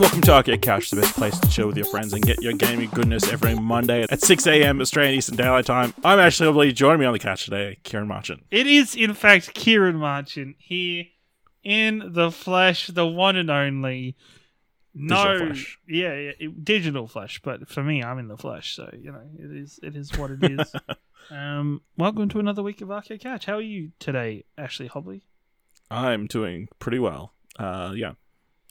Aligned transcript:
welcome 0.00 0.22
to 0.22 0.32
Arcade 0.32 0.62
Couch, 0.62 0.88
the 0.88 0.98
best 0.98 1.14
place 1.14 1.38
to 1.38 1.48
chill 1.50 1.66
with 1.66 1.76
your 1.76 1.84
friends 1.84 2.14
and 2.14 2.24
get 2.24 2.40
your 2.40 2.54
gaming 2.54 2.88
goodness 2.88 3.30
every 3.30 3.54
Monday 3.54 4.06
at 4.08 4.22
6 4.22 4.46
a.m. 4.46 4.80
Australian 4.80 5.16
Eastern 5.16 5.36
Daylight 5.36 5.66
Time. 5.66 5.92
I'm 6.02 6.18
Ashley 6.18 6.46
Hobley. 6.46 6.72
Joining 6.72 7.00
me 7.00 7.04
on 7.06 7.12
the 7.12 7.18
couch 7.18 7.44
today, 7.44 7.76
Ciaran 7.84 8.08
Marchant. 8.08 8.46
It 8.50 8.66
is, 8.66 8.94
in 8.94 9.12
fact, 9.12 9.54
Ciaran 9.54 9.96
Marchant 9.96 10.56
here 10.58 11.04
in 11.62 12.14
the 12.14 12.30
flesh, 12.30 12.86
the 12.86 13.06
one 13.06 13.36
and 13.36 13.50
only. 13.50 14.16
No, 14.94 15.24
Digital 15.24 15.46
flesh. 15.48 15.78
yeah, 15.86 16.14
yeah 16.14 16.32
it- 16.40 16.64
digital 16.64 17.06
flesh. 17.06 17.40
But 17.44 17.68
for 17.68 17.82
me, 17.84 18.02
I'm 18.02 18.18
in 18.18 18.28
the 18.28 18.38
flesh, 18.38 18.74
so 18.74 18.88
you 18.98 19.12
know 19.12 19.20
it 19.38 19.54
is. 19.54 19.78
It 19.82 19.96
is 19.96 20.16
what 20.16 20.30
it 20.30 20.42
is. 20.42 20.74
um, 21.30 21.82
welcome 21.98 22.30
to 22.30 22.40
another 22.40 22.62
week 22.62 22.80
of 22.80 22.90
Arcade 22.90 23.20
Couch. 23.20 23.44
How 23.44 23.56
are 23.56 23.60
you 23.60 23.92
today, 23.98 24.44
Ashley 24.56 24.88
Hobley? 24.88 25.20
I'm 25.90 26.26
doing 26.26 26.68
pretty 26.78 26.98
well. 26.98 27.34
Uh, 27.58 27.92
yeah. 27.94 28.12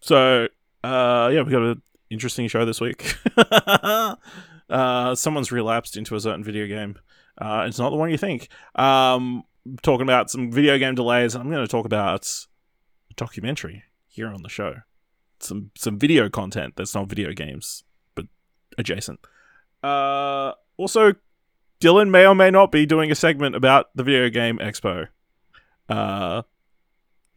So, 0.02 0.48
uh, 0.84 1.30
yeah, 1.34 1.42
we 1.42 1.52
got 1.52 1.62
an 1.62 1.82
interesting 2.10 2.48
show 2.48 2.66
this 2.66 2.82
week. 2.82 3.16
uh, 3.38 5.16
someone's 5.16 5.52
relapsed 5.52 5.98
into 5.98 6.16
a 6.16 6.20
certain 6.20 6.44
video 6.44 6.68
game. 6.68 6.98
Uh, 7.38 7.66
it's 7.68 7.80
not 7.80 7.90
the 7.90 7.96
one 7.96 8.10
you 8.10 8.18
think. 8.18 8.50
Um, 8.76 9.44
talking 9.82 10.04
about 10.04 10.30
some 10.30 10.52
video 10.52 10.78
game 10.78 10.96
delays, 10.96 11.36
I'm 11.36 11.50
going 11.50 11.64
to 11.64 11.68
talk 11.68 11.86
about 11.86 12.28
a 13.10 13.14
documentary 13.16 13.84
here 14.08 14.28
on 14.28 14.44
the 14.44 14.50
show. 14.50 14.76
Some 15.40 15.72
some 15.76 15.98
video 15.98 16.30
content 16.30 16.74
that's 16.76 16.94
not 16.94 17.08
video 17.08 17.32
games, 17.32 17.84
but 18.14 18.26
adjacent. 18.78 19.22
Uh, 19.82 20.52
also, 20.76 21.14
Dylan 21.80 22.10
may 22.10 22.26
or 22.26 22.36
may 22.36 22.52
not 22.52 22.74
be 22.74 22.86
doing 22.86 23.10
a 23.10 23.16
segment 23.16 23.56
about 23.56 23.90
the 23.96 24.04
video 24.04 24.30
game 24.30 24.58
expo. 24.58 25.08
Uh, 25.88 26.42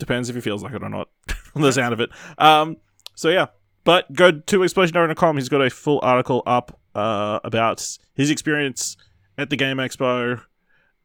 depends 0.03 0.29
if 0.29 0.35
he 0.35 0.41
feels 0.41 0.65
like 0.65 0.75
it 0.75 0.83
or 0.83 0.89
not 0.89 1.09
from 1.29 1.63
the 1.63 1.73
sound 1.73 1.93
of 1.93 2.01
it 2.01 2.11
um 2.39 2.77
so 3.15 3.29
yeah. 3.29 3.47
But 3.85 4.13
go 4.13 4.31
to 4.31 4.59
explosionary.com 4.59 5.37
he's 5.37 5.49
got 5.49 5.61
a 5.61 5.71
full 5.71 6.01
article 6.03 6.43
up 6.47 6.79
uh 6.95 7.41
about 7.45 7.99
his 8.15 8.31
experience 8.31 8.97
at 9.37 9.51
the 9.51 9.57
game 9.57 9.79
expo. 9.79 10.43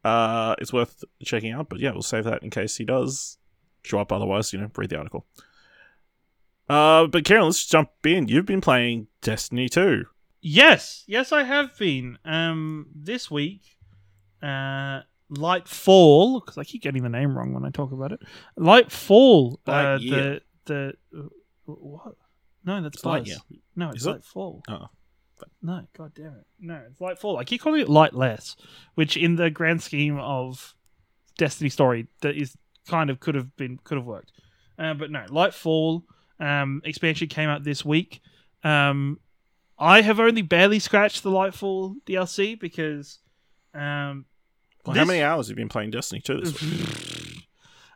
Uh 0.04 0.54
it's 0.58 0.72
worth 0.72 1.04
checking 1.24 1.52
out 1.52 1.68
but 1.68 1.80
yeah 1.80 1.90
we'll 1.90 2.02
save 2.02 2.24
that 2.24 2.42
in 2.42 2.50
case 2.50 2.76
he 2.76 2.84
does 2.84 3.38
show 3.82 3.98
up 3.98 4.12
otherwise 4.12 4.52
you 4.52 4.60
know 4.60 4.70
read 4.76 4.90
the 4.90 4.96
article. 4.96 5.26
Uh 6.68 7.06
but 7.06 7.24
Ciaran 7.24 7.44
let's 7.44 7.66
jump 7.66 7.90
in. 8.04 8.28
You've 8.28 8.46
been 8.46 8.60
playing 8.60 9.08
destiny 9.22 9.68
2 9.68 10.04
Yes, 10.40 11.04
yes, 11.06 11.32
I 11.32 11.42
have 11.42 11.76
been. 11.78 12.18
Um, 12.24 12.86
this 12.94 13.30
week, 13.30 13.62
uh, 14.42 15.00
Lightfall, 15.30 16.40
because 16.40 16.56
I 16.58 16.64
keep 16.64 16.82
getting 16.82 17.02
the 17.02 17.08
name 17.08 17.36
wrong 17.36 17.52
when 17.52 17.64
I 17.64 17.70
talk 17.70 17.92
about 17.92 18.12
it. 18.12 18.20
Lightfall, 18.58 19.56
uh, 19.66 19.98
the 19.98 20.40
the 20.66 20.94
what? 21.74 22.14
No, 22.64 22.82
that's 22.82 22.96
It's 22.96 23.02
Buzz. 23.02 23.28
Lightyear. 23.28 23.38
No, 23.76 23.88
it's 23.90 23.98
Is 23.98 24.06
it? 24.06 24.22
Lightfall. 24.22 24.62
oh 24.68 24.86
No, 25.62 25.86
god 25.96 26.12
damn 26.14 26.26
it. 26.34 26.46
No, 26.60 26.82
it's 26.90 27.00
light 27.00 27.18
Lightfall. 27.18 27.38
I 27.38 27.44
keep 27.44 27.60
calling 27.60 27.80
it 27.80 27.88
Lightless, 27.88 28.56
which 28.94 29.16
in 29.16 29.36
the 29.36 29.50
grand 29.50 29.82
scheme 29.82 30.18
of 30.18 30.74
Destiny 31.36 31.70
story, 31.70 32.08
that 32.22 32.36
is 32.36 32.56
kind 32.88 33.10
of 33.10 33.20
could 33.20 33.34
have 33.36 33.56
been 33.56 33.78
could 33.84 33.96
have 33.96 34.06
worked. 34.06 34.32
Uh, 34.78 34.94
but 34.94 35.10
no, 35.10 35.24
Lightfall 35.28 36.02
um, 36.40 36.80
expansion 36.84 37.28
came 37.28 37.48
out 37.48 37.64
this 37.64 37.84
week. 37.84 38.20
Um, 38.64 39.20
I 39.78 40.00
have 40.02 40.18
only 40.18 40.42
barely 40.42 40.80
scratched 40.80 41.22
the 41.22 41.30
Lightfall 41.30 41.94
DLC 42.06 42.58
because 42.58 43.20
um, 43.74 44.24
well, 44.84 44.96
how 44.96 45.04
many 45.04 45.22
hours 45.22 45.46
have 45.48 45.56
you 45.56 45.62
been 45.62 45.68
playing 45.68 45.90
destiny 45.90 46.20
2 46.20 46.40
this 46.40 46.60
week 46.62 46.70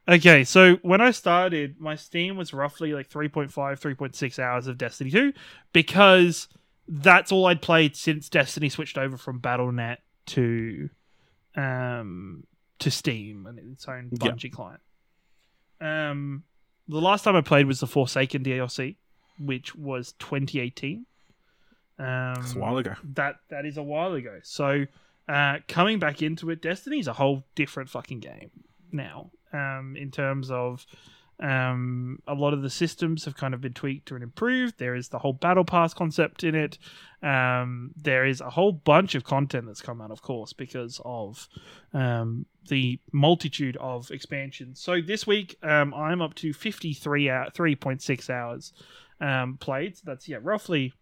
Okay, 0.08 0.42
so 0.42 0.76
when 0.82 1.00
I 1.00 1.12
started, 1.12 1.80
my 1.80 1.94
Steam 1.94 2.36
was 2.36 2.52
roughly 2.52 2.92
like 2.92 3.08
3.5, 3.08 3.52
3.6 3.52 4.38
hours 4.38 4.66
of 4.66 4.76
Destiny 4.76 5.10
2 5.10 5.32
because 5.72 6.48
that's 6.88 7.30
all 7.30 7.46
I'd 7.46 7.62
played 7.62 7.94
since 7.94 8.28
Destiny 8.28 8.68
switched 8.68 8.98
over 8.98 9.16
from 9.16 9.38
Battle.net 9.38 10.00
to 10.26 10.90
um 11.54 12.44
to 12.78 12.90
Steam 12.90 13.46
and 13.46 13.58
its 13.58 13.86
own. 13.86 14.10
Bungie 14.10 14.50
client. 14.50 14.80
Um 15.80 16.42
the 16.88 17.00
last 17.00 17.22
time 17.22 17.36
I 17.36 17.40
played 17.40 17.66
was 17.66 17.80
the 17.80 17.86
Forsaken 17.86 18.42
DLC, 18.42 18.96
which 19.38 19.74
was 19.76 20.12
2018. 20.18 21.06
Um 21.98 22.34
it's 22.38 22.54
a 22.54 22.58
while 22.58 22.76
ago 22.78 22.94
that 23.14 23.36
that 23.50 23.66
is 23.66 23.76
a 23.76 23.82
while 23.82 24.14
ago. 24.14 24.40
So 24.42 24.86
uh, 25.28 25.58
coming 25.68 26.00
back 26.00 26.20
into 26.20 26.50
it, 26.50 26.60
Destiny's 26.60 27.06
a 27.06 27.12
whole 27.12 27.44
different 27.54 27.88
fucking 27.88 28.18
game 28.18 28.50
now. 28.90 29.30
Um, 29.52 29.96
in 29.98 30.10
terms 30.10 30.50
of 30.50 30.86
um, 31.42 32.20
a 32.28 32.34
lot 32.34 32.54
of 32.54 32.62
the 32.62 32.70
systems 32.70 33.24
have 33.24 33.36
kind 33.36 33.52
of 33.52 33.60
been 33.60 33.72
tweaked 33.72 34.12
and 34.12 34.22
improved. 34.22 34.78
There 34.78 34.94
is 34.94 35.08
the 35.08 35.18
whole 35.18 35.32
battle 35.32 35.64
pass 35.64 35.92
concept 35.92 36.44
in 36.44 36.54
it. 36.54 36.78
Um, 37.20 37.90
there 37.96 38.24
is 38.24 38.40
a 38.40 38.50
whole 38.50 38.70
bunch 38.70 39.16
of 39.16 39.24
content 39.24 39.66
that's 39.66 39.80
come 39.80 40.00
out, 40.00 40.12
of 40.12 40.22
course, 40.22 40.52
because 40.52 41.00
of 41.04 41.48
um, 41.92 42.46
the 42.68 43.00
multitude 43.12 43.76
of 43.78 44.10
expansions. 44.12 44.80
So 44.80 45.00
this 45.00 45.26
week, 45.26 45.56
um, 45.64 45.92
I'm 45.94 46.22
up 46.22 46.34
to 46.36 46.52
53 46.52 47.28
out, 47.28 47.54
3.6 47.54 48.30
hours 48.30 48.72
um, 49.20 49.56
played. 49.58 49.96
So 49.96 50.02
that's 50.06 50.28
yeah, 50.28 50.38
roughly 50.40 50.92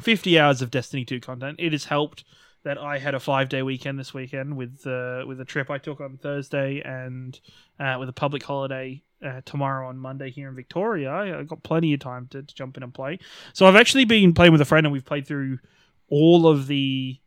50 0.00 0.38
hours 0.38 0.62
of 0.62 0.70
Destiny 0.70 1.04
2 1.04 1.18
content. 1.20 1.56
It 1.58 1.72
has 1.72 1.86
helped 1.86 2.24
that 2.62 2.78
I 2.78 2.98
had 2.98 3.14
a 3.14 3.20
five 3.20 3.48
day 3.48 3.62
weekend 3.62 3.98
this 3.98 4.12
weekend 4.12 4.56
with 4.56 4.86
uh, 4.86 5.24
with 5.26 5.40
a 5.40 5.44
trip 5.44 5.70
I 5.70 5.78
took 5.78 6.00
on 6.00 6.18
Thursday 6.18 6.82
and 6.84 7.38
uh, 7.78 7.96
with 7.98 8.08
a 8.08 8.12
public 8.12 8.42
holiday 8.42 9.02
uh, 9.24 9.40
tomorrow 9.44 9.88
on 9.88 9.98
Monday 9.98 10.30
here 10.30 10.48
in 10.48 10.54
Victoria. 10.54 11.12
I 11.12 11.42
got 11.42 11.62
plenty 11.62 11.94
of 11.94 12.00
time 12.00 12.28
to, 12.28 12.42
to 12.42 12.54
jump 12.54 12.76
in 12.76 12.82
and 12.82 12.92
play. 12.92 13.18
So 13.52 13.66
I've 13.66 13.76
actually 13.76 14.04
been 14.04 14.34
playing 14.34 14.52
with 14.52 14.60
a 14.60 14.66
friend 14.66 14.86
and 14.86 14.92
we've 14.92 15.04
played 15.04 15.26
through 15.26 15.58
all 16.08 16.46
of 16.46 16.66
the, 16.66 17.18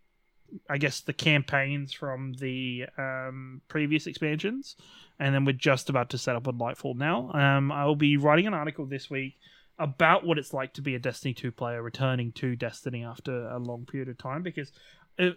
I 0.70 0.78
guess, 0.78 1.02
the 1.02 1.14
campaigns 1.14 1.94
from 1.94 2.34
the 2.34 2.86
um, 2.98 3.62
previous 3.68 4.08
expansions. 4.08 4.76
And 5.20 5.34
then 5.34 5.46
we're 5.46 5.54
just 5.54 5.90
about 5.90 6.10
to 6.12 6.18
set 6.18 6.36
up 6.36 6.48
on 6.48 6.58
Lightfall 6.58 6.96
now. 6.96 7.32
Um, 7.32 7.72
I 7.72 7.86
will 7.86 7.96
be 7.96 8.18
writing 8.18 8.48
an 8.48 8.54
article 8.54 8.86
this 8.86 9.10
week 9.10 9.36
about 9.80 10.26
what 10.26 10.38
it's 10.38 10.54
like 10.54 10.74
to 10.74 10.82
be 10.82 10.96
a 10.96 11.00
Destiny 11.00 11.34
2 11.34 11.52
player 11.52 11.82
returning 11.82 12.32
to 12.34 12.56
Destiny 12.56 13.04
after 13.04 13.48
a 13.48 13.58
long 13.58 13.86
period 13.86 14.10
of 14.10 14.18
time 14.18 14.44
because 14.44 14.72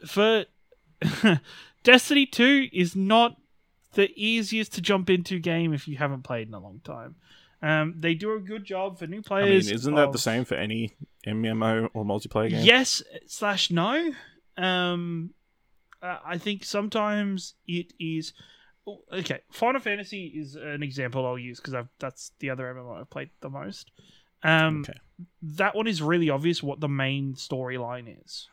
for 0.07 0.47
Destiny 1.83 2.27
2 2.27 2.69
is 2.73 2.97
not 2.97 3.37
the 3.93 4.11
easiest 4.17 4.75
to 4.75 4.81
jump 4.81 5.09
into 5.09 5.39
game 5.39 5.73
if 5.73 5.89
you 5.89 5.97
haven't 5.97 6.23
played 6.23 6.49
in 6.49 6.55
a 6.55 6.61
long 6.61 6.81
time. 6.85 7.17
Um, 7.63 7.95
they 7.99 8.15
do 8.15 8.35
a 8.35 8.41
good 8.41 8.65
job 8.65 8.99
for 8.99 9.07
new 9.07 9.17
i 9.17 9.17
mean 9.17 9.23
players. 9.23 9.71
isn't 9.71 9.95
that 9.95 10.13
the 10.13 10.19
same 10.19 10.45
for 10.45 10.57
any 10.57 10.95
mmo 11.27 11.89
or 11.95 12.05
multiplayer 12.05 12.51
game 12.51 12.65
Yes 12.65 13.03
slash 13.27 13.71
no. 13.71 14.13
Um, 14.59 15.31
uh, 16.03 16.19
I 16.25 16.39
think 16.39 16.65
sometimes 16.65 17.55
it 17.67 17.95
is. 17.99 18.35
oh, 18.87 19.01
Okay, 19.13 19.41
Final 19.51 19.81
Fantasy 19.81 20.27
is 20.27 20.55
an 20.55 20.83
example 20.83 21.27
I'll 21.27 21.39
use 21.39 21.59
because 21.59 21.87
that's 21.99 22.33
the 22.41 22.51
other 22.51 22.73
MMO 22.75 23.01
I've 23.01 23.11
played 23.11 23.31
the 23.41 23.51
most. 23.51 23.91
Um, 24.43 24.85
okay 24.87 24.99
that 25.43 25.75
one 25.75 25.87
is 25.87 26.03
really 26.03 26.31
obvious 26.31 26.63
what 26.63 26.81
the 26.81 26.89
main 26.89 27.35
storyline 27.35 28.15
is. 28.25 28.49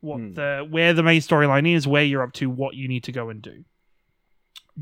What 0.00 0.18
Hmm. 0.18 0.32
the 0.34 0.66
where 0.68 0.94
the 0.94 1.02
main 1.02 1.20
storyline 1.20 1.68
is, 1.72 1.86
where 1.86 2.04
you're 2.04 2.22
up 2.22 2.32
to, 2.34 2.48
what 2.48 2.74
you 2.76 2.86
need 2.88 3.04
to 3.04 3.12
go 3.12 3.28
and 3.30 3.42
do. 3.42 3.64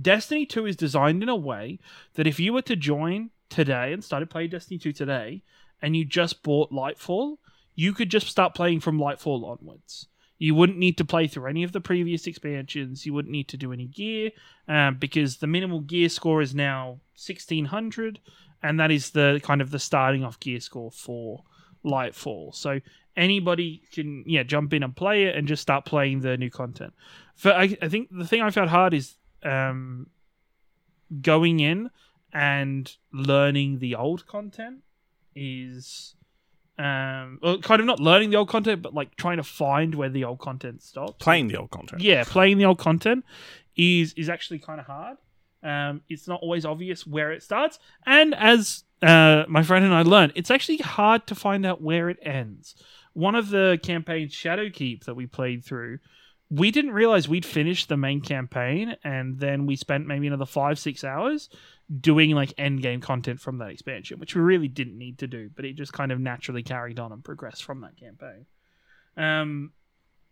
Destiny 0.00 0.44
2 0.44 0.66
is 0.66 0.76
designed 0.76 1.22
in 1.22 1.28
a 1.28 1.36
way 1.36 1.78
that 2.14 2.26
if 2.26 2.38
you 2.38 2.52
were 2.52 2.62
to 2.62 2.76
join 2.76 3.30
today 3.48 3.92
and 3.92 4.04
started 4.04 4.28
playing 4.28 4.50
Destiny 4.50 4.78
2 4.78 4.92
today 4.92 5.42
and 5.80 5.96
you 5.96 6.04
just 6.04 6.42
bought 6.42 6.70
Lightfall, 6.70 7.36
you 7.74 7.94
could 7.94 8.10
just 8.10 8.26
start 8.26 8.54
playing 8.54 8.80
from 8.80 8.98
Lightfall 8.98 9.44
onwards. 9.44 10.08
You 10.38 10.54
wouldn't 10.54 10.78
need 10.78 10.98
to 10.98 11.04
play 11.04 11.28
through 11.28 11.46
any 11.48 11.62
of 11.62 11.72
the 11.72 11.80
previous 11.80 12.26
expansions. 12.26 13.06
You 13.06 13.14
wouldn't 13.14 13.32
need 13.32 13.48
to 13.48 13.56
do 13.56 13.72
any 13.72 13.86
gear 13.86 14.32
um, 14.68 14.96
because 14.98 15.38
the 15.38 15.46
minimal 15.46 15.80
gear 15.80 16.10
score 16.10 16.42
is 16.42 16.54
now 16.54 17.00
1600 17.14 18.20
and 18.62 18.78
that 18.78 18.90
is 18.90 19.10
the 19.10 19.40
kind 19.42 19.62
of 19.62 19.70
the 19.70 19.78
starting 19.78 20.24
off 20.24 20.38
gear 20.40 20.60
score 20.60 20.90
for 20.90 21.44
Lightfall. 21.84 22.54
So 22.54 22.80
anybody 23.16 23.82
can 23.92 24.24
yeah 24.26 24.42
jump 24.42 24.72
in 24.74 24.82
and 24.82 24.94
play 24.94 25.24
it 25.24 25.36
and 25.36 25.48
just 25.48 25.62
start 25.62 25.84
playing 25.84 26.20
the 26.20 26.36
new 26.36 26.50
content. 26.50 26.92
For 27.34 27.52
I, 27.52 27.76
I 27.80 27.88
think 27.88 28.08
the 28.10 28.26
thing 28.26 28.42
I 28.42 28.50
found 28.50 28.70
hard 28.70 28.94
is 28.94 29.14
um, 29.42 30.08
going 31.22 31.60
in 31.60 31.90
and 32.32 32.92
learning 33.12 33.78
the 33.78 33.94
old 33.94 34.26
content 34.26 34.82
is 35.34 36.14
um 36.78 37.38
well 37.42 37.58
kind 37.58 37.80
of 37.80 37.86
not 37.86 38.00
learning 38.00 38.28
the 38.30 38.36
old 38.36 38.48
content 38.48 38.82
but 38.82 38.92
like 38.92 39.14
trying 39.16 39.38
to 39.38 39.42
find 39.42 39.94
where 39.94 40.10
the 40.10 40.24
old 40.24 40.38
content 40.38 40.82
stops. 40.82 41.14
Playing 41.18 41.48
the 41.48 41.56
old 41.56 41.70
content. 41.70 42.02
Yeah 42.02 42.24
playing 42.24 42.58
the 42.58 42.66
old 42.66 42.78
content 42.78 43.24
is 43.76 44.12
is 44.14 44.28
actually 44.28 44.58
kind 44.58 44.80
of 44.80 44.86
hard. 44.86 45.16
Um 45.62 46.02
it's 46.08 46.28
not 46.28 46.40
always 46.42 46.66
obvious 46.66 47.06
where 47.06 47.32
it 47.32 47.42
starts. 47.42 47.78
And 48.04 48.34
as 48.34 48.84
uh 49.02 49.44
my 49.46 49.62
friend 49.62 49.84
and 49.84 49.94
i 49.94 50.00
learned 50.00 50.32
it's 50.34 50.50
actually 50.50 50.78
hard 50.78 51.26
to 51.26 51.34
find 51.34 51.66
out 51.66 51.82
where 51.82 52.08
it 52.08 52.18
ends 52.22 52.74
one 53.16 53.34
of 53.34 53.48
the 53.48 53.78
campaigns 53.82 54.32
shadowkeep 54.32 55.04
that 55.04 55.14
we 55.14 55.26
played 55.26 55.64
through 55.64 55.98
we 56.50 56.70
didn't 56.70 56.92
realize 56.92 57.28
we'd 57.28 57.44
finished 57.44 57.88
the 57.88 57.96
main 57.96 58.20
campaign, 58.20 58.96
and 59.02 59.38
then 59.38 59.66
we 59.66 59.74
spent 59.74 60.06
maybe 60.06 60.26
another 60.26 60.46
five 60.46 60.78
six 60.78 61.02
hours 61.02 61.48
doing 62.00 62.30
like 62.30 62.54
end 62.56 62.82
game 62.82 63.00
content 63.00 63.40
from 63.40 63.58
that 63.58 63.70
expansion, 63.70 64.18
which 64.18 64.34
we 64.34 64.42
really 64.42 64.68
didn't 64.68 64.96
need 64.96 65.18
to 65.18 65.26
do, 65.26 65.50
but 65.54 65.64
it 65.64 65.74
just 65.74 65.92
kind 65.92 66.12
of 66.12 66.20
naturally 66.20 66.62
carried 66.62 67.00
on 67.00 67.12
and 67.12 67.24
progressed 67.24 67.64
from 67.64 67.80
that 67.80 67.96
campaign. 67.96 68.46
Um, 69.16 69.72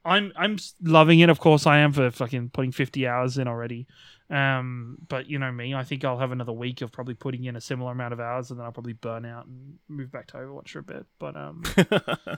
I'm 0.04 0.32
I'm 0.36 0.58
loving 0.82 1.18
it. 1.20 1.30
Of 1.30 1.40
course, 1.40 1.66
I 1.66 1.78
am 1.78 1.92
for 1.92 2.10
fucking 2.10 2.50
putting 2.50 2.72
50 2.72 3.08
hours 3.08 3.36
in 3.38 3.48
already. 3.48 3.88
Um, 4.30 4.98
but 5.08 5.28
you 5.28 5.38
know 5.38 5.52
me, 5.52 5.74
I 5.74 5.84
think 5.84 6.04
I'll 6.04 6.18
have 6.18 6.32
another 6.32 6.52
week 6.52 6.80
of 6.80 6.90
probably 6.90 7.14
putting 7.14 7.44
in 7.44 7.56
a 7.56 7.60
similar 7.60 7.92
amount 7.92 8.14
of 8.14 8.20
hours, 8.20 8.50
and 8.50 8.58
then 8.58 8.66
I'll 8.66 8.72
probably 8.72 8.94
burn 8.94 9.24
out 9.26 9.46
and 9.46 9.78
move 9.88 10.10
back 10.10 10.28
to 10.28 10.34
Overwatch 10.34 10.70
for 10.70 10.78
a 10.78 10.82
bit. 10.82 11.06
But 11.18 11.36
um, 11.36 11.62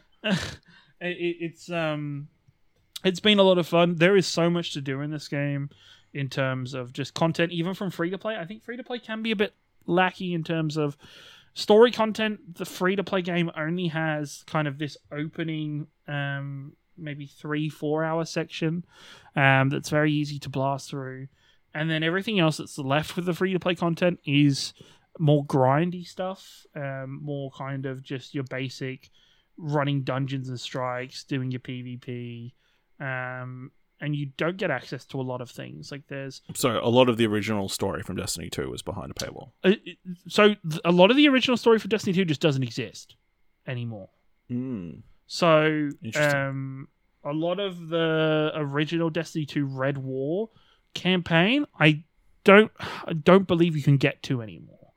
it, 1.01 1.37
it's 1.41 1.71
um, 1.71 2.29
it's 3.05 3.21
been 3.21 3.39
a 3.39 3.43
lot 3.43 3.59
of 3.59 3.67
fun. 3.67 3.97
There 3.97 4.17
is 4.17 4.27
so 4.27 4.51
much 4.51 4.73
to 4.73 4.81
do 4.81 5.01
in 5.01 5.11
this 5.11 5.29
game 5.29 5.71
in 6.13 6.29
terms 6.29 6.75
of 6.75 6.93
just 6.93 7.15
content, 7.15 7.53
even 7.53 7.75
from 7.75 7.91
free 7.91 8.11
to 8.11 8.19
play. 8.19 8.37
I 8.37 8.45
think 8.45 8.65
free 8.65 8.77
to 8.77 8.85
play 8.85 8.99
can 8.99 9.23
be 9.23 9.31
a 9.31 9.37
bit 9.37 9.55
lackey 9.87 10.35
in 10.35 10.43
terms 10.43 10.77
of 10.77 10.97
story 11.55 11.93
content. 11.93 12.57
The 12.57 12.65
free 12.65 12.97
to 12.97 13.05
play 13.05 13.23
game 13.23 13.51
only 13.57 13.89
has 13.89 14.43
kind 14.47 14.67
of 14.67 14.79
this 14.79 14.97
opening, 15.13 15.87
um, 16.09 16.73
maybe 16.97 17.27
three, 17.27 17.69
four 17.69 18.03
hour 18.03 18.25
section 18.25 18.85
um, 19.37 19.69
that's 19.69 19.91
very 19.91 20.13
easy 20.13 20.39
to 20.41 20.49
blast 20.49 20.91
through. 20.91 21.29
And 21.77 21.91
then 21.91 22.03
everything 22.03 22.41
else 22.41 22.57
that's 22.57 22.79
left 22.79 23.17
with 23.17 23.27
the 23.27 23.35
free 23.35 23.53
to 23.53 23.61
play 23.61 23.75
content 23.75 24.19
is 24.25 24.73
more 25.19 25.45
grindy 25.45 26.07
stuff, 26.07 26.65
um, 26.75 27.21
more 27.23 27.51
kind 27.51 27.85
of 27.85 28.03
just 28.03 28.35
your 28.35 28.45
basic 28.45 29.11
running 29.59 30.03
dungeons 30.03 30.49
and 30.49 30.59
strikes, 30.59 31.25
doing 31.25 31.51
your 31.51 31.61
PvP, 31.61 32.55
um, 32.99 33.71
and 34.01 34.17
you 34.17 34.31
don't 34.39 34.57
get 34.57 34.71
access 34.71 35.05
to 35.05 35.21
a 35.21 35.23
lot 35.23 35.43
of 35.43 35.51
things. 35.51 35.93
Like 35.93 36.05
there's 36.09 36.41
so 36.55 36.81
a 36.83 36.89
lot 36.89 37.11
of 37.11 37.19
the 37.19 37.27
original 37.27 37.69
story 37.69 38.03
from 38.03 38.17
Destiny 38.17 38.49
2 38.49 38.71
was 38.71 38.81
behind 38.81 39.11
a 39.11 39.15
paywall. 39.15 39.51
uh, 39.63 39.73
so 40.29 40.55
th- 40.55 40.81
a 40.83 40.93
lot 40.93 41.11
of 41.11 41.19
the 41.19 41.29
original 41.29 41.59
story 41.59 41.79
for 41.79 41.89
Destiny 41.89 42.15
2 42.15 42.25
just 42.25 42.41
doesn't 42.41 42.63
exist 42.63 43.17
anymore. 43.67 44.09
Mm. 44.51 45.03
So 45.27 45.91
um, 46.15 46.89
a 47.23 47.35
lot 47.35 47.61
of 47.61 47.89
the 47.89 48.53
original 48.55 49.11
Destiny 49.11 49.45
2 49.45 49.67
Red 49.67 49.99
War 49.99 50.49
campaign, 50.97 51.67
I 51.79 52.03
don't 52.43 52.73
I 52.81 53.13
don't 53.13 53.47
believe 53.47 53.77
you 53.77 53.83
can 53.83 53.99
get 53.99 54.23
to 54.25 54.43
anymore. 54.43 54.93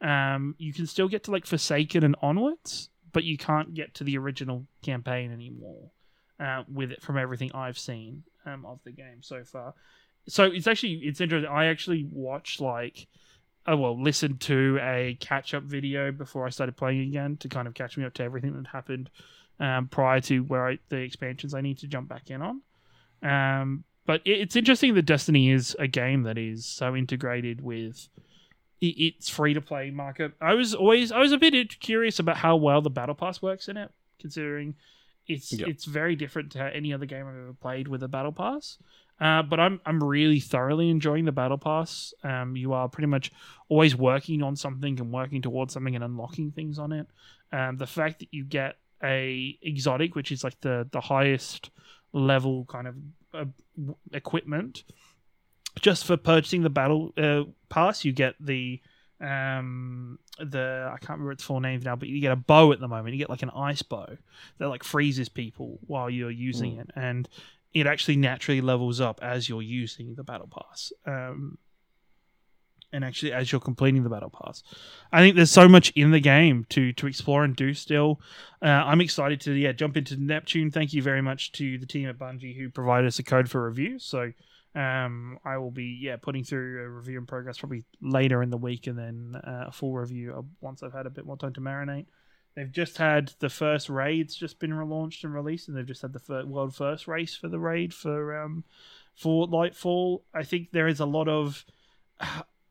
Um, 0.00 0.54
you 0.58 0.72
can 0.72 0.86
still 0.86 1.08
get 1.08 1.24
to 1.24 1.32
like 1.32 1.46
Forsaken 1.46 2.04
and 2.04 2.14
onwards, 2.22 2.90
but 3.12 3.24
you 3.24 3.36
can't 3.36 3.74
get 3.74 3.94
to 3.94 4.04
the 4.04 4.16
original 4.18 4.66
campaign 4.82 5.32
anymore. 5.32 5.90
Uh, 6.38 6.62
with 6.72 6.92
it 6.92 7.02
from 7.02 7.18
everything 7.18 7.50
I've 7.52 7.76
seen 7.76 8.22
um, 8.46 8.64
of 8.64 8.78
the 8.84 8.92
game 8.92 9.22
so 9.22 9.42
far. 9.42 9.74
So 10.28 10.44
it's 10.44 10.68
actually 10.68 11.00
it's 11.02 11.20
interesting. 11.20 11.50
I 11.50 11.66
actually 11.66 12.06
watched 12.12 12.60
like 12.60 13.08
oh 13.66 13.76
well 13.76 14.00
listened 14.00 14.40
to 14.42 14.78
a 14.80 15.16
catch 15.18 15.52
up 15.54 15.64
video 15.64 16.12
before 16.12 16.46
I 16.46 16.50
started 16.50 16.76
playing 16.76 17.00
again 17.00 17.38
to 17.38 17.48
kind 17.48 17.66
of 17.66 17.74
catch 17.74 17.96
me 17.96 18.04
up 18.04 18.14
to 18.14 18.22
everything 18.22 18.54
that 18.54 18.68
happened 18.68 19.10
um, 19.58 19.88
prior 19.88 20.20
to 20.22 20.40
where 20.40 20.68
I, 20.68 20.78
the 20.90 20.98
expansions 20.98 21.54
I 21.54 21.60
need 21.60 21.78
to 21.78 21.88
jump 21.88 22.08
back 22.08 22.30
in 22.30 22.40
on. 22.40 22.62
Um, 23.22 23.84
but 24.08 24.22
it, 24.24 24.40
it's 24.40 24.56
interesting 24.56 24.94
that 24.94 25.02
Destiny 25.02 25.50
is 25.50 25.76
a 25.78 25.86
game 25.86 26.22
that 26.22 26.38
is 26.38 26.64
so 26.64 26.96
integrated 26.96 27.60
with 27.60 28.08
its 28.80 29.28
free 29.28 29.52
to 29.52 29.60
play 29.60 29.90
market. 29.90 30.32
I 30.40 30.54
was 30.54 30.74
always 30.74 31.12
I 31.12 31.18
was 31.18 31.32
a 31.32 31.36
bit 31.36 31.78
curious 31.78 32.18
about 32.18 32.38
how 32.38 32.56
well 32.56 32.80
the 32.80 32.88
battle 32.90 33.14
pass 33.14 33.42
works 33.42 33.68
in 33.68 33.76
it, 33.76 33.90
considering 34.18 34.76
it's 35.26 35.52
Yep. 35.52 35.68
it's 35.68 35.84
very 35.84 36.16
different 36.16 36.52
to 36.52 36.74
any 36.74 36.94
other 36.94 37.04
game 37.04 37.26
I've 37.26 37.34
ever 37.36 37.52
played 37.52 37.86
with 37.86 38.02
a 38.02 38.08
battle 38.08 38.32
pass. 38.32 38.78
Uh, 39.20 39.42
but 39.42 39.60
I'm 39.60 39.78
I'm 39.84 40.02
really 40.02 40.40
thoroughly 40.40 40.88
enjoying 40.88 41.26
the 41.26 41.32
battle 41.32 41.58
pass. 41.58 42.14
Um, 42.24 42.56
you 42.56 42.72
are 42.72 42.88
pretty 42.88 43.08
much 43.08 43.30
always 43.68 43.94
working 43.94 44.42
on 44.42 44.56
something 44.56 44.98
and 45.00 45.12
working 45.12 45.42
towards 45.42 45.74
something 45.74 45.94
and 45.94 46.02
unlocking 46.02 46.52
things 46.52 46.78
on 46.78 46.92
it. 46.92 47.06
Um, 47.52 47.76
the 47.76 47.86
fact 47.86 48.20
that 48.20 48.28
you 48.32 48.44
get 48.44 48.76
a 49.04 49.58
exotic, 49.60 50.14
which 50.14 50.32
is 50.32 50.44
like 50.44 50.58
the 50.62 50.88
the 50.92 51.02
highest 51.02 51.70
level 52.14 52.64
kind 52.64 52.86
of 52.86 52.94
uh, 53.34 53.44
equipment, 54.12 54.84
just 55.80 56.04
for 56.04 56.16
purchasing 56.16 56.62
the 56.62 56.70
battle 56.70 57.12
uh, 57.16 57.44
pass, 57.68 58.04
you 58.04 58.12
get 58.12 58.34
the 58.40 58.80
um 59.20 60.18
the 60.38 60.88
I 60.92 60.98
can't 60.98 61.18
remember 61.18 61.32
its 61.32 61.42
full 61.42 61.60
name 61.60 61.80
now, 61.84 61.96
but 61.96 62.08
you 62.08 62.20
get 62.20 62.30
a 62.32 62.36
bow 62.36 62.72
at 62.72 62.80
the 62.80 62.88
moment. 62.88 63.14
You 63.14 63.18
get 63.18 63.30
like 63.30 63.42
an 63.42 63.50
ice 63.50 63.82
bow 63.82 64.06
that 64.58 64.68
like 64.68 64.84
freezes 64.84 65.28
people 65.28 65.78
while 65.86 66.08
you're 66.08 66.30
using 66.30 66.76
Mm. 66.76 66.80
it, 66.82 66.90
and 66.94 67.28
it 67.74 67.86
actually 67.86 68.16
naturally 68.16 68.60
levels 68.60 69.00
up 69.00 69.18
as 69.22 69.48
you're 69.48 69.62
using 69.62 70.14
the 70.14 70.22
battle 70.24 70.48
pass. 70.48 70.92
Um, 71.06 71.58
and 72.92 73.04
actually, 73.04 73.32
as 73.32 73.52
you're 73.52 73.60
completing 73.60 74.02
the 74.02 74.10
battle 74.10 74.30
pass, 74.30 74.62
I 75.12 75.20
think 75.20 75.36
there's 75.36 75.50
so 75.50 75.68
much 75.68 75.90
in 75.90 76.10
the 76.10 76.20
game 76.20 76.66
to 76.70 76.92
to 76.94 77.06
explore 77.06 77.44
and 77.44 77.54
do. 77.54 77.74
Still, 77.74 78.20
uh, 78.62 78.66
I'm 78.66 79.00
excited 79.00 79.40
to 79.42 79.52
yeah 79.52 79.72
jump 79.72 79.96
into 79.96 80.16
Neptune. 80.16 80.70
Thank 80.70 80.92
you 80.92 81.02
very 81.02 81.22
much 81.22 81.52
to 81.52 81.78
the 81.78 81.86
team 81.86 82.08
at 82.08 82.18
Bungie 82.18 82.56
who 82.56 82.70
provided 82.70 83.06
us 83.06 83.18
a 83.18 83.22
code 83.22 83.50
for 83.50 83.66
review. 83.66 83.98
So 83.98 84.32
um, 84.74 85.38
I 85.44 85.58
will 85.58 85.70
be 85.70 85.98
yeah 86.00 86.16
putting 86.16 86.44
through 86.44 86.84
a 86.84 86.88
review 86.88 87.18
in 87.18 87.26
progress 87.26 87.58
probably 87.58 87.84
later 88.00 88.42
in 88.42 88.50
the 88.50 88.56
week, 88.56 88.86
and 88.86 88.98
then 88.98 89.40
uh, 89.42 89.64
a 89.68 89.72
full 89.72 89.94
review 89.94 90.46
once 90.60 90.82
I've 90.82 90.92
had 90.92 91.06
a 91.06 91.10
bit 91.10 91.26
more 91.26 91.36
time 91.36 91.54
to 91.54 91.60
marinate. 91.60 92.06
They've 92.54 92.72
just 92.72 92.96
had 92.96 93.32
the 93.38 93.48
first 93.48 93.88
raids 93.88 94.34
just 94.34 94.58
been 94.58 94.72
relaunched 94.72 95.22
and 95.24 95.32
released, 95.32 95.68
and 95.68 95.76
they've 95.76 95.86
just 95.86 96.02
had 96.02 96.12
the 96.12 96.46
world 96.46 96.74
first 96.74 97.06
race 97.06 97.36
for 97.36 97.48
the 97.48 97.58
raid 97.58 97.94
for 97.94 98.40
um 98.40 98.64
for 99.14 99.46
Lightfall. 99.46 100.22
I 100.34 100.44
think 100.44 100.70
there 100.72 100.88
is 100.88 101.00
a 101.00 101.06
lot 101.06 101.28
of. 101.28 101.64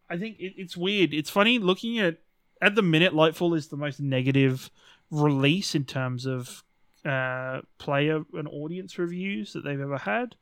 I 0.09 0.17
think 0.17 0.39
it, 0.39 0.53
it's 0.57 0.75
weird. 0.77 1.13
It's 1.13 1.29
funny 1.29 1.59
looking 1.59 1.99
at 1.99 2.17
at 2.61 2.75
the 2.75 2.81
minute. 2.81 3.13
Lightfall 3.13 3.55
is 3.55 3.67
the 3.67 3.77
most 3.77 3.99
negative 3.99 4.69
release 5.11 5.75
in 5.75 5.85
terms 5.85 6.25
of 6.25 6.63
uh, 7.05 7.61
player 7.77 8.23
and 8.33 8.47
audience 8.49 8.97
reviews 8.97 9.53
that 9.53 9.63
they've 9.63 9.79
ever 9.79 9.97
had. 9.97 10.35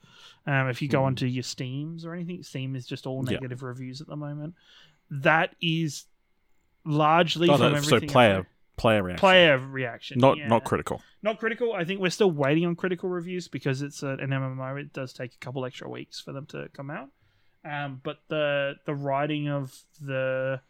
Um, 0.47 0.69
if 0.69 0.81
you 0.81 0.87
go 0.87 0.99
Hmm. 1.01 1.05
onto 1.07 1.25
your 1.27 1.43
Steams 1.43 2.05
or 2.05 2.13
anything, 2.15 2.41
Steam 2.43 2.75
is 2.75 2.87
just 2.87 3.05
all 3.05 3.23
Yeah. 3.25 3.33
negative 3.33 3.61
reviews 3.63 4.01
at 4.01 4.07
the 4.07 4.15
moment. 4.15 4.55
That 5.11 5.55
is 5.61 6.05
largely 6.85 7.49
Oh, 7.49 7.57
no, 7.57 7.79
so 7.81 7.99
player 7.99 8.35
heard. 8.35 8.45
player 8.77 9.03
reaction. 9.03 9.19
player 9.19 9.57
reaction, 9.57 10.19
not 10.19 10.37
yeah. 10.37 10.47
not 10.47 10.63
critical. 10.63 11.01
Not 11.21 11.39
critical. 11.39 11.73
I 11.73 11.83
think 11.83 11.99
we're 11.99 12.09
still 12.09 12.31
waiting 12.31 12.65
on 12.65 12.75
critical 12.75 13.09
reviews 13.09 13.47
because 13.47 13.81
it's 13.81 14.03
a, 14.03 14.09
an 14.09 14.29
MMO. 14.31 14.79
It 14.79 14.93
does 14.93 15.13
take 15.13 15.33
a 15.33 15.37
couple 15.37 15.65
extra 15.65 15.89
weeks 15.89 16.19
for 16.19 16.31
them 16.31 16.45
to 16.47 16.69
come 16.73 16.89
out. 16.89 17.09
Um, 17.65 17.99
but 18.03 18.19
the 18.27 18.75
the 18.85 18.93
writing 18.93 19.49
of 19.49 19.75
the 19.99 20.61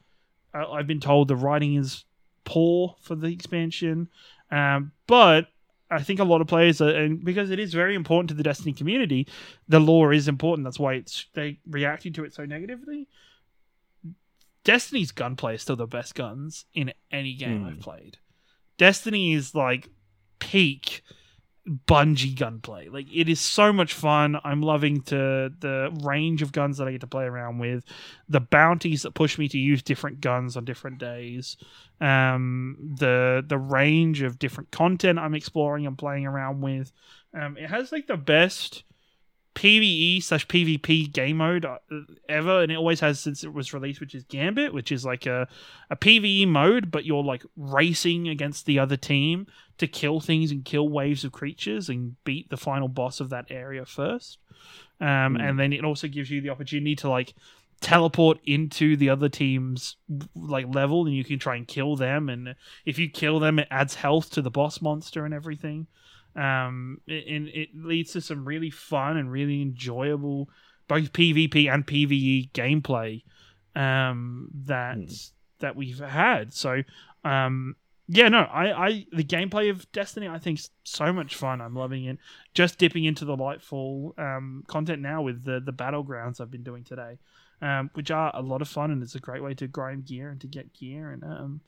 uh, 0.53 0.72
I've 0.72 0.88
been 0.88 1.01
told 1.01 1.27
the 1.27 1.36
writing 1.36 1.75
is 1.75 2.05
poor 2.46 2.96
for 3.01 3.15
the 3.15 3.27
expansion. 3.27 4.08
Um, 4.50 4.93
but 5.05 5.48
I 5.91 6.01
think 6.01 6.20
a 6.20 6.24
lot 6.24 6.41
of 6.41 6.48
players 6.48 6.81
are, 6.81 6.89
and 6.89 7.24
because 7.24 7.51
it 7.51 7.60
is 7.60 7.74
very 7.74 7.96
important 7.96 8.29
to 8.29 8.36
the 8.36 8.43
Destiny 8.43 8.74
community, 8.74 9.27
the 9.67 9.79
lore 9.79 10.13
is 10.13 10.27
important. 10.27 10.63
That's 10.65 10.79
why 10.79 10.93
it's 10.93 11.25
they 11.34 11.60
reacted 11.70 12.15
to 12.15 12.24
it 12.24 12.34
so 12.34 12.46
negatively. 12.46 13.08
Destiny's 14.63 15.12
gunplay 15.12 15.55
is 15.55 15.62
still 15.62 15.75
the 15.75 15.86
best 15.86 16.15
guns 16.15 16.65
in 16.74 16.91
any 17.12 17.36
game 17.36 17.62
Hmm. 17.62 17.67
I've 17.67 17.79
played. 17.81 18.17
Destiny 18.77 19.34
is 19.34 19.53
like 19.53 19.89
peak 20.39 21.03
Bungie 21.67 22.38
gunplay. 22.38 22.89
Like 22.89 23.07
it 23.13 23.27
is 23.27 23.39
so 23.39 23.74
much 23.74 23.93
fun. 23.93 24.39
I'm 24.43 24.62
loving 24.62 25.01
to 25.03 25.51
the 25.60 25.89
range 26.03 26.41
of 26.41 26.51
guns 26.51 26.77
that 26.77 26.88
I 26.88 26.91
get 26.91 27.01
to 27.01 27.07
play 27.07 27.25
around 27.25 27.57
with, 27.57 27.84
the 28.29 28.39
bounties 28.39 29.01
that 29.01 29.15
push 29.15 29.38
me 29.38 29.48
to 29.50 29.57
use 29.57 29.81
different 29.81 30.22
guns 30.22 30.55
on 30.55 30.65
different 30.65 31.00
days, 31.00 31.57
um, 32.00 32.77
the 33.00 33.43
the 33.45 33.57
range 33.57 34.22
of 34.22 34.38
different 34.38 34.72
content 34.72 35.17
I'm 35.17 35.34
exploring 35.34 35.88
and 35.88 35.98
playing 35.98 36.27
around 36.27 36.62
with. 36.62 36.91
Um, 37.34 37.57
it 37.57 37.69
has 37.69 37.91
like 37.91 38.07
the 38.07 38.17
best 38.17 38.84
PVE 39.55 40.21
slash 40.21 40.45
PvP 40.47 41.12
game 41.12 41.38
mode 41.38 41.65
uh, 41.65 41.77
ever, 42.29 42.62
and 42.62 42.71
it 42.71 42.75
always 42.75 43.00
has 43.00 43.19
since 43.19 43.43
it 43.43 43.53
was 43.53 43.74
released, 43.74 44.01
which 44.01 44.13
is 44.13 44.24
Gambit, 44.25 44.74
which 44.74 44.91
is 44.91 45.05
like 45.05 45.25
a, 45.25 45.47
a 45.89 45.95
PVE 45.95 46.47
mode, 46.47 46.91
but 46.91 47.05
you're 47.05 47.24
like 47.24 47.43
racing 47.55 48.27
against 48.27 48.65
the 48.65 48.77
other 48.77 48.97
team 48.97 49.47
to 49.77 49.88
kill 49.88 50.19
things 50.19 50.51
and 50.51 50.65
kill 50.65 50.89
waves 50.89 51.24
of 51.24 51.31
creatures 51.31 51.89
and 51.89 52.21
beat 52.25 52.50
the 52.50 52.57
final 52.57 52.88
boss 52.88 53.19
of 53.19 53.29
that 53.29 53.45
area 53.50 53.85
first. 53.85 54.38
Um, 55.01 55.35
Hmm. 55.35 55.41
And 55.41 55.59
then 55.59 55.74
it 55.74 55.83
also 55.83 56.07
gives 56.07 56.29
you 56.29 56.41
the 56.41 56.50
opportunity 56.50 56.95
to 56.97 57.09
like 57.09 57.33
teleport 57.81 58.39
into 58.45 58.95
the 58.95 59.09
other 59.09 59.29
team's 59.29 59.95
like 60.35 60.74
level, 60.74 61.05
and 61.05 61.15
you 61.15 61.24
can 61.24 61.39
try 61.39 61.55
and 61.55 61.67
kill 61.67 61.95
them. 61.95 62.29
And 62.29 62.55
if 62.85 63.00
you 63.00 63.09
kill 63.09 63.39
them, 63.39 63.59
it 63.59 63.67
adds 63.71 63.95
health 63.95 64.31
to 64.31 64.41
the 64.41 64.51
boss 64.51 64.81
monster 64.81 65.25
and 65.25 65.33
everything 65.33 65.88
um 66.36 67.00
and 67.08 67.48
it 67.50 67.70
leads 67.75 68.13
to 68.13 68.22
some 68.22 68.46
really 68.46 68.70
fun 68.70 69.18
and 69.18 69.32
really 69.32 69.62
enjoyable 69.62 70.50
both 70.88 71.13
pvp 71.13 71.72
and 71.74 71.88
pve 71.88 72.51
gameplay 72.51 73.24
um 73.75 74.50
that 74.54 74.96
Hmm. 74.98 75.06
that 75.60 75.75
we've 75.75 76.00
had 76.00 76.54
so 76.54 76.84
um 77.24 77.75
yeah, 78.08 78.30
no, 78.30 78.42
I, 78.42 78.88
I 78.88 79.06
the 79.12 79.24
gameplay 79.24 79.72
of 79.72 79.92
Destiny 79.92 80.27
I 80.27 80.38
think 80.38 80.60
is 80.60 80.70
so 80.84 81.12
much 81.12 81.36
fun. 81.36 81.60
I'm 81.60 81.74
loving 81.74 82.06
it. 82.06 82.20
Just 82.54 82.77
dipping 82.77 83.04
into 83.04 83.25
the 83.25 83.36
Lightfall 83.36 84.18
um, 84.20 84.63
content 84.68 85.01
now 85.01 85.24
with 85.24 85.44
the 85.44 85.60
the 85.60 85.74
battlegrounds 85.74 86.39
I've 86.39 86.51
been 86.51 86.62
doing 86.62 86.84
today, 86.84 87.18
um, 87.63 87.89
which 87.96 88.12
are 88.12 88.30
a 88.36 88.44
lot 88.44 88.62
of 88.62 88.68
fun 88.68 88.92
and 88.92 89.01
it's 89.01 89.15
a 89.15 89.20
great 89.20 89.42
way 89.42 89.56
to 89.56 89.68
grind 89.68 90.06
gear 90.06 90.30
and 90.30 90.39
to 90.42 90.46
get 90.48 90.72
gear 90.74 91.10
and 91.10 91.24
um, 91.24 91.62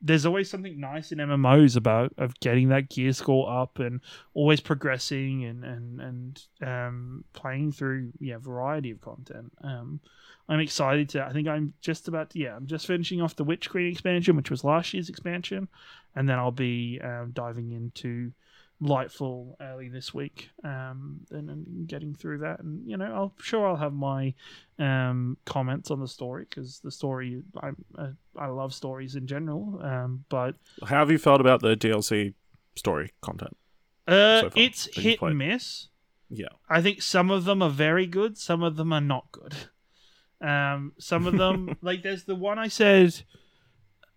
there's 0.00 0.26
always 0.26 0.48
something 0.48 0.78
nice 0.78 1.10
in 1.10 1.18
MMOs 1.18 1.76
about 1.76 2.12
of 2.18 2.38
getting 2.40 2.68
that 2.68 2.88
gear 2.88 3.12
score 3.12 3.50
up 3.50 3.78
and 3.78 4.00
always 4.34 4.60
progressing 4.60 5.44
and 5.44 5.64
and 5.64 6.00
and 6.00 6.42
um, 6.62 7.24
playing 7.32 7.72
through 7.72 8.12
yeah 8.20 8.38
variety 8.38 8.90
of 8.90 9.00
content. 9.00 9.52
Um, 9.62 10.00
I'm 10.48 10.60
excited 10.60 11.10
to. 11.10 11.24
I 11.24 11.32
think 11.32 11.46
I'm 11.46 11.74
just 11.80 12.08
about 12.08 12.30
to, 12.30 12.38
yeah. 12.38 12.56
I'm 12.56 12.66
just 12.66 12.86
finishing 12.86 13.20
off 13.20 13.36
the 13.36 13.44
Witch 13.44 13.68
Queen 13.68 13.90
expansion, 13.92 14.34
which 14.34 14.50
was 14.50 14.64
last 14.64 14.94
year's 14.94 15.10
expansion, 15.10 15.68
and 16.16 16.28
then 16.28 16.38
I'll 16.38 16.50
be 16.50 17.00
um, 17.04 17.32
diving 17.34 17.72
into 17.72 18.32
Lightfall 18.80 19.54
early 19.60 19.88
this 19.88 20.14
week, 20.14 20.50
um, 20.62 21.20
and, 21.30 21.50
and 21.50 21.88
getting 21.88 22.14
through 22.14 22.38
that. 22.38 22.60
And 22.60 22.88
you 22.88 22.96
know, 22.96 23.06
I'll 23.06 23.34
sure 23.40 23.66
I'll 23.66 23.76
have 23.76 23.92
my 23.92 24.34
um, 24.78 25.36
comments 25.44 25.90
on 25.90 26.00
the 26.00 26.06
story 26.08 26.46
because 26.48 26.78
the 26.80 26.90
story 26.90 27.42
I 27.60 27.70
uh, 27.96 28.10
I 28.36 28.46
love 28.46 28.72
stories 28.72 29.16
in 29.16 29.26
general. 29.26 29.80
Um, 29.82 30.24
but 30.28 30.54
How 30.82 30.98
have 31.00 31.10
you 31.10 31.18
felt 31.18 31.40
about 31.40 31.60
the 31.60 31.76
DLC 31.76 32.34
story 32.76 33.10
content? 33.20 33.56
uh, 34.06 34.42
So 34.42 34.50
it's 34.54 34.88
hit 34.96 35.20
and 35.22 35.38
miss. 35.38 35.88
Yeah. 36.30 36.48
I 36.68 36.82
think 36.82 37.02
some 37.02 37.30
of 37.30 37.44
them 37.46 37.62
are 37.62 37.70
very 37.70 38.06
good, 38.06 38.38
some 38.38 38.62
of 38.62 38.76
them 38.76 38.92
are 38.92 39.00
not 39.00 39.32
good. 39.32 39.54
Um, 40.40 40.92
some 40.98 41.26
of 41.26 41.36
them, 41.36 41.76
like 41.82 42.02
there's 42.02 42.24
the 42.24 42.36
one 42.36 42.58
I 42.58 42.68
said, 42.68 43.22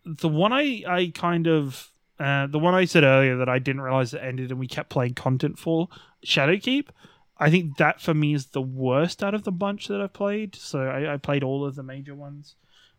the 0.06 0.30
one 0.30 0.54
I 0.54 0.84
I 0.88 1.12
kind 1.16 1.48
of 1.48 1.91
uh, 2.22 2.46
the 2.46 2.60
one 2.60 2.76
I 2.76 2.86
said 2.86 3.04
earlier 3.04 3.36
that 3.38 3.50
I 3.50 3.58
didn't 3.58 3.82
realize 3.82 4.14
it 4.14 4.22
ended 4.24 4.52
and 4.52 4.60
we 4.60 4.68
kept 4.68 4.90
playing 4.90 5.16
content 5.16 5.58
for 5.58 5.90
Shadowkeep. 6.24 6.90
I 7.38 7.50
think 7.50 7.78
that 7.78 8.00
for 8.00 8.14
me 8.14 8.36
is 8.36 8.48
the 8.48 8.62
worst 8.62 9.24
out 9.24 9.34
of 9.34 9.44
the 9.44 9.52
bunch 9.52 9.88
that 9.88 10.00
I've 10.00 10.14
played. 10.14 10.56
So 10.56 10.82
I, 10.82 11.16
I 11.16 11.18
played 11.18 11.44
all 11.44 11.66
of 11.66 11.74
the 11.74 11.82
major 11.82 12.14
ones. 12.14 12.56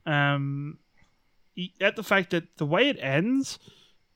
Um, 0.06 0.78
at 1.80 1.94
the 1.94 2.02
fact 2.02 2.30
that 2.30 2.56
the 2.56 2.66
way 2.66 2.88
it 2.88 2.96
ends, 3.00 3.60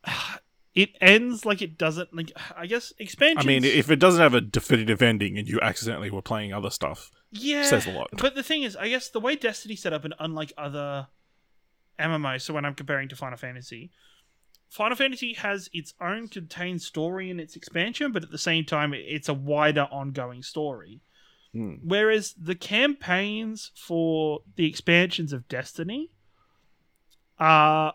it 0.74 0.90
ends 1.00 1.46
like 1.46 1.62
it 1.62 1.78
doesn't 1.78 2.12
like. 2.12 2.32
I 2.56 2.66
guess 2.66 2.92
expansion. 2.98 3.38
I 3.38 3.44
mean, 3.44 3.64
if 3.64 3.88
it 3.88 4.00
doesn't 4.00 4.20
have 4.20 4.34
a 4.34 4.40
definitive 4.40 5.02
ending 5.02 5.38
and 5.38 5.46
you 5.46 5.60
accidentally 5.60 6.10
were 6.10 6.20
playing 6.20 6.52
other 6.52 6.70
stuff, 6.70 7.12
yeah, 7.30 7.62
says 7.62 7.86
a 7.86 7.92
lot. 7.92 8.08
But 8.18 8.34
the 8.34 8.42
thing 8.42 8.64
is, 8.64 8.74
I 8.74 8.88
guess 8.88 9.08
the 9.08 9.20
way 9.20 9.36
Destiny 9.36 9.76
set 9.76 9.92
up, 9.92 10.04
and 10.04 10.14
unlike 10.18 10.52
other 10.58 11.06
MMOs, 12.00 12.42
so 12.42 12.54
when 12.54 12.64
I'm 12.64 12.74
comparing 12.74 13.08
to 13.10 13.16
Final 13.16 13.38
Fantasy, 13.38 13.92
Final 14.68 14.96
Fantasy 14.96 15.34
has 15.34 15.70
its 15.72 15.94
own 16.00 16.28
contained 16.28 16.82
story 16.82 17.30
in 17.30 17.40
its 17.40 17.56
expansion, 17.56 18.12
but 18.12 18.22
at 18.22 18.30
the 18.30 18.38
same 18.38 18.64
time, 18.64 18.92
it's 18.94 19.28
a 19.28 19.34
wider 19.34 19.88
ongoing 19.90 20.42
story. 20.42 21.00
Hmm. 21.52 21.74
Whereas 21.82 22.34
the 22.34 22.54
campaigns 22.54 23.70
for 23.74 24.40
the 24.56 24.66
expansions 24.66 25.32
of 25.32 25.48
Destiny 25.48 26.10
are 27.38 27.94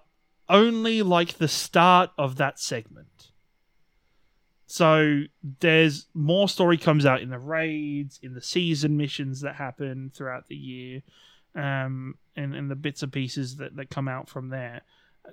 only 0.50 1.02
like 1.02 1.38
the 1.38 1.48
start 1.48 2.12
of 2.18 2.38
that 2.38 2.60
segment. 2.60 3.32
So 4.66 5.24
there's 5.60 6.08
more 6.14 6.48
story 6.48 6.78
comes 6.78 7.06
out 7.06 7.22
in 7.22 7.30
the 7.30 7.38
raids, 7.38 8.20
in 8.24 8.34
the 8.34 8.42
season 8.42 8.96
missions 8.96 9.42
that 9.42 9.56
happen 9.56 10.12
throughout 10.16 10.48
the 10.48 10.56
year, 10.56 11.02
um, 11.56 12.16
and, 12.38 12.56
and 12.56 12.72
the 12.72 12.76
bits 12.76 13.04
and 13.04 13.12
pieces 13.12 13.58
that, 13.58 13.76
that 13.76 13.90
come 13.90 14.08
out 14.08 14.30
from 14.30 14.50
there. 14.50 14.82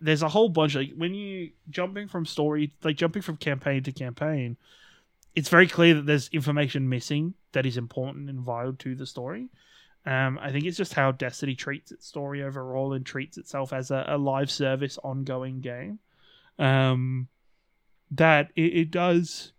There's 0.00 0.22
a 0.22 0.28
whole 0.28 0.48
bunch 0.48 0.74
like 0.74 0.92
when 0.96 1.14
you 1.14 1.50
jumping 1.70 2.08
from 2.08 2.26
story 2.26 2.72
like 2.82 2.96
jumping 2.96 3.22
from 3.22 3.36
campaign 3.36 3.82
to 3.84 3.92
campaign, 3.92 4.56
it's 5.34 5.48
very 5.48 5.68
clear 5.68 5.94
that 5.94 6.06
there's 6.06 6.28
information 6.28 6.88
missing 6.88 7.34
that 7.52 7.66
is 7.66 7.76
important 7.76 8.28
and 8.28 8.40
vital 8.40 8.74
to 8.74 8.94
the 8.94 9.06
story. 9.06 9.48
Um, 10.06 10.38
I 10.40 10.52
think 10.52 10.64
it's 10.64 10.76
just 10.76 10.94
how 10.94 11.12
Destiny 11.12 11.54
treats 11.54 11.92
its 11.92 12.06
story 12.06 12.42
overall 12.42 12.92
and 12.94 13.04
treats 13.04 13.36
itself 13.36 13.72
as 13.72 13.90
a, 13.90 14.04
a 14.08 14.18
live 14.18 14.50
service, 14.50 14.98
ongoing 15.04 15.60
game. 15.60 15.98
Um, 16.58 17.28
that 18.12 18.50
it, 18.56 18.76
it 18.76 18.90
does, 18.90 19.52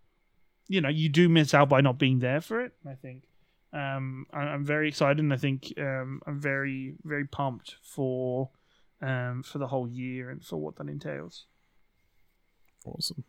you 0.68 0.82
know, 0.82 0.90
you 0.90 1.08
do 1.08 1.30
miss 1.30 1.54
out 1.54 1.70
by 1.70 1.82
not 1.82 2.00
being 2.00 2.20
there 2.20 2.42
for 2.42 2.62
it. 2.62 2.74
I 2.88 2.96
think 2.96 3.24
um, 3.74 4.26
I, 4.34 4.40
I'm 4.40 4.66
very 4.66 4.88
excited, 4.88 5.20
and 5.20 5.32
I 5.32 5.38
think 5.38 5.72
um, 5.78 6.22
I'm 6.26 6.40
very, 6.40 6.96
very 7.04 7.26
pumped 7.26 7.76
for 7.84 8.50
um, 9.02 9.44
for 9.44 9.58
the 9.58 9.68
whole 9.68 9.88
year 9.88 10.30
and 10.30 10.44
for 10.44 10.58
what 10.58 10.76
that 10.78 10.88
entails. 10.88 11.46
Awesome. 12.86 13.24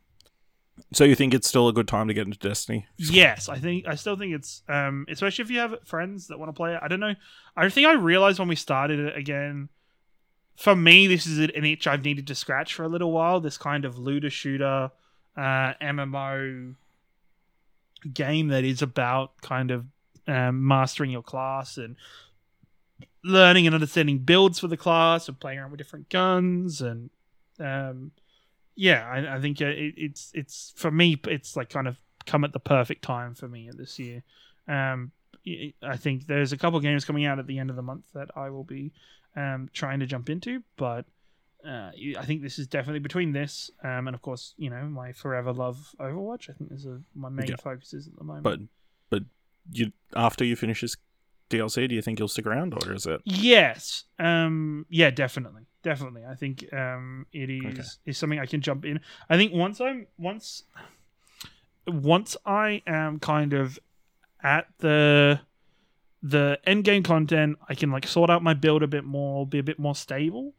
So 0.93 1.05
you 1.05 1.15
think 1.15 1.35
it's 1.35 1.49
still 1.49 1.69
a 1.69 1.73
good 1.73 1.89
time 1.89 2.09
to 2.09 2.15
get 2.15 2.27
into 2.27 2.39
Destiny? 2.39 2.87
Yes, 2.97 3.49
I 3.49 3.59
think 3.59 3.87
I 3.87 3.95
still 3.97 4.17
think 4.17 4.35
it's 4.35 4.63
um 4.69 5.07
especially 5.11 5.43
if 5.43 5.51
you 5.51 5.59
have 5.59 5.75
friends 5.85 6.29
that 6.29 6.39
want 6.39 6.49
to 6.49 6.55
play 6.55 6.75
it. 6.75 6.81
I 6.83 6.89
don't 6.89 7.01
know. 7.01 7.15
I 7.57 7.69
think 7.69 7.87
I 7.87 7.93
realized 7.93 8.39
when 8.39 8.49
we 8.49 8.57
started 8.57 8.99
it 8.99 9.17
again. 9.17 9.69
For 10.57 10.77
me, 10.77 11.07
this 11.07 11.27
is 11.27 11.39
an 11.39 11.65
itch 11.65 11.87
I've 11.87 12.05
needed 12.05 12.27
to 12.27 12.35
scratch 12.35 12.75
for 12.75 12.85
a 12.85 12.89
little 12.89 13.13
while. 13.13 13.41
This 13.41 13.57
kind 13.57 13.85
of 13.85 13.99
looter 13.99 14.29
shooter, 14.29 14.91
uh, 15.37 15.75
MMO 15.81 16.75
game 18.13 18.49
that 18.49 18.65
is 18.65 18.83
about 18.83 19.41
kind 19.41 19.71
of 19.71 19.87
um, 20.27 20.67
mastering 20.67 21.11
your 21.11 21.23
class 21.23 21.77
and 21.77 21.97
learning 23.25 23.67
and 23.67 23.75
understanding 23.75 24.19
builds 24.19 24.59
for 24.59 24.69
the 24.69 24.77
class 24.77 25.29
and 25.29 25.39
playing 25.41 25.59
around 25.59 25.71
with 25.71 25.79
different 25.79 26.09
guns 26.09 26.81
and 26.81 27.11
um, 27.59 28.13
yeah, 28.75 29.07
I, 29.07 29.37
I 29.37 29.41
think 29.41 29.61
it, 29.61 29.95
it's 29.97 30.31
it's 30.35 30.73
for 30.77 30.91
me. 30.91 31.21
It's 31.27 31.57
like 31.57 31.69
kind 31.69 31.87
of 31.87 31.99
come 32.25 32.45
at 32.45 32.53
the 32.55 32.61
perfect 32.61 33.03
time 33.03 33.35
for 33.35 33.47
me 33.49 33.69
this 33.77 33.99
year. 33.99 34.23
Um, 34.67 35.13
I 35.83 35.97
think 35.97 36.27
there's 36.27 36.53
a 36.53 36.57
couple 36.57 36.81
games 36.81 37.05
coming 37.05 37.27
out 37.27 37.39
at 37.39 37.47
the 37.47 37.59
end 37.59 37.69
of 37.71 37.77
the 37.77 37.83
month 37.83 38.05
that 38.15 38.31
I 38.37 38.49
will 38.51 38.65
be 38.65 38.93
um, 39.37 39.69
trying 39.75 40.01
to 40.01 40.07
jump 40.07 40.31
into, 40.31 40.63
but 40.77 41.05
uh, 41.67 41.91
I 42.19 42.25
think 42.25 42.41
this 42.41 42.59
is 42.59 42.67
definitely 42.67 43.01
between 43.01 43.33
this 43.33 43.71
um, 43.85 44.07
and 44.09 44.15
of 44.15 44.23
course 44.23 44.55
you 44.57 44.71
know 44.71 44.85
my 44.85 45.13
forever 45.13 45.53
love 45.53 45.95
Overwatch. 46.01 46.49
I 46.49 46.55
think 46.55 46.73
is 46.73 46.87
are 46.87 47.03
my 47.15 47.29
main 47.29 47.49
Yeah. 47.49 47.57
focuses 47.57 48.07
at 48.07 48.17
the 48.17 48.25
moment. 48.25 48.45
But 48.45 48.61
but 49.11 49.23
you 49.73 49.93
after 50.17 50.43
you 50.45 50.57
finish 50.57 50.81
this 50.81 50.97
DLC, 51.51 51.89
do 51.89 51.95
you 51.95 52.03
think 52.03 52.19
you'll 52.19 52.29
stick 52.29 52.47
around, 52.47 52.73
or 52.75 52.93
is 52.95 53.07
it? 53.07 53.21
Yes. 53.25 54.05
Um 54.19 54.87
yeah, 54.89 55.11
definitely. 55.11 55.63
Definitely. 55.83 56.25
I 56.25 56.35
think 56.35 56.73
um 56.73 57.27
it 57.33 57.51
is 57.51 57.65
Okay. 57.79 57.83
is 58.07 58.19
something 58.19 58.39
I 58.39 58.47
can 58.47 58.61
jump 58.61 58.85
in. 58.85 59.01
I 59.29 59.37
think 59.37 59.53
once 59.53 59.81
I'm 59.81 60.07
once 60.19 60.65
once 61.87 62.37
I 62.47 62.83
am 62.87 63.19
kind 63.19 63.53
of 63.53 63.79
at 64.43 64.67
the 64.79 65.41
the 66.23 66.59
end 66.65 66.85
game 66.85 67.03
content, 67.03 67.59
I 67.69 67.75
can 67.75 67.91
like 67.91 68.07
sort 68.07 68.29
out 68.31 68.43
my 68.43 68.55
build 68.55 68.83
a 68.83 68.87
bit 68.87 69.05
more, 69.05 69.47
be 69.47 69.59
a 69.59 69.63
bit 69.63 69.79
more 69.79 69.95
stable. 69.95 70.55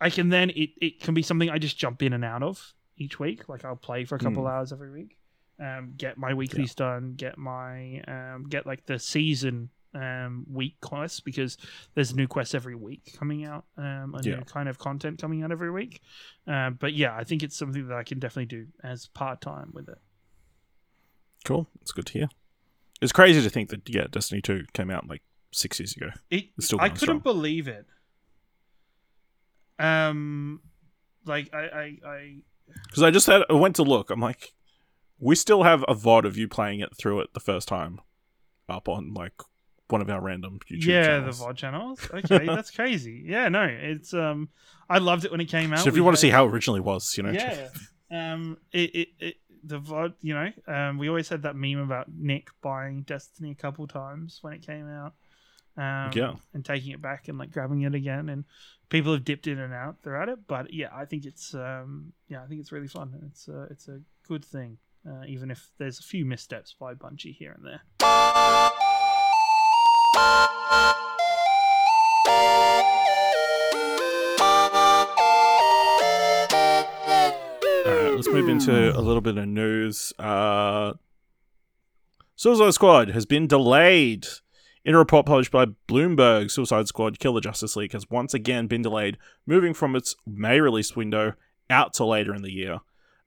I 0.00 0.08
can 0.08 0.30
then 0.30 0.50
it, 0.50 0.70
it 0.80 1.00
can 1.00 1.12
be 1.12 1.22
something 1.22 1.50
I 1.50 1.58
just 1.58 1.76
jump 1.76 2.02
in 2.02 2.14
and 2.14 2.24
out 2.24 2.42
of 2.42 2.72
each 2.96 3.18
week. 3.20 3.48
Like 3.48 3.64
I'll 3.64 3.76
play 3.76 4.04
for 4.06 4.14
a 4.14 4.18
couple 4.18 4.44
Mm. 4.44 4.50
hours 4.50 4.72
every 4.72 4.90
week. 4.90 5.18
Um, 5.58 5.92
get 5.98 6.16
my 6.16 6.32
weeklies 6.32 6.74
done, 6.74 7.12
get 7.18 7.36
my 7.36 8.00
um, 8.08 8.46
get 8.48 8.66
like 8.66 8.86
the 8.86 8.98
season 8.98 9.68
um, 9.94 10.46
week 10.50 10.80
quests 10.80 11.20
because 11.20 11.56
there's 11.94 12.14
new 12.14 12.26
quests 12.28 12.54
every 12.54 12.74
week 12.74 13.14
coming 13.18 13.44
out, 13.44 13.64
um, 13.76 14.14
a 14.14 14.20
Yeah. 14.22 14.36
new 14.36 14.42
kind 14.44 14.68
of 14.68 14.78
content 14.78 15.20
coming 15.20 15.42
out 15.42 15.50
every 15.52 15.70
week. 15.70 16.00
Um, 16.46 16.74
but 16.74 16.94
yeah, 16.94 17.14
I 17.16 17.24
think 17.24 17.42
it's 17.42 17.56
something 17.56 17.88
that 17.88 17.96
I 17.96 18.02
can 18.04 18.18
definitely 18.18 18.46
do 18.46 18.66
as 18.84 19.06
part 19.08 19.40
time 19.40 19.70
with 19.72 19.88
it. 19.88 19.98
Cool. 21.44 21.68
It's 21.80 21.92
good 21.92 22.06
to 22.06 22.12
hear. 22.12 22.28
It's 23.02 23.12
crazy 23.12 23.42
to 23.42 23.48
think 23.50 23.70
that 23.70 23.88
yeah, 23.88 24.06
Destiny 24.10 24.40
Two 24.42 24.66
came 24.74 24.90
out 24.90 25.08
like 25.08 25.22
six 25.52 25.80
years 25.80 25.96
ago. 25.96 26.10
It, 26.30 26.50
It's 26.56 26.66
still 26.66 26.80
I 26.80 26.88
couldn't 26.90 26.98
strong. 27.00 27.18
believe 27.20 27.66
it. 27.66 27.86
Um, 29.78 30.60
like 31.24 31.52
I, 31.54 31.58
I, 31.58 31.98
I 32.06 32.34
Because 32.88 33.02
I 33.02 33.10
just 33.10 33.26
had 33.26 33.42
I 33.48 33.54
went 33.54 33.76
to 33.76 33.82
look. 33.82 34.10
I'm 34.10 34.20
like, 34.20 34.52
we 35.18 35.34
still 35.34 35.62
have 35.62 35.82
a 35.88 35.94
VOD 35.94 36.24
of 36.26 36.36
you 36.36 36.48
playing 36.48 36.80
it 36.80 36.94
through 36.96 37.20
it 37.20 37.32
the 37.34 37.40
first 37.40 37.68
time, 37.68 38.00
up 38.68 38.88
on 38.88 39.14
like 39.14 39.34
one 39.92 40.00
of 40.00 40.10
our 40.10 40.20
random 40.20 40.58
YouTube 40.70 40.84
yeah, 40.84 41.04
channels. 41.06 41.38
the 41.38 41.44
VOD 41.44 41.56
channels. 41.56 42.10
Okay, 42.12 42.46
that's 42.56 42.70
crazy. 42.70 43.24
Yeah, 43.26 43.48
no, 43.48 43.62
it's 43.64 44.12
um, 44.14 44.48
I 44.88 44.98
loved 44.98 45.24
it 45.24 45.30
when 45.30 45.40
it 45.40 45.46
came 45.46 45.72
out. 45.72 45.80
So 45.80 45.88
if 45.88 45.96
you 45.96 46.02
We 46.02 46.04
want 46.06 46.16
to 46.16 46.20
see 46.20 46.30
how 46.30 46.46
it 46.46 46.50
originally 46.52 46.80
was, 46.80 47.16
you 47.16 47.22
know, 47.22 47.30
yeah, 47.30 47.68
um, 48.10 48.58
it, 48.72 48.94
it, 48.94 49.08
it 49.18 49.34
the 49.62 49.78
VOD, 49.78 50.14
you 50.22 50.34
know, 50.34 50.50
um, 50.66 50.98
we 50.98 51.08
always 51.08 51.28
had 51.28 51.42
that 51.42 51.54
meme 51.56 51.78
about 51.78 52.06
Nick 52.12 52.48
buying 52.62 53.02
Destiny 53.02 53.50
a 53.50 53.54
couple 53.54 53.86
times 53.86 54.38
when 54.42 54.52
it 54.54 54.62
came 54.62 54.88
out. 54.88 55.14
Um, 55.76 56.10
Yeah. 56.14 56.34
and 56.52 56.64
taking 56.64 56.90
it 56.92 57.00
back 57.00 57.28
and 57.28 57.38
like 57.38 57.52
grabbing 57.52 57.82
it 57.82 57.94
again, 57.94 58.28
and 58.28 58.44
people 58.88 59.12
have 59.12 59.24
dipped 59.24 59.46
in 59.46 59.58
and 59.58 59.72
out 59.72 60.02
throughout 60.02 60.28
it. 60.28 60.40
But 60.46 60.74
yeah, 60.74 60.88
I 60.92 61.04
think 61.04 61.24
it's 61.24 61.54
um, 61.54 62.12
yeah, 62.28 62.42
I 62.42 62.46
think 62.46 62.60
it's 62.60 62.72
really 62.72 62.88
fun 62.88 63.12
and 63.14 63.30
it's 63.30 63.48
a 63.48 63.62
it's 63.70 63.88
a 63.88 64.00
good 64.26 64.44
thing, 64.44 64.78
uh, 65.08 65.24
even 65.26 65.50
if 65.50 65.70
there's 65.78 66.00
a 66.00 66.02
few 66.02 66.24
missteps 66.26 66.74
by 66.78 66.94
Bungie 66.94 67.34
here 67.34 67.52
and 67.52 67.64
there. 67.64 68.69
Move 78.32 78.48
into 78.48 78.96
a 78.96 79.00
little 79.00 79.20
bit 79.20 79.36
of 79.36 79.46
news. 79.48 80.12
Uh, 80.18 80.94
Suicide 82.36 82.74
Squad 82.74 83.10
has 83.10 83.26
been 83.26 83.46
delayed. 83.46 84.26
In 84.82 84.94
a 84.94 84.98
report 84.98 85.26
published 85.26 85.50
by 85.50 85.66
Bloomberg, 85.88 86.50
Suicide 86.50 86.88
Squad 86.88 87.18
Kill 87.18 87.34
the 87.34 87.42
Justice 87.42 87.76
League 87.76 87.92
has 87.92 88.08
once 88.08 88.32
again 88.32 88.66
been 88.66 88.80
delayed, 88.80 89.18
moving 89.46 89.74
from 89.74 89.94
its 89.94 90.16
May 90.26 90.60
release 90.60 90.96
window 90.96 91.34
out 91.68 91.92
to 91.94 92.04
later 92.06 92.34
in 92.34 92.42
the 92.42 92.52
year. 92.52 92.80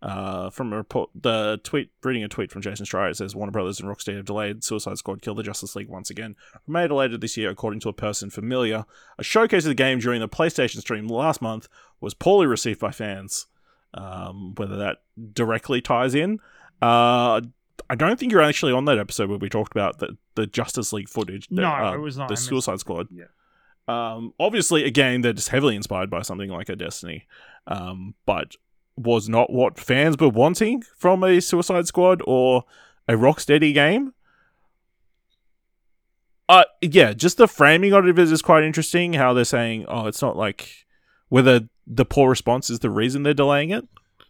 Uh, 0.03 0.49
from 0.49 0.73
a 0.73 0.75
report, 0.75 1.09
the 1.15 1.61
tweet, 1.63 1.89
reading 2.03 2.25
a 2.25 2.27
tweet 2.27 2.51
from 2.51 2.61
Jason 2.61 2.85
Schreier, 2.85 3.09
it 3.09 3.15
says 3.15 3.37
Warner 3.37 3.53
Brothers 3.53 3.79
and 3.79 3.87
Rocksteady 3.87 4.17
have 4.17 4.25
delayed 4.25 4.61
Suicide 4.61 4.97
Squad 4.97 5.21
Kill 5.21 5.33
the 5.33 5.43
Justice 5.43 5.77
League 5.77 5.87
once 5.87 6.09
again 6.09 6.35
from 6.65 6.73
May 6.73 6.89
to 6.89 6.93
later 6.93 7.17
this 7.17 7.37
year, 7.37 7.49
according 7.49 7.79
to 7.79 7.89
a 7.89 7.93
person 7.93 8.29
familiar. 8.29 8.83
A 9.17 9.23
showcase 9.23 9.63
of 9.63 9.69
the 9.69 9.75
game 9.75 9.99
during 9.99 10.19
the 10.19 10.27
PlayStation 10.27 10.81
stream 10.81 11.07
last 11.07 11.41
month 11.41 11.69
was 12.01 12.13
poorly 12.13 12.47
received 12.47 12.81
by 12.81 12.91
fans. 12.91 13.47
Um, 13.93 14.55
whether 14.55 14.75
that 14.75 15.03
directly 15.33 15.79
ties 15.79 16.15
in, 16.15 16.39
uh, 16.81 17.39
I 17.89 17.95
don't 17.95 18.19
think 18.19 18.31
you're 18.31 18.41
actually 18.41 18.73
on 18.73 18.85
that 18.85 18.97
episode 18.97 19.29
where 19.29 19.37
we 19.37 19.49
talked 19.49 19.71
about 19.71 19.99
the, 19.99 20.17
the 20.35 20.47
Justice 20.47 20.91
League 20.91 21.07
footage. 21.07 21.47
No, 21.49 21.63
uh, 21.63 21.93
it 21.93 21.99
was 21.99 22.17
not. 22.17 22.27
The 22.27 22.33
missed 22.33 22.47
Suicide 22.47 22.73
it. 22.73 22.79
Squad. 22.79 23.07
Yeah. 23.09 23.25
Um, 23.87 24.33
obviously, 24.39 24.83
again, 24.83 25.21
they're 25.21 25.31
just 25.31 25.49
heavily 25.49 25.75
inspired 25.75 26.09
by 26.09 26.23
something 26.23 26.49
like 26.49 26.69
a 26.69 26.75
Destiny, 26.75 27.25
um, 27.67 28.15
but 28.25 28.55
was 28.95 29.27
not 29.27 29.51
what 29.51 29.79
fans 29.79 30.17
were 30.17 30.29
wanting 30.29 30.83
from 30.97 31.23
a 31.23 31.39
Suicide 31.39 31.87
Squad 31.87 32.21
or 32.25 32.63
a 33.07 33.13
Rocksteady 33.13 33.73
game. 33.73 34.13
Uh, 36.47 36.65
yeah, 36.81 37.13
just 37.13 37.37
the 37.37 37.47
framing 37.47 37.93
of 37.93 38.05
it 38.07 38.19
is 38.19 38.41
quite 38.41 38.63
interesting. 38.63 39.13
How 39.13 39.33
they're 39.33 39.45
saying, 39.45 39.85
"Oh, 39.87 40.07
it's 40.07 40.21
not 40.21 40.35
like 40.35 40.85
whether 41.29 41.61
the 41.87 42.05
poor 42.05 42.29
response 42.29 42.69
is 42.69 42.79
the 42.79 42.89
reason 42.89 43.23
they're 43.23 43.33
delaying 43.33 43.71
it." 43.71 43.87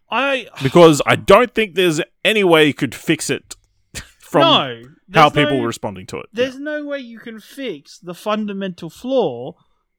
I 0.10 0.48
because 0.62 1.01
I 1.05 1.15
don't 1.15 1.53
think 1.53 1.74
there's 1.74 2.00
any 2.24 2.43
way 2.43 2.67
you 2.67 2.74
could 2.74 2.93
fix 2.93 3.29
it 3.29 3.55
from 4.20 4.41
no, 4.41 4.84
how 5.13 5.29
people 5.29 5.55
no- 5.55 5.62
were 5.62 5.67
responding 5.67 6.05
to 6.08 6.20
it. 6.20 6.27
There's 6.32 6.60
no 6.60 6.86
way 6.86 7.00
you 7.00 7.20
can 7.20 7.39
fix 7.39 7.98
the 7.98 8.13
fundamental 8.13 8.89
flaw 8.89 9.53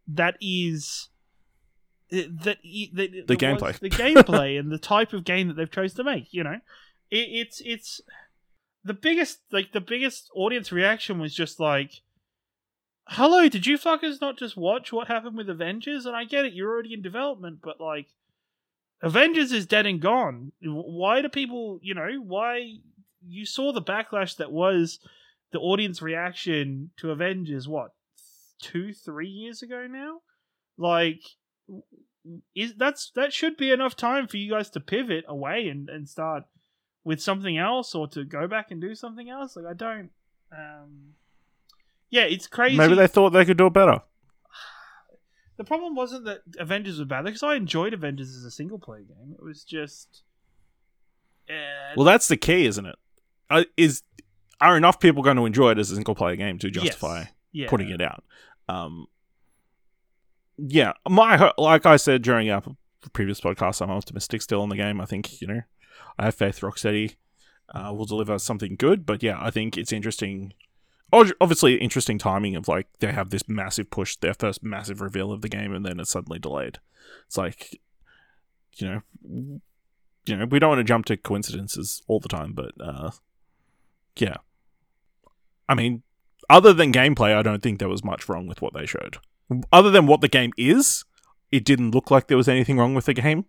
that 0.06 0.36
is 0.40 1.08
that, 2.44 2.58
i- 2.64 2.90
that 2.94 3.26
The 3.26 3.36
gameplay. 3.36 3.78
the 3.78 3.90
gameplay 3.90 4.58
and 4.58 4.70
the 4.72 4.78
type 4.78 5.12
of 5.12 5.24
game 5.24 5.48
that 5.48 5.54
they've 5.54 5.70
chosen 5.70 5.96
to 5.98 6.04
make. 6.04 6.32
You 6.32 6.44
know, 6.44 6.60
it, 7.10 7.28
it's 7.30 7.60
it's 7.64 8.00
the 8.84 8.94
biggest 8.94 9.40
like 9.52 9.72
the 9.72 9.80
biggest 9.80 10.30
audience 10.34 10.70
reaction 10.72 11.18
was 11.18 11.34
just 11.34 11.58
like, 11.60 11.92
"Hello, 13.08 13.48
did 13.48 13.66
you 13.66 13.78
fuckers 13.78 14.20
not 14.20 14.38
just 14.38 14.56
watch 14.56 14.92
what 14.92 15.08
happened 15.08 15.36
with 15.36 15.48
Avengers?" 15.50 16.06
And 16.06 16.14
I 16.16 16.24
get 16.24 16.44
it, 16.44 16.52
you're 16.54 16.70
already 16.70 16.94
in 16.94 17.02
development, 17.02 17.58
but 17.62 17.80
like. 17.80 18.08
Avengers 19.02 19.52
is 19.52 19.66
dead 19.66 19.84
and 19.84 20.00
gone. 20.00 20.52
Why 20.62 21.20
do 21.20 21.28
people, 21.28 21.78
you 21.82 21.92
know, 21.92 22.08
why 22.22 22.76
you 23.26 23.44
saw 23.44 23.70
the 23.70 23.82
backlash 23.82 24.36
that 24.36 24.50
was 24.50 24.98
the 25.52 25.58
audience 25.58 26.00
reaction 26.00 26.90
to 26.96 27.10
Avengers 27.10 27.68
what 27.68 27.90
two 28.62 28.94
three 28.94 29.28
years 29.28 29.60
ago 29.60 29.86
now 29.86 30.20
like 30.78 31.20
is 32.54 32.74
that's 32.76 33.10
that 33.14 33.32
should 33.32 33.56
be 33.56 33.70
enough 33.70 33.96
time 33.96 34.26
for 34.26 34.36
you 34.36 34.50
guys 34.50 34.70
to 34.70 34.80
pivot 34.80 35.24
away 35.28 35.68
and, 35.68 35.88
and 35.88 36.08
start 36.08 36.44
with 37.04 37.20
something 37.20 37.58
else 37.58 37.94
or 37.94 38.08
to 38.08 38.24
go 38.24 38.46
back 38.46 38.70
and 38.70 38.80
do 38.80 38.94
something 38.94 39.28
else 39.28 39.56
like 39.56 39.66
I 39.66 39.74
don't 39.74 40.10
um 40.50 41.14
yeah 42.10 42.22
it's 42.22 42.46
crazy 42.46 42.76
Maybe 42.76 42.94
they 42.94 43.06
thought 43.06 43.30
they 43.30 43.44
could 43.44 43.58
do 43.58 43.66
it 43.66 43.72
better. 43.72 44.00
the 45.56 45.64
problem 45.64 45.94
wasn't 45.94 46.24
that 46.24 46.42
Avengers 46.58 46.98
was 46.98 47.08
bad 47.08 47.24
because 47.24 47.42
I 47.42 47.56
enjoyed 47.56 47.92
Avengers 47.92 48.34
as 48.34 48.44
a 48.44 48.50
single 48.50 48.78
player 48.78 49.02
game 49.02 49.34
it 49.38 49.44
was 49.44 49.64
just 49.64 50.22
uh, 51.48 51.94
Well, 51.96 52.06
that's 52.06 52.28
the 52.28 52.36
key, 52.36 52.66
isn't 52.66 52.86
it? 52.86 52.96
Uh, 53.50 53.64
is 53.76 54.02
are 54.60 54.76
enough 54.76 55.00
people 55.00 55.22
going 55.22 55.36
to 55.36 55.46
enjoy 55.46 55.72
it 55.72 55.78
as 55.78 55.90
a 55.90 55.94
single 55.94 56.14
player 56.14 56.36
game 56.36 56.58
to 56.58 56.68
yes. 56.68 56.82
justify 56.82 57.24
yeah. 57.52 57.68
putting 57.68 57.90
it 57.90 58.00
out? 58.00 58.24
Um, 58.68 59.06
yeah, 60.56 60.92
my 61.08 61.52
like 61.58 61.86
I 61.86 61.96
said 61.96 62.22
during 62.22 62.50
our 62.50 62.62
previous 63.12 63.40
podcast, 63.40 63.82
I'm 63.82 63.90
optimistic 63.90 64.42
still 64.42 64.62
in 64.62 64.68
the 64.70 64.76
game. 64.76 65.00
I 65.00 65.06
think 65.06 65.40
you 65.40 65.46
know, 65.46 65.62
I 66.18 66.26
have 66.26 66.34
faith 66.34 66.60
Rocksteady 66.60 67.16
uh, 67.74 67.92
will 67.94 68.04
deliver 68.04 68.38
something 68.38 68.76
good. 68.76 69.06
But 69.06 69.22
yeah, 69.22 69.38
I 69.40 69.50
think 69.50 69.76
it's 69.76 69.92
interesting. 69.92 70.52
Obviously, 71.12 71.76
interesting 71.76 72.18
timing 72.18 72.56
of 72.56 72.66
like 72.66 72.88
they 72.98 73.12
have 73.12 73.30
this 73.30 73.48
massive 73.48 73.90
push, 73.90 74.16
their 74.16 74.34
first 74.34 74.62
massive 74.64 75.00
reveal 75.00 75.32
of 75.32 75.42
the 75.42 75.48
game, 75.48 75.72
and 75.72 75.84
then 75.84 76.00
it's 76.00 76.10
suddenly 76.10 76.38
delayed. 76.38 76.78
It's 77.26 77.36
like, 77.36 77.80
you 78.76 78.88
know, 78.88 79.00
you 80.26 80.36
know, 80.36 80.46
we 80.46 80.58
don't 80.58 80.70
want 80.70 80.80
to 80.80 80.84
jump 80.84 81.04
to 81.06 81.16
coincidences 81.16 82.02
all 82.08 82.18
the 82.18 82.28
time, 82.28 82.52
but 82.52 82.72
uh, 82.80 83.10
yeah. 84.16 84.38
I 85.68 85.74
mean, 85.74 86.02
other 86.50 86.72
than 86.72 86.92
gameplay, 86.92 87.34
I 87.34 87.42
don't 87.42 87.62
think 87.62 87.78
there 87.78 87.88
was 87.88 88.04
much 88.04 88.28
wrong 88.28 88.46
with 88.46 88.60
what 88.60 88.74
they 88.74 88.86
showed. 88.86 89.18
Other 89.72 89.90
than 89.90 90.06
what 90.06 90.20
the 90.20 90.28
game 90.28 90.52
is, 90.56 91.04
it 91.52 91.64
didn't 91.64 91.92
look 91.92 92.10
like 92.10 92.26
there 92.28 92.36
was 92.36 92.48
anything 92.48 92.78
wrong 92.78 92.94
with 92.94 93.04
the 93.06 93.14
game. 93.14 93.44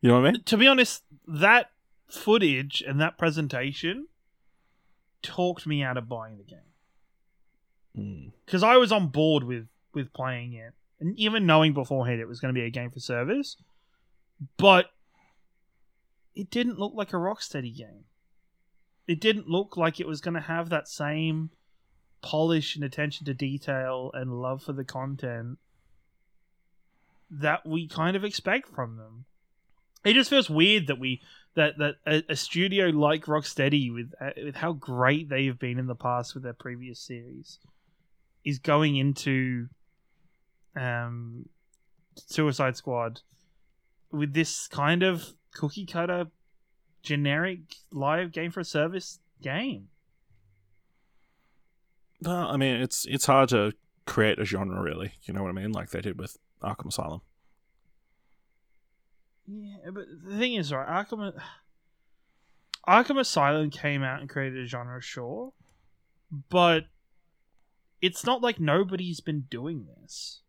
you 0.00 0.08
know 0.08 0.20
what 0.20 0.28
I 0.28 0.32
mean? 0.32 0.42
to 0.44 0.56
be 0.56 0.66
honest, 0.66 1.02
that 1.26 1.70
footage 2.08 2.82
and 2.86 3.00
that 3.00 3.16
presentation 3.18 4.06
talked 5.22 5.66
me 5.66 5.82
out 5.82 5.96
of 5.96 6.08
buying 6.08 6.38
the 6.38 6.44
game 6.44 6.58
Mm. 7.98 8.30
because 8.46 8.62
I 8.62 8.76
was 8.76 8.92
on 8.92 9.08
board 9.08 9.42
with 9.42 9.66
with 9.92 10.12
playing 10.12 10.52
it, 10.52 10.74
and 11.00 11.18
even 11.18 11.44
knowing 11.44 11.74
beforehand 11.74 12.20
it 12.20 12.28
was 12.28 12.38
going 12.38 12.54
to 12.54 12.58
be 12.58 12.64
a 12.64 12.70
game 12.70 12.90
for 12.92 13.00
service, 13.00 13.56
but 14.56 14.90
it 16.36 16.50
didn't 16.50 16.78
look 16.78 16.92
like 16.94 17.12
a 17.12 17.16
Rocksteady 17.16 17.76
game. 17.76 18.04
It 19.08 19.20
didn't 19.20 19.48
look 19.48 19.76
like 19.76 19.98
it 19.98 20.06
was 20.06 20.20
going 20.20 20.34
to 20.34 20.40
have 20.40 20.68
that 20.68 20.86
same 20.86 21.50
polish 22.22 22.74
and 22.74 22.84
attention 22.84 23.26
to 23.26 23.34
detail 23.34 24.10
and 24.14 24.40
love 24.40 24.62
for 24.62 24.72
the 24.72 24.84
content 24.84 25.58
that 27.30 27.64
we 27.64 27.86
kind 27.86 28.16
of 28.16 28.24
expect 28.24 28.68
from 28.68 28.96
them. 28.96 29.24
It 30.04 30.14
just 30.14 30.30
feels 30.30 30.50
weird 30.50 30.86
that 30.88 30.98
we 30.98 31.20
that 31.54 31.78
that 31.78 31.96
a, 32.06 32.22
a 32.30 32.36
studio 32.36 32.86
like 32.86 33.26
Rocksteady 33.26 33.92
with 33.92 34.12
uh, 34.20 34.30
with 34.36 34.56
how 34.56 34.72
great 34.72 35.28
they 35.28 35.46
have 35.46 35.58
been 35.58 35.78
in 35.78 35.86
the 35.86 35.94
past 35.94 36.34
with 36.34 36.42
their 36.42 36.52
previous 36.52 36.98
series 36.98 37.58
is 38.44 38.58
going 38.58 38.96
into 38.96 39.68
um 40.76 41.48
Suicide 42.16 42.76
Squad 42.76 43.20
with 44.10 44.32
this 44.32 44.66
kind 44.68 45.02
of 45.02 45.34
cookie 45.52 45.86
cutter 45.86 46.26
generic 47.02 47.60
live 47.90 48.32
game 48.32 48.50
for 48.50 48.64
service 48.64 49.18
game. 49.42 49.88
No, 52.22 52.32
I 52.48 52.56
mean 52.56 52.76
it's 52.76 53.06
it's 53.06 53.26
hard 53.26 53.48
to 53.50 53.72
create 54.06 54.38
a 54.38 54.44
genre, 54.44 54.80
really. 54.82 55.12
You 55.22 55.34
know 55.34 55.42
what 55.42 55.48
I 55.50 55.52
mean? 55.52 55.72
Like 55.72 55.90
they 55.90 56.00
did 56.00 56.18
with 56.18 56.36
Arkham 56.62 56.88
Asylum. 56.88 57.20
Yeah, 59.46 59.90
but 59.92 60.04
the 60.24 60.36
thing 60.38 60.54
is, 60.54 60.72
right, 60.72 60.86
Arkham 61.06 61.32
Arkham 62.88 63.18
Asylum 63.18 63.70
came 63.70 64.02
out 64.02 64.20
and 64.20 64.28
created 64.28 64.62
a 64.62 64.66
genre, 64.66 65.00
sure, 65.02 65.52
but 66.48 66.86
it's 68.00 68.24
not 68.24 68.42
like 68.42 68.60
nobody's 68.60 69.20
been 69.20 69.42
doing 69.50 69.86
this. 70.02 70.40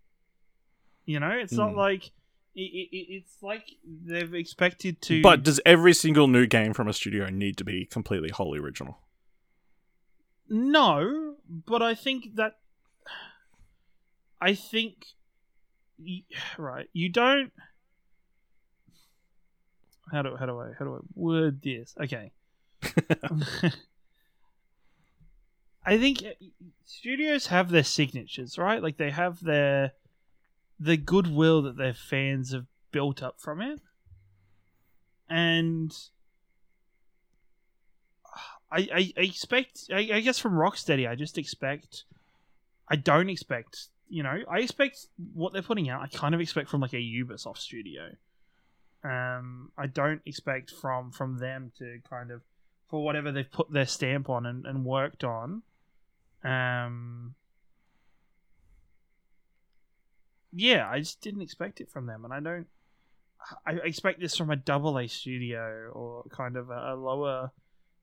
You 1.05 1.19
know, 1.19 1.31
it's 1.31 1.53
not 1.53 1.71
Hmm. 1.71 1.77
like 1.77 2.11
it, 2.53 2.61
it- 2.61 3.07
it's 3.13 3.41
like 3.41 3.65
they've 3.85 4.33
expected 4.33 5.01
to. 5.03 5.21
But 5.21 5.41
does 5.43 5.59
every 5.65 5.93
single 5.93 6.27
new 6.27 6.45
game 6.45 6.73
from 6.73 6.87
a 6.87 6.93
studio 6.93 7.29
need 7.29 7.57
to 7.57 7.63
be 7.63 7.85
completely 7.85 8.29
wholly 8.29 8.59
original? 8.59 8.99
No, 10.49 11.30
but 11.51 11.81
I 11.81 11.95
think 11.95 12.35
that 12.35 12.53
I 14.39 14.55
think 14.55 15.05
right. 16.57 16.89
You 16.93 17.09
don't. 17.09 17.51
How 20.11 20.21
do 20.21 20.35
how 20.35 20.45
do 20.45 20.59
I 20.59 20.71
how 20.77 20.85
do 20.85 20.95
I 20.95 20.99
word 21.15 21.61
this? 21.61 21.95
Okay. 22.01 22.31
I 25.85 25.97
think 25.97 26.23
uh, 26.23 26.33
studios 26.85 27.47
have 27.47 27.69
their 27.69 27.83
signatures, 27.83 28.57
right? 28.57 28.81
Like 28.81 28.97
they 28.97 29.11
have 29.11 29.43
their 29.43 29.93
the 30.79 30.97
goodwill 30.97 31.61
that 31.63 31.77
their 31.77 31.93
fans 31.93 32.53
have 32.53 32.65
built 32.91 33.21
up 33.23 33.39
from 33.39 33.61
it, 33.61 33.79
and 35.29 35.95
I, 38.71 39.13
I, 39.17 39.21
expect 39.21 39.89
I, 39.91 40.09
I 40.13 40.19
guess 40.21 40.39
from 40.39 40.53
Rocksteady 40.53 41.09
I 41.09 41.15
just 41.15 41.37
expect 41.37 42.05
I 42.87 42.95
don't 42.95 43.29
expect 43.29 43.87
you 44.09 44.23
know 44.23 44.39
I 44.49 44.59
expect 44.59 45.07
what 45.33 45.53
they're 45.53 45.61
putting 45.61 45.89
out 45.89 46.01
I 46.01 46.07
kind 46.07 46.33
of 46.33 46.41
expect 46.41 46.69
from 46.69 46.81
like 46.81 46.93
a 46.93 46.97
Ubisoft 46.97 47.57
studio. 47.57 48.11
Um 49.03 49.71
I 49.77 49.87
don't 49.87 50.21
expect 50.25 50.71
from 50.71 51.11
from 51.11 51.39
them 51.39 51.71
to 51.79 51.99
kind 52.09 52.31
of 52.31 52.41
for 52.87 53.03
whatever 53.03 53.31
they've 53.31 53.51
put 53.51 53.71
their 53.71 53.85
stamp 53.85 54.29
on 54.29 54.45
and, 54.45 54.65
and 54.65 54.85
worked 54.85 55.23
on 55.23 55.63
um 56.43 57.35
yeah 60.53 60.89
I 60.89 60.99
just 60.99 61.21
didn't 61.21 61.41
expect 61.41 61.81
it 61.81 61.89
from 61.89 62.05
them 62.05 62.23
and 62.23 62.33
I 62.33 62.39
don't 62.39 62.67
I 63.65 63.73
expect 63.83 64.19
this 64.19 64.37
from 64.37 64.51
a 64.51 64.55
double 64.55 64.97
A 64.97 65.07
studio 65.07 65.89
or 65.93 66.23
kind 66.29 66.55
of 66.55 66.69
a, 66.69 66.93
a 66.93 66.95
lower 66.95 67.51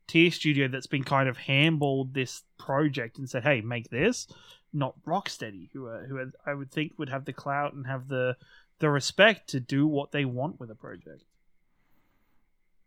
tier 0.08 0.30
studio 0.30 0.66
that's 0.66 0.86
been 0.86 1.04
kind 1.04 1.28
of 1.28 1.38
handballed 1.38 2.14
this 2.14 2.42
project 2.58 3.18
and 3.18 3.28
said, 3.28 3.44
"Hey, 3.44 3.60
make 3.60 3.90
this." 3.90 4.26
Not 4.72 4.94
Rocksteady, 5.06 5.70
who 5.72 5.86
are, 5.86 6.04
who 6.04 6.18
are, 6.18 6.30
I 6.44 6.52
would 6.52 6.70
think 6.70 6.92
would 6.98 7.08
have 7.08 7.24
the 7.24 7.32
clout 7.32 7.72
and 7.72 7.86
have 7.86 8.08
the 8.08 8.36
the 8.80 8.90
respect 8.90 9.48
to 9.50 9.60
do 9.60 9.86
what 9.86 10.12
they 10.12 10.24
want 10.24 10.60
with 10.60 10.70
a 10.70 10.74
project. 10.74 11.24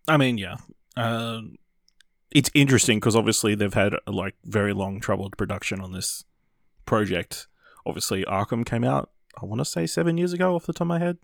I 0.08 0.18
mean, 0.18 0.38
yeah. 0.38 0.58
Um, 0.98 1.58
it's 2.32 2.50
interesting 2.54 3.00
because 3.00 3.16
obviously 3.16 3.56
they've 3.56 3.74
had 3.74 3.94
like 4.08 4.36
very 4.46 4.74
long 4.74 5.00
troubled 5.00 5.38
production 5.38 5.82
on 5.82 5.92
this 5.92 6.24
project. 6.86 7.48
Obviously, 7.86 8.24
Arkham 8.26 8.66
came 8.66 8.84
out. 8.84 9.10
I 9.42 9.46
want 9.46 9.60
to 9.60 9.66
say 9.66 9.88
seven 9.88 10.18
years 10.18 10.34
ago, 10.34 10.56
off 10.56 10.66
the 10.66 10.74
top 10.74 10.82
of 10.82 10.88
my 10.88 11.00
head. 11.00 11.18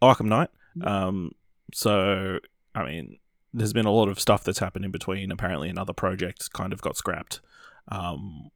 Arkham 0.00 0.26
Knight. 0.26 0.50
Um, 0.82 1.32
so 1.72 2.38
I 2.74 2.84
mean, 2.84 3.18
there's 3.54 3.72
been 3.72 3.86
a 3.86 3.90
lot 3.92 4.08
of 4.08 4.18
stuff 4.20 4.44
that's 4.44 4.58
happened 4.60 4.84
in 4.84 4.90
between. 4.90 5.30
Apparently, 5.30 5.68
another 5.68 5.92
project 5.92 6.52
kind 6.52 6.72
of 6.72 6.80
got 6.80 6.96
scrapped. 6.96 7.40
Um, 7.88 8.50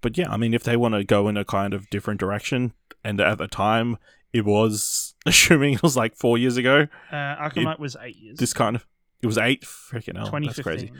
but 0.00 0.18
yeah, 0.18 0.30
I 0.30 0.36
mean, 0.36 0.52
if 0.54 0.62
they 0.64 0.76
want 0.76 0.94
to 0.94 1.04
go 1.04 1.28
in 1.28 1.36
a 1.36 1.44
kind 1.44 1.72
of 1.72 1.88
different 1.90 2.20
direction, 2.20 2.74
and 3.02 3.20
at 3.20 3.38
the 3.38 3.46
time 3.48 3.96
it 4.32 4.44
was, 4.44 5.14
assuming 5.26 5.74
it 5.74 5.82
was 5.82 5.96
like 5.96 6.16
four 6.16 6.36
years 6.38 6.56
ago, 6.56 6.86
Uh, 7.10 7.14
Arkham 7.14 7.72
It- 7.72 7.80
was 7.80 7.96
eight 8.02 8.16
years. 8.16 8.38
this 8.38 8.52
kind 8.52 8.76
of 8.76 8.86
it 9.22 9.26
was 9.26 9.38
eight 9.38 9.62
freaking 9.62 10.16
hell. 10.16 10.30
That's 10.30 10.56
2015. 10.56 10.62
crazy. 10.64 10.92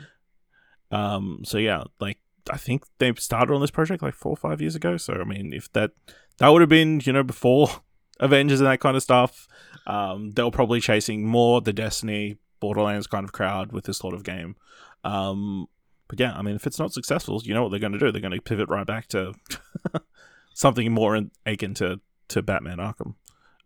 Um, 0.91 1.41
so 1.43 1.57
yeah, 1.57 1.83
like 1.99 2.17
I 2.51 2.57
think 2.57 2.83
they 2.99 3.13
started 3.15 3.53
on 3.53 3.61
this 3.61 3.71
project 3.71 4.01
like 4.01 4.13
four 4.15 4.31
or 4.31 4.37
five 4.37 4.61
years 4.61 4.75
ago. 4.75 4.97
So 4.97 5.13
I 5.13 5.23
mean, 5.23 5.53
if 5.53 5.71
that 5.73 5.91
that 6.37 6.49
would 6.49 6.61
have 6.61 6.69
been 6.69 7.01
you 7.03 7.13
know 7.13 7.23
before 7.23 7.69
Avengers 8.19 8.59
and 8.61 8.67
that 8.67 8.79
kind 8.79 8.95
of 8.97 9.03
stuff, 9.03 9.47
um, 9.87 10.31
they 10.31 10.41
were 10.43 10.51
probably 10.51 10.79
chasing 10.79 11.27
more 11.27 11.61
the 11.61 11.73
Destiny 11.73 12.37
Borderlands 12.59 13.07
kind 13.07 13.23
of 13.23 13.31
crowd 13.31 13.71
with 13.71 13.85
this 13.85 13.97
sort 13.97 14.13
of 14.13 14.23
game. 14.23 14.55
Um, 15.03 15.67
but 16.07 16.19
yeah, 16.19 16.33
I 16.35 16.41
mean, 16.41 16.55
if 16.55 16.67
it's 16.67 16.79
not 16.79 16.93
successful, 16.93 17.41
you 17.43 17.53
know 17.53 17.63
what 17.63 17.69
they're 17.69 17.79
going 17.79 17.93
to 17.93 17.99
do? 17.99 18.11
They're 18.11 18.21
going 18.21 18.33
to 18.33 18.41
pivot 18.41 18.69
right 18.69 18.85
back 18.85 19.07
to 19.09 19.33
something 20.53 20.91
more 20.91 21.15
in- 21.15 21.31
akin 21.45 21.73
to 21.75 21.99
to 22.27 22.41
Batman 22.41 22.77
Arkham. 22.77 23.15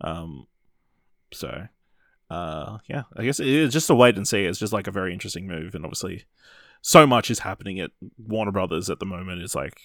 Um, 0.01 0.47
so 1.31 1.67
uh, 2.29 2.77
yeah, 2.87 3.03
I 3.17 3.23
guess 3.23 3.39
it's 3.39 3.73
just 3.73 3.89
a 3.89 3.95
wait 3.95 4.15
and 4.15 4.27
see. 4.27 4.45
It's 4.45 4.59
just 4.59 4.73
like 4.73 4.87
a 4.87 4.91
very 4.91 5.13
interesting 5.13 5.47
move, 5.47 5.73
and 5.73 5.83
obviously, 5.83 6.25
so 6.81 7.07
much 7.07 7.31
is 7.31 7.39
happening 7.39 7.79
at 7.79 7.91
Warner 8.17 8.51
Brothers 8.51 8.89
at 8.89 8.99
the 8.99 9.05
moment. 9.05 9.41
It's 9.41 9.55
like, 9.55 9.79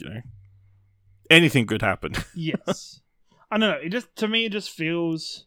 you 0.00 0.08
know, 0.08 0.20
anything 1.30 1.66
could 1.66 1.82
happen. 1.82 2.14
yes. 2.34 3.00
I 3.50 3.58
don't 3.58 3.70
know. 3.70 3.78
It 3.78 3.90
just 3.90 4.14
to 4.16 4.28
me, 4.28 4.46
it 4.46 4.52
just 4.52 4.70
feels. 4.70 5.46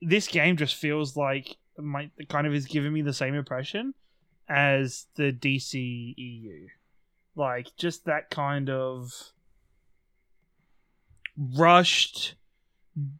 This 0.00 0.28
game 0.28 0.56
just 0.56 0.76
feels 0.76 1.16
like 1.16 1.56
my 1.76 2.10
kind 2.28 2.46
of 2.46 2.54
is 2.54 2.66
giving 2.66 2.92
me 2.92 3.02
the 3.02 3.12
same 3.12 3.34
impression 3.34 3.94
as 4.48 5.06
the 5.16 5.32
DC 5.32 6.14
EU, 6.16 6.66
like 7.36 7.68
just 7.76 8.06
that 8.06 8.30
kind 8.30 8.70
of 8.70 9.12
rushed, 11.56 12.34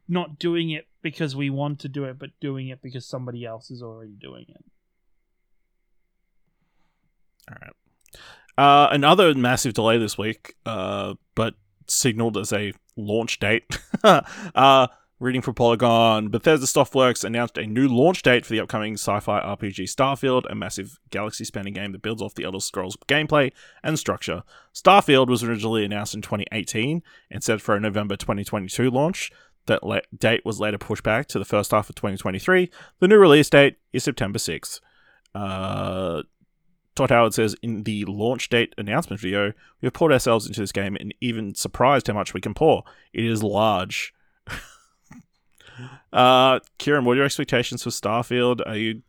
not 0.09 0.39
doing 0.39 0.71
it 0.71 0.87
because 1.03 1.37
we 1.37 1.51
want 1.51 1.81
to 1.81 1.89
do 1.89 2.05
it, 2.05 2.19
but 2.19 2.31
doing 2.41 2.69
it 2.69 2.83
because 2.83 3.07
somebody 3.07 3.45
else 3.45 3.71
is 3.71 3.83
already 3.83 4.17
doing 4.21 4.47
it. 4.49 4.65
All 7.51 7.57
right. 7.63 7.73
Uh, 8.59 8.89
another 8.91 9.35
massive 9.35 9.75
delay 9.75 9.99
this 9.99 10.19
week, 10.19 10.57
uh, 10.67 11.15
but 11.35 11.55
signaled 11.87 12.37
as 12.37 12.53
a 12.53 12.73
launch 12.97 13.39
date. 13.39 13.65
uh, 14.05 14.89
reading 15.21 15.43
from 15.43 15.55
Polygon, 15.55 16.29
Bethesda 16.29 16.67
Softworks 16.67 17.25
announced 17.25 17.59
a 17.59 17.67
new 17.67 17.89
launch 17.89 18.23
date 18.23 18.47
for 18.47 18.53
the 18.53 18.61
upcoming 18.61 18.95
sci-fi 18.95 19.41
RPG 19.41 19.93
Starfield, 19.93 20.45
a 20.49 20.55
massive 20.55 21.01
galaxy-spanning 21.11 21.75
game 21.75 21.93
that 21.93 22.03
builds 22.03 22.23
off 22.23 22.35
the 22.35 22.45
Elder 22.45 22.61
Scrolls 22.61 22.97
gameplay 23.09 23.51
and 23.83 23.99
structure. 23.99 24.45
Starfield 24.73 25.27
was 25.27 25.43
originally 25.43 25.85
announced 25.85 26.15
in 26.15 26.23
2018 26.23 27.03
and 27.31 27.43
set 27.43 27.61
for 27.61 27.75
a 27.75 27.81
November 27.81 28.17
2022 28.17 28.91
launch. 28.91 29.33
That 29.67 29.83
la- 29.83 30.01
date 30.17 30.45
was 30.45 30.61
later 30.61 30.79
pushed 30.79 31.03
back 31.03 31.27
to 31.29 31.39
the 31.39 31.45
first 31.45 31.73
half 31.73 31.91
of 31.91 31.97
2023. 31.97 32.71
The 33.01 33.09
new 33.09 33.19
release 33.19 33.51
date 33.51 33.77
is 33.93 34.05
September 34.05 34.39
6th. 34.39 34.81
Uh, 35.35 36.23
Todd 36.95 37.11
Howard 37.11 37.35
says 37.35 37.55
in 37.63 37.83
the 37.83 38.05
launch 38.07 38.49
date 38.49 38.73
announcement 38.79 39.21
video, 39.21 39.53
we 39.81 39.87
have 39.87 39.93
poured 39.93 40.13
ourselves 40.13 40.47
into 40.47 40.61
this 40.61 40.73
game 40.73 40.97
and 40.99 41.13
even 41.21 41.55
surprised 41.55 42.07
how 42.07 42.15
much 42.15 42.35
we 42.35 42.41
can 42.41 42.55
pour. 42.55 42.85
It 43.13 43.25
is 43.25 43.43
large. 43.43 44.15
uh, 46.13 46.61
Ciaran, 46.79 47.05
what 47.05 47.13
are 47.13 47.17
your 47.17 47.25
expectations 47.25 47.83
for 47.83 47.91
Starfield? 47.91 48.61
Are 48.67 48.77
you 48.77 49.03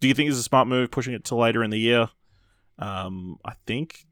do 0.00 0.08
you 0.08 0.14
think 0.14 0.28
it's 0.28 0.38
a 0.38 0.42
smart 0.42 0.66
move 0.66 0.90
pushing 0.90 1.14
it 1.14 1.24
to 1.26 1.36
later 1.36 1.62
in 1.62 1.70
the 1.70 1.78
year? 1.78 2.08
Um, 2.78 3.38
I 3.44 3.52
think 3.66 4.06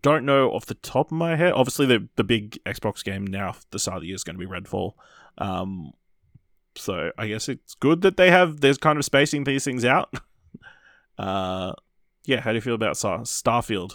don't 0.00 0.24
know 0.24 0.50
off 0.50 0.66
the 0.66 0.74
top 0.74 1.08
of 1.08 1.12
my 1.12 1.36
head. 1.36 1.52
Obviously, 1.52 1.86
the 1.86 2.08
the 2.16 2.24
big 2.24 2.58
Xbox 2.64 3.04
game 3.04 3.26
now 3.26 3.56
the 3.70 3.78
start 3.78 3.96
of 3.96 4.02
the 4.02 4.08
year 4.08 4.16
is 4.16 4.24
going 4.24 4.38
to 4.38 4.46
be 4.46 4.50
Redfall. 4.50 4.92
Um, 5.38 5.92
so 6.76 7.10
I 7.18 7.26
guess 7.26 7.48
it's 7.48 7.74
good 7.74 8.02
that 8.02 8.16
they 8.16 8.30
have 8.30 8.60
there's 8.60 8.78
kind 8.78 8.98
of 8.98 9.04
spacing 9.04 9.44
these 9.44 9.64
things 9.64 9.84
out. 9.84 10.14
Uh, 11.18 11.74
yeah, 12.24 12.40
how 12.40 12.50
do 12.50 12.56
you 12.56 12.60
feel 12.62 12.74
about 12.74 12.96
Star- 12.96 13.20
Starfield? 13.20 13.92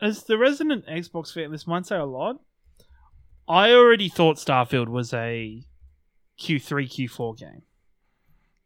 As 0.00 0.24
the 0.24 0.36
resident 0.38 0.86
Xbox 0.86 1.32
fan, 1.32 1.50
this 1.50 1.66
might 1.66 1.86
say 1.86 1.96
a 1.96 2.04
lot. 2.04 2.36
I 3.48 3.72
already 3.72 4.08
thought 4.08 4.36
Starfield 4.36 4.88
was 4.88 5.12
a 5.12 5.62
Q3, 6.40 6.88
Q4 6.88 7.38
game. 7.38 7.62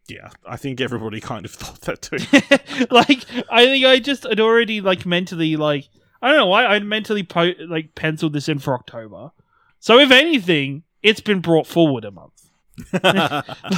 Yeah, 0.07 0.31
I 0.47 0.57
think 0.57 0.81
everybody 0.81 1.21
kind 1.21 1.45
of 1.45 1.51
thought 1.53 1.81
that 1.83 2.03
too. 2.03 2.17
like, 2.95 3.25
I 3.51 3.65
think 3.65 3.85
I 3.85 3.99
just 3.99 4.25
had 4.25 4.41
already 4.41 4.81
like 4.81 5.07
mentally 5.07 5.57
like 5.57 5.89
I 6.25 6.29
don't 6.29 6.37
know 6.37 6.47
why 6.47 6.65
I 6.65 6.79
mentally 6.79 7.23
po- 7.23 7.53
like 7.69 7.95
penciled 7.95 8.33
this 8.33 8.49
in 8.49 8.59
for 8.59 8.75
October. 8.75 9.31
So 9.79 9.99
if 9.99 10.11
anything, 10.11 10.85
it's 11.03 11.21
been 11.21 11.41
brought 11.41 11.67
forward 11.67 12.07
a 12.07 12.11
month. 12.11 12.51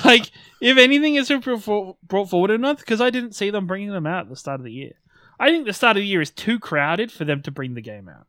like, 0.05 0.31
if 0.61 0.79
anything, 0.79 1.17
it's 1.17 1.29
been 1.29 1.41
brought 1.41 1.97
brought 2.07 2.31
forward 2.31 2.53
a 2.53 2.59
month 2.59 2.79
because 2.79 3.01
I 3.01 3.11
didn't 3.11 3.35
see 3.35 3.51
them 3.51 3.67
bringing 3.67 3.91
them 3.91 4.07
out 4.07 4.27
at 4.27 4.29
the 4.29 4.37
start 4.37 4.61
of 4.61 4.65
the 4.65 4.73
year. 4.73 4.93
I 5.41 5.51
think 5.51 5.67
the 5.67 5.73
start 5.73 5.97
of 5.97 6.03
the 6.03 6.07
year 6.07 6.21
is 6.21 6.31
too 6.31 6.59
crowded 6.59 7.11
for 7.11 7.25
them 7.25 7.43
to 7.43 7.51
bring 7.51 7.75
the 7.75 7.83
game 7.83 8.09
out. 8.09 8.27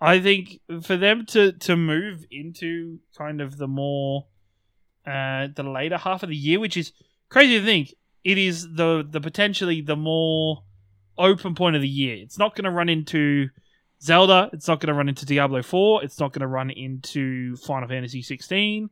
I 0.00 0.20
think 0.20 0.58
for 0.82 0.96
them 0.96 1.24
to 1.26 1.52
to 1.52 1.76
move 1.76 2.24
into 2.30 2.98
kind 3.16 3.40
of 3.40 3.56
the 3.56 3.68
more 3.68 4.26
uh 5.06 5.48
the 5.54 5.62
later 5.62 5.98
half 5.98 6.22
of 6.22 6.28
the 6.28 6.36
year, 6.36 6.60
which 6.60 6.76
is 6.76 6.92
crazy 7.28 7.58
to 7.58 7.64
think, 7.64 7.94
it 8.24 8.38
is 8.38 8.74
the 8.74 9.06
the 9.08 9.20
potentially 9.20 9.80
the 9.80 9.96
more 9.96 10.62
open 11.18 11.54
point 11.54 11.76
of 11.76 11.82
the 11.82 11.88
year. 11.88 12.16
It's 12.16 12.38
not 12.38 12.54
going 12.54 12.64
to 12.64 12.70
run 12.70 12.88
into 12.88 13.48
Zelda. 14.00 14.50
It's 14.52 14.66
not 14.66 14.80
going 14.80 14.88
to 14.88 14.94
run 14.94 15.08
into 15.08 15.26
Diablo 15.26 15.62
Four. 15.62 16.02
It's 16.02 16.18
not 16.18 16.32
going 16.32 16.40
to 16.40 16.46
run 16.46 16.70
into 16.70 17.56
Final 17.56 17.88
Fantasy 17.88 18.22
sixteen. 18.22 18.90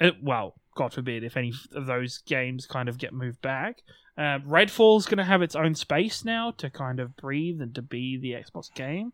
It, 0.00 0.16
well, 0.22 0.54
God 0.76 0.92
forbid 0.92 1.24
if 1.24 1.36
any 1.36 1.52
of 1.74 1.86
those 1.86 2.18
games 2.18 2.66
kind 2.66 2.88
of 2.88 2.98
get 2.98 3.12
moved 3.12 3.40
back. 3.40 3.82
Uh, 4.16 4.38
Redfall's 4.46 5.06
going 5.06 5.18
to 5.18 5.24
have 5.24 5.42
its 5.42 5.56
own 5.56 5.74
space 5.74 6.24
now 6.24 6.52
to 6.58 6.70
kind 6.70 7.00
of 7.00 7.16
breathe 7.16 7.60
and 7.60 7.74
to 7.74 7.82
be 7.82 8.16
the 8.16 8.32
Xbox 8.32 8.72
game. 8.72 9.12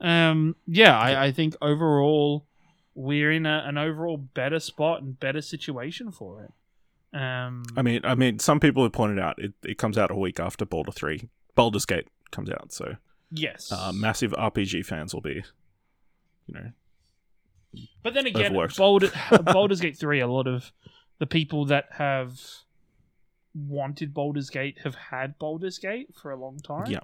Um, 0.00 0.56
yeah, 0.66 0.98
I, 0.98 1.26
I 1.26 1.32
think 1.32 1.54
overall 1.60 2.46
we're 2.98 3.30
in 3.30 3.46
a, 3.46 3.62
an 3.64 3.78
overall 3.78 4.16
better 4.16 4.58
spot 4.58 5.00
and 5.00 5.20
better 5.20 5.40
situation 5.40 6.10
for 6.10 6.42
it. 6.42 7.16
Um, 7.16 7.62
I 7.76 7.82
mean, 7.82 8.00
I 8.02 8.16
mean, 8.16 8.40
some 8.40 8.58
people 8.58 8.82
have 8.82 8.92
pointed 8.92 9.20
out 9.20 9.38
it, 9.38 9.52
it 9.62 9.78
comes 9.78 9.96
out 9.96 10.10
a 10.10 10.16
week 10.16 10.40
after 10.40 10.66
Baldur 10.66 10.90
Three, 10.90 11.28
Baldur's 11.54 11.86
Gate 11.86 12.08
comes 12.32 12.50
out, 12.50 12.72
so 12.72 12.96
yes, 13.30 13.70
uh, 13.70 13.92
massive 13.94 14.32
RPG 14.32 14.84
fans 14.84 15.14
will 15.14 15.20
be, 15.20 15.44
you 16.48 16.54
know, 16.54 16.72
But 18.02 18.14
then 18.14 18.26
again, 18.26 18.46
Overworked. 18.46 18.76
Baldur, 18.76 19.12
Baldur's 19.44 19.80
Gate 19.80 19.96
3, 19.96 20.18
a 20.20 20.26
lot 20.26 20.48
of 20.48 20.72
the 21.20 21.26
people 21.26 21.64
that 21.66 21.86
have 21.92 22.40
wanted 23.54 24.12
Baldur's 24.12 24.50
Gate 24.50 24.78
have 24.82 24.96
had 24.96 25.38
Baldur's 25.38 25.78
Gate 25.78 26.08
for 26.20 26.32
a 26.32 26.36
long 26.36 26.58
time. 26.58 26.90
Yeah. 26.90 27.00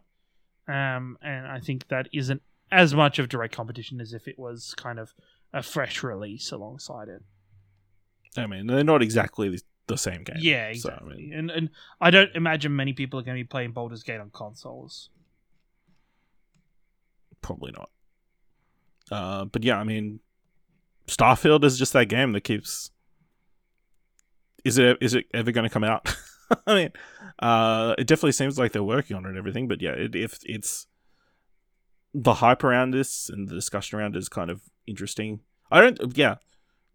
Um, 0.67 1.19
and 1.23 1.47
I 1.47 1.61
think 1.61 1.87
that 1.89 2.09
isn't 2.13 2.43
as 2.73 2.95
much 2.95 3.21
of 3.21 3.29
direct 3.29 3.55
competition 3.55 4.01
as 4.01 4.13
if 4.13 4.27
it 4.27 4.39
was 4.39 4.75
kind 4.77 4.99
of 4.99 5.15
a 5.55 5.63
fresh 5.63 6.03
release 6.03 6.51
alongside 6.53 7.09
it. 7.09 7.23
I 8.37 8.47
mean, 8.47 8.67
they're 8.67 8.85
not 8.85 9.01
exactly 9.03 9.57
the, 9.87 9.97
same 9.97 10.25
game. 10.25 10.37
Yeah, 10.41 10.73
So, 10.75 10.91
I 10.91 10.93
exactly. 10.95 11.17
mean, 11.17 11.33
and 11.33 11.51
and 11.51 11.71
I 12.01 12.11
don't 12.11 12.31
imagine 12.35 12.75
many 12.75 12.93
people 12.93 13.21
are 13.21 13.23
going 13.23 13.39
to 13.39 13.45
be 13.45 13.49
playing 13.49 13.73
Baldur's 13.73 14.03
Gate 14.03 14.21
on 14.21 14.31
consoles. 14.31 15.11
probably 17.41 17.73
not. 17.73 17.91
Uh, 19.13 19.45
but 19.45 19.63
yeah, 19.63 19.79
I 19.79 19.85
mean, 19.85 20.21
Starfield 21.07 21.63
is 21.65 21.79
just 21.79 21.93
that 21.93 22.07
game 22.07 22.33
that 22.33 22.41
keeps. 22.41 22.91
Is 24.65 24.79
it 24.79 24.97
is 25.01 25.15
it 25.15 25.27
ever 25.35 25.53
going 25.53 25.65
to 25.69 25.71
come 25.73 25.85
out? 25.85 26.15
I 26.67 26.75
mean, 26.75 26.91
uh, 27.39 27.95
it 27.99 28.07
definitely 28.07 28.33
seems 28.33 28.59
like 28.59 28.73
they're 28.73 28.83
working 28.83 29.17
on 29.17 29.27
it 29.27 29.29
and 29.29 29.39
everything. 29.39 29.69
But 29.69 29.83
yeah, 29.83 29.91
it, 29.93 30.17
if 30.17 30.39
it's 30.45 30.87
the 32.15 32.35
hype 32.35 32.63
around 32.63 32.93
this 32.93 33.29
and 33.29 33.49
the 33.49 33.55
discussion 33.55 33.99
around 33.99 34.15
it 34.15 34.19
is 34.21 34.29
kind 34.29 34.51
of 34.51 34.63
interesting. 34.87 35.41
I 35.71 35.81
don't. 35.81 36.17
Yeah, 36.17 36.37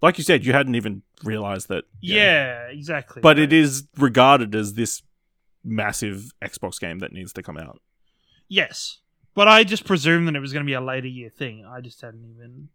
like 0.02 0.18
you 0.18 0.24
said, 0.24 0.46
you 0.46 0.54
hadn't 0.54 0.76
even 0.76 1.04
realized 1.24 1.68
that. 1.68 1.84
know, 2.02 2.16
Yeah, 2.16 2.68
exactly. 2.70 3.22
but 3.22 3.38
it 3.38 3.52
is 3.52 3.84
regarded 3.98 4.56
as 4.56 4.74
this 4.74 5.02
massive 5.64 6.32
Xbox 6.42 6.80
game 6.80 7.00
that 7.00 7.12
needs 7.12 7.34
to 7.34 7.44
come 7.44 7.58
out. 7.58 7.82
Yes, 8.48 9.00
but 9.36 9.48
I 9.48 9.64
just 9.64 9.86
presumed 9.86 10.28
that 10.28 10.36
it 10.36 10.40
was 10.40 10.54
going 10.54 10.66
to 10.66 10.70
be 10.70 10.74
a 10.74 10.82
later 10.82 11.08
year 11.08 11.30
thing. 11.30 11.66
I 11.66 11.82
just 11.82 12.02
hadn't 12.02 12.26
even 12.26 12.70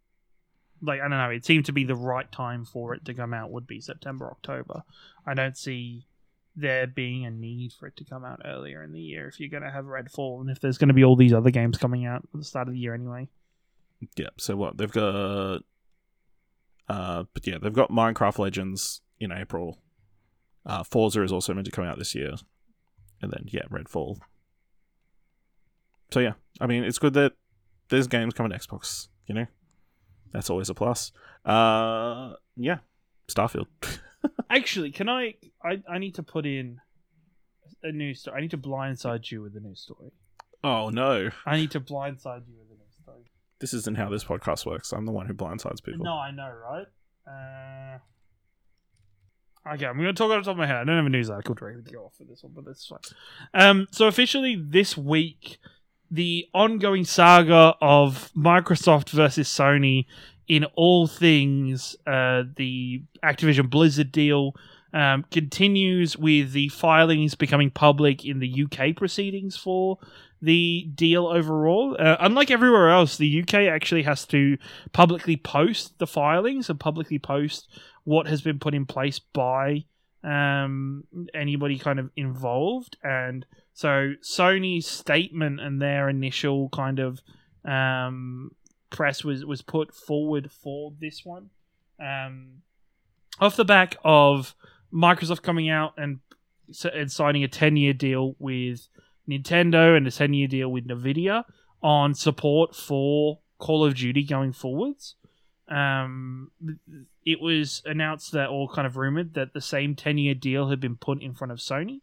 like 0.83 1.01
I 1.01 1.09
don't 1.09 1.19
know. 1.19 1.31
It 1.31 1.45
seemed 1.45 1.65
to 1.67 1.73
be 1.73 1.85
the 1.85 1.97
right 1.97 2.31
time 2.31 2.65
for 2.65 2.95
it 2.95 3.05
to 3.07 3.15
come 3.15 3.33
out. 3.33 3.51
Would 3.51 3.67
be 3.67 3.81
September, 3.81 4.31
October. 4.31 4.83
I 5.27 5.33
don't 5.35 5.57
see 5.57 6.07
there 6.57 6.87
being 6.87 7.27
a 7.27 7.31
need 7.31 7.73
for 7.73 7.87
it 7.87 7.97
to 7.97 8.05
come 8.05 8.25
out 8.25 8.41
earlier 8.45 8.83
in 8.83 8.93
the 8.93 9.01
year 9.01 9.27
if 9.27 9.41
you're 9.41 9.49
going 9.49 9.63
to 9.63 9.71
have 9.71 9.87
Redfall 9.87 10.41
and 10.41 10.51
if 10.51 10.61
there's 10.61 10.79
going 10.79 10.89
to 10.89 10.95
be 10.95 11.05
all 11.05 11.17
these 11.17 11.33
other 11.33 11.51
games 11.51 11.79
coming 11.79 12.07
out 12.07 12.23
at 12.23 12.39
the 12.39 12.45
start 12.45 12.69
of 12.69 12.75
the 12.75 12.81
year 12.81 12.95
anyway. 12.95 13.29
Yeah. 14.17 14.29
So 14.39 14.57
what 14.57 14.77
they've 14.77 14.91
got, 14.91 15.63
uh, 16.89 17.25
but 17.33 17.47
yeah, 17.47 17.59
they've 17.61 17.73
got 17.73 17.91
Minecraft 17.91 18.39
Legends 18.39 19.01
in 19.19 19.33
April. 19.33 19.79
Uh, 20.67 20.83
Forza 20.83 21.23
is 21.23 21.33
also 21.33 21.55
meant 21.55 21.67
to 21.67 21.71
come 21.71 21.85
out 21.85 21.99
this 21.99 22.15
year, 22.15 22.35
and 23.21 23.31
then 23.31 23.45
yeah, 23.47 23.65
Redfall. 23.71 24.19
So 26.11 26.21
yeah, 26.21 26.35
I 26.61 26.67
mean, 26.67 26.85
it's 26.85 26.99
good 26.99 27.15
that 27.15 27.33
there's 27.89 28.07
games 28.07 28.35
coming 28.35 28.53
to 28.53 28.59
Xbox. 28.59 29.09
You 29.27 29.35
know, 29.35 29.47
that's 30.33 30.51
always 30.51 30.71
a 30.71 30.75
plus. 30.75 31.13
Uh, 31.45 32.35
yeah, 32.57 32.79
Starfield. 33.29 33.67
Actually, 34.51 34.91
can 34.93 35.09
I, 35.09 35.35
I? 35.63 35.83
I 35.89 35.99
need 35.99 36.15
to 36.17 36.23
put 36.23 36.47
in 36.47 36.81
a 37.83 37.93
new 37.93 38.15
story. 38.15 38.39
I 38.39 38.41
need 38.41 38.51
to 38.53 38.59
blindside 38.59 39.31
you 39.31 39.43
with 39.43 39.57
a 39.57 39.61
new 39.61 39.75
story. 39.75 40.13
oh 40.63 40.91
no, 40.91 41.31
I 41.47 41.57
need 41.57 41.71
to 41.73 41.81
blindside 41.81 42.47
you 42.49 42.55
with 42.59 42.71
a 42.71 42.75
new 42.75 42.91
story. 43.03 43.25
this 43.61 43.75
isn't 43.75 43.97
how 43.97 44.09
this 44.09 44.25
podcast 44.25 44.67
works. 44.67 44.93
I'm 44.93 45.07
the 45.07 45.13
one 45.13 45.27
who 45.27 45.35
blindsides 45.35 45.83
people. 45.83 46.05
No, 46.05 46.15
I 46.15 46.31
know, 46.31 46.51
right? 46.51 46.87
Uh, 47.27 47.99
okay, 49.75 49.87
I'm 49.87 49.97
going 49.97 50.07
to 50.07 50.13
talk 50.13 50.31
off 50.31 50.45
the 50.45 50.51
top 50.51 50.53
of 50.53 50.57
my 50.59 50.67
head. 50.67 50.77
I 50.77 50.85
don't 50.85 50.97
have 50.97 51.07
a 51.07 51.11
news 51.11 51.31
article 51.31 51.55
directly 51.55 51.83
to 51.85 51.91
go 51.91 52.05
off 52.05 52.15
for 52.17 52.25
this 52.25 52.43
one, 52.43 52.53
but 52.55 52.65
that's 52.67 52.87
fine. 52.87 52.99
Um, 53.55 53.87
so 53.91 54.07
officially 54.07 54.57
this 54.57 54.97
week, 54.97 55.59
the 56.11 56.47
ongoing 56.55 57.05
saga 57.05 57.75
of 57.81 58.31
Microsoft 58.37 59.11
versus 59.11 59.49
Sony 59.49 60.07
in 60.49 60.65
all 60.77 61.07
things 61.07 61.97
uh, 62.07 62.45
the 62.57 63.03
Activision 63.23 63.71
Blizzard 63.71 64.13
deal 64.13 64.55
um, 64.93 65.25
continues 65.31 66.17
with 66.17 66.53
the 66.53 66.69
filings 66.69 67.35
becoming 67.35 67.71
public 67.71 68.25
in 68.25 68.39
the 68.39 68.65
UK 68.65 68.95
proceedings 68.95 69.57
for 69.57 69.99
the 70.41 70.89
deal 70.95 71.27
overall. 71.27 71.97
Uh, 71.99 72.17
unlike 72.21 72.51
everywhere 72.51 72.91
else, 72.91 73.17
the 73.17 73.43
UK 73.43 73.55
actually 73.55 74.03
has 74.03 74.25
to 74.27 74.57
publicly 74.93 75.37
post 75.37 75.99
the 75.99 76.07
filings 76.07 76.71
and 76.71 76.79
publicly 76.79 77.19
post 77.19 77.69
what 78.05 78.29
has 78.29 78.43
been 78.43 78.59
put 78.59 78.75
in 78.75 78.87
place 78.87 79.19
by 79.19 79.85
um, 80.23 81.05
anybody 81.35 81.79
kind 81.79 81.99
of 81.99 82.11
involved. 82.17 82.97
And 83.03 83.45
so 83.73 84.15
Sony's 84.23 84.87
statement 84.87 85.61
and 85.61 85.81
their 85.81 86.09
initial 86.09 86.69
kind 86.69 86.99
of 86.99 87.21
um, 87.65 88.53
press 88.95 89.25
was, 89.25 89.45
was 89.45 89.61
put 89.61 89.93
forward 89.93 90.51
for 90.53 90.93
this 91.01 91.25
one. 91.25 91.51
Um, 92.01 92.63
off 93.41 93.57
the 93.57 93.65
back 93.65 93.97
of 94.05 94.55
Microsoft 94.93 95.43
coming 95.43 95.69
out 95.69 95.95
and, 95.97 96.21
and 96.93 97.11
signing 97.11 97.43
a 97.43 97.49
10 97.49 97.77
year 97.77 97.93
deal 97.93 98.37
with 98.39 98.87
Nintendo 99.29 99.97
and 99.97 100.07
a 100.07 100.13
10 100.13 100.33
year 100.33 100.47
deal 100.47 100.71
with 100.71 100.87
Nvidia 100.87 101.45
on 101.83 102.15
support 102.15 102.75
for 102.75 103.41
Call 103.59 103.85
of 103.85 103.97
Duty 103.97 104.23
going 104.23 104.53
forwards. 104.53 105.17
Um, 105.69 106.53
it 107.25 107.41
was 107.41 107.83
announced 107.85 108.33
that, 108.33 108.49
or 108.49 108.69
kind 108.69 108.87
of 108.87 108.97
rumored, 108.97 109.35
that 109.35 109.55
the 109.55 109.61
same 109.61 109.97
10 109.97 110.19
year 110.19 110.35
deal 110.35 110.69
had 110.69 110.79
been 110.79 110.97
put 110.97 111.21
in 111.21 111.35
front 111.35 111.51
of 111.53 111.59
Sony. 111.59 112.01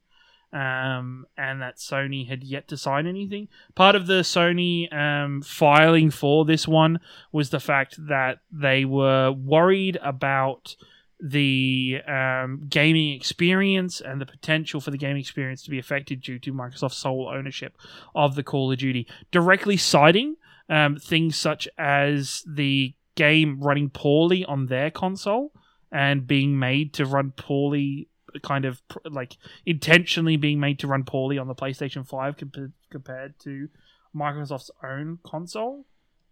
Um, 0.54 1.26
and 1.38 1.62
that 1.62 1.78
Sony 1.78 2.28
had 2.28 2.44
yet 2.44 2.68
to 2.68 2.78
sign 2.78 3.08
anything. 3.08 3.48
Part 3.74 3.96
of 3.96 4.06
the 4.06 4.22
Sony 4.22 4.94
um, 4.94 5.42
filing 5.42 6.12
for 6.12 6.44
this 6.44 6.68
one 6.68 7.00
was 7.32 7.52
the 7.52 7.62
fact 7.62 7.96
that 8.08 8.40
they 8.52 8.84
were 8.84 9.32
worried 9.32 9.98
about 10.04 10.76
the 11.22 12.02
um, 12.08 12.64
gaming 12.68 13.14
experience 13.14 14.02
and 14.02 14.20
the 14.20 14.26
potential 14.26 14.82
for 14.82 14.92
the 14.92 14.98
gaming 14.98 15.22
experience 15.22 15.64
to 15.64 15.70
be 15.70 15.80
affected 15.80 16.22
due 16.22 16.40
to 16.40 16.52
Microsoft's 16.52 16.98
sole 16.98 17.32
ownership 17.34 17.78
of 18.16 18.36
the 18.36 18.44
Call 18.44 18.72
of 18.72 18.80
Duty, 18.80 19.08
directly 19.30 19.78
citing 19.78 20.36
um, 20.68 20.98
things 20.98 21.38
such 21.38 21.68
as 21.78 22.44
the 22.48 22.94
game 23.16 23.60
running 23.62 23.90
poorly 23.90 24.44
on 24.46 24.66
their 24.66 24.90
console 24.90 25.52
and 25.92 26.26
being 26.26 26.58
made 26.58 26.94
to 26.94 27.06
run 27.06 27.32
poorly, 27.32 28.08
kind 28.40 28.66
of 28.66 28.82
like 29.10 29.38
intentionally 29.66 30.38
being 30.38 30.60
made 30.60 30.80
to 30.80 30.88
run 30.88 31.04
poorly 31.04 31.38
on 31.38 31.48
the 31.48 31.56
PlayStation 31.56 32.08
5 32.08 32.38
comp- 32.38 32.74
compared 32.90 33.40
to 33.40 33.70
Microsoft's 34.16 34.72
own 34.84 35.20
console. 35.24 35.86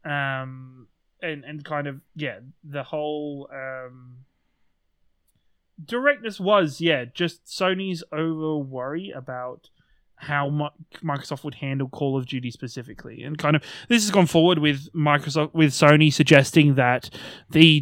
Um, 0.06 0.88
and, 1.22 1.44
and 1.44 1.64
kind 1.66 1.88
of, 1.88 2.02
yeah, 2.16 2.40
the 2.64 2.84
whole. 2.84 3.50
Um, 3.54 4.26
directness 5.86 6.40
was 6.40 6.82
yeah 6.82 7.06
just 7.06 7.46
sony's 7.46 8.04
over 8.12 8.58
worry 8.58 9.12
about 9.12 9.70
how 10.20 10.72
microsoft 11.02 11.44
would 11.46 11.56
handle 11.56 11.88
call 11.88 12.18
of 12.18 12.26
duty 12.26 12.52
specifically. 12.52 13.24
And 13.24 13.38
kind 13.38 13.56
of 13.56 13.64
this 13.88 14.04
has 14.04 14.12
gone 14.12 14.26
forward 14.26 14.60
with 14.60 14.92
microsoft 14.94 15.54
with 15.54 15.72
sony 15.72 16.12
suggesting 16.12 16.76
that 16.76 17.10
the 17.50 17.80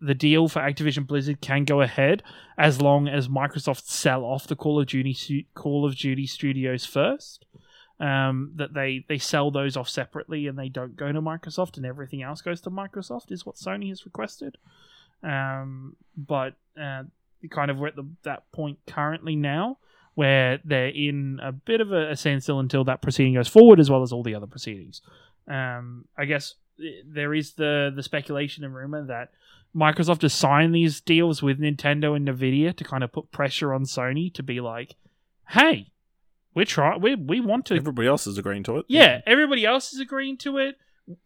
the 0.00 0.14
deal 0.14 0.48
for 0.48 0.60
activision 0.60 1.06
blizzard 1.06 1.40
can 1.40 1.64
go 1.64 1.82
ahead 1.82 2.22
as 2.56 2.80
long 2.80 3.08
as 3.08 3.28
microsoft 3.28 3.86
sell 3.86 4.24
off 4.24 4.46
the 4.46 4.56
call 4.56 4.80
of 4.80 4.86
duty 4.86 5.46
call 5.54 5.84
of 5.84 5.96
duty 5.96 6.26
studios 6.26 6.86
first 6.86 7.44
um, 8.00 8.52
that 8.56 8.74
they 8.74 9.04
they 9.08 9.18
sell 9.18 9.50
those 9.50 9.76
off 9.76 9.88
separately 9.88 10.46
and 10.46 10.58
they 10.58 10.68
don't 10.68 10.96
go 10.96 11.12
to 11.12 11.20
microsoft 11.20 11.76
and 11.76 11.86
everything 11.86 12.22
else 12.22 12.42
goes 12.42 12.60
to 12.62 12.70
microsoft 12.70 13.30
is 13.30 13.46
what 13.46 13.56
sony 13.56 13.88
has 13.88 14.04
requested. 14.04 14.58
Um, 15.22 15.96
but 16.16 16.54
uh, 16.80 17.04
kind 17.50 17.70
of 17.70 17.78
we're 17.78 17.88
at 17.88 17.96
the, 17.96 18.06
that 18.24 18.50
point 18.52 18.78
currently 18.86 19.34
now 19.34 19.78
where 20.16 20.58
they're 20.64 20.88
in 20.88 21.38
a 21.42 21.52
bit 21.52 21.80
of 21.80 21.92
a, 21.92 22.10
a 22.10 22.16
standstill 22.16 22.58
until 22.58 22.84
that 22.84 23.02
proceeding 23.02 23.34
goes 23.34 23.48
forward 23.48 23.78
as 23.78 23.88
well 23.90 24.02
as 24.02 24.12
all 24.12 24.22
the 24.22 24.34
other 24.34 24.46
proceedings. 24.46 25.02
Um, 25.46 26.06
I 26.18 26.24
guess 26.24 26.54
eh, 26.80 27.02
there 27.06 27.32
is 27.34 27.52
the 27.52 27.92
the 27.94 28.02
speculation 28.02 28.64
and 28.64 28.74
rumor 28.74 29.06
that 29.06 29.30
Microsoft 29.74 30.22
has 30.22 30.32
signed 30.32 30.74
these 30.74 31.00
deals 31.02 31.42
with 31.42 31.60
Nintendo 31.60 32.16
and 32.16 32.26
Nvidia 32.26 32.74
to 32.76 32.82
kind 32.82 33.04
of 33.04 33.12
put 33.12 33.30
pressure 33.30 33.74
on 33.74 33.84
Sony 33.84 34.32
to 34.34 34.42
be 34.42 34.60
like, 34.60 34.96
"Hey, 35.50 35.92
we're 36.54 36.64
trying. 36.64 37.02
We 37.02 37.14
we 37.14 37.40
want 37.40 37.66
to 37.66 37.76
Everybody 37.76 38.08
else 38.08 38.26
is 38.26 38.38
agreeing 38.38 38.62
to 38.64 38.78
it. 38.78 38.86
yeah, 38.88 39.20
everybody 39.26 39.66
else 39.66 39.92
is 39.92 40.00
agreeing 40.00 40.38
to 40.38 40.56
it. 40.58 40.76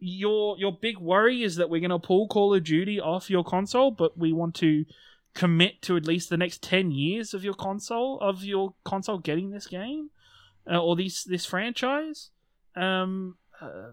Your 0.01 0.59
your 0.59 0.73
big 0.77 0.99
worry 0.99 1.45
is 1.45 1.57
that 1.57 1.71
we're 1.71 1.81
going 1.81 1.91
to 1.91 1.99
pull 2.01 2.27
Call 2.27 2.53
of 2.55 2.65
Duty 2.65 3.01
off 3.01 3.31
your 3.31 3.45
console, 3.45 3.93
but 3.93 4.19
we 4.19 4.33
want 4.33 4.57
to 4.57 4.85
commit 5.35 5.81
to 5.83 5.97
at 5.97 6.07
least 6.07 6.29
the 6.31 6.37
next 6.37 6.63
10 6.63 6.91
years 6.91 7.35
of 7.35 7.45
your 7.45 7.55
console 7.55 8.19
of 8.21 8.43
your 8.45 8.75
console 8.85 9.19
getting 9.19 9.51
this 9.51 9.67
game 9.67 10.11
uh, 10.71 10.79
or 10.79 10.97
these 10.97 11.25
this 11.25 11.47
franchise. 11.47 12.31
Um 12.77 13.37
uh, 13.61 13.93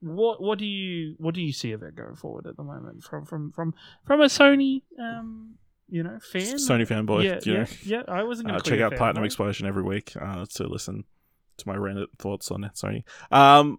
what 0.00 0.40
what 0.42 0.58
do 0.58 0.66
you 0.66 1.14
what 1.18 1.34
do 1.34 1.40
you 1.42 1.52
see 1.52 1.72
of 1.72 1.82
it 1.82 1.94
going 1.96 2.14
forward 2.14 2.46
at 2.46 2.56
the 2.56 2.62
moment 2.62 3.02
from 3.02 3.24
from 3.24 3.50
from 3.52 3.74
from 4.04 4.20
a 4.20 4.26
Sony 4.26 4.82
um 4.98 5.54
you 5.88 6.02
know 6.02 6.18
fan? 6.20 6.56
Sony 6.56 6.86
fanboy. 6.86 7.24
yeah, 7.24 7.40
yeah, 7.44 7.66
yeah, 7.84 8.02
I 8.08 8.22
wasn't 8.22 8.48
going 8.48 8.60
Uh, 8.60 8.62
check 8.62 8.80
out 8.80 8.94
Platinum 8.96 9.24
Explosion 9.24 9.66
every 9.66 9.82
week 9.82 10.12
uh, 10.20 10.44
to 10.54 10.66
listen 10.66 11.04
to 11.56 11.68
my 11.68 11.74
random 11.76 12.06
thoughts 12.18 12.50
on 12.50 12.62
it. 12.64 12.72
Sony. 12.74 13.04
Um, 13.32 13.78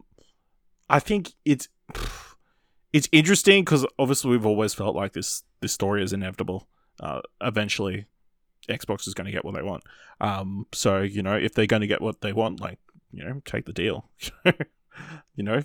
I 0.89 0.99
think 0.99 1.33
it's 1.45 1.69
it's 2.93 3.07
interesting 3.11 3.63
because 3.63 3.85
obviously 3.97 4.31
we've 4.31 4.45
always 4.45 4.73
felt 4.73 4.95
like 4.95 5.13
this 5.13 5.43
this 5.61 5.71
story 5.71 6.03
is 6.03 6.13
inevitable. 6.13 6.67
Uh, 6.99 7.21
eventually, 7.41 8.05
Xbox 8.67 9.07
is 9.07 9.13
going 9.13 9.25
to 9.25 9.31
get 9.31 9.45
what 9.45 9.55
they 9.55 9.61
want. 9.63 9.83
Um, 10.21 10.67
so 10.73 11.01
you 11.01 11.21
know 11.23 11.35
if 11.35 11.53
they're 11.53 11.65
going 11.65 11.81
to 11.81 11.87
get 11.87 12.01
what 12.01 12.21
they 12.21 12.33
want, 12.33 12.59
like 12.59 12.79
you 13.11 13.23
know, 13.23 13.41
take 13.45 13.65
the 13.65 13.73
deal. 13.73 14.09
you 15.35 15.43
know, 15.43 15.63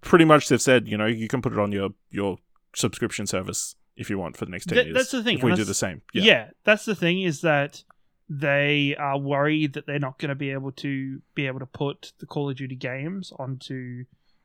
pretty 0.00 0.24
much 0.24 0.48
they've 0.48 0.60
said 0.62 0.86
you 0.88 0.96
know 0.96 1.06
you 1.06 1.28
can 1.28 1.42
put 1.42 1.52
it 1.52 1.58
on 1.58 1.72
your 1.72 1.90
your 2.10 2.38
subscription 2.74 3.26
service 3.26 3.74
if 3.96 4.10
you 4.10 4.18
want 4.18 4.36
for 4.36 4.44
the 4.44 4.50
next 4.50 4.66
ten 4.66 4.76
That- 4.76 4.86
years. 4.86 4.94
that's 4.96 5.10
the 5.10 5.22
thing, 5.22 5.38
If 5.38 5.44
we 5.44 5.54
do 5.54 5.64
the 5.64 5.74
same, 5.74 6.02
yeah. 6.12 6.22
yeah. 6.22 6.50
that's 6.64 6.84
the 6.84 6.94
thing 6.94 7.22
is 7.22 7.40
that 7.40 7.82
they 8.28 8.94
are 8.98 9.16
worried 9.18 9.72
that 9.74 9.86
they're 9.86 9.98
not 10.00 10.18
going 10.18 10.28
to 10.30 10.34
be 10.34 10.50
able 10.50 10.72
to 10.72 11.22
be 11.34 11.46
able 11.46 11.60
to 11.60 11.66
put 11.66 12.12
the 12.18 12.26
Call 12.26 12.50
of 12.50 12.56
Duty 12.56 12.74
games 12.76 13.32
onto 13.38 14.04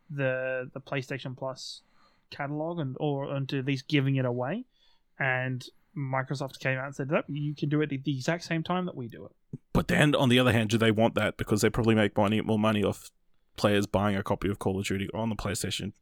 the 0.09 0.69
the 0.73 0.79
PlayStation 0.79 1.35
Plus 1.35 1.81
catalog 2.29 2.79
and 2.79 2.95
or 2.99 3.25
onto 3.29 3.59
at 3.59 3.65
least 3.65 3.87
giving 3.87 4.15
it 4.15 4.25
away. 4.25 4.65
And 5.19 5.67
Microsoft 5.97 6.59
came 6.59 6.77
out 6.77 6.85
and 6.85 6.95
said, 6.95 7.11
"Nope, 7.11 7.25
you 7.27 7.53
can 7.55 7.69
do 7.69 7.81
it 7.81 7.91
at 7.91 8.03
the 8.03 8.15
exact 8.15 8.43
same 8.43 8.63
time 8.63 8.85
that 8.85 8.95
we 8.95 9.07
do 9.07 9.25
it." 9.25 9.31
But 9.73 9.87
then, 9.87 10.15
on 10.15 10.29
the 10.29 10.39
other 10.39 10.51
hand, 10.51 10.69
do 10.69 10.77
they 10.77 10.91
want 10.91 11.15
that 11.15 11.37
because 11.37 11.61
they 11.61 11.69
probably 11.69 11.95
make 11.95 12.15
money 12.15 12.39
more 12.41 12.59
money 12.59 12.83
off 12.83 13.11
players 13.57 13.85
buying 13.85 14.15
a 14.15 14.23
copy 14.23 14.49
of 14.49 14.59
Call 14.59 14.79
of 14.79 14.85
Duty 14.85 15.09
on 15.13 15.29
the 15.29 15.35
PlayStation 15.35 15.93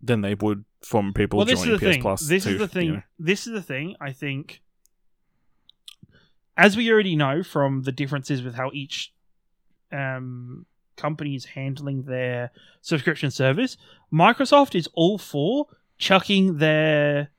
than 0.00 0.20
they 0.20 0.34
would 0.34 0.64
from 0.84 1.12
people 1.12 1.36
well, 1.36 1.46
this 1.46 1.60
is 1.60 1.66
joining 1.66 1.78
the 1.78 1.86
PS 1.86 1.92
thing. 1.94 2.02
Plus. 2.02 2.28
this 2.28 2.44
to, 2.44 2.50
is 2.50 2.58
the 2.58 2.68
thing. 2.68 2.86
you 2.86 2.92
know- 2.94 3.02
This 3.18 3.46
is 3.46 3.52
the 3.52 3.62
thing. 3.62 3.94
I 4.00 4.12
think, 4.12 4.62
as 6.56 6.76
we 6.76 6.90
already 6.90 7.16
know 7.16 7.42
from 7.42 7.82
the 7.82 7.92
differences 7.92 8.42
with 8.42 8.54
how 8.54 8.70
each 8.74 9.14
um, 9.92 10.66
company 10.96 11.34
is 11.36 11.44
handling 11.44 12.02
their 12.02 12.50
subscription 12.80 13.30
service, 13.30 13.76
Microsoft 14.12 14.74
is 14.74 14.88
all 14.94 15.18
for 15.18 15.66
chucking 15.98 16.58
their 16.58 17.30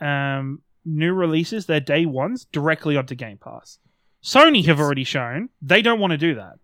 um, 0.00 0.60
new 0.84 1.12
releases, 1.12 1.66
their 1.66 1.80
day 1.80 2.06
ones, 2.06 2.46
directly 2.46 2.96
onto 2.96 3.14
Game 3.14 3.38
Pass. 3.38 3.78
Sony 4.22 4.64
have 4.66 4.80
already 4.80 5.04
shown 5.04 5.48
they 5.62 5.82
don't 5.82 6.00
want 6.00 6.10
to 6.12 6.18
do 6.18 6.34
that. 6.34 6.58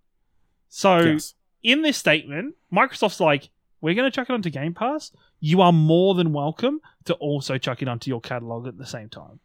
So 0.68 0.98
yes. 0.98 1.34
in 1.62 1.82
this 1.82 1.96
statement, 1.96 2.54
Microsoft's 2.72 3.20
like, 3.20 3.48
we're 3.80 3.94
going 3.94 4.10
to 4.10 4.14
chuck 4.14 4.28
it 4.28 4.32
onto 4.32 4.50
Game 4.50 4.74
Pass. 4.74 5.12
You 5.40 5.60
are 5.60 5.72
more 5.72 6.14
than 6.14 6.32
welcome 6.32 6.80
to 7.04 7.14
also 7.14 7.58
chuck 7.58 7.82
it 7.82 7.88
onto 7.88 8.10
your 8.10 8.20
catalog 8.20 8.66
at 8.66 8.78
the 8.78 8.86
same 8.86 9.08
time. 9.08 9.40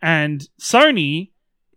And 0.00 0.46
Sony, 0.60 1.30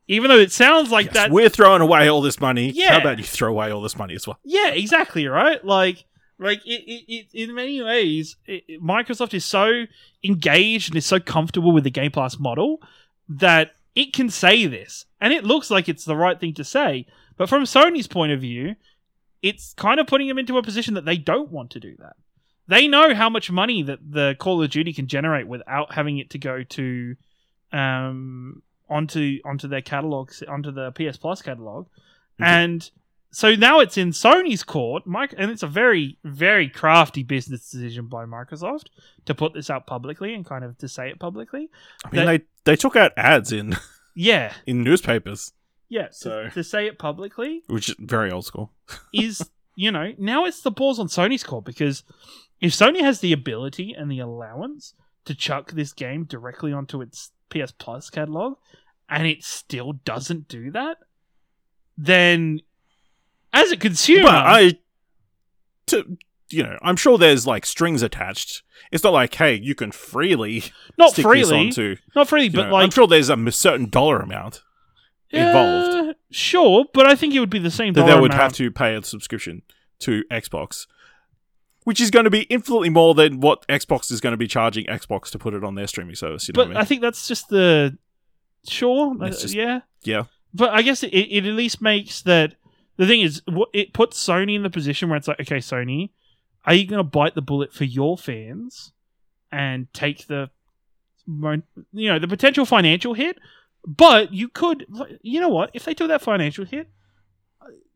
even 0.07 0.29
though 0.29 0.37
it 0.37 0.51
sounds 0.51 0.91
like 0.91 1.07
Yes, 1.07 1.13
that, 1.15 1.31
we're 1.31 1.49
throwing 1.49 1.81
away 1.81 2.07
all 2.07 2.21
this 2.21 2.39
money. 2.39 2.71
Yeah. 2.71 2.93
How 2.93 3.01
about 3.01 3.17
you 3.17 3.23
throw 3.23 3.49
away 3.49 3.71
all 3.71 3.81
this 3.81 3.97
money 3.97 4.15
as 4.15 4.27
well? 4.27 4.39
yeah, 4.43 4.69
exactly 4.69 5.27
right. 5.27 5.63
Like, 5.63 6.05
like 6.39 6.65
it, 6.65 6.83
it, 6.85 7.27
it 7.33 7.49
in 7.49 7.55
many 7.55 7.81
ways, 7.81 8.35
it, 8.45 8.81
Microsoft 8.81 9.33
is 9.33 9.45
so 9.45 9.85
engaged 10.23 10.89
and 10.89 10.97
is 10.97 11.05
so 11.05 11.19
comfortable 11.19 11.71
with 11.71 11.83
the 11.83 11.89
Game 11.89 12.11
Pass 12.11 12.37
model 12.37 12.81
that 13.29 13.71
it 13.95 14.13
can 14.13 14.29
say 14.29 14.65
this, 14.67 15.05
and 15.19 15.33
it 15.33 15.43
looks 15.43 15.71
like 15.71 15.89
it's 15.89 16.05
the 16.05 16.15
right 16.15 16.39
thing 16.39 16.53
to 16.55 16.63
say. 16.63 17.07
But 17.37 17.49
from 17.49 17.63
Sony's 17.63 18.07
point 18.07 18.31
of 18.31 18.41
view, 18.41 18.75
it's 19.41 19.73
kind 19.73 19.99
of 19.99 20.07
putting 20.07 20.27
them 20.27 20.37
into 20.37 20.57
a 20.57 20.63
position 20.63 20.93
that 20.95 21.05
they 21.05 21.17
don't 21.17 21.51
want 21.51 21.71
to 21.71 21.79
do 21.79 21.95
that. 21.99 22.15
They 22.67 22.87
know 22.87 23.15
how 23.15 23.29
much 23.29 23.49
money 23.49 23.81
that 23.83 23.99
the 24.07 24.35
Call 24.39 24.61
of 24.61 24.69
Duty 24.69 24.93
can 24.93 25.07
generate 25.07 25.47
without 25.47 25.93
having 25.93 26.17
it 26.17 26.31
to 26.31 26.37
go 26.37 26.63
to 26.63 27.15
um 27.71 28.61
onto 28.89 29.39
onto 29.43 29.67
their 29.67 29.81
catalogs 29.81 30.41
onto 30.47 30.71
the 30.71 30.91
PS 30.91 31.17
Plus 31.17 31.41
catalog. 31.41 31.87
Mhm. 32.39 32.45
And 32.45 32.91
so 33.31 33.55
now 33.55 33.79
it's 33.79 33.97
in 33.97 34.09
Sony's 34.11 34.63
court, 34.63 35.05
Mike, 35.05 35.33
and 35.37 35.51
it's 35.51 35.63
a 35.63 35.67
very, 35.67 36.17
very 36.23 36.69
crafty 36.69 37.23
business 37.23 37.69
decision 37.69 38.07
by 38.07 38.25
Microsoft 38.25 38.85
to 39.25 39.35
put 39.35 39.53
this 39.53 39.69
out 39.69 39.85
publicly 39.87 40.33
and 40.33 40.45
kind 40.45 40.63
of 40.63 40.77
to 40.79 40.87
say 40.87 41.09
it 41.09 41.19
publicly. 41.19 41.69
I 42.05 42.09
mean, 42.15 42.25
That- 42.25 42.41
they 42.65 42.71
they 42.71 42.75
took 42.75 42.95
out 42.95 43.11
ads 43.17 43.51
in 43.51 43.75
Yeah, 44.15 44.53
in 44.65 44.83
newspapers, 44.83 45.53
yeah. 45.89 46.07
So- 46.11 46.45
to, 46.45 46.49
to 46.51 46.63
say 46.63 46.87
it 46.87 46.97
publicly 46.99 47.63
which 47.67 47.89
is 47.89 47.95
very 47.99 48.31
old 48.31 48.45
school. 48.45 48.71
is, 49.13 49.49
you 49.75 49.91
know, 49.91 50.13
now 50.17 50.45
it's 50.45 50.61
the 50.61 50.71
balls 50.71 50.99
on 50.99 51.07
Sony's 51.07 51.43
court 51.43 51.65
because 51.65 52.03
if 52.59 52.71
Sony 52.71 53.01
has 53.01 53.19
the 53.19 53.33
ability 53.33 53.93
and 53.93 54.09
the 54.09 54.19
allowance 54.19 54.93
to 55.25 55.35
chuck 55.35 55.71
this 55.71 55.93
game 55.93 56.23
directly 56.23 56.71
onto 56.73 57.01
its 57.01 57.31
PS 57.49 57.71
Plus 57.71 58.09
catalog 58.09 58.55
and 59.09 59.27
it 59.27 59.43
still 59.43 59.93
doesn't 59.93 60.47
do 60.47 60.71
that, 60.71 60.97
then 61.97 62.61
as 63.53 63.71
a 63.71 63.77
consumer, 63.77 64.23
But 64.23 64.33
I, 64.35 64.73
to 65.87 66.17
you 66.49 66.63
know, 66.63 66.77
I'm 66.81 66.95
sure 66.95 67.17
there's 67.17 67.45
like 67.45 67.65
strings 67.65 68.01
attached. 68.01 68.63
It's 68.91 69.03
not 69.03 69.11
like, 69.13 69.33
hey, 69.35 69.55
you 69.55 69.75
can 69.75 69.91
freely 69.91 70.63
not 70.97 71.11
stick 71.11 71.23
freely, 71.23 71.57
onto. 71.67 71.97
not 72.15 72.27
freely, 72.29 72.49
but 72.49 72.67
know, 72.67 72.73
like 72.73 72.83
I'm 72.83 72.91
sure 72.91 73.05
there's 73.07 73.29
a 73.29 73.51
certain 73.51 73.89
dollar 73.89 74.19
amount 74.19 74.61
involved 75.29 76.09
Uh, 76.09 76.13
sure, 76.31 76.85
but 76.93 77.05
I 77.05 77.15
think 77.15 77.33
it 77.35 77.39
would 77.41 77.49
be 77.49 77.59
the 77.59 77.71
same. 77.71 77.93
that 77.93 78.05
they 78.05 78.17
would 78.19 78.33
have 78.33 78.53
to 78.53 78.71
pay 78.71 78.95
a 78.95 79.03
subscription 79.03 79.61
to 79.99 80.23
Xbox, 80.31 80.87
which 81.83 81.99
is 81.99 82.11
going 82.11 82.23
to 82.25 82.29
be 82.29 82.41
infinitely 82.43 82.89
more 82.89 83.13
than 83.13 83.41
what 83.41 83.67
Xbox 83.67 84.09
is 84.11 84.21
going 84.21 84.31
to 84.33 84.37
be 84.37 84.47
charging 84.47 84.85
Xbox 84.85 85.29
to 85.31 85.39
put 85.39 85.53
it 85.53 85.63
on 85.65 85.75
their 85.75 85.87
streaming 85.87 86.15
service. 86.15 86.47
You 86.47 86.53
know 86.53 86.61
But 86.63 86.67
what 86.69 86.77
I 86.77 86.81
I 86.81 86.85
think 86.85 87.01
that's 87.01 87.27
just 87.27 87.49
the 87.49 87.97
sure, 88.69 89.15
uh, 89.21 89.29
just- 89.29 89.53
yeah, 89.53 89.81
yeah. 90.03 90.23
But 90.53 90.69
I 90.73 90.81
guess 90.81 91.03
it, 91.03 91.09
it 91.09 91.45
at 91.45 91.53
least 91.53 91.81
makes 91.81 92.21
that 92.21 92.55
the 92.97 93.07
thing 93.07 93.21
is 93.21 93.41
it 93.73 93.93
puts 93.93 94.23
Sony 94.23 94.55
in 94.55 94.63
the 94.63 94.69
position 94.69 95.09
where 95.09 95.17
it's 95.17 95.27
like, 95.27 95.39
okay, 95.39 95.57
Sony, 95.57 96.09
are 96.65 96.73
you 96.73 96.85
going 96.85 96.99
to 96.99 97.03
bite 97.03 97.35
the 97.35 97.41
bullet 97.41 97.73
for 97.73 97.85
your 97.85 98.17
fans 98.17 98.91
and 99.51 99.91
take 99.93 100.27
the 100.27 100.49
you 101.27 102.09
know 102.09 102.19
the 102.19 102.27
potential 102.27 102.65
financial 102.65 103.13
hit? 103.13 103.37
But 103.85 104.33
you 104.33 104.49
could, 104.49 104.85
you 105.21 105.39
know 105.39 105.49
what? 105.49 105.71
If 105.73 105.85
they 105.85 105.93
took 105.93 106.09
that 106.09 106.21
financial 106.21 106.65
hit, 106.65 106.89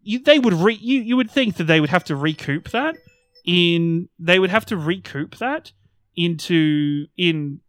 you 0.03 0.19
they 0.19 0.39
would 0.39 0.53
re 0.53 0.73
you 0.73 1.01
you 1.01 1.17
would 1.17 1.29
think 1.29 1.57
that 1.57 1.65
they 1.65 1.79
would 1.79 1.89
have 1.89 2.05
to 2.05 2.15
recoup 2.15 2.69
that 2.69 2.97
in 3.43 4.09
they 4.19 4.39
would 4.39 4.49
have 4.49 4.65
to 4.67 4.77
recoup 4.77 5.37
that 5.37 5.71
into 6.15 7.07
in 7.17 7.59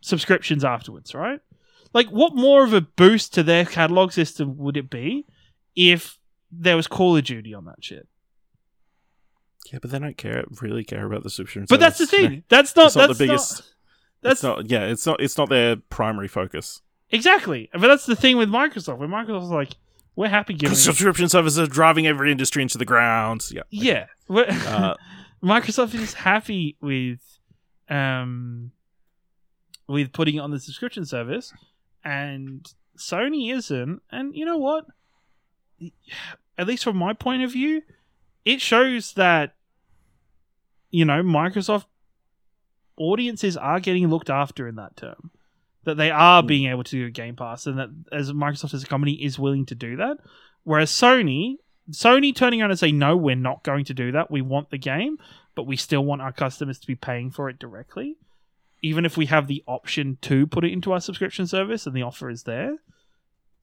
subscriptions 0.00 0.64
afterwards, 0.64 1.14
right? 1.14 1.40
Like, 1.94 2.08
what 2.08 2.34
more 2.34 2.64
of 2.64 2.72
a 2.72 2.80
boost 2.80 3.34
to 3.34 3.42
their 3.42 3.64
catalog 3.64 4.12
system 4.12 4.56
would 4.58 4.76
it 4.76 4.90
be 4.90 5.26
if 5.76 6.18
there 6.52 6.76
was 6.76 6.86
Call 6.86 7.16
of 7.16 7.24
Duty 7.24 7.54
on 7.54 7.64
that 7.64 7.82
shit? 7.82 8.06
Yeah, 9.72 9.78
but 9.80 9.90
they 9.90 9.98
don't 9.98 10.16
care 10.16 10.44
really 10.60 10.84
care 10.84 11.06
about 11.06 11.22
the 11.22 11.30
subscription. 11.30 11.66
Service. 11.66 11.70
But 11.70 11.80
that's 11.80 11.98
the 11.98 12.06
thing. 12.06 12.44
That's 12.48 12.76
not 12.76 12.86
It's 12.88 12.96
not 12.96 13.02
the 13.02 13.06
that's 13.08 13.18
biggest- 13.18 13.50
Not, 13.60 13.66
That's 14.22 14.40
that's 14.40 14.42
not. 14.42 14.70
Yeah, 14.70 14.84
it's 14.86 15.06
not. 15.06 15.20
It's 15.20 15.38
not 15.38 15.48
their 15.48 15.76
primary 15.76 16.28
focus. 16.28 16.82
exactly. 17.10 17.70
But 17.72 17.80
that's 17.88 18.06
the 18.06 18.16
thing 18.16 18.36
with 18.36 18.48
Microsoft. 18.48 18.98
Where 18.98 19.08
Microsoft's 19.08 19.50
like, 19.50 19.70
we're 20.14 20.28
happy 20.28 20.54
giving. 20.54 20.76
Subscription 20.76 21.28
services 21.28 21.58
are 21.58 21.66
driving 21.66 22.06
every 22.06 22.30
industry 22.30 22.62
into 22.62 22.76
the 22.78 22.84
ground. 22.84 23.48
Yeah. 23.50 23.62
yeah, 23.70 24.06
we're- 24.28 24.46
Uh, 24.66 24.94
Microsoft 25.42 25.94
is 25.94 26.14
happy 26.14 26.76
with 26.80 27.18
um 27.88 28.70
with 29.88 30.12
putting 30.12 30.36
it 30.36 30.38
on 30.38 30.50
the 30.50 30.60
subscription 30.60 31.04
service, 31.04 31.52
and 32.04 32.64
Sony 32.96 33.52
isn't. 33.52 34.02
And 34.10 34.36
you 34.36 34.44
know 34.44 34.58
what? 34.58 34.84
At 36.58 36.66
least 36.66 36.84
from 36.84 36.96
my 36.96 37.12
point 37.12 37.42
of 37.42 37.52
view, 37.52 37.82
it 38.44 38.60
shows 38.60 39.14
that 39.14 39.54
you 40.90 41.04
know 41.04 41.22
Microsoft 41.22 41.86
audiences 42.96 43.56
are 43.56 43.80
getting 43.80 44.08
looked 44.08 44.30
after 44.30 44.68
in 44.68 44.76
that 44.76 44.96
term. 44.96 45.30
That 45.84 45.96
they 45.96 46.10
are 46.10 46.42
Hmm. 46.42 46.46
being 46.46 46.70
able 46.70 46.84
to 46.84 46.90
do 46.90 47.10
Game 47.10 47.34
Pass, 47.36 47.66
and 47.66 47.78
that 47.78 47.88
as 48.12 48.30
Microsoft 48.32 48.74
as 48.74 48.82
a 48.84 48.86
company 48.86 49.14
is 49.14 49.38
willing 49.38 49.66
to 49.66 49.74
do 49.74 49.96
that. 49.96 50.18
Whereas 50.64 50.90
Sony, 50.92 51.56
Sony 51.90 52.34
turning 52.34 52.60
around 52.60 52.70
and 52.70 52.78
saying, 52.78 52.98
"No, 52.98 53.16
we're 53.16 53.34
not 53.34 53.64
going 53.64 53.84
to 53.86 53.94
do 53.94 54.12
that. 54.12 54.30
We 54.30 54.42
want 54.42 54.70
the 54.70 54.78
game, 54.78 55.18
but 55.56 55.64
we 55.64 55.76
still 55.76 56.04
want 56.04 56.22
our 56.22 56.32
customers 56.32 56.78
to 56.78 56.86
be 56.86 56.94
paying 56.94 57.30
for 57.30 57.48
it 57.48 57.58
directly, 57.58 58.16
even 58.82 59.04
if 59.04 59.16
we 59.16 59.26
have 59.26 59.48
the 59.48 59.64
option 59.66 60.18
to 60.22 60.46
put 60.46 60.64
it 60.64 60.72
into 60.72 60.92
our 60.92 61.00
subscription 61.00 61.46
service 61.46 61.86
and 61.86 61.96
the 61.96 62.02
offer 62.02 62.30
is 62.30 62.44
there." 62.44 62.76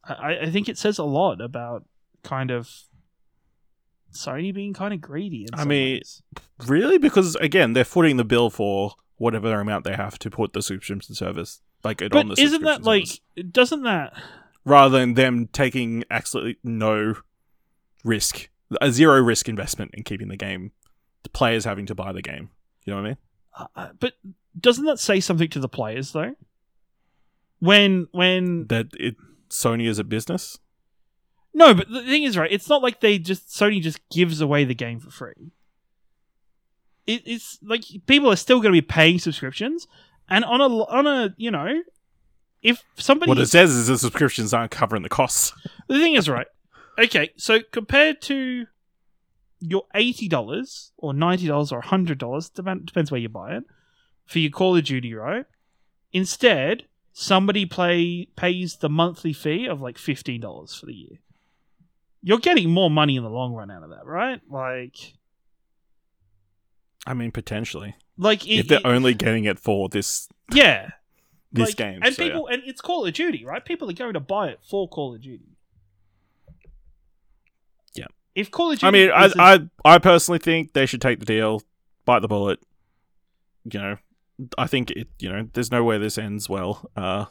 I, 0.03 0.39
I 0.39 0.49
think 0.49 0.67
it 0.67 0.77
says 0.77 0.97
a 0.97 1.03
lot 1.03 1.39
about 1.39 1.85
kind 2.23 2.51
of 2.51 2.69
Sony 4.13 4.53
being 4.53 4.73
kind 4.73 4.93
of 4.93 5.01
greedy. 5.01 5.47
I 5.53 5.65
mean, 5.65 5.97
ways. 5.97 6.21
really? 6.65 6.97
Because 6.97 7.35
again, 7.35 7.73
they're 7.73 7.83
footing 7.85 8.17
the 8.17 8.25
bill 8.25 8.49
for 8.49 8.93
whatever 9.17 9.59
amount 9.59 9.83
they 9.83 9.95
have 9.95 10.17
to 10.19 10.29
put 10.29 10.53
the 10.53 10.61
subscription 10.61 11.15
service, 11.15 11.61
like 11.83 12.01
it 12.01 12.13
on 12.15 12.27
the 12.27 12.35
but 12.35 12.39
isn't 12.39 12.63
that 12.63 12.83
subscription 12.83 13.23
like? 13.35 13.51
Doesn't 13.51 13.83
that? 13.83 14.13
rather 14.65 14.99
than 14.99 15.15
them 15.15 15.47
taking 15.51 16.03
absolutely 16.09 16.57
no 16.63 17.15
risk, 18.03 18.49
a 18.81 18.91
zero 18.91 19.21
risk 19.21 19.49
investment 19.49 19.91
in 19.93 20.03
keeping 20.03 20.29
the 20.29 20.37
game, 20.37 20.71
the 21.23 21.29
players 21.29 21.65
having 21.65 21.85
to 21.87 21.95
buy 21.95 22.11
the 22.11 22.21
game. 22.21 22.49
You 22.85 22.93
know 22.93 23.01
what 23.01 23.05
I 23.05 23.09
mean? 23.09 23.17
Uh, 23.57 23.65
uh, 23.75 23.89
but 23.99 24.13
doesn't 24.59 24.85
that 24.85 24.99
say 24.99 25.19
something 25.19 25.49
to 25.49 25.59
the 25.59 25.69
players 25.69 26.11
though? 26.11 26.35
When 27.59 28.07
when 28.11 28.67
That 28.67 28.87
it 28.93 29.15
Sony 29.49 29.87
is 29.87 29.99
a 29.99 30.03
business. 30.03 30.59
No, 31.53 31.73
but 31.73 31.89
the 31.89 32.03
thing 32.03 32.23
is, 32.23 32.37
right? 32.37 32.51
It's 32.51 32.69
not 32.69 32.81
like 32.81 32.99
they 32.99 33.17
just 33.17 33.49
Sony 33.49 33.81
just 33.81 34.07
gives 34.09 34.39
away 34.41 34.65
the 34.65 34.75
game 34.75 34.99
for 34.99 35.09
free. 35.09 35.51
It, 37.07 37.23
it's 37.25 37.57
like 37.63 37.83
people 38.05 38.31
are 38.31 38.35
still 38.35 38.59
going 38.59 38.73
to 38.73 38.81
be 38.81 38.85
paying 38.85 39.19
subscriptions, 39.19 39.87
and 40.29 40.45
on 40.45 40.61
a 40.61 40.67
on 40.67 41.07
a 41.07 41.33
you 41.37 41.49
know, 41.51 41.81
if 42.61 42.83
somebody 42.97 43.29
What 43.29 43.39
it 43.39 43.47
says 43.47 43.71
is 43.71 43.87
the 43.87 43.97
subscriptions 43.97 44.53
aren't 44.53 44.71
covering 44.71 45.01
the 45.03 45.09
costs. 45.09 45.53
the 45.87 45.99
thing 45.99 46.13
is 46.15 46.29
right. 46.29 46.47
Okay, 46.99 47.31
so 47.35 47.59
compared 47.71 48.21
to 48.23 48.67
your 49.59 49.83
eighty 49.95 50.27
dollars 50.27 50.91
or 50.97 51.13
ninety 51.13 51.47
dollars 51.47 51.71
or 51.71 51.81
hundred 51.81 52.19
dollars, 52.19 52.49
depends 52.49 53.11
where 53.11 53.19
you 53.19 53.29
buy 53.29 53.55
it 53.55 53.63
for 54.25 54.39
your 54.39 54.51
Call 54.51 54.77
of 54.77 54.83
Duty, 54.83 55.13
right? 55.13 55.45
Instead, 56.13 56.83
somebody 57.11 57.65
play 57.65 58.27
pays 58.35 58.77
the 58.77 58.89
monthly 58.89 59.33
fee 59.33 59.67
of 59.67 59.81
like 59.81 59.97
fifteen 59.97 60.41
dollars 60.41 60.75
for 60.75 60.85
the 60.85 60.93
year. 60.93 61.19
You're 62.21 62.39
getting 62.39 62.69
more 62.69 62.89
money 62.89 63.15
in 63.15 63.23
the 63.23 63.29
long 63.29 63.53
run 63.53 63.71
out 63.71 63.83
of 63.83 63.91
that, 63.91 64.05
right? 64.05 64.41
Like, 64.49 64.97
I 67.07 67.13
mean, 67.13 67.31
potentially, 67.31 67.95
like 68.17 68.45
it, 68.45 68.59
if 68.59 68.67
they're 68.67 68.79
it- 68.79 68.85
only 68.85 69.13
getting 69.13 69.45
it 69.45 69.57
for 69.59 69.87
this 69.89 70.27
yeah, 70.53 70.89
this 71.51 71.69
like- 71.69 71.75
game, 71.77 71.99
and 72.03 72.13
so, 72.13 72.21
yeah. 72.23 72.29
people 72.29 72.47
and 72.47 72.61
it's 72.65 72.81
Call 72.81 73.05
of 73.05 73.13
Duty, 73.13 73.45
right? 73.45 73.63
People 73.63 73.89
are 73.89 73.93
going 73.93 74.13
to 74.13 74.19
buy 74.19 74.49
it 74.49 74.59
for 74.69 74.87
Call 74.89 75.15
of 75.15 75.21
Duty. 75.21 75.55
Yeah. 77.95 78.07
If 78.35 78.51
Call 78.51 78.71
of 78.71 78.79
Duty, 78.79 78.87
I 78.87 78.91
mean, 78.91 79.11
I, 79.11 79.25
is 79.25 79.35
a- 79.35 79.41
I 79.41 79.59
I 79.95 79.97
personally 79.99 80.39
think 80.39 80.73
they 80.73 80.85
should 80.85 81.01
take 81.01 81.19
the 81.19 81.25
deal, 81.25 81.61
bite 82.05 82.19
the 82.19 82.27
bullet, 82.27 82.59
you 83.71 83.79
know, 83.79 83.97
I 84.57 84.67
think 84.67 84.91
it. 84.91 85.07
You 85.19 85.29
know, 85.31 85.49
there's 85.53 85.71
no 85.71 85.83
way 85.83 85.97
this 85.97 86.17
ends 86.17 86.49
well. 86.49 86.89
Uh, 86.95 87.25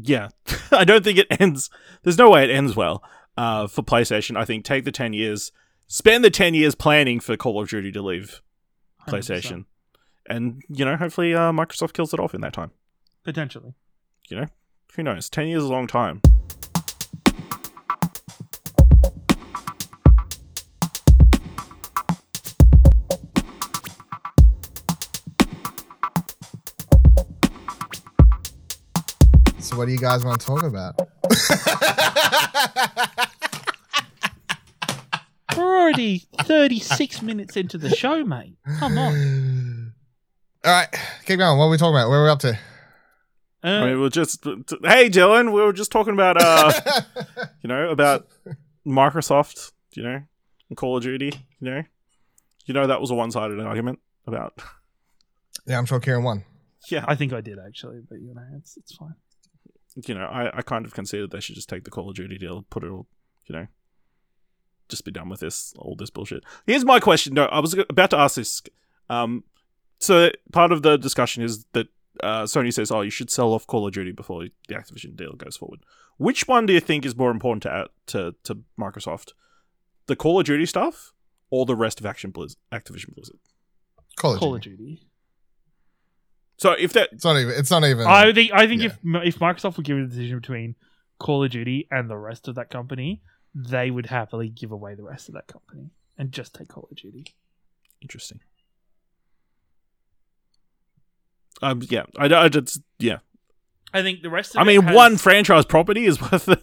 yeah, 0.00 0.28
I 0.70 0.84
don't 0.84 1.02
think 1.04 1.18
it 1.18 1.26
ends. 1.40 1.70
There's 2.02 2.18
no 2.18 2.30
way 2.30 2.44
it 2.44 2.50
ends 2.50 2.76
well. 2.76 3.02
Uh, 3.36 3.66
for 3.66 3.82
PlayStation, 3.82 4.36
I 4.36 4.44
think 4.44 4.64
take 4.64 4.84
the 4.84 4.92
ten 4.92 5.12
years, 5.12 5.52
spend 5.86 6.24
the 6.24 6.30
ten 6.30 6.54
years 6.54 6.74
planning 6.74 7.20
for 7.20 7.36
Call 7.36 7.60
of 7.60 7.68
Duty 7.68 7.92
to 7.92 8.00
leave 8.02 8.40
100%. 9.08 9.12
PlayStation, 9.12 9.64
and 10.28 10.62
you 10.68 10.84
know, 10.84 10.96
hopefully, 10.96 11.34
uh, 11.34 11.52
Microsoft 11.52 11.92
kills 11.92 12.14
it 12.14 12.20
off 12.20 12.34
in 12.34 12.40
that 12.40 12.52
time. 12.52 12.70
potentially. 13.24 13.74
You 14.28 14.40
know, 14.40 14.46
who 14.96 15.02
knows? 15.02 15.28
Ten 15.28 15.48
years 15.48 15.62
is 15.62 15.68
a 15.68 15.72
long 15.72 15.86
time. 15.86 16.20
What 29.76 29.86
do 29.86 29.92
you 29.92 29.98
guys 29.98 30.24
want 30.24 30.40
to 30.40 30.46
talk 30.46 30.62
about? 30.62 30.98
We're 35.56 35.82
already 35.82 36.18
36 36.42 37.20
minutes 37.22 37.56
into 37.56 37.76
the 37.76 37.90
show, 37.94 38.24
mate. 38.24 38.56
Come 38.78 38.96
on. 38.96 39.92
All 40.64 40.72
right, 40.72 40.88
keep 41.26 41.38
going. 41.38 41.58
What 41.58 41.66
are 41.66 41.70
we 41.70 41.76
talking 41.76 41.94
about? 41.94 42.08
Where 42.08 42.20
are 42.20 42.24
we 42.24 42.30
up 42.30 42.38
to? 42.40 42.58
Uh, 43.62 43.68
I 43.68 43.86
mean, 43.86 44.00
we're 44.00 44.08
just 44.08 44.44
hey, 44.44 45.10
Dylan, 45.10 45.52
we 45.52 45.60
were 45.60 45.72
just 45.72 45.92
talking 45.92 46.14
about 46.14 46.40
uh, 46.40 46.72
you 47.62 47.68
know, 47.68 47.90
about 47.90 48.28
Microsoft, 48.86 49.72
you 49.92 50.02
know, 50.02 50.22
and 50.68 50.76
Call 50.76 50.96
of 50.96 51.02
Duty, 51.02 51.32
you 51.60 51.70
know, 51.70 51.82
you 52.64 52.74
know 52.74 52.86
that 52.86 53.00
was 53.00 53.10
a 53.10 53.14
one-sided 53.14 53.60
argument 53.60 53.98
about. 54.26 54.60
yeah, 55.66 55.78
I'm 55.78 55.84
sure 55.84 56.00
Ciaran 56.00 56.22
won. 56.22 56.44
Yeah, 56.88 57.04
I 57.06 57.14
think 57.14 57.32
I 57.32 57.40
did 57.40 57.58
actually, 57.58 58.00
but 58.08 58.20
you 58.20 58.34
know, 58.34 58.44
it's 58.56 58.76
it's 58.76 58.94
fine. 58.94 59.14
You 60.04 60.14
know, 60.14 60.26
I, 60.26 60.58
I 60.58 60.62
kind 60.62 60.84
of 60.84 60.94
conceded 60.94 61.30
they 61.30 61.40
should 61.40 61.54
just 61.54 61.68
take 61.68 61.84
the 61.84 61.90
Call 61.90 62.08
of 62.10 62.16
Duty 62.16 62.38
deal, 62.38 62.66
put 62.70 62.84
it 62.84 62.90
all, 62.90 63.06
you 63.46 63.54
know, 63.54 63.66
just 64.88 65.04
be 65.04 65.10
done 65.10 65.28
with 65.28 65.40
this, 65.40 65.72
all 65.78 65.96
this 65.96 66.10
bullshit. 66.10 66.44
Here's 66.66 66.84
my 66.84 67.00
question. 67.00 67.34
No, 67.34 67.46
I 67.46 67.60
was 67.60 67.74
about 67.74 68.10
to 68.10 68.18
ask 68.18 68.36
this. 68.36 68.62
Um, 69.08 69.44
so 69.98 70.30
part 70.52 70.72
of 70.72 70.82
the 70.82 70.96
discussion 70.96 71.42
is 71.42 71.64
that 71.72 71.88
uh, 72.22 72.42
Sony 72.44 72.72
says, 72.72 72.90
"Oh, 72.90 73.00
you 73.02 73.10
should 73.10 73.30
sell 73.30 73.52
off 73.52 73.66
Call 73.66 73.86
of 73.86 73.92
Duty 73.94 74.12
before 74.12 74.44
the 74.68 74.74
Activision 74.74 75.16
deal 75.16 75.32
goes 75.34 75.56
forward." 75.56 75.80
Which 76.18 76.48
one 76.48 76.66
do 76.66 76.72
you 76.72 76.80
think 76.80 77.04
is 77.04 77.16
more 77.16 77.30
important 77.30 77.62
to 77.64 77.88
to 78.06 78.34
to 78.44 78.62
Microsoft, 78.78 79.32
the 80.06 80.16
Call 80.16 80.40
of 80.40 80.46
Duty 80.46 80.66
stuff 80.66 81.12
or 81.50 81.66
the 81.66 81.76
rest 81.76 82.00
of 82.00 82.06
Action 82.06 82.32
Blizz- 82.32 82.56
Activision 82.72 83.14
Blizzard? 83.14 83.38
Call 84.16 84.34
of 84.34 84.38
Call 84.38 84.54
of 84.54 84.62
Duty. 84.62 85.05
Duty. 86.58 86.62
So 86.78 86.84
if 86.84 86.92
that, 86.94 87.08
It's 87.12 87.24
not 87.24 87.36
even. 87.38 87.54
It's 87.56 87.70
not 87.70 87.84
even. 87.84 88.06
I 88.06 88.32
think 88.32 88.52
I 88.52 88.66
think 88.66 88.82
yeah. 88.82 88.88
if 88.88 89.34
if 89.34 89.38
Microsoft 89.38 89.76
would 89.76 89.86
give 89.86 89.98
a 89.98 90.06
decision 90.06 90.38
between 90.40 90.74
Call 91.18 91.44
of 91.44 91.50
Duty 91.50 91.86
and 91.90 92.08
the 92.10 92.16
rest 92.16 92.48
of 92.48 92.54
that 92.56 92.70
company, 92.70 93.22
they 93.54 93.90
would 93.90 94.06
happily 94.06 94.48
give 94.48 94.70
away 94.72 94.94
the 94.94 95.02
rest 95.04 95.28
of 95.28 95.34
that 95.34 95.46
company 95.46 95.90
and 96.18 96.32
just 96.32 96.54
take 96.54 96.68
Call 96.68 96.88
of 96.90 96.96
Duty. 96.96 97.26
interesting. 98.02 98.40
Um, 101.62 101.80
yeah, 101.88 102.04
I, 102.18 102.26
I 102.26 102.48
just 102.48 102.80
yeah. 102.98 103.18
I 103.94 104.02
think 104.02 104.22
the 104.22 104.30
rest 104.30 104.54
of 104.54 104.58
I 104.58 104.62
it 104.62 104.66
mean, 104.66 104.82
has- 104.82 104.94
one 104.94 105.16
franchise 105.16 105.64
property 105.64 106.04
is 106.04 106.20
worth 106.32 106.48
it. 106.48 106.62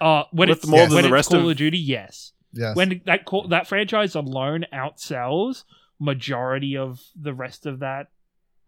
uh, 0.00 0.24
when 0.32 0.48
with 0.48 0.58
it's 0.58 0.66
more 0.66 0.80
than 0.86 0.94
when 0.94 1.02
the 1.02 1.08
it's 1.08 1.12
rest 1.12 1.30
Call 1.30 1.40
of- 1.40 1.50
of 1.50 1.56
Duty, 1.56 1.78
yes. 1.78 2.32
yes. 2.52 2.74
When 2.74 3.02
that 3.06 3.26
call, 3.26 3.48
that 3.48 3.66
franchise 3.66 4.14
alone 4.14 4.64
outsells 4.72 5.64
majority 5.98 6.76
of 6.76 7.00
the 7.20 7.34
rest 7.34 7.66
of 7.66 7.80
that 7.80 8.08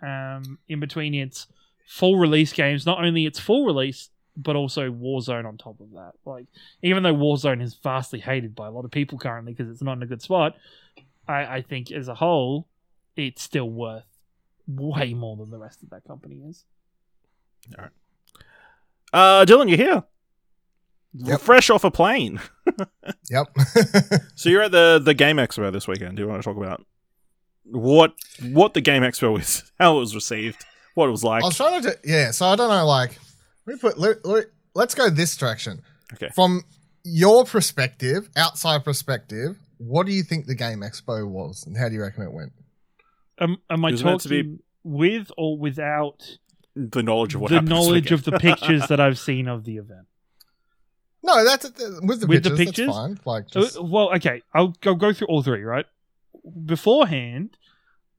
um, 0.03 0.59
in 0.69 0.81
between 0.81 1.15
its 1.15 1.47
full 1.87 2.17
release 2.17 2.53
games, 2.53 2.87
not 2.87 3.03
only 3.03 3.27
its 3.27 3.39
full 3.39 3.65
release, 3.65 4.11
but 4.37 4.57
also 4.57 4.91
Warzone 4.91 5.47
on 5.47 5.59
top 5.59 5.81
of 5.81 5.91
that. 5.93 6.13
Like, 6.25 6.47
even 6.83 7.03
though 7.03 7.15
Warzone 7.15 7.63
is 7.63 7.75
vastly 7.75 8.19
hated 8.19 8.55
by 8.55 8.67
a 8.67 8.71
lot 8.71 8.85
of 8.85 8.91
people 8.91 9.19
currently 9.19 9.53
because 9.53 9.71
it's 9.71 9.83
not 9.83 9.97
in 9.97 10.03
a 10.03 10.07
good 10.07 10.23
spot, 10.23 10.57
I, 11.29 11.57
I 11.57 11.63
think 11.63 11.93
as 11.93 12.09
a 12.09 12.15
whole, 12.15 12.67
it's 13.17 13.43
still 13.43 13.69
worth 13.69 14.05
way 14.67 15.13
more 15.15 15.37
than 15.37 15.51
the 15.51 15.59
rest 15.59 15.83
of 15.83 15.91
that 15.91 16.05
company 16.05 16.41
is. 16.49 16.65
Uh, 19.13 19.45
Dylan, 19.45 19.69
you're 19.69 19.77
here. 19.77 20.03
Yep. 21.15 21.41
Fresh 21.41 21.69
off 21.69 21.85
a 21.85 21.91
plane. 21.91 22.41
yep. 23.31 23.49
So 24.35 24.49
you're 24.49 24.63
at 24.63 24.73
the 24.73 25.01
the 25.03 25.15
Game 25.15 25.37
Expo 25.37 25.71
this 25.71 25.87
weekend. 25.87 26.17
Do 26.17 26.23
you 26.23 26.29
want 26.29 26.43
to 26.43 26.49
talk 26.49 26.57
about 26.57 26.85
what 27.65 28.15
what 28.53 28.75
the 28.75 28.81
Game 28.81 29.03
Expo 29.03 29.39
is, 29.41 29.71
how 29.79 29.97
it 29.97 30.01
was 30.01 30.15
received, 30.15 30.65
what 30.95 31.09
it 31.09 31.11
was 31.11 31.25
like? 31.25 31.43
I 31.43 31.47
was 31.47 31.57
trying 31.57 31.83
to. 31.83 31.91
Do, 31.91 31.97
yeah. 32.05 32.31
So 32.31 32.47
I 32.47 32.57
don't 32.57 32.69
know. 32.69 32.87
Like, 32.87 33.19
let 33.67 33.75
me 33.75 33.79
put. 33.81 33.99
Let, 33.99 34.25
let, 34.25 34.47
let's 34.75 34.95
go 34.95 35.11
this 35.11 35.37
direction. 35.37 35.83
Okay. 36.15 36.29
From 36.35 36.63
your 37.05 37.45
perspective, 37.45 38.29
outside 38.37 38.85
perspective, 38.85 39.59
what 39.79 40.07
do 40.07 40.13
you 40.13 40.23
think 40.23 40.47
the 40.47 40.55
Game 40.55 40.81
Expo 40.81 41.27
was, 41.29 41.65
and 41.67 41.77
how 41.77 41.89
do 41.89 41.95
you 41.95 42.03
reckon 42.03 42.23
it 42.25 42.33
went? 42.33 42.53
Am, 43.41 43.57
am 43.71 43.85
I 43.85 43.89
It 43.89 43.93
was 43.93 44.05
meant 44.05 44.21
to 44.23 44.29
be 44.29 44.43
talking 44.43 44.59
with 44.85 45.31
or 45.39 45.57
without 45.57 46.39
the 46.75 47.03
knowledge 47.03 47.35
of 47.35 47.41
what 47.41 47.51
the 47.51 47.61
knowledge 47.61 48.13
of 48.13 48.25
the 48.25 48.33
pictures 48.33 48.87
that 48.89 49.01
I've 49.01 49.19
seen 49.19 49.49
of 49.49 49.65
the 49.65 49.77
event? 49.77 50.07
No, 51.25 51.45
that's 51.45 51.65
with 52.03 52.21
the 52.21 52.27
With 52.27 52.43
the 52.43 52.51
pictures. 52.51 52.67
pictures? 52.67 52.87
That's 52.87 52.97
fine. 52.97 53.19
Like, 53.25 53.45
Uh, 53.55 53.61
just, 53.61 53.83
well, 53.83 54.13
okay, 54.17 54.43
I'll 54.53 54.75
go 54.81 54.95
go 54.95 55.13
through 55.13 55.29
all 55.29 55.43
three. 55.43 55.63
Right 55.63 55.87
beforehand, 56.65 57.57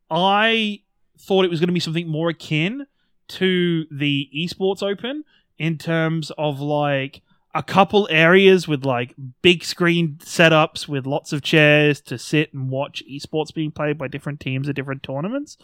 I 0.09 0.81
thought 1.19 1.45
it 1.45 1.51
was 1.51 1.59
going 1.59 1.67
to 1.67 1.73
be 1.73 1.79
something 1.79 2.07
more 2.07 2.29
akin 2.29 2.85
to 3.29 3.85
the 3.89 4.29
esports 4.35 4.83
open 4.83 5.23
in 5.57 5.77
terms 5.77 6.31
of 6.37 6.59
like 6.59 7.21
a 7.55 7.63
couple 7.63 8.07
areas 8.09 8.67
with 8.67 8.83
like 8.83 9.13
big 9.41 9.63
screen 9.63 10.17
setups 10.19 10.87
with 10.87 11.05
lots 11.05 11.31
of 11.31 11.41
chairs 11.41 12.01
to 12.01 12.17
sit 12.17 12.53
and 12.53 12.69
watch 12.69 13.03
esports 13.09 13.53
being 13.53 13.71
played 13.71 13.97
by 13.97 14.07
different 14.07 14.39
teams 14.39 14.67
at 14.67 14.75
different 14.75 15.03
tournaments 15.03 15.57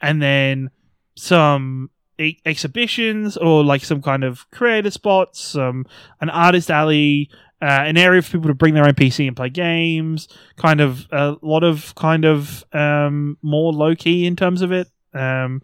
and 0.00 0.22
then 0.22 0.70
some 1.16 1.90
e- 2.22 2.40
exhibitions 2.46 3.36
or 3.36 3.64
like 3.64 3.84
some 3.84 4.00
kind 4.02 4.24
of 4.24 4.50
creator 4.50 4.90
spots 4.90 5.40
some 5.40 5.84
an 6.20 6.30
artist 6.30 6.70
alley 6.70 7.28
uh, 7.60 7.84
an 7.86 7.96
area 7.96 8.20
for 8.22 8.32
people 8.32 8.48
to 8.48 8.54
bring 8.54 8.74
their 8.74 8.84
own 8.86 8.94
PC 8.94 9.28
and 9.28 9.36
play 9.36 9.48
games. 9.48 10.26
Kind 10.56 10.80
of 10.80 11.06
a 11.12 11.36
lot 11.42 11.62
of 11.62 11.94
kind 11.94 12.24
of 12.24 12.64
um, 12.72 13.38
more 13.40 13.72
low 13.72 13.94
key 13.94 14.26
in 14.26 14.34
terms 14.34 14.62
of 14.62 14.72
it. 14.72 14.88
Um, 15.14 15.62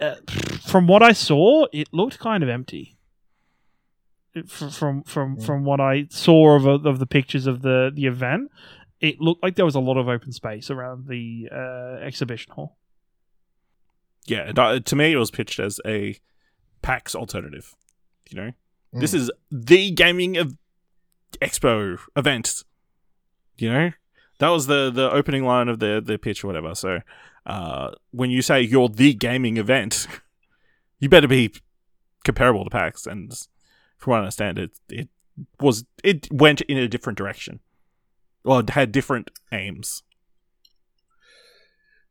uh, 0.00 0.14
from 0.66 0.86
what 0.86 1.02
I 1.02 1.12
saw, 1.12 1.66
it 1.74 1.88
looked 1.92 2.18
kind 2.18 2.42
of 2.42 2.48
empty. 2.48 2.96
It- 4.34 4.48
fr- 4.48 4.68
From 4.68 5.02
from 5.02 5.36
from 5.36 5.64
what 5.66 5.78
I 5.78 6.06
saw 6.08 6.56
of 6.56 6.86
of 6.86 6.98
the 6.98 7.06
pictures 7.06 7.46
of 7.46 7.60
the 7.60 7.92
the 7.94 8.06
event, 8.06 8.50
it 8.98 9.20
looked 9.20 9.42
like 9.42 9.56
there 9.56 9.66
was 9.66 9.74
a 9.76 9.80
lot 9.80 9.98
of 9.98 10.08
open 10.08 10.32
space 10.32 10.70
around 10.70 11.06
the 11.06 11.48
uh, 11.52 12.02
exhibition 12.02 12.52
hall. 12.54 12.78
Yeah, 14.26 14.52
uh, 14.56 14.80
to 14.80 14.96
me, 14.96 15.12
it 15.12 15.16
was 15.16 15.30
pitched 15.30 15.58
as 15.58 15.80
a 15.86 16.18
PAX 16.82 17.14
alternative. 17.14 17.74
You 18.30 18.36
know, 18.40 18.52
this 18.92 19.12
Mm. 19.12 19.16
is 19.16 19.30
the 19.50 19.90
gaming 19.90 20.36
of 20.36 20.56
expo 21.40 21.98
event. 22.16 22.62
You 23.56 23.72
know, 23.72 23.90
that 24.38 24.48
was 24.48 24.66
the 24.66 24.90
the 24.90 25.10
opening 25.10 25.44
line 25.44 25.68
of 25.68 25.78
the 25.78 26.02
the 26.04 26.18
pitch 26.18 26.42
or 26.44 26.46
whatever. 26.48 26.74
So, 26.74 27.00
uh, 27.46 27.90
when 28.10 28.30
you 28.30 28.42
say 28.42 28.60
you're 28.62 28.88
the 28.88 29.14
gaming 29.14 29.56
event, 29.58 30.06
you 30.98 31.08
better 31.08 31.28
be 31.28 31.52
comparable 32.24 32.64
to 32.64 32.70
PAX. 32.70 33.06
And 33.06 33.30
from 33.98 34.10
what 34.12 34.16
I 34.16 34.20
understand, 34.20 34.58
it 34.58 34.70
it 34.88 35.08
was 35.60 35.84
it 36.02 36.30
went 36.32 36.60
in 36.62 36.78
a 36.78 36.88
different 36.88 37.18
direction. 37.18 37.60
Well, 38.44 38.58
it 38.60 38.70
had 38.70 38.92
different 38.92 39.30
aims. 39.52 40.02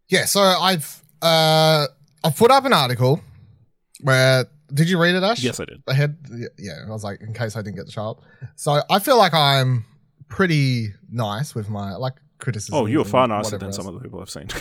yeah. 0.10 0.26
So 0.26 0.42
I've 0.42 1.02
uh 1.22 1.88
I've 2.24 2.36
put 2.36 2.52
up 2.52 2.66
an 2.66 2.74
article 2.74 3.22
where 4.02 4.46
did 4.74 4.90
you 4.90 5.00
read 5.00 5.16
it, 5.16 5.24
Ash? 5.24 5.44
Yes, 5.44 5.60
I 5.60 5.66
did. 5.66 5.84
I 5.88 5.94
had 5.94 6.18
yeah. 6.58 6.80
I 6.86 6.90
was 6.90 7.04
like, 7.04 7.22
in 7.22 7.34
case 7.34 7.56
I 7.56 7.62
didn't 7.62 7.76
get 7.78 7.86
the 7.86 7.92
show 7.92 8.10
up. 8.10 8.22
So 8.56 8.82
I 8.90 9.00
feel 9.00 9.18
like 9.18 9.34
I'm 9.34 9.86
pretty 10.28 10.90
nice 11.12 11.54
with 11.54 11.70
my 11.70 11.96
like 11.96 12.14
criticism. 12.40 12.76
Oh, 12.76 12.86
you're 12.86 13.06
far 13.06 13.28
nicer 13.28 13.58
than 13.58 13.68
else. 13.68 13.76
some 13.76 13.88
of 13.88 13.94
the 13.94 14.00
people 14.00 14.20
I've 14.20 14.30
seen. 14.30 14.48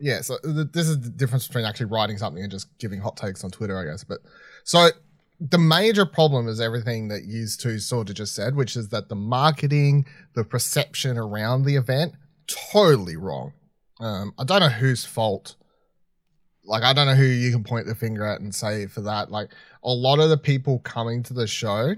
Yeah, 0.00 0.20
so 0.20 0.38
th- 0.44 0.68
this 0.72 0.88
is 0.88 1.00
the 1.00 1.10
difference 1.10 1.46
between 1.46 1.64
actually 1.64 1.86
writing 1.86 2.18
something 2.18 2.42
and 2.42 2.50
just 2.50 2.76
giving 2.78 3.00
hot 3.00 3.16
takes 3.16 3.42
on 3.44 3.50
Twitter, 3.50 3.78
I 3.78 3.84
guess. 3.84 4.04
But 4.04 4.20
so 4.64 4.90
the 5.40 5.58
major 5.58 6.06
problem 6.06 6.48
is 6.48 6.60
everything 6.60 7.08
that 7.08 7.24
you 7.24 7.46
two 7.46 7.78
sort 7.78 8.08
of 8.08 8.16
just 8.16 8.34
said, 8.34 8.54
which 8.54 8.76
is 8.76 8.88
that 8.90 9.08
the 9.08 9.16
marketing, 9.16 10.06
the 10.34 10.44
perception 10.44 11.18
around 11.18 11.64
the 11.64 11.76
event, 11.76 12.14
totally 12.46 13.16
wrong. 13.16 13.52
Um, 14.00 14.34
I 14.38 14.44
don't 14.44 14.60
know 14.60 14.68
whose 14.68 15.04
fault. 15.04 15.56
Like, 16.68 16.82
I 16.84 16.92
don't 16.92 17.06
know 17.06 17.14
who 17.14 17.24
you 17.24 17.50
can 17.50 17.64
point 17.64 17.86
the 17.86 17.94
finger 17.94 18.24
at 18.24 18.40
and 18.40 18.54
say 18.54 18.86
for 18.86 19.00
that. 19.02 19.30
Like, 19.30 19.50
a 19.82 19.90
lot 19.90 20.18
of 20.18 20.28
the 20.28 20.36
people 20.36 20.78
coming 20.80 21.22
to 21.24 21.34
the 21.34 21.46
show 21.46 21.94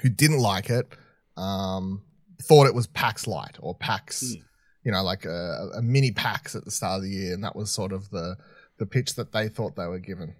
who 0.00 0.08
didn't 0.08 0.40
like 0.40 0.68
it 0.68 0.88
um, 1.36 2.02
thought 2.42 2.66
it 2.66 2.74
was 2.74 2.86
PAX 2.88 3.26
Light 3.26 3.56
or 3.60 3.74
PAX 3.74 4.22
Mm. 4.22 4.42
you 4.84 4.92
know, 4.92 5.02
like 5.02 5.24
a, 5.24 5.70
a 5.76 5.82
mini 5.82 6.10
PAX 6.10 6.56
at 6.56 6.64
the 6.64 6.70
start 6.70 6.96
of 6.96 7.02
the 7.02 7.10
year, 7.10 7.34
and 7.34 7.44
that 7.44 7.54
was 7.54 7.70
sort 7.70 7.92
of 7.92 8.10
the 8.10 8.36
the 8.78 8.86
pitch 8.86 9.14
that 9.14 9.32
they 9.32 9.48
thought 9.48 9.76
they 9.76 9.86
were 9.86 10.00
given. 10.00 10.34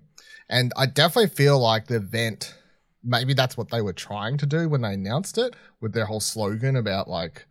And 0.48 0.72
I 0.76 0.86
definitely 0.86 1.30
feel 1.30 1.60
like 1.60 1.86
the 1.86 1.96
event, 1.96 2.54
maybe 3.04 3.34
that's 3.34 3.56
what 3.56 3.70
they 3.70 3.80
were 3.82 3.92
trying 3.92 4.36
to 4.38 4.46
do 4.46 4.68
when 4.68 4.80
they 4.80 4.94
announced 4.94 5.38
it, 5.38 5.54
with 5.80 5.92
their 5.92 6.06
whole 6.06 6.20
slogan 6.20 6.74
about 6.76 7.08
like 7.08 7.46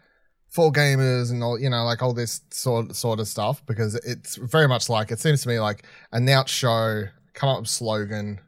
for 0.51 0.71
gamers 0.71 1.31
and 1.31 1.41
all, 1.41 1.57
you 1.57 1.69
know, 1.69 1.85
like 1.85 2.03
all 2.03 2.13
this 2.13 2.41
sort 2.51 2.95
sort 2.95 3.19
of 3.19 3.27
stuff. 3.27 3.65
Because 3.65 3.95
it's 3.95 4.35
very 4.35 4.67
much 4.67 4.89
like 4.89 5.11
it 5.11 5.19
seems 5.19 5.41
to 5.43 5.47
me 5.47 5.59
like 5.59 5.85
announce 6.11 6.51
show, 6.51 7.05
come 7.33 7.49
up 7.49 7.61
with 7.61 7.69
slogan, 7.69 8.39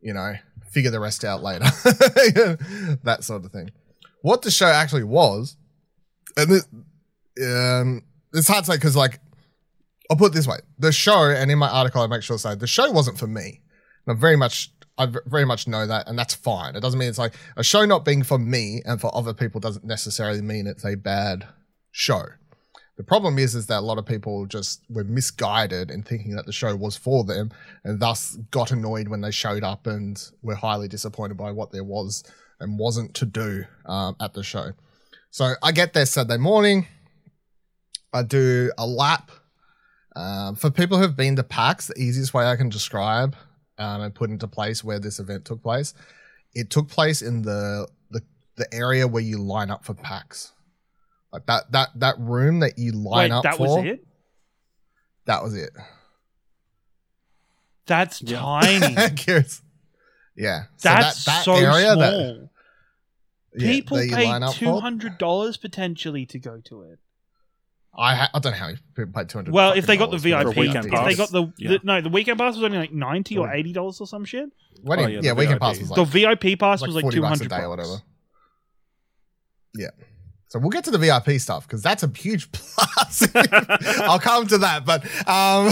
you 0.00 0.14
know, 0.14 0.34
figure 0.70 0.90
the 0.90 1.00
rest 1.00 1.24
out 1.24 1.42
later, 1.42 1.64
that 3.04 3.18
sort 3.20 3.44
of 3.44 3.52
thing. 3.52 3.70
What 4.22 4.42
the 4.42 4.50
show 4.50 4.66
actually 4.66 5.04
was, 5.04 5.56
and 6.36 6.50
this, 6.50 6.66
um, 7.42 8.02
it's 8.32 8.48
hard 8.48 8.64
to 8.64 8.72
say 8.72 8.76
because 8.76 8.96
like 8.96 9.20
I'll 10.10 10.16
put 10.16 10.32
it 10.32 10.34
this 10.34 10.46
way: 10.46 10.58
the 10.78 10.92
show, 10.92 11.30
and 11.30 11.50
in 11.50 11.58
my 11.58 11.68
article, 11.68 12.02
I 12.02 12.06
make 12.06 12.22
sure 12.22 12.36
to 12.36 12.42
say 12.42 12.54
the 12.54 12.66
show 12.66 12.90
wasn't 12.90 13.18
for 13.18 13.26
me. 13.26 13.60
And 14.06 14.14
i'm 14.14 14.18
very 14.18 14.36
much, 14.36 14.70
I 14.98 15.08
very 15.26 15.44
much 15.44 15.66
know 15.66 15.86
that, 15.86 16.08
and 16.08 16.18
that's 16.18 16.34
fine. 16.34 16.76
It 16.76 16.80
doesn't 16.80 16.98
mean 16.98 17.08
it's 17.08 17.18
like 17.18 17.34
a 17.56 17.64
show 17.64 17.84
not 17.86 18.04
being 18.04 18.22
for 18.22 18.38
me 18.38 18.82
and 18.84 19.00
for 19.00 19.14
other 19.16 19.32
people 19.32 19.60
doesn't 19.60 19.84
necessarily 19.84 20.42
mean 20.42 20.66
it's 20.66 20.84
a 20.84 20.96
bad 20.96 21.48
show. 21.90 22.24
The 22.98 23.04
problem 23.04 23.38
is, 23.38 23.54
is 23.54 23.66
that 23.68 23.78
a 23.78 23.80
lot 23.80 23.98
of 23.98 24.04
people 24.04 24.44
just 24.46 24.82
were 24.90 25.04
misguided 25.04 25.90
in 25.90 26.02
thinking 26.02 26.36
that 26.36 26.44
the 26.44 26.52
show 26.52 26.76
was 26.76 26.96
for 26.96 27.24
them, 27.24 27.50
and 27.84 28.00
thus 28.00 28.36
got 28.50 28.70
annoyed 28.70 29.08
when 29.08 29.22
they 29.22 29.30
showed 29.30 29.64
up 29.64 29.86
and 29.86 30.22
were 30.42 30.54
highly 30.54 30.88
disappointed 30.88 31.38
by 31.38 31.52
what 31.52 31.72
there 31.72 31.84
was 31.84 32.22
and 32.60 32.78
wasn't 32.78 33.14
to 33.14 33.24
do 33.24 33.64
um, 33.86 34.14
at 34.20 34.34
the 34.34 34.44
show. 34.44 34.72
So 35.30 35.54
I 35.62 35.72
get 35.72 35.94
there 35.94 36.04
Saturday 36.04 36.36
morning. 36.36 36.86
I 38.12 38.22
do 38.22 38.70
a 38.76 38.86
lap. 38.86 39.30
Um, 40.14 40.54
for 40.56 40.70
people 40.70 40.98
who 40.98 41.02
have 41.04 41.16
been 41.16 41.36
to 41.36 41.42
PAX, 41.42 41.86
the 41.86 41.98
easiest 41.98 42.34
way 42.34 42.44
I 42.44 42.56
can 42.56 42.68
describe 42.68 43.34
um, 43.82 44.00
and 44.02 44.14
put 44.14 44.30
into 44.30 44.46
place 44.48 44.84
where 44.84 44.98
this 44.98 45.18
event 45.18 45.44
took 45.44 45.62
place, 45.62 45.94
it 46.54 46.70
took 46.70 46.88
place 46.88 47.20
in 47.22 47.42
the 47.42 47.88
the, 48.10 48.22
the 48.56 48.72
area 48.72 49.06
where 49.08 49.22
you 49.22 49.38
line 49.38 49.70
up 49.70 49.84
for 49.84 49.94
PAX. 49.94 50.52
Like 51.32 51.46
that 51.46 51.72
that 51.72 51.88
that 51.96 52.14
room 52.18 52.60
that 52.60 52.78
you 52.78 52.92
line 52.92 53.30
Wait, 53.30 53.36
up 53.36 53.42
that 53.44 53.56
for. 53.56 53.66
That 53.66 53.82
was 53.82 53.86
it. 53.92 54.04
That 55.26 55.42
was 55.42 55.56
it. 55.56 55.70
That's 57.86 58.22
Yeah. 58.22 58.38
tiny. 58.38 58.94
Yeah. 60.34 60.62
That's 60.80 61.24
that, 61.24 61.30
that 61.32 61.44
so 61.44 61.54
area 61.54 61.92
small. 61.92 61.96
that 61.98 62.48
yeah, 63.54 63.68
People 63.70 63.98
that 63.98 64.06
you 64.06 64.16
pay 64.16 64.26
line 64.26 64.42
up 64.42 64.54
two 64.54 64.64
for. 64.64 64.80
hundred 64.80 65.18
dollars 65.18 65.58
potentially 65.58 66.24
to 66.26 66.38
go 66.38 66.60
to 66.64 66.82
it. 66.82 66.98
I 67.94 68.14
ha- 68.14 68.30
I 68.32 68.38
don't 68.38 68.52
know 68.52 68.58
how 68.58 68.66
many 68.66 68.78
people 68.96 69.12
paid 69.12 69.28
two 69.28 69.38
hundred. 69.38 69.52
Well, 69.52 69.72
if 69.72 69.86
they 69.86 69.96
got 69.98 70.10
the 70.10 70.18
For 70.18 70.28
a 70.28 70.44
VIP, 70.44 70.56
weekend 70.56 70.86
if 70.86 71.04
they 71.04 71.14
got 71.14 71.30
the, 71.30 71.52
Yeah. 71.58 71.70
the 71.72 71.80
no, 71.82 72.00
the 72.00 72.08
weekend 72.08 72.38
pass 72.38 72.54
was 72.54 72.64
only 72.64 72.78
like 72.78 72.92
ninety 72.92 73.36
or 73.36 73.48
Mm. 73.48 73.54
eighty 73.54 73.72
dollars 73.72 74.00
or 74.00 74.06
some 74.06 74.24
shit. 74.24 74.48
wedding, 74.82 75.04
Oh, 75.04 75.08
yeah, 75.08 75.20
yeah, 75.22 75.30
the 75.30 75.34
weekend 75.34 75.60
VIP. 75.60 75.60
pass 75.60 75.78
was 75.80 75.90
like 75.90 75.96
the 75.96 76.04
VIP 76.04 76.58
pass 76.58 76.80
was 76.82 76.94
like 76.94 77.02
40 77.02 77.14
two 77.16 77.20
bucks 77.20 77.40
a 77.40 77.44
hundred 77.44 77.50
day 77.56 77.62
or 77.64 77.68
whatever. 77.68 77.96
Yeah. 79.74 79.88
So 80.48 80.58
we'll 80.58 80.70
get 80.70 80.84
to 80.84 80.90
the 80.90 80.98
VIP 80.98 81.38
stuff 81.40 81.66
because 81.66 81.82
that's 81.82 82.02
a 82.02 82.08
huge 82.14 82.50
plus. 82.52 83.26
I'll 84.02 84.18
come 84.18 84.46
to 84.48 84.58
that, 84.58 84.84
but 84.84 85.02
um, 85.26 85.68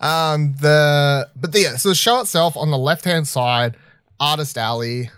um, 0.00 0.54
the 0.60 1.28
but 1.36 1.52
the, 1.52 1.60
yeah, 1.60 1.76
so 1.76 1.88
the 1.90 1.94
show 1.94 2.20
itself 2.20 2.56
on 2.56 2.70
the 2.70 2.78
left 2.78 3.04
hand 3.04 3.26
side, 3.26 3.76
Artist 4.20 4.56
Alley, 4.56 5.06
r- 5.08 5.10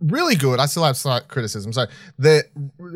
really 0.00 0.34
good. 0.34 0.58
I 0.58 0.66
still 0.66 0.82
have 0.82 0.96
slight 0.96 1.28
criticism. 1.28 1.72
So 1.72 1.86
the 2.18 2.44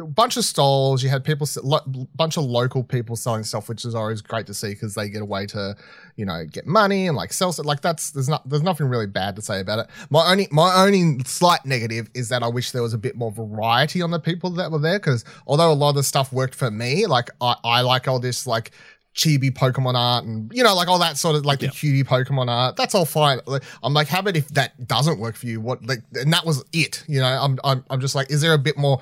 bunch 0.08 0.36
of 0.36 0.44
stalls, 0.44 1.02
you 1.02 1.10
had 1.10 1.24
people, 1.24 1.46
lo- 1.62 2.06
bunch 2.16 2.36
of 2.36 2.44
local 2.44 2.82
people 2.82 3.14
selling 3.14 3.44
stuff, 3.44 3.68
which 3.68 3.84
is 3.84 3.94
always 3.94 4.20
great 4.20 4.46
to 4.48 4.54
see 4.54 4.70
because 4.70 4.94
they 4.94 5.08
get 5.08 5.22
a 5.22 5.24
way 5.24 5.46
to, 5.46 5.76
you 6.16 6.24
know, 6.24 6.44
get 6.44 6.66
money 6.66 7.06
and 7.06 7.16
like 7.16 7.32
sell. 7.32 7.54
Like 7.62 7.82
that's 7.82 8.10
there's 8.10 8.28
not 8.28 8.48
there's 8.48 8.62
nothing 8.62 8.86
really 8.86 9.06
bad 9.06 9.36
to 9.36 9.42
say 9.42 9.60
about 9.60 9.78
it. 9.78 9.86
My 10.10 10.28
only 10.30 10.48
my 10.50 10.84
only 10.84 11.22
slight 11.24 11.64
negative 11.64 12.10
is 12.14 12.28
that 12.30 12.42
I 12.42 12.48
wish 12.48 12.72
there 12.72 12.82
was 12.82 12.94
a 12.94 12.98
bit 12.98 13.16
more 13.16 13.30
variety 13.30 14.02
on 14.02 14.10
the 14.10 14.20
people 14.20 14.50
that 14.50 14.72
were 14.72 14.80
there 14.80 14.98
because 14.98 15.24
although 15.46 15.70
a 15.70 15.74
lot 15.74 15.90
of 15.90 15.96
the 15.96 16.02
stuff 16.02 16.32
worked 16.32 16.54
for 16.54 16.70
me, 16.70 17.06
like 17.06 17.30
I, 17.40 17.54
I 17.62 17.80
like 17.82 18.08
all 18.08 18.18
this 18.18 18.46
like 18.46 18.72
chibi 19.14 19.50
Pokemon 19.50 19.94
art 19.94 20.24
and 20.24 20.50
you 20.54 20.62
know 20.64 20.74
like 20.74 20.88
all 20.88 20.98
that 20.98 21.16
sort 21.18 21.36
of 21.36 21.44
like 21.44 21.60
Yeah. 21.60 21.68
the 21.68 21.74
cutie 21.74 22.02
Pokemon 22.04 22.48
art. 22.48 22.76
That's 22.76 22.94
all 22.94 23.04
fine. 23.04 23.40
Like, 23.46 23.62
I'm 23.82 23.92
like, 23.92 24.08
how 24.08 24.20
about 24.20 24.36
if 24.36 24.48
that 24.48 24.86
doesn't 24.86 25.18
work 25.18 25.36
for 25.36 25.46
you? 25.46 25.60
What 25.60 25.84
like 25.86 26.00
and 26.14 26.32
that 26.32 26.46
was 26.46 26.64
it. 26.72 27.04
You 27.08 27.20
know, 27.20 27.26
I'm 27.26 27.58
I'm 27.64 27.84
I'm 27.90 28.00
just 28.00 28.14
like, 28.14 28.30
is 28.30 28.40
there 28.40 28.54
a 28.54 28.58
bit 28.58 28.76
more? 28.78 29.00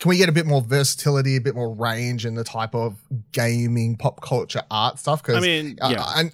Can 0.00 0.08
we 0.08 0.16
get 0.16 0.28
a 0.28 0.32
bit 0.32 0.46
more 0.46 0.60
versatility, 0.62 1.36
a 1.36 1.40
bit 1.40 1.54
more 1.54 1.72
range 1.72 2.26
in 2.26 2.34
the 2.34 2.42
type 2.42 2.74
of 2.74 2.96
gaming 3.30 3.96
pop 3.96 4.20
culture 4.20 4.62
art 4.68 4.98
stuff? 4.98 5.22
Because 5.22 5.36
I 5.36 5.40
mean, 5.40 5.78
uh, 5.80 5.90
yeah, 5.92 6.12
and 6.16 6.32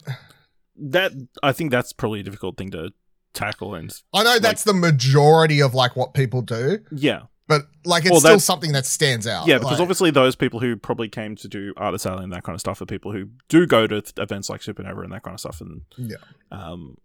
that 0.76 1.12
I 1.42 1.52
think 1.52 1.70
that's 1.70 1.92
probably 1.92 2.20
a 2.20 2.22
difficult 2.22 2.56
thing 2.56 2.70
to 2.70 2.92
tackle, 3.34 3.74
and 3.74 3.92
I 4.14 4.22
know 4.22 4.38
that's 4.38 4.64
the 4.64 4.72
majority 4.72 5.60
of 5.60 5.74
like 5.74 5.96
what 5.96 6.14
people 6.14 6.40
do, 6.40 6.78
yeah, 6.90 7.22
but 7.48 7.62
like 7.84 8.04
it's 8.04 8.10
Well, 8.12 8.20
still 8.20 8.40
something 8.40 8.72
that 8.72 8.86
stands 8.86 9.26
out. 9.26 9.46
yeah, 9.46 9.56
because 9.58 9.72
Like, 9.72 9.80
obviously 9.80 10.10
those 10.10 10.36
people 10.36 10.60
who 10.60 10.76
probably 10.76 11.08
came 11.08 11.34
to 11.36 11.48
do 11.48 11.72
artist 11.76 12.06
alley 12.06 12.22
and 12.24 12.32
that 12.32 12.44
kind 12.44 12.54
of 12.54 12.60
stuff 12.60 12.80
are 12.80 12.86
people 12.86 13.12
who 13.12 13.30
do 13.48 13.66
go 13.66 13.86
to 13.86 14.00
th- 14.02 14.14
events 14.18 14.48
like 14.50 14.60
Supernova 14.60 15.02
and 15.02 15.12
that 15.12 15.22
kind 15.22 15.34
of 15.34 15.40
stuff, 15.40 15.60
and 15.60 15.82
Yeah. 15.96 16.16
um, 16.52 16.96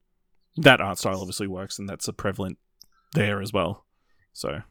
that 0.57 0.79
art 0.81 0.99
style 0.99 1.19
obviously 1.19 1.47
works, 1.47 1.79
and 1.79 1.87
that's 1.89 2.07
a 2.07 2.13
prevalent 2.13 2.57
there 3.13 3.41
as 3.41 3.51
well. 3.53 3.85
So 4.33 4.61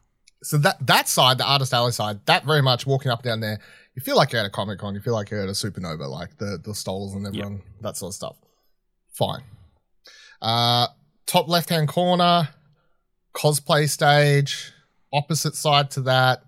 so 0.43 0.57
that 0.57 0.85
that 0.85 1.07
side, 1.07 1.37
the 1.37 1.45
artist 1.45 1.73
alley 1.73 1.93
side, 1.93 2.25
that 2.25 2.43
very 2.45 2.61
much 2.61 2.85
walking 2.85 3.11
up 3.11 3.19
and 3.19 3.23
down 3.25 3.39
there, 3.39 3.59
you 3.95 4.01
feel 4.01 4.17
like 4.17 4.31
you're 4.33 4.41
at 4.41 4.45
a 4.45 4.49
comic 4.49 4.77
con, 4.79 4.93
you 4.93 4.99
feel 5.01 5.13
like 5.13 5.31
you're 5.31 5.41
at 5.41 5.47
a 5.47 5.53
supernova, 5.53 6.09
like 6.09 6.37
the 6.37 6.59
the 6.61 6.75
stalls 6.75 7.13
and 7.15 7.25
everyone, 7.25 7.61
that 7.81 7.95
sort 7.95 8.09
of 8.11 8.15
stuff. 8.15 8.35
Fine. 9.13 9.43
Uh, 10.41 10.87
top 11.25 11.47
left 11.47 11.69
hand 11.69 11.87
corner, 11.87 12.49
cosplay 13.33 13.87
stage. 13.89 14.72
Opposite 15.13 15.55
side 15.55 15.91
to 15.91 16.01
that, 16.01 16.43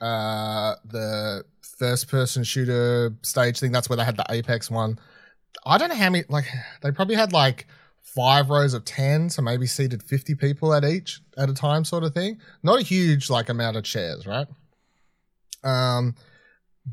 uh, 0.00 0.74
the 0.84 1.44
first 1.78 2.08
person 2.08 2.42
shooter 2.42 3.14
stage 3.22 3.60
thing. 3.60 3.70
That's 3.72 3.88
where 3.88 3.96
they 3.96 4.04
had 4.04 4.16
the 4.16 4.26
Apex 4.30 4.70
one. 4.70 4.98
I 5.66 5.78
don't 5.78 5.90
know 5.90 5.94
how 5.94 6.10
many. 6.10 6.24
Like 6.28 6.46
they 6.80 6.90
probably 6.90 7.16
had 7.16 7.32
like 7.32 7.66
five 8.14 8.50
rows 8.50 8.74
of 8.74 8.84
10 8.84 9.30
so 9.30 9.40
maybe 9.40 9.66
seated 9.66 10.02
50 10.02 10.34
people 10.34 10.74
at 10.74 10.84
each 10.84 11.20
at 11.38 11.48
a 11.48 11.54
time 11.54 11.82
sort 11.82 12.04
of 12.04 12.12
thing 12.12 12.38
not 12.62 12.78
a 12.78 12.82
huge 12.82 13.30
like 13.30 13.48
amount 13.48 13.76
of 13.76 13.84
chairs 13.84 14.26
right 14.26 14.46
um 15.64 16.14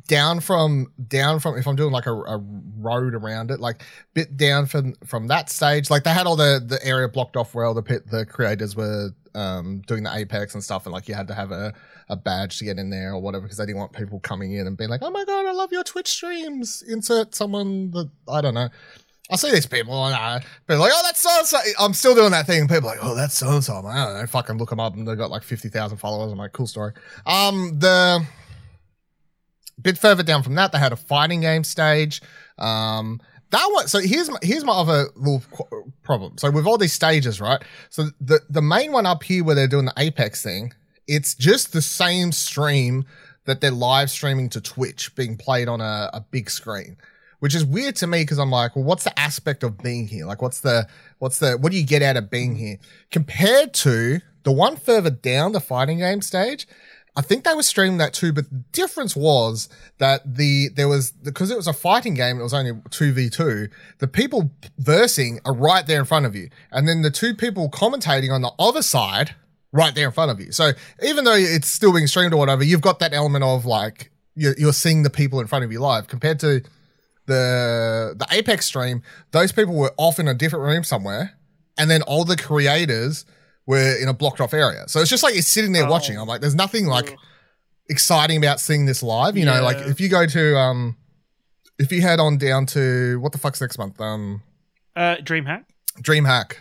down 0.07 0.39
from 0.39 0.93
down 1.07 1.39
from 1.39 1.57
if 1.57 1.67
i'm 1.67 1.75
doing 1.75 1.91
like 1.91 2.05
a, 2.05 2.13
a 2.13 2.37
road 2.77 3.15
around 3.15 3.51
it 3.51 3.59
like 3.59 3.83
bit 4.13 4.37
down 4.37 4.65
from 4.65 4.93
from 5.05 5.27
that 5.27 5.49
stage 5.49 5.89
like 5.89 6.03
they 6.03 6.13
had 6.13 6.25
all 6.25 6.37
the 6.37 6.63
the 6.65 6.79
area 6.85 7.09
blocked 7.09 7.35
off 7.35 7.53
where 7.53 7.65
all 7.65 7.73
the 7.73 7.83
pit 7.83 8.03
the 8.09 8.25
creators 8.25 8.75
were 8.75 9.09
um 9.35 9.81
doing 9.87 10.03
the 10.03 10.15
apex 10.15 10.53
and 10.53 10.63
stuff 10.63 10.85
and 10.85 10.93
like 10.93 11.07
you 11.07 11.13
had 11.13 11.27
to 11.27 11.33
have 11.33 11.51
a 11.51 11.73
a 12.09 12.15
badge 12.15 12.57
to 12.57 12.65
get 12.65 12.77
in 12.77 12.89
there 12.89 13.13
or 13.13 13.19
whatever 13.21 13.43
because 13.43 13.57
they 13.57 13.65
didn't 13.65 13.77
want 13.77 13.93
people 13.93 14.19
coming 14.19 14.53
in 14.53 14.67
and 14.67 14.77
being 14.77 14.89
like 14.89 15.01
oh 15.03 15.11
my 15.11 15.23
god 15.25 15.45
i 15.45 15.51
love 15.51 15.71
your 15.71 15.83
twitch 15.83 16.07
streams 16.07 16.83
insert 16.87 17.35
someone 17.35 17.91
that 17.91 18.09
i 18.27 18.41
don't 18.41 18.53
know 18.53 18.69
I 19.31 19.35
see 19.35 19.51
these 19.51 19.67
people 19.67 20.07
and 20.07 20.15
uh, 20.15 20.39
people 20.67 20.79
like, 20.79 20.91
oh, 20.91 21.01
that's 21.03 21.21
so 21.21 21.29
and 21.37 21.45
so. 21.45 21.59
I'm 21.79 21.93
still 21.93 22.15
doing 22.15 22.31
that 22.31 22.47
thing. 22.47 22.67
People 22.67 22.89
are 22.89 22.95
like, 22.95 22.99
oh, 23.03 23.13
that's 23.13 23.37
so 23.37 23.49
and 23.49 23.63
so. 23.63 23.75
I 23.85 24.05
don't 24.05 24.19
know. 24.19 24.25
Fucking 24.25 24.57
look 24.57 24.71
them 24.71 24.79
up 24.79 24.95
and 24.95 25.07
they've 25.07 25.17
got 25.17 25.29
like 25.29 25.43
50,000 25.43 25.97
followers. 25.97 26.31
I'm 26.31 26.39
like, 26.39 26.51
cool 26.51 26.65
story. 26.65 26.93
Um, 27.27 27.77
the 27.77 28.25
bit 29.79 29.97
further 29.97 30.23
down 30.23 30.41
from 30.41 30.55
that, 30.55 30.71
they 30.71 30.79
had 30.79 30.93
a 30.93 30.97
fighting 30.97 31.41
game 31.41 31.63
stage. 31.63 32.21
Um, 32.57 33.21
that 33.51 33.67
one. 33.71 33.87
So 33.87 33.99
here's 33.99 34.29
my, 34.29 34.37
here's 34.41 34.63
my 34.63 34.73
other 34.73 35.07
little 35.15 35.43
problem. 36.03 36.37
So 36.37 36.51
with 36.51 36.65
all 36.65 36.77
these 36.77 36.93
stages, 36.93 37.41
right? 37.41 37.61
So 37.89 38.09
the 38.21 38.39
the 38.49 38.61
main 38.61 38.91
one 38.91 39.05
up 39.05 39.23
here 39.23 39.43
where 39.43 39.55
they're 39.55 39.67
doing 39.67 39.85
the 39.85 39.93
Apex 39.97 40.43
thing, 40.43 40.73
it's 41.07 41.33
just 41.35 41.73
the 41.73 41.81
same 41.81 42.31
stream 42.31 43.05
that 43.45 43.61
they're 43.61 43.71
live 43.71 44.11
streaming 44.11 44.49
to 44.49 44.61
Twitch, 44.61 45.15
being 45.15 45.37
played 45.37 45.67
on 45.67 45.81
a, 45.81 46.09
a 46.13 46.21
big 46.31 46.49
screen 46.49 46.97
which 47.39 47.55
is 47.55 47.65
weird 47.65 47.95
to 47.97 48.07
me 48.07 48.21
because 48.21 48.37
I'm 48.37 48.51
like, 48.51 48.75
well, 48.75 48.85
what's 48.85 49.03
the 49.03 49.17
aspect 49.17 49.63
of 49.63 49.77
being 49.77 50.07
here? 50.07 50.25
Like, 50.25 50.41
what's 50.41 50.59
the, 50.59 50.87
what's 51.19 51.39
the, 51.39 51.57
what 51.57 51.71
do 51.71 51.77
you 51.77 51.85
get 51.85 52.01
out 52.01 52.17
of 52.17 52.29
being 52.29 52.55
here 52.55 52.77
compared 53.11 53.73
to 53.75 54.19
the 54.43 54.51
one 54.51 54.75
further 54.75 55.09
down 55.09 55.53
the 55.53 55.59
fighting 55.59 55.99
game 55.99 56.21
stage? 56.21 56.67
I 57.19 57.21
think 57.21 57.43
they 57.43 57.53
were 57.53 57.63
streaming 57.63 57.97
that 57.97 58.13
too, 58.13 58.31
but 58.31 58.49
the 58.49 58.63
difference 58.71 59.13
was 59.13 59.67
that 59.97 60.37
the, 60.37 60.69
there 60.69 60.87
was, 60.87 61.11
because 61.11 61.51
it 61.51 61.57
was 61.57 61.67
a 61.67 61.73
fighting 61.73 62.13
game, 62.13 62.39
it 62.39 62.43
was 62.43 62.53
only 62.53 62.71
2v2, 62.71 63.69
the 63.97 64.07
people 64.07 64.51
versing 64.77 65.41
are 65.43 65.53
right 65.53 65.85
there 65.85 65.99
in 65.99 66.05
front 66.05 66.25
of 66.25 66.33
you. 66.33 66.49
And 66.71 66.87
then 66.87 67.01
the 67.01 67.11
two 67.11 67.35
people 67.35 67.69
commentating 67.69 68.31
on 68.31 68.41
the 68.41 68.53
other 68.57 68.81
side, 68.81 69.35
right 69.73 69.93
there 69.93 70.05
in 70.05 70.13
front 70.13 70.31
of 70.31 70.39
you. 70.39 70.53
So 70.53 70.71
even 71.03 71.25
though 71.25 71.35
it's 71.35 71.67
still 71.67 71.91
being 71.91 72.07
streamed 72.07 72.33
or 72.33 72.37
whatever, 72.37 72.63
you've 72.63 72.79
got 72.79 72.99
that 72.99 73.13
element 73.13 73.43
of 73.43 73.65
like, 73.65 74.11
you're, 74.35 74.55
you're 74.57 74.71
seeing 74.71 75.03
the 75.03 75.09
people 75.09 75.41
in 75.41 75.47
front 75.47 75.65
of 75.65 75.73
you 75.73 75.81
live 75.81 76.07
compared 76.07 76.39
to, 76.39 76.61
the 77.25 78.15
the 78.17 78.25
Apex 78.31 78.65
stream, 78.65 79.03
those 79.31 79.51
people 79.51 79.75
were 79.75 79.93
off 79.97 80.19
in 80.19 80.27
a 80.27 80.33
different 80.33 80.65
room 80.65 80.83
somewhere, 80.83 81.37
and 81.77 81.89
then 81.91 82.01
all 82.01 82.25
the 82.25 82.35
creators 82.35 83.23
were 83.69 83.95
in 84.01 84.07
a 84.09 84.13
blocked 84.13 84.41
off 84.41 84.53
area. 84.53 84.83
So 84.87 84.99
it's 84.99 85.09
just 85.11 85.21
like 85.23 85.35
you're 85.35 85.43
sitting 85.43 85.73
there 85.73 85.85
Oh. 85.85 85.91
watching. 85.91 86.17
I'm 86.17 86.27
like, 86.27 86.41
there's 86.41 86.55
nothing 86.55 86.87
like, 86.87 87.11
Ugh. 87.11 87.17
exciting 87.87 88.37
about 88.37 88.59
seeing 88.59 88.85
this 88.85 89.03
live. 89.03 89.37
You 89.37 89.45
know, 89.45 89.61
like 89.61 89.77
if 89.77 90.01
you 90.01 90.09
go 90.09 90.25
to 90.25 90.57
um, 90.57 90.97
if 91.77 91.91
you 91.91 92.01
head 92.01 92.19
on 92.19 92.37
down 92.37 92.65
to 92.67 93.19
what 93.19 93.31
the 93.31 93.37
fuck's 93.37 93.61
next 93.61 93.77
month? 93.77 94.01
Um, 94.01 94.41
Uh, 94.95 95.15
DreamHack. 95.21 95.65
DreamHack. 96.01 96.53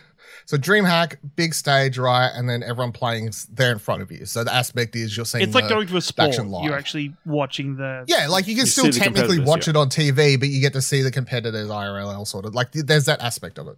So 0.45 0.57
DreamHack, 0.57 1.17
big 1.35 1.53
stage, 1.53 1.97
right? 1.99 2.29
And 2.33 2.49
then 2.49 2.63
everyone 2.63 2.91
playing 2.91 3.31
there 3.51 3.71
in 3.71 3.77
front 3.77 4.01
of 4.01 4.11
you. 4.11 4.25
So 4.25 4.43
the 4.43 4.53
aspect 4.53 4.95
is 4.95 5.15
you're 5.15 5.25
seeing. 5.25 5.43
It's 5.43 5.53
like 5.53 5.65
the- 5.65 5.73
going 5.75 5.87
to 5.87 5.97
a 5.97 6.01
sport. 6.01 6.37
live. 6.43 6.63
You're 6.65 6.77
actually 6.77 7.13
watching 7.25 7.75
the. 7.75 8.03
Yeah, 8.07 8.27
like 8.27 8.47
you 8.47 8.55
can 8.55 8.65
You 8.65 8.71
still 8.71 8.91
technically 8.91 9.39
watch 9.39 9.67
yeah. 9.67 9.71
it 9.71 9.77
on 9.77 9.89
TV, 9.89 10.39
but 10.39 10.49
you 10.49 10.59
get 10.61 10.73
to 10.73 10.81
see 10.81 11.01
the 11.03 11.11
competitors 11.11 11.69
IRL 11.69 12.25
sort 12.25 12.45
of. 12.45 12.55
Like 12.55 12.71
there's 12.71 13.05
that 13.05 13.21
aspect 13.21 13.59
of 13.59 13.67
it. 13.67 13.77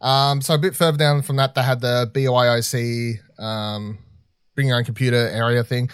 Um, 0.00 0.40
so 0.40 0.54
a 0.54 0.58
bit 0.58 0.74
further 0.76 0.98
down 0.98 1.22
from 1.22 1.36
that, 1.36 1.54
they 1.54 1.62
had 1.62 1.80
the 1.80 2.10
BYOC 2.12 3.18
um, 3.42 3.98
bring 4.54 4.68
your 4.68 4.76
own 4.76 4.84
computer 4.84 5.16
area 5.16 5.64
thing. 5.64 5.90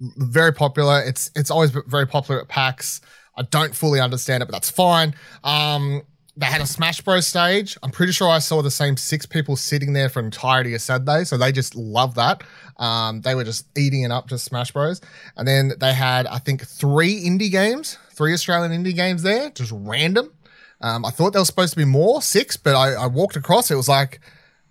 Very 0.00 0.52
popular. 0.52 1.02
It's 1.02 1.30
it's 1.34 1.50
always 1.50 1.70
very 1.70 2.06
popular 2.06 2.40
at 2.40 2.48
PAX. 2.48 3.00
I 3.36 3.42
don't 3.42 3.74
fully 3.74 4.00
understand 4.00 4.42
it, 4.42 4.46
but 4.46 4.52
that's 4.52 4.70
fine. 4.70 5.14
Um, 5.44 6.02
they 6.38 6.46
had 6.46 6.60
a 6.60 6.66
Smash 6.66 7.00
Bros 7.00 7.26
stage. 7.26 7.76
I'm 7.82 7.90
pretty 7.90 8.12
sure 8.12 8.28
I 8.28 8.38
saw 8.38 8.62
the 8.62 8.70
same 8.70 8.96
six 8.96 9.26
people 9.26 9.56
sitting 9.56 9.92
there 9.92 10.08
for 10.08 10.20
entirety 10.20 10.72
of 10.74 10.80
Saturday, 10.80 11.24
so 11.24 11.36
they 11.36 11.50
just 11.50 11.74
love 11.74 12.14
that. 12.14 12.44
Um, 12.76 13.22
they 13.22 13.34
were 13.34 13.42
just 13.42 13.66
eating 13.76 14.02
it 14.02 14.12
up, 14.12 14.28
just 14.28 14.44
Smash 14.44 14.70
Bros. 14.70 15.00
And 15.36 15.48
then 15.48 15.72
they 15.80 15.92
had, 15.92 16.28
I 16.28 16.38
think, 16.38 16.64
three 16.64 17.24
indie 17.24 17.50
games, 17.50 17.98
three 18.12 18.32
Australian 18.32 18.84
indie 18.84 18.94
games 18.94 19.24
there, 19.24 19.50
just 19.50 19.72
random. 19.74 20.32
Um, 20.80 21.04
I 21.04 21.10
thought 21.10 21.32
there 21.32 21.40
was 21.40 21.48
supposed 21.48 21.72
to 21.72 21.76
be 21.76 21.84
more, 21.84 22.22
six, 22.22 22.56
but 22.56 22.74
I, 22.74 22.92
I 22.92 23.06
walked 23.06 23.36
across. 23.36 23.70
It 23.70 23.74
was 23.74 23.88
like, 23.88 24.20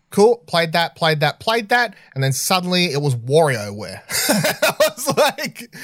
cool, 0.10 0.38
played 0.48 0.72
that, 0.72 0.96
played 0.96 1.20
that, 1.20 1.40
played 1.40 1.70
that, 1.70 1.96
and 2.16 2.24
then 2.24 2.32
suddenly 2.32 2.86
it 2.86 3.02
was 3.02 3.16
WarioWare. 3.16 4.02
I 4.30 4.74
was 4.96 5.18
like, 5.18 5.76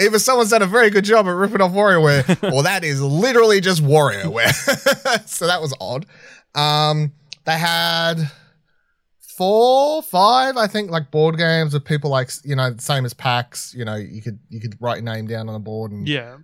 either 0.00 0.18
someone's 0.18 0.50
done 0.50 0.62
a 0.62 0.66
very 0.66 0.90
good 0.90 1.04
job 1.04 1.26
at 1.26 1.30
ripping 1.30 1.60
off 1.60 1.72
WarioWare, 1.72 2.52
or 2.54 2.62
that 2.62 2.84
is 2.84 3.02
literally 3.02 3.60
just 3.60 3.82
WarioWare. 3.82 5.26
so 5.28 5.46
that 5.46 5.60
was 5.60 5.74
odd. 5.80 6.06
Um, 6.54 7.12
they 7.44 7.58
had 7.58 8.30
four, 9.20 10.02
five, 10.02 10.56
I 10.56 10.66
think, 10.66 10.90
like 10.90 11.10
board 11.10 11.36
games 11.36 11.74
with 11.74 11.84
people 11.84 12.10
like 12.10 12.30
you 12.44 12.56
know, 12.56 12.74
same 12.78 13.04
as 13.04 13.12
PAX. 13.12 13.74
You 13.74 13.84
know, 13.84 13.96
you 13.96 14.22
could 14.22 14.38
you 14.48 14.60
could 14.60 14.76
write 14.80 14.96
your 14.96 15.04
name 15.04 15.26
down 15.26 15.48
on 15.48 15.54
a 15.54 15.60
board 15.60 15.92
and 15.92 16.08
Yeah. 16.08 16.38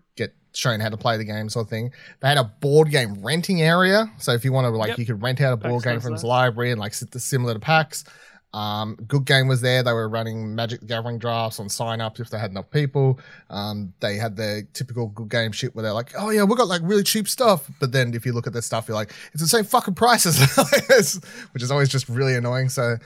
Shown 0.54 0.80
how 0.80 0.88
to 0.88 0.96
play 0.96 1.16
the 1.16 1.24
game 1.24 1.48
sort 1.48 1.66
of 1.66 1.70
thing. 1.70 1.92
They 2.20 2.28
had 2.28 2.38
a 2.38 2.44
board 2.44 2.90
game 2.90 3.22
renting 3.22 3.62
area. 3.62 4.10
So 4.18 4.32
if 4.32 4.44
you 4.44 4.52
want 4.52 4.66
to 4.66 4.70
like 4.70 4.88
Yep. 4.90 4.98
you 4.98 5.06
could 5.06 5.22
rent 5.22 5.40
out 5.40 5.52
a 5.52 5.56
board 5.56 5.82
PAX 5.82 5.92
game 5.92 6.00
from 6.00 6.14
its 6.14 6.24
library 6.24 6.70
and 6.72 6.80
like 6.80 6.94
sit 6.94 7.12
similar 7.20 7.54
to 7.54 7.60
PAX. 7.60 8.04
Um, 8.54 8.96
Good 9.08 9.24
Game 9.24 9.48
was 9.48 9.62
there. 9.62 9.82
They 9.82 9.94
were 9.94 10.10
running 10.10 10.54
Magic 10.54 10.80
the 10.80 10.86
Gathering 10.86 11.18
drafts 11.18 11.58
on 11.58 11.70
sign 11.70 12.02
ups 12.02 12.20
if 12.20 12.28
they 12.28 12.38
had 12.38 12.50
enough 12.50 12.70
people. 12.70 13.18
Um, 13.48 13.94
they 14.00 14.16
had 14.16 14.36
the 14.36 14.66
typical 14.74 15.06
Good 15.06 15.30
Game 15.30 15.52
shit 15.52 15.74
where 15.74 15.82
they're 15.82 15.94
like, 15.94 16.12
oh 16.18 16.28
yeah, 16.28 16.44
we 16.44 16.54
got 16.54 16.68
like 16.68 16.82
really 16.84 17.02
cheap 17.02 17.28
stuff. 17.28 17.66
But 17.80 17.92
then 17.92 18.12
if 18.12 18.26
you 18.26 18.34
look 18.34 18.46
at 18.46 18.52
their 18.52 18.60
stuff, 18.60 18.88
you're 18.88 18.94
like, 18.94 19.14
it's 19.32 19.40
the 19.42 19.48
same 19.48 19.64
fucking 19.64 19.94
prices, 19.94 20.38
which 21.52 21.62
is 21.62 21.70
always 21.70 21.88
just 21.88 22.10
really 22.10 22.34
annoying. 22.34 22.68
So, 22.68 22.96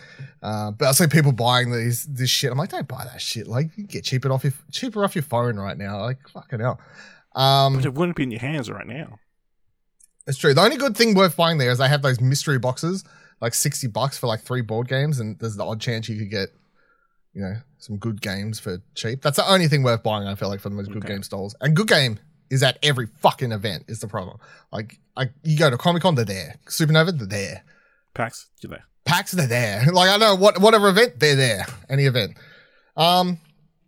uh, 0.43 0.73
but 0.73 0.89
I 0.89 0.91
see 0.91 1.07
people 1.07 1.31
buying 1.31 1.71
these 1.71 2.07
this 2.07 2.29
shit. 2.29 2.51
I'm 2.51 2.59
like, 2.59 2.71
don't 2.71 2.89
buy 2.89 3.05
that 3.05 3.21
shit. 3.21 3.47
Like, 3.47 3.67
you 3.77 3.85
can 3.85 3.87
get 3.87 4.03
cheaper 4.03 4.33
off 4.33 4.43
your 4.43 4.53
cheaper 4.73 5.05
off 5.05 5.15
your 5.15 5.23
phone 5.23 5.57
right 5.61 5.79
now. 5.79 6.01
Like, 6.01 6.29
fucking 6.29 6.59
hell. 6.59 6.81
Um, 7.37 7.77
But 7.77 7.85
it 7.85 7.95
wouldn't 7.95 8.17
be 8.17 8.23
in 8.25 8.31
your 8.31 8.41
hands 8.41 8.71
right 8.71 8.87
now. 8.87 9.19
it's 10.27 10.39
true. 10.39 10.55
The 10.55 10.63
only 10.63 10.77
good 10.77 10.97
thing 10.97 11.15
worth 11.15 11.37
buying 11.37 11.59
there 11.59 11.71
is 11.71 11.79
they 11.79 11.89
have 11.89 12.03
those 12.03 12.21
mystery 12.21 12.59
boxes, 12.59 13.05
like 13.41 13.55
sixty 13.55 13.87
bucks 13.87 14.17
for 14.19 14.27
like 14.27 14.41
three 14.41 14.63
board 14.63 14.89
games, 14.89 15.21
and 15.21 15.39
there's 15.39 15.57
the 15.57 15.65
odd 15.65 15.81
chance 15.81 16.09
you 16.09 16.19
could 16.19 16.31
get, 16.31 16.49
you 17.35 17.43
know, 17.43 17.55
some 17.79 17.99
good 17.99 18.21
games 18.21 18.59
for 18.59 18.79
cheap. 18.95 19.23
That's 19.23 19.37
the 19.37 19.49
only 19.49 19.69
thing 19.69 19.83
worth 19.83 20.03
buying. 20.03 20.27
I 20.27 20.35
feel 20.35 20.49
like 20.49 20.61
from 20.61 20.77
those 20.77 20.89
good 20.89 21.05
Okay. 21.05 21.09
game 21.15 21.23
stalls, 21.23 21.55
and 21.61 21.77
good 21.77 21.89
game 21.89 22.19
is 22.51 22.63
at 22.63 22.79
every 22.83 23.07
fucking 23.19 23.53
event. 23.53 23.85
Is 23.89 24.01
the 24.01 24.09
problem? 24.09 24.39
Like, 24.73 24.99
like 25.17 25.33
you 25.43 25.59
go 25.59 25.69
to 25.69 25.77
Comic 25.77 26.03
Con, 26.03 26.15
they're 26.15 26.25
there. 26.25 26.57
Supernova, 26.69 27.17
they're 27.19 27.27
there. 27.27 27.63
Pax, 28.15 28.47
you're 28.63 28.71
there. 28.71 28.85
PAX, 29.05 29.33
they're 29.33 29.47
there. 29.47 29.85
Like 29.93 30.09
I 30.11 30.17
know 30.17 30.35
what 30.35 30.61
whatever 30.61 30.89
event, 30.89 31.19
they're 31.21 31.37
there. 31.37 31.67
Any 31.91 32.07
event. 32.07 32.37
Um, 32.97 33.39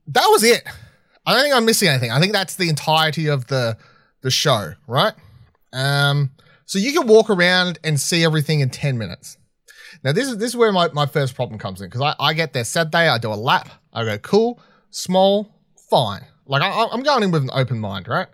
that 0.08 0.26
was 0.28 0.44
it. 0.44 0.62
I 1.28 1.34
don't 1.34 1.42
think 1.42 1.54
I'm 1.54 1.66
missing 1.66 1.88
anything. 1.88 2.10
I 2.10 2.20
think 2.20 2.32
that's 2.32 2.56
the 2.56 2.70
entirety 2.70 3.26
of 3.26 3.48
the 3.48 3.76
the 4.22 4.30
show, 4.30 4.72
right? 4.86 5.12
Um, 5.74 6.30
so 6.64 6.78
you 6.78 6.90
can 6.94 7.06
walk 7.06 7.28
around 7.28 7.78
and 7.84 8.00
see 8.00 8.24
everything 8.24 8.60
in 8.60 8.70
ten 8.70 8.96
minutes. 8.96 9.36
Now 10.02 10.12
this 10.12 10.26
is 10.26 10.38
this 10.38 10.48
is 10.48 10.56
where 10.56 10.72
my, 10.72 10.88
my 10.94 11.04
first 11.04 11.34
problem 11.34 11.58
comes 11.58 11.82
in 11.82 11.88
because 11.88 12.00
I, 12.00 12.14
I 12.18 12.32
get 12.32 12.54
there 12.54 12.64
Saturday, 12.64 13.08
I 13.08 13.18
do 13.18 13.30
a 13.30 13.34
lap, 13.34 13.68
I 13.92 14.04
go 14.04 14.16
cool, 14.16 14.58
small, 14.88 15.54
fine. 15.90 16.22
Like 16.46 16.62
I, 16.62 16.88
I'm 16.90 17.02
going 17.02 17.22
in 17.22 17.30
with 17.30 17.42
an 17.42 17.50
open 17.52 17.78
mind, 17.78 18.08
right? 18.08 18.28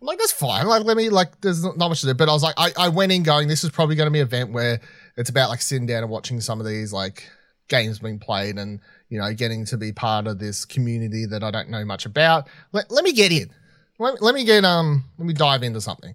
I'm 0.00 0.06
like 0.06 0.18
that's 0.18 0.32
fine. 0.32 0.66
Like 0.66 0.82
let 0.82 0.96
me 0.96 1.08
like 1.08 1.40
there's 1.40 1.62
not 1.62 1.78
much 1.78 2.00
to 2.00 2.08
do. 2.08 2.14
But 2.14 2.28
I 2.28 2.32
was 2.32 2.42
like 2.42 2.56
I, 2.58 2.72
I 2.76 2.88
went 2.88 3.12
in 3.12 3.22
going 3.22 3.46
this 3.46 3.62
is 3.62 3.70
probably 3.70 3.94
going 3.94 4.08
to 4.08 4.12
be 4.12 4.18
an 4.18 4.26
event 4.26 4.50
where 4.50 4.80
it's 5.16 5.30
about 5.30 5.50
like 5.50 5.62
sitting 5.62 5.86
down 5.86 6.02
and 6.02 6.10
watching 6.10 6.40
some 6.40 6.58
of 6.58 6.66
these 6.66 6.92
like 6.92 7.30
games 7.68 8.00
being 8.00 8.18
played 8.18 8.58
and 8.58 8.80
you 9.12 9.18
know 9.18 9.34
getting 9.34 9.66
to 9.66 9.76
be 9.76 9.92
part 9.92 10.26
of 10.26 10.38
this 10.38 10.64
community 10.64 11.26
that 11.26 11.44
I 11.44 11.50
don't 11.50 11.68
know 11.68 11.84
much 11.84 12.06
about. 12.06 12.48
Let, 12.72 12.90
let 12.90 13.04
me 13.04 13.12
get 13.12 13.30
in. 13.30 13.50
Let, 13.98 14.22
let 14.22 14.34
me 14.34 14.42
get 14.42 14.64
um 14.64 15.04
let 15.18 15.26
me 15.26 15.34
dive 15.34 15.62
into 15.62 15.82
something. 15.82 16.14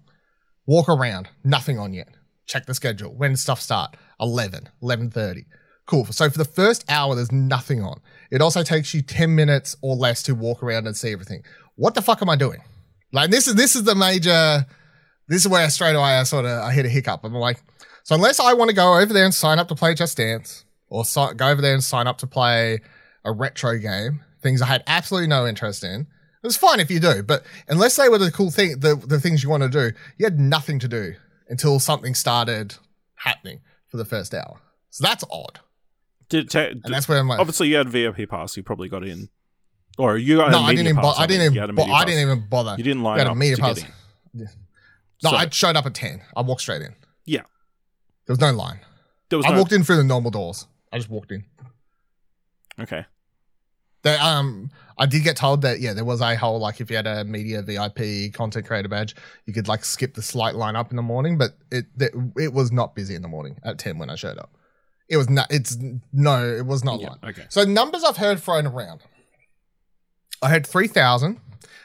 Walk 0.66 0.88
around, 0.88 1.28
nothing 1.44 1.78
on 1.78 1.94
yet. 1.94 2.08
Check 2.46 2.66
the 2.66 2.74
schedule. 2.74 3.14
When 3.14 3.30
does 3.30 3.40
stuff 3.40 3.60
start? 3.60 3.96
11, 4.20 4.68
11.30. 4.82 5.44
Cool. 5.86 6.06
So 6.06 6.28
for 6.28 6.38
the 6.38 6.44
first 6.44 6.84
hour, 6.90 7.14
there's 7.14 7.30
nothing 7.30 7.82
on. 7.82 8.00
It 8.32 8.42
also 8.42 8.64
takes 8.64 8.92
you 8.92 9.00
10 9.00 9.32
minutes 9.32 9.76
or 9.80 9.94
less 9.94 10.22
to 10.24 10.34
walk 10.34 10.62
around 10.62 10.88
and 10.88 10.96
see 10.96 11.12
everything. 11.12 11.44
What 11.76 11.94
the 11.94 12.02
fuck 12.02 12.20
am 12.20 12.28
I 12.28 12.36
doing? 12.36 12.62
Like 13.12 13.30
this 13.30 13.46
is 13.46 13.54
this 13.54 13.76
is 13.76 13.84
the 13.84 13.94
major 13.94 14.66
this 15.28 15.42
is 15.42 15.48
where 15.48 15.70
straight 15.70 15.94
away 15.94 16.18
I 16.18 16.24
sort 16.24 16.46
of 16.46 16.64
I 16.64 16.72
hit 16.72 16.84
a 16.84 16.88
hiccup. 16.88 17.20
I'm 17.22 17.32
like, 17.32 17.62
so 18.02 18.16
unless 18.16 18.40
I 18.40 18.54
want 18.54 18.70
to 18.70 18.74
go 18.74 18.98
over 18.98 19.12
there 19.12 19.24
and 19.24 19.32
sign 19.32 19.60
up 19.60 19.68
to 19.68 19.76
play 19.76 19.94
Just 19.94 20.16
Dance, 20.16 20.64
or 20.90 21.04
si- 21.04 21.34
go 21.36 21.48
over 21.48 21.60
there 21.62 21.74
and 21.74 21.82
sign 21.84 22.06
up 22.06 22.18
to 22.18 22.26
play 22.26 22.80
a 23.24 23.32
retro 23.32 23.78
game, 23.78 24.20
things 24.42 24.62
I 24.62 24.66
had 24.66 24.82
absolutely 24.86 25.28
no 25.28 25.46
interest 25.46 25.84
in. 25.84 26.02
It 26.02 26.46
was 26.46 26.56
fine 26.56 26.78
if 26.80 26.90
you 26.90 27.00
do, 27.00 27.22
but 27.22 27.42
unless 27.68 27.96
they 27.96 28.08
were 28.08 28.18
the 28.18 28.30
cool 28.30 28.50
thing, 28.50 28.78
the, 28.80 28.94
the 28.94 29.18
things 29.20 29.42
you 29.42 29.50
want 29.50 29.64
to 29.64 29.68
do, 29.68 29.90
you 30.18 30.24
had 30.24 30.38
nothing 30.38 30.78
to 30.78 30.88
do 30.88 31.14
until 31.48 31.80
something 31.80 32.14
started 32.14 32.76
happening 33.16 33.60
for 33.88 33.96
the 33.96 34.04
first 34.04 34.32
hour. 34.32 34.60
So 34.90 35.04
that's 35.04 35.24
odd, 35.30 35.58
Did 36.28 36.48
ta- 36.50 36.68
and 36.68 36.82
that's 36.84 37.08
where 37.08 37.18
I'm 37.18 37.26
like, 37.28 37.40
obviously 37.40 37.68
you 37.68 37.76
had 37.76 37.88
VIP 37.88 38.28
pass. 38.28 38.56
You 38.56 38.62
probably 38.62 38.88
got 38.88 39.04
in, 39.04 39.28
or 39.98 40.16
you 40.16 40.36
got 40.36 40.52
no, 40.52 40.58
a 40.58 40.62
I 40.62 40.70
didn't 40.74 40.86
even, 40.88 41.02
bo- 41.02 41.10
I 41.10 41.26
didn't 41.26 41.42
even, 41.46 41.54
You 41.68 41.72
bo- 41.72 41.92
I 41.92 42.04
didn't 42.04 42.20
even 42.22 42.46
bother. 42.48 42.74
You 42.78 42.84
didn't 42.84 43.02
line 43.02 43.20
a 43.20 43.30
up 43.30 43.36
media 43.36 43.56
pass. 43.56 43.78
in. 43.78 43.86
No, 44.34 44.46
So- 45.18 45.36
I 45.36 45.48
showed 45.50 45.76
up 45.76 45.86
at 45.86 45.94
ten. 45.94 46.22
I 46.36 46.42
walked 46.42 46.60
straight 46.60 46.82
in. 46.82 46.94
Yeah. 47.26 47.42
There 48.26 48.32
was 48.34 48.40
no 48.40 48.52
line. 48.52 48.80
There 49.28 49.38
was 49.38 49.46
I 49.46 49.50
no, 49.50 49.58
walked 49.58 49.72
in 49.72 49.82
through 49.82 49.96
the 49.96 50.04
normal 50.04 50.30
doors. 50.30 50.66
I 50.92 50.98
just 50.98 51.10
walked 51.10 51.32
in. 51.32 51.44
okay. 52.80 53.04
They, 54.04 54.14
um, 54.16 54.70
I 54.96 55.06
did 55.06 55.24
get 55.24 55.36
told 55.36 55.62
that 55.62 55.80
yeah, 55.80 55.92
there 55.92 56.04
was 56.04 56.20
a 56.20 56.36
whole 56.36 56.60
like 56.60 56.80
if 56.80 56.88
you 56.88 56.96
had 56.96 57.06
a 57.06 57.24
media 57.24 57.62
VIP 57.62 58.32
content 58.32 58.64
creator 58.66 58.88
badge, 58.88 59.16
you 59.44 59.52
could 59.52 59.66
like 59.68 59.84
skip 59.84 60.14
the 60.14 60.22
slight 60.22 60.54
line 60.54 60.76
up 60.76 60.90
in 60.90 60.96
the 60.96 61.02
morning, 61.02 61.36
but 61.36 61.58
it 61.72 61.86
it, 61.98 62.12
it 62.36 62.52
was 62.52 62.70
not 62.70 62.94
busy 62.94 63.14
in 63.16 63.22
the 63.22 63.28
morning 63.28 63.58
at 63.64 63.78
ten 63.78 63.98
when 63.98 64.08
I 64.08 64.14
showed 64.14 64.38
up. 64.38 64.56
It 65.08 65.16
was 65.16 65.28
not. 65.28 65.48
It's 65.50 65.76
no, 66.12 66.46
it 66.48 66.64
was 66.64 66.84
not 66.84 67.00
Yeah, 67.00 67.08
line. 67.08 67.18
okay. 67.24 67.44
So 67.48 67.64
numbers 67.64 68.04
I've 68.04 68.16
heard 68.18 68.38
thrown 68.40 68.66
around. 68.66 69.00
I 70.42 70.48
heard 70.50 70.66
three 70.66 70.86
thousand, 70.86 71.40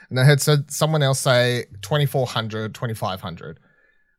and 0.08 0.20
I 0.20 0.24
heard 0.24 0.40
said 0.40 0.70
someone 0.70 1.02
else 1.02 1.18
say 1.18 1.64
2400, 1.82 2.74
2500. 2.74 3.58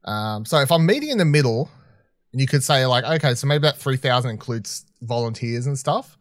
Um, 0.03 0.43
so 0.45 0.59
if 0.59 0.71
I'm 0.71 0.85
meeting 0.85 1.09
in 1.09 1.17
the 1.17 1.25
middle, 1.25 1.69
and 2.35 2.41
you 2.41 2.47
could 2.47 2.65
say 2.65 2.85
like, 2.85 3.05
okay, 3.05 3.33
so 3.33 3.47
maybe 3.47 3.61
that 3.61 3.77
three 3.77 3.95
thousand 3.95 4.31
includes 4.31 4.85
volunteers 5.01 5.67
and 5.67 5.79
stuff 5.79 6.17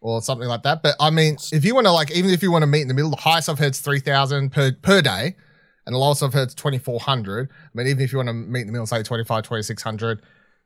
or 0.00 0.20
something 0.20 0.48
like 0.48 0.64
that. 0.64 0.82
But 0.82 0.96
I 0.98 1.10
mean, 1.10 1.36
if 1.52 1.64
you 1.64 1.76
want 1.76 1.86
to 1.86 1.92
like, 1.92 2.10
even 2.10 2.30
if 2.32 2.42
you 2.42 2.50
want 2.50 2.62
to 2.62 2.66
meet 2.66 2.82
in 2.82 2.88
the 2.88 2.94
middle, 2.94 3.10
the 3.10 3.16
highest 3.18 3.48
I've 3.48 3.60
heard 3.60 3.70
is 3.70 3.80
three 3.80 4.00
thousand 4.00 4.50
per 4.50 4.72
per 4.72 5.00
day, 5.00 5.36
and 5.86 5.94
the 5.94 5.98
lowest 5.98 6.24
I've 6.24 6.32
heard 6.34 6.48
is 6.48 6.54
twenty 6.56 6.78
four 6.78 6.98
hundred. 6.98 7.50
I 7.52 7.68
mean, 7.74 7.86
even 7.86 8.02
if 8.02 8.10
you 8.10 8.18
want 8.18 8.30
to 8.30 8.32
meet 8.34 8.62
in 8.62 8.66
the 8.66 8.72
middle, 8.72 8.86
say 8.86 9.00
25, 9.04 9.44
2600, 9.44 10.22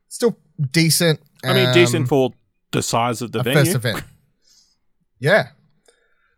still 0.08 0.38
decent. 0.70 1.20
I 1.44 1.52
mean, 1.52 1.66
Um, 1.66 1.74
decent 1.74 2.08
for 2.08 2.30
the 2.70 2.82
size 2.82 3.20
of 3.20 3.32
the 3.32 3.42
venue. 3.42 3.58
first 3.60 3.74
event. 3.76 4.02
Yeah. 5.18 5.48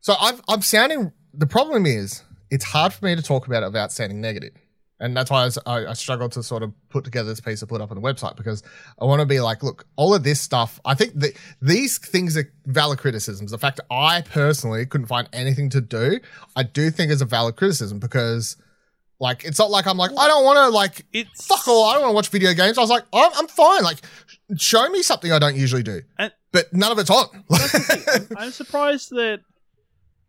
So 0.00 0.14
I've, 0.20 0.40
I'm 0.48 0.60
sounding. 0.62 1.12
The 1.32 1.46
problem 1.46 1.86
is, 1.86 2.22
it's 2.50 2.64
hard 2.64 2.92
for 2.92 3.04
me 3.04 3.14
to 3.16 3.22
talk 3.22 3.46
about 3.46 3.62
it 3.62 3.66
without 3.66 3.92
sounding 3.92 4.20
negative, 4.20 4.52
and 5.04 5.14
that's 5.14 5.30
why 5.30 5.46
I, 5.66 5.86
I, 5.86 5.92
struggled 5.92 6.32
to 6.32 6.42
sort 6.42 6.62
of 6.62 6.72
put 6.88 7.04
together 7.04 7.28
this 7.28 7.38
piece 7.38 7.60
to 7.60 7.66
put 7.66 7.82
up 7.82 7.90
on 7.90 8.00
the 8.00 8.02
website 8.02 8.36
because 8.36 8.62
I 8.98 9.04
want 9.04 9.20
to 9.20 9.26
be 9.26 9.38
like, 9.38 9.62
look, 9.62 9.86
all 9.96 10.14
of 10.14 10.24
this 10.24 10.40
stuff. 10.40 10.80
I 10.86 10.94
think 10.94 11.12
that 11.20 11.36
these 11.60 11.98
things 11.98 12.38
are 12.38 12.50
valid 12.64 12.98
criticisms. 12.98 13.50
The 13.50 13.58
fact 13.58 13.76
that 13.76 13.86
I 13.90 14.22
personally 14.22 14.86
couldn't 14.86 15.08
find 15.08 15.28
anything 15.34 15.68
to 15.70 15.82
do, 15.82 16.20
I 16.56 16.62
do 16.62 16.90
think 16.90 17.12
is 17.12 17.20
a 17.20 17.26
valid 17.26 17.56
criticism 17.56 17.98
because, 17.98 18.56
like, 19.20 19.44
it's 19.44 19.58
not 19.58 19.70
like 19.70 19.86
I'm 19.86 19.98
like 19.98 20.12
I 20.16 20.26
don't 20.26 20.42
want 20.42 20.56
to 20.56 20.68
like 20.70 21.04
It's 21.12 21.46
fuck 21.46 21.68
all. 21.68 21.84
I 21.90 21.92
don't 21.92 22.02
want 22.02 22.12
to 22.12 22.16
watch 22.16 22.28
video 22.30 22.54
games. 22.54 22.78
I 22.78 22.80
was 22.80 22.90
like, 22.90 23.04
I'm, 23.12 23.30
I'm 23.36 23.46
fine. 23.46 23.82
Like, 23.82 23.98
show 24.56 24.88
me 24.88 25.02
something 25.02 25.30
I 25.32 25.38
don't 25.38 25.56
usually 25.56 25.82
do. 25.82 26.00
And- 26.18 26.32
but 26.50 26.72
none 26.72 26.92
of 26.92 26.98
it's 26.98 27.10
on. 27.10 27.26
That's 27.50 27.72
the 27.72 27.78
thing. 27.80 28.26
I'm 28.38 28.52
surprised 28.52 29.10
that 29.10 29.40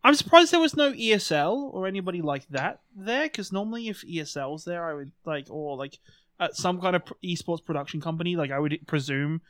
I'm 0.05 0.13
surprised 0.13 0.51
there 0.53 0.59
was 0.59 0.77
no 0.77 0.91
ESL 0.93 1.73
or 1.73 1.87
anybody 1.87 2.21
like 2.21 2.47
that 2.49 2.81
there, 2.95 3.23
because 3.23 3.51
normally 3.51 3.87
if 3.87 4.03
ESL's 4.05 4.63
there, 4.63 4.87
I 4.87 4.93
would 4.93 5.11
like, 5.25 5.47
or 5.49 5.75
like 5.75 5.97
at 6.39 6.55
some 6.55 6.79
kind 6.79 6.95
of 6.95 7.01
esports 7.23 7.65
production 7.65 8.01
company, 8.01 8.35
like 8.35 8.51
I 8.51 8.59
would 8.59 8.77
presume. 8.85 9.41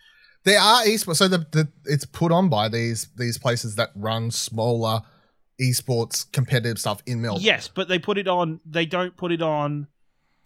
There 0.46 0.58
are 0.60 0.84
esports, 0.84 1.18
so 1.18 1.28
the, 1.28 1.40
the 1.52 1.68
it's 1.84 2.06
put 2.06 2.32
on 2.32 2.48
by 2.48 2.70
these 2.70 3.10
these 3.18 3.38
places 3.38 3.76
that 3.76 3.90
run 3.96 4.32
smaller 4.32 5.02
esports 5.60 6.32
competitive 6.32 6.80
stuff 6.80 7.02
in 7.06 7.22
Melbourne. 7.22 7.44
Yes, 7.44 7.68
but 7.68 7.90
they 7.90 8.00
put 8.00 8.18
it 8.18 8.30
on. 8.30 8.62
They 8.66 8.86
don't 8.86 9.18
put 9.18 9.34
it 9.34 9.42
on 9.42 9.88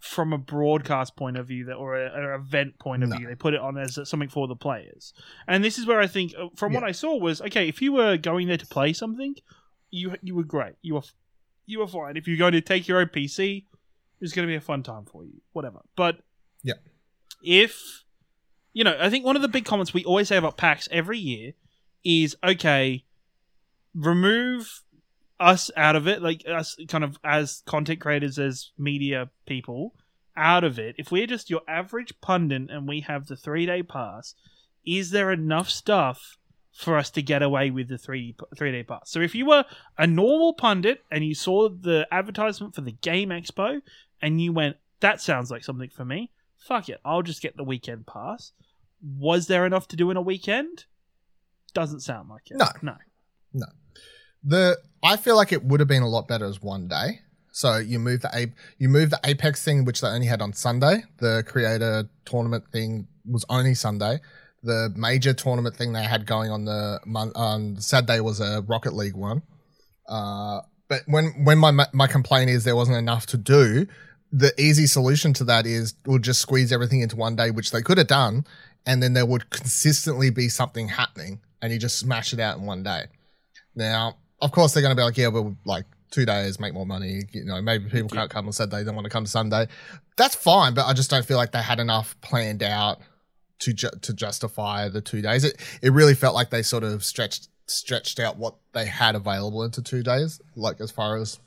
from 0.00 0.32
a 0.32 0.38
broadcast 0.38 1.14
point 1.14 1.36
of 1.36 1.46
view 1.46 1.66
that 1.66 1.74
or 1.74 1.94
a, 1.94 2.12
an 2.12 2.40
event 2.40 2.78
point 2.78 3.04
of 3.04 3.10
No. 3.10 3.16
view. 3.16 3.28
They 3.28 3.34
put 3.34 3.54
it 3.54 3.60
on 3.60 3.76
as 3.78 3.96
something 4.08 4.30
for 4.30 4.48
the 4.48 4.56
players. 4.56 5.12
And 5.46 5.62
this 5.62 5.78
is 5.78 5.86
where 5.86 6.00
I 6.00 6.06
think, 6.06 6.32
uh, 6.36 6.48
from 6.56 6.72
what 6.72 6.82
I 6.82 6.92
saw, 6.92 7.16
was 7.16 7.40
okay. 7.42 7.68
If 7.68 7.80
you 7.82 7.92
were 7.92 8.16
going 8.16 8.48
there 8.48 8.56
to 8.56 8.66
play 8.66 8.92
something, 8.92 9.36
you 9.90 10.14
you 10.22 10.34
were 10.34 10.44
great. 10.44 10.74
You 10.82 10.94
were 10.94 11.02
you 11.66 11.78
were 11.80 11.86
fine. 11.86 12.16
If 12.16 12.26
you're 12.28 12.36
going 12.38 12.52
to 12.52 12.60
take 12.60 12.88
your 12.88 13.00
own 13.00 13.06
PC, 13.06 13.64
it's 14.20 14.32
going 14.32 14.46
to 14.46 14.50
be 14.50 14.56
a 14.56 14.60
fun 14.60 14.82
time 14.82 15.04
for 15.04 15.24
you. 15.24 15.40
Whatever. 15.52 15.80
But 15.96 16.20
Yeah. 16.62 16.74
if 17.42 18.04
you 18.72 18.84
know, 18.84 18.96
I 19.00 19.10
think 19.10 19.24
one 19.24 19.36
of 19.36 19.42
the 19.42 19.48
big 19.48 19.64
comments 19.64 19.92
we 19.92 20.04
always 20.04 20.28
say 20.28 20.36
about 20.36 20.56
PAX 20.56 20.88
every 20.92 21.18
year 21.18 21.52
is 22.04 22.36
okay, 22.44 23.04
remove 23.94 24.82
us 25.38 25.70
out 25.76 25.96
of 25.96 26.06
it, 26.06 26.22
like 26.22 26.42
us 26.48 26.76
kind 26.88 27.02
of 27.04 27.18
as 27.24 27.62
content 27.66 28.00
creators, 28.00 28.38
as 28.38 28.70
media 28.78 29.30
people, 29.46 29.94
out 30.36 30.64
of 30.64 30.78
it. 30.78 30.94
If 30.98 31.10
we're 31.10 31.26
just 31.26 31.50
your 31.50 31.62
average 31.66 32.12
pundit 32.20 32.70
and 32.70 32.86
we 32.86 33.00
have 33.00 33.26
the 33.26 33.36
three 33.36 33.66
day 33.66 33.82
pass, 33.82 34.34
is 34.86 35.10
there 35.10 35.30
enough 35.32 35.68
stuff 35.68 36.36
for 36.72 36.96
us 36.96 37.10
to 37.10 37.22
get 37.22 37.42
away 37.42 37.70
with 37.70 37.88
the 37.88 37.98
three 37.98 38.34
three 38.56 38.72
day 38.72 38.82
pass? 38.82 39.10
So 39.10 39.20
if 39.20 39.34
you 39.34 39.46
were 39.46 39.64
a 39.98 40.06
normal 40.06 40.54
pundit 40.54 41.04
and 41.10 41.24
you 41.24 41.34
saw 41.34 41.68
the 41.68 42.06
advertisement 42.10 42.74
for 42.74 42.80
the 42.80 42.92
Game 42.92 43.30
Expo 43.30 43.80
and 44.22 44.40
you 44.40 44.52
went, 44.52 44.76
that 45.00 45.20
sounds 45.20 45.50
like 45.50 45.64
something 45.64 45.90
for 45.90 46.04
me. 46.04 46.30
Fuck 46.56 46.88
it, 46.88 47.00
I'll 47.04 47.22
just 47.22 47.42
get 47.42 47.56
the 47.56 47.64
weekend 47.64 48.06
pass. 48.06 48.52
Was 49.02 49.46
there 49.46 49.64
enough 49.64 49.88
to 49.88 49.96
do 49.96 50.10
in 50.10 50.16
a 50.16 50.22
weekend? 50.22 50.84
Doesn't 51.72 52.00
sound 52.00 52.28
like 52.28 52.50
it. 52.50 52.58
No. 52.58 52.66
No. 52.82 52.96
No. 53.52 53.66
the 54.44 54.78
I 55.02 55.16
feel 55.16 55.36
like 55.36 55.52
it 55.52 55.64
would 55.64 55.80
have 55.80 55.88
been 55.88 56.02
a 56.02 56.08
lot 56.08 56.28
better 56.28 56.44
as 56.44 56.60
one 56.60 56.88
day. 56.88 57.20
So 57.52 57.78
you 57.78 57.98
move 57.98 58.20
the 58.20 58.30
A, 58.36 58.52
you 58.78 58.88
move 58.88 59.10
the 59.10 59.20
Apex 59.24 59.64
thing, 59.64 59.84
which 59.84 60.00
they 60.00 60.08
only 60.08 60.26
had 60.26 60.40
on 60.40 60.52
Sunday. 60.52 61.04
The 61.18 61.42
creator 61.46 62.08
tournament 62.24 62.64
thing 62.70 63.08
was 63.28 63.44
only 63.48 63.74
Sunday. 63.74 64.20
The 64.62 64.92
major 64.94 65.32
tournament 65.32 65.76
thing 65.76 65.92
they 65.92 66.02
had 66.02 66.26
going 66.26 66.50
on 66.50 66.64
the 66.64 67.00
on 67.34 67.80
Saturday 67.80 68.20
was 68.20 68.40
a 68.40 68.62
Rocket 68.66 68.92
League 68.92 69.16
one. 69.16 69.42
Uh, 70.06 70.60
but 70.88 71.02
when 71.06 71.44
when 71.44 71.58
my 71.58 71.86
my 71.92 72.06
complaint 72.06 72.50
is 72.50 72.64
there 72.64 72.76
wasn't 72.76 72.98
enough 72.98 73.26
to 73.26 73.36
do, 73.36 73.86
the 74.32 74.52
easy 74.60 74.86
solution 74.86 75.32
to 75.34 75.44
that 75.44 75.66
is 75.66 75.94
we'll 76.06 76.18
just 76.18 76.40
squeeze 76.40 76.72
everything 76.72 77.00
into 77.00 77.16
one 77.16 77.36
day, 77.36 77.50
which 77.50 77.70
they 77.70 77.82
could 77.82 77.98
have 77.98 78.06
done, 78.06 78.44
and 78.86 79.02
then 79.02 79.12
there 79.12 79.26
would 79.26 79.50
consistently 79.50 80.30
be 80.30 80.48
something 80.48 80.88
happening, 80.88 81.40
and 81.62 81.72
you 81.72 81.78
just 81.78 81.98
smash 81.98 82.32
it 82.32 82.40
out 82.40 82.58
in 82.58 82.66
one 82.66 82.82
day. 82.82 83.04
Now, 83.74 84.18
of 84.40 84.52
course, 84.52 84.72
they're 84.72 84.82
going 84.82 84.94
to 84.94 85.00
be 85.00 85.04
like, 85.04 85.16
yeah, 85.16 85.28
well, 85.28 85.56
like 85.64 85.84
two 86.10 86.26
days 86.26 86.58
make 86.58 86.74
more 86.74 86.86
money. 86.86 87.22
You 87.32 87.44
know, 87.44 87.60
maybe 87.62 87.88
people 87.88 88.08
can't 88.08 88.30
come 88.30 88.46
on 88.46 88.52
Saturday, 88.52 88.78
they 88.78 88.84
don't 88.84 88.94
want 88.94 89.06
to 89.06 89.10
come 89.10 89.26
Sunday. 89.26 89.68
That's 90.16 90.34
fine, 90.34 90.74
but 90.74 90.86
I 90.86 90.92
just 90.92 91.10
don't 91.10 91.24
feel 91.24 91.36
like 91.36 91.52
they 91.52 91.62
had 91.62 91.80
enough 91.80 92.20
planned 92.20 92.62
out 92.62 93.00
to 93.60 93.72
ju- 93.72 93.90
to 94.02 94.12
justify 94.12 94.88
the 94.88 95.00
two 95.00 95.22
days. 95.22 95.44
It 95.44 95.56
it 95.82 95.92
really 95.92 96.14
felt 96.14 96.34
like 96.34 96.50
they 96.50 96.62
sort 96.62 96.84
of 96.84 97.04
stretched 97.04 97.48
stretched 97.66 98.18
out 98.18 98.36
what 98.36 98.56
they 98.72 98.86
had 98.86 99.14
available 99.14 99.62
into 99.62 99.82
two 99.82 100.02
days, 100.02 100.40
like 100.56 100.80
as 100.80 100.90
far 100.90 101.16
as 101.16 101.38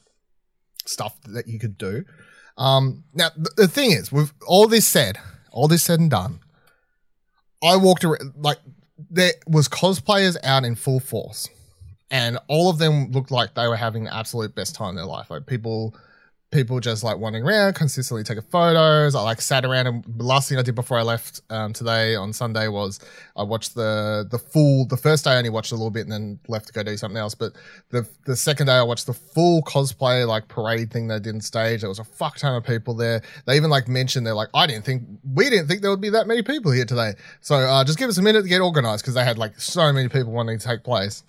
stuff 0.86 1.20
that 1.24 1.48
you 1.48 1.60
could 1.60 1.78
do. 1.78 2.06
Um, 2.58 3.04
now 3.14 3.30
the, 3.36 3.52
the 3.58 3.68
thing 3.68 3.92
is, 3.92 4.12
with 4.12 4.32
all 4.48 4.68
this 4.68 4.88
said, 4.88 5.18
all 5.52 5.68
this 5.68 5.84
said 5.84 6.00
and 6.00 6.10
done, 6.10 6.40
I 7.64 7.78
walked 7.78 8.04
around 8.04 8.34
like 8.38 8.60
there 9.10 9.34
was 9.48 9.68
cosplayers 9.68 10.38
out 10.44 10.64
in 10.64 10.76
full 10.76 11.00
force 11.00 11.50
and 12.14 12.38
all 12.48 12.70
of 12.70 12.78
them 12.78 13.12
looked 13.12 13.32
like 13.32 13.56
they 13.56 13.68
were 13.68 13.76
having 13.76 14.04
the 14.04 14.16
absolute 14.16 14.54
best 14.54 14.76
time 14.76 14.90
in 14.90 14.96
their 14.98 15.06
life. 15.06 15.32
Like 15.32 15.48
people, 15.48 15.96
people 16.54 16.80
just 16.80 17.04
like 17.04 17.18
wandering 17.18 17.44
around, 17.44 17.74
consistently 17.74 18.24
taking 18.24 18.44
photos. 18.44 19.16
I 19.16 19.22
like 19.22 19.42
sat 19.42 19.66
around, 19.66 19.88
and 19.88 20.06
last 20.22 20.48
thing 20.48 20.58
I 20.58 20.62
did 20.62 20.76
before 20.76 20.98
I 21.00 21.02
left 21.02 21.42
um, 21.50 21.74
today 21.74 22.16
on 22.16 22.32
Sunday 22.32 22.68
was 22.68 23.00
I 23.36 23.44
watched 23.44 23.76
the 23.76 24.26
the 24.30 24.40
full. 24.40 24.86
The 24.86 24.98
first 24.98 25.26
day 25.26 25.32
I 25.32 25.38
only 25.38 25.50
watched 25.50 25.72
a 25.72 25.76
little 25.76 25.92
bit 25.92 26.04
and 26.04 26.12
then 26.12 26.40
left 26.48 26.68
to 26.68 26.74
go 26.74 26.84
do 26.84 26.96
something 26.96 27.18
else. 27.18 27.36
But 27.36 27.54
the 27.90 28.08
the 28.26 28.36
second 28.36 28.68
day 28.68 28.74
I 28.74 28.84
watched 28.84 29.08
the 29.08 29.14
full 29.14 29.64
cosplay 29.64 30.26
like 30.28 30.48
parade 30.48 30.92
thing 30.92 31.08
they 31.08 31.20
did 31.20 31.36
on 31.36 31.42
stage. 31.42 31.82
There 31.82 31.90
was 31.90 32.00
a 32.00 32.04
fuck 32.04 32.38
ton 32.38 32.56
of 32.56 32.64
people 32.64 32.94
there. 32.94 33.22
They 33.46 33.56
even 33.58 33.70
like 33.70 33.88
mentioned 33.88 34.26
they're 34.26 34.34
like 34.34 34.50
I 34.54 34.68
didn't 34.68 34.86
think 34.86 35.04
we 35.34 35.50
didn't 35.50 35.68
think 35.68 35.82
there 35.82 35.92
would 35.92 36.02
be 36.02 36.12
that 36.12 36.28
many 36.28 36.44
people 36.44 36.72
here 36.72 36.86
today. 36.86 37.14
So 37.42 37.56
uh, 37.56 37.84
just 37.84 37.98
give 37.98 38.10
us 38.10 38.18
a 38.18 38.22
minute 38.22 38.44
to 38.44 38.48
get 38.48 38.62
organized 38.62 39.04
because 39.04 39.16
they 39.16 39.26
had 39.26 39.38
like 39.38 39.60
so 39.60 39.92
many 39.92 40.08
people 40.08 40.32
wanting 40.32 40.60
to 40.60 40.66
take 40.66 40.84
place. 40.84 41.24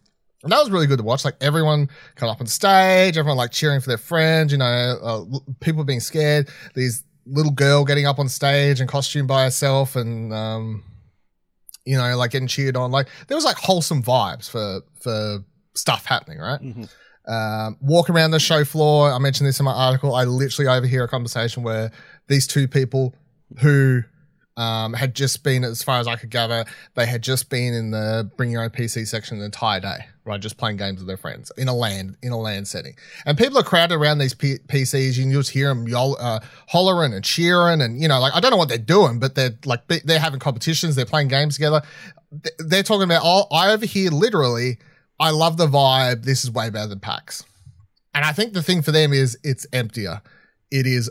And 0.44 0.52
that 0.52 0.60
was 0.60 0.70
really 0.70 0.86
good 0.86 0.98
to 0.98 1.04
watch. 1.04 1.24
Like 1.24 1.36
everyone 1.40 1.88
come 2.14 2.28
up 2.28 2.40
on 2.40 2.46
stage, 2.46 3.16
everyone 3.18 3.36
like 3.36 3.50
cheering 3.50 3.80
for 3.80 3.88
their 3.88 3.98
friends, 3.98 4.52
you 4.52 4.58
know, 4.58 4.64
uh, 5.02 5.38
people 5.60 5.82
being 5.84 6.00
scared. 6.00 6.48
These 6.74 7.02
little 7.26 7.52
girl 7.52 7.84
getting 7.84 8.06
up 8.06 8.18
on 8.18 8.28
stage 8.28 8.80
and 8.80 8.88
costume 8.88 9.26
by 9.26 9.44
herself 9.44 9.96
and, 9.96 10.32
um, 10.32 10.84
you 11.86 11.96
know, 11.96 12.16
like 12.16 12.30
getting 12.30 12.48
cheered 12.48 12.76
on. 12.76 12.90
Like 12.90 13.08
there 13.28 13.36
was 13.36 13.44
like 13.44 13.56
wholesome 13.56 14.02
vibes 14.02 14.48
for, 14.48 14.80
for 15.00 15.38
stuff 15.74 16.04
happening, 16.06 16.38
right? 16.38 16.60
Mhm. 16.60 16.88
um, 17.26 17.78
walk 17.80 18.10
around 18.10 18.30
the 18.32 18.38
show 18.38 18.64
floor. 18.64 19.10
I 19.10 19.18
mentioned 19.18 19.48
this 19.48 19.58
in 19.58 19.64
my 19.64 19.72
article. 19.72 20.14
I 20.14 20.24
literally 20.24 20.68
overhear 20.68 21.04
a 21.04 21.08
conversation 21.08 21.62
where 21.62 21.90
these 22.28 22.46
two 22.46 22.68
people 22.68 23.14
who 23.60 24.02
um, 24.56 24.92
had 24.92 25.14
just 25.14 25.42
been, 25.42 25.64
as 25.64 25.82
far 25.82 25.98
as 25.98 26.06
I 26.06 26.16
could 26.16 26.30
gather, 26.30 26.64
they 26.94 27.06
had 27.06 27.22
just 27.22 27.50
been 27.50 27.74
in 27.74 27.90
the 27.90 28.30
bring 28.36 28.50
your 28.50 28.62
own 28.62 28.70
PC 28.70 29.06
section 29.06 29.38
the 29.38 29.44
entire 29.44 29.80
day, 29.80 30.06
right? 30.24 30.40
Just 30.40 30.56
playing 30.56 30.76
games 30.76 30.98
with 31.00 31.08
their 31.08 31.16
friends 31.16 31.50
in 31.56 31.66
a 31.66 31.74
LAN 31.74 32.16
in 32.22 32.30
a 32.32 32.38
LAN 32.38 32.64
setting, 32.64 32.94
and 33.26 33.36
people 33.36 33.58
are 33.58 33.64
crowded 33.64 33.94
around 33.96 34.18
these 34.18 34.34
P- 34.34 34.58
PCs. 34.68 35.16
You 35.16 35.24
can 35.24 35.32
just 35.32 35.50
hear 35.50 35.68
them 35.68 35.86
yol- 35.86 36.16
uh, 36.20 36.40
hollering 36.68 37.12
and 37.12 37.24
cheering, 37.24 37.80
and 37.80 38.00
you 38.00 38.06
know, 38.06 38.20
like 38.20 38.32
I 38.34 38.40
don't 38.40 38.50
know 38.52 38.56
what 38.56 38.68
they're 38.68 38.78
doing, 38.78 39.18
but 39.18 39.34
they're 39.34 39.58
like 39.64 39.86
they're 39.88 40.20
having 40.20 40.38
competitions, 40.40 40.94
they're 40.94 41.04
playing 41.04 41.28
games 41.28 41.54
together. 41.54 41.82
Th- 42.30 42.54
They're 42.58 42.82
talking 42.82 43.04
about. 43.04 43.22
Oh, 43.24 43.46
I 43.52 43.72
overhear 43.72 44.10
literally. 44.10 44.78
I 45.20 45.30
love 45.30 45.56
the 45.56 45.66
vibe. 45.68 46.24
This 46.24 46.42
is 46.44 46.50
way 46.50 46.70
better 46.70 46.88
than 46.88 47.00
PAX. 47.00 47.44
And 48.14 48.24
I 48.24 48.32
think 48.32 48.52
the 48.52 48.62
thing 48.62 48.82
for 48.82 48.92
them 48.92 49.12
is 49.12 49.36
it's 49.44 49.66
emptier. 49.72 50.22
It 50.70 50.86
is 50.86 51.10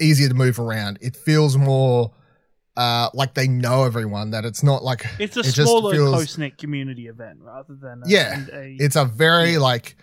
easier 0.00 0.28
to 0.28 0.34
move 0.34 0.58
around. 0.58 0.98
It 1.00 1.16
feels 1.16 1.56
more 1.56 2.12
uh, 2.76 3.08
like 3.14 3.34
they 3.34 3.48
know 3.48 3.84
everyone. 3.84 4.30
That 4.30 4.44
it's 4.44 4.62
not 4.62 4.82
like 4.82 5.04
It's 5.18 5.36
a 5.36 5.40
it 5.40 5.46
smaller, 5.54 5.94
feels- 5.94 6.10
close 6.10 6.38
knit 6.38 6.58
community 6.58 7.06
event 7.08 7.38
rather 7.42 7.74
than 7.74 8.02
a, 8.04 8.08
Yeah, 8.08 8.44
a, 8.52 8.76
it's 8.80 8.96
a 8.96 9.04
very 9.04 9.58
like 9.58 9.96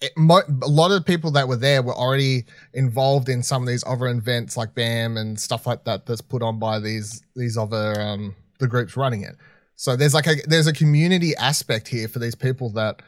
it, 0.00 0.12
mo- 0.16 0.42
a 0.62 0.68
lot 0.68 0.90
of 0.90 0.98
the 0.98 1.04
people 1.04 1.30
that 1.32 1.48
were 1.48 1.56
there 1.56 1.82
were 1.82 1.94
already 1.94 2.44
involved 2.74 3.28
in 3.28 3.42
some 3.42 3.62
of 3.62 3.68
these 3.68 3.82
other 3.86 4.06
events 4.08 4.56
like 4.56 4.74
BAM 4.74 5.16
and 5.16 5.40
stuff 5.40 5.66
like 5.66 5.84
that 5.84 6.04
that's 6.06 6.20
put 6.20 6.42
on 6.42 6.58
by 6.58 6.78
these 6.78 7.22
these 7.34 7.56
other 7.56 7.98
um 8.00 8.34
the 8.58 8.68
groups 8.68 8.96
running 8.96 9.22
it. 9.22 9.36
So 9.74 9.96
there's 9.96 10.14
like 10.14 10.26
a 10.26 10.36
there's 10.46 10.66
a 10.66 10.72
community 10.72 11.34
aspect 11.36 11.88
here 11.88 12.08
for 12.08 12.18
these 12.18 12.34
people 12.34 12.70
that 12.72 13.02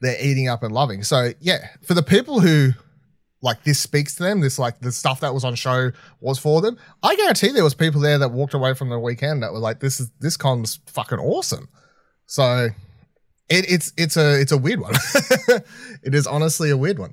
they're 0.00 0.16
eating 0.22 0.48
up 0.48 0.62
and 0.62 0.72
loving. 0.72 1.02
So 1.02 1.32
yeah, 1.40 1.68
for 1.82 1.94
the 1.94 2.02
people 2.02 2.40
who 2.40 2.70
like 3.44 3.62
this 3.62 3.78
speaks 3.78 4.16
to 4.16 4.22
them, 4.22 4.40
this 4.40 4.58
like 4.58 4.80
the 4.80 4.90
stuff 4.90 5.20
that 5.20 5.34
was 5.34 5.44
on 5.44 5.54
show 5.54 5.92
was 6.20 6.38
for 6.38 6.62
them. 6.62 6.78
I 7.02 7.14
guarantee 7.14 7.48
there 7.48 7.62
was 7.62 7.74
people 7.74 8.00
there 8.00 8.16
that 8.18 8.30
walked 8.30 8.54
away 8.54 8.72
from 8.72 8.88
the 8.88 8.98
weekend 8.98 9.42
that 9.42 9.52
were 9.52 9.58
like, 9.58 9.80
"This 9.80 10.00
is 10.00 10.10
this 10.18 10.38
con's 10.38 10.80
fucking 10.86 11.18
awesome." 11.18 11.68
So 12.26 12.70
it, 13.50 13.70
it's 13.70 13.92
it's 13.98 14.16
a 14.16 14.40
it's 14.40 14.50
a 14.50 14.56
weird 14.56 14.80
one. 14.80 14.94
it 16.02 16.14
is 16.14 16.26
honestly 16.26 16.70
a 16.70 16.76
weird 16.76 16.98
one. 16.98 17.12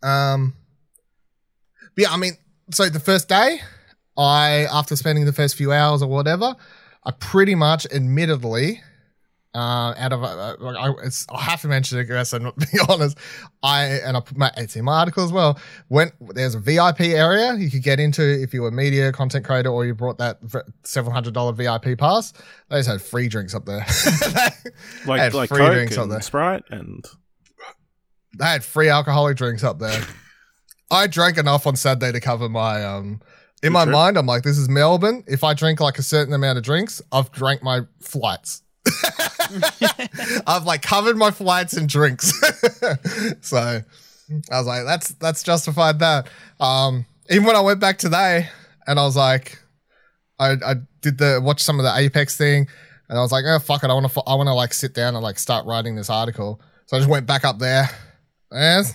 Um, 0.00 0.54
but 1.96 2.02
yeah, 2.02 2.12
I 2.12 2.16
mean, 2.16 2.34
so 2.70 2.88
the 2.88 3.00
first 3.00 3.28
day, 3.28 3.60
I 4.16 4.68
after 4.72 4.94
spending 4.94 5.24
the 5.24 5.32
first 5.32 5.56
few 5.56 5.72
hours 5.72 6.02
or 6.02 6.08
whatever, 6.08 6.54
I 7.04 7.10
pretty 7.10 7.56
much, 7.56 7.84
admittedly, 7.92 8.80
uh, 9.54 9.94
out 9.96 10.12
of 10.12 10.22
uh, 10.22 10.56
I, 10.60 10.92
it's, 11.04 11.26
I 11.28 11.40
have 11.40 11.60
to 11.62 11.68
mention 11.68 11.98
it, 11.98 12.04
guys. 12.04 12.32
I'm 12.32 12.44
not 12.44 12.56
being 12.72 12.84
honest. 12.88 13.18
I 13.62 13.84
and 13.84 14.16
I 14.16 14.20
put 14.20 14.36
my 14.36 14.50
it's 14.56 14.76
in 14.76 14.84
my 14.84 15.00
article 15.00 15.24
as 15.24 15.32
well. 15.32 15.58
When 15.88 16.12
there's 16.34 16.54
a 16.54 16.60
VIP 16.60 17.00
area 17.00 17.54
you 17.54 17.70
could 17.70 17.82
get 17.82 17.98
into 17.98 18.22
if 18.22 18.54
you 18.54 18.62
were 18.62 18.68
a 18.68 18.72
media 18.72 19.10
content 19.12 19.44
creator 19.44 19.70
or 19.70 19.84
you 19.84 19.94
brought 19.94 20.18
that 20.18 20.38
several 20.84 21.12
hundred 21.12 21.34
dollar 21.34 21.52
VIP 21.52 21.98
pass. 21.98 22.32
They 22.68 22.78
just 22.78 22.88
had 22.88 23.02
free 23.02 23.28
drinks 23.28 23.54
up 23.54 23.64
there. 23.66 23.84
Like 25.06 25.20
had 25.20 25.34
like 25.34 25.48
free 25.48 25.58
Coke 25.58 25.72
drinks 25.72 25.98
up 25.98 26.08
there. 26.10 26.20
Sprite 26.20 26.64
and 26.70 27.04
they 28.38 28.44
had 28.44 28.62
free 28.64 28.88
alcoholic 28.88 29.36
drinks 29.36 29.64
up 29.64 29.78
there. 29.78 30.00
I 30.90 31.06
drank 31.06 31.38
enough 31.38 31.66
on 31.66 31.76
Saturday 31.76 32.12
to 32.12 32.20
cover 32.20 32.48
my 32.48 32.84
um. 32.84 33.20
In 33.62 33.68
Good 33.68 33.72
my 33.72 33.84
trip. 33.84 33.92
mind, 33.92 34.16
I'm 34.16 34.26
like, 34.26 34.42
this 34.42 34.56
is 34.56 34.68
Melbourne. 34.68 35.22
If 35.26 35.44
I 35.44 35.52
drink 35.54 35.80
like 35.80 35.98
a 35.98 36.02
certain 36.02 36.32
amount 36.32 36.56
of 36.58 36.64
drinks, 36.64 37.02
I've 37.12 37.30
drank 37.30 37.62
my 37.62 37.80
flights. 38.00 38.62
I've 40.46 40.64
like 40.64 40.82
covered 40.82 41.16
my 41.16 41.30
flights 41.30 41.74
and 41.74 41.88
drinks. 41.88 42.32
so 43.40 43.56
I 43.58 44.58
was 44.58 44.66
like, 44.66 44.84
that's 44.84 45.08
that's 45.10 45.42
justified 45.42 45.98
that. 46.00 46.28
Um, 46.58 47.06
even 47.28 47.44
when 47.44 47.56
I 47.56 47.60
went 47.60 47.80
back 47.80 47.98
today 47.98 48.48
and 48.86 48.98
I 48.98 49.04
was 49.04 49.16
like, 49.16 49.58
I, 50.38 50.52
I 50.64 50.74
did 51.00 51.18
the 51.18 51.40
watch 51.42 51.60
some 51.60 51.78
of 51.78 51.84
the 51.84 51.96
Apex 51.96 52.36
thing 52.36 52.68
and 53.08 53.18
I 53.18 53.22
was 53.22 53.32
like, 53.32 53.44
oh 53.46 53.58
fuck 53.58 53.82
it, 53.82 53.90
I 53.90 53.94
want 53.94 54.10
to 54.10 54.22
I 54.26 54.34
want 54.34 54.48
to 54.48 54.54
like 54.54 54.72
sit 54.72 54.94
down 54.94 55.14
and 55.14 55.22
like 55.22 55.38
start 55.38 55.66
writing 55.66 55.96
this 55.96 56.10
article. 56.10 56.60
So 56.86 56.96
I 56.96 57.00
just 57.00 57.10
went 57.10 57.26
back 57.26 57.44
up 57.44 57.58
there. 57.58 57.88
And 58.52 58.86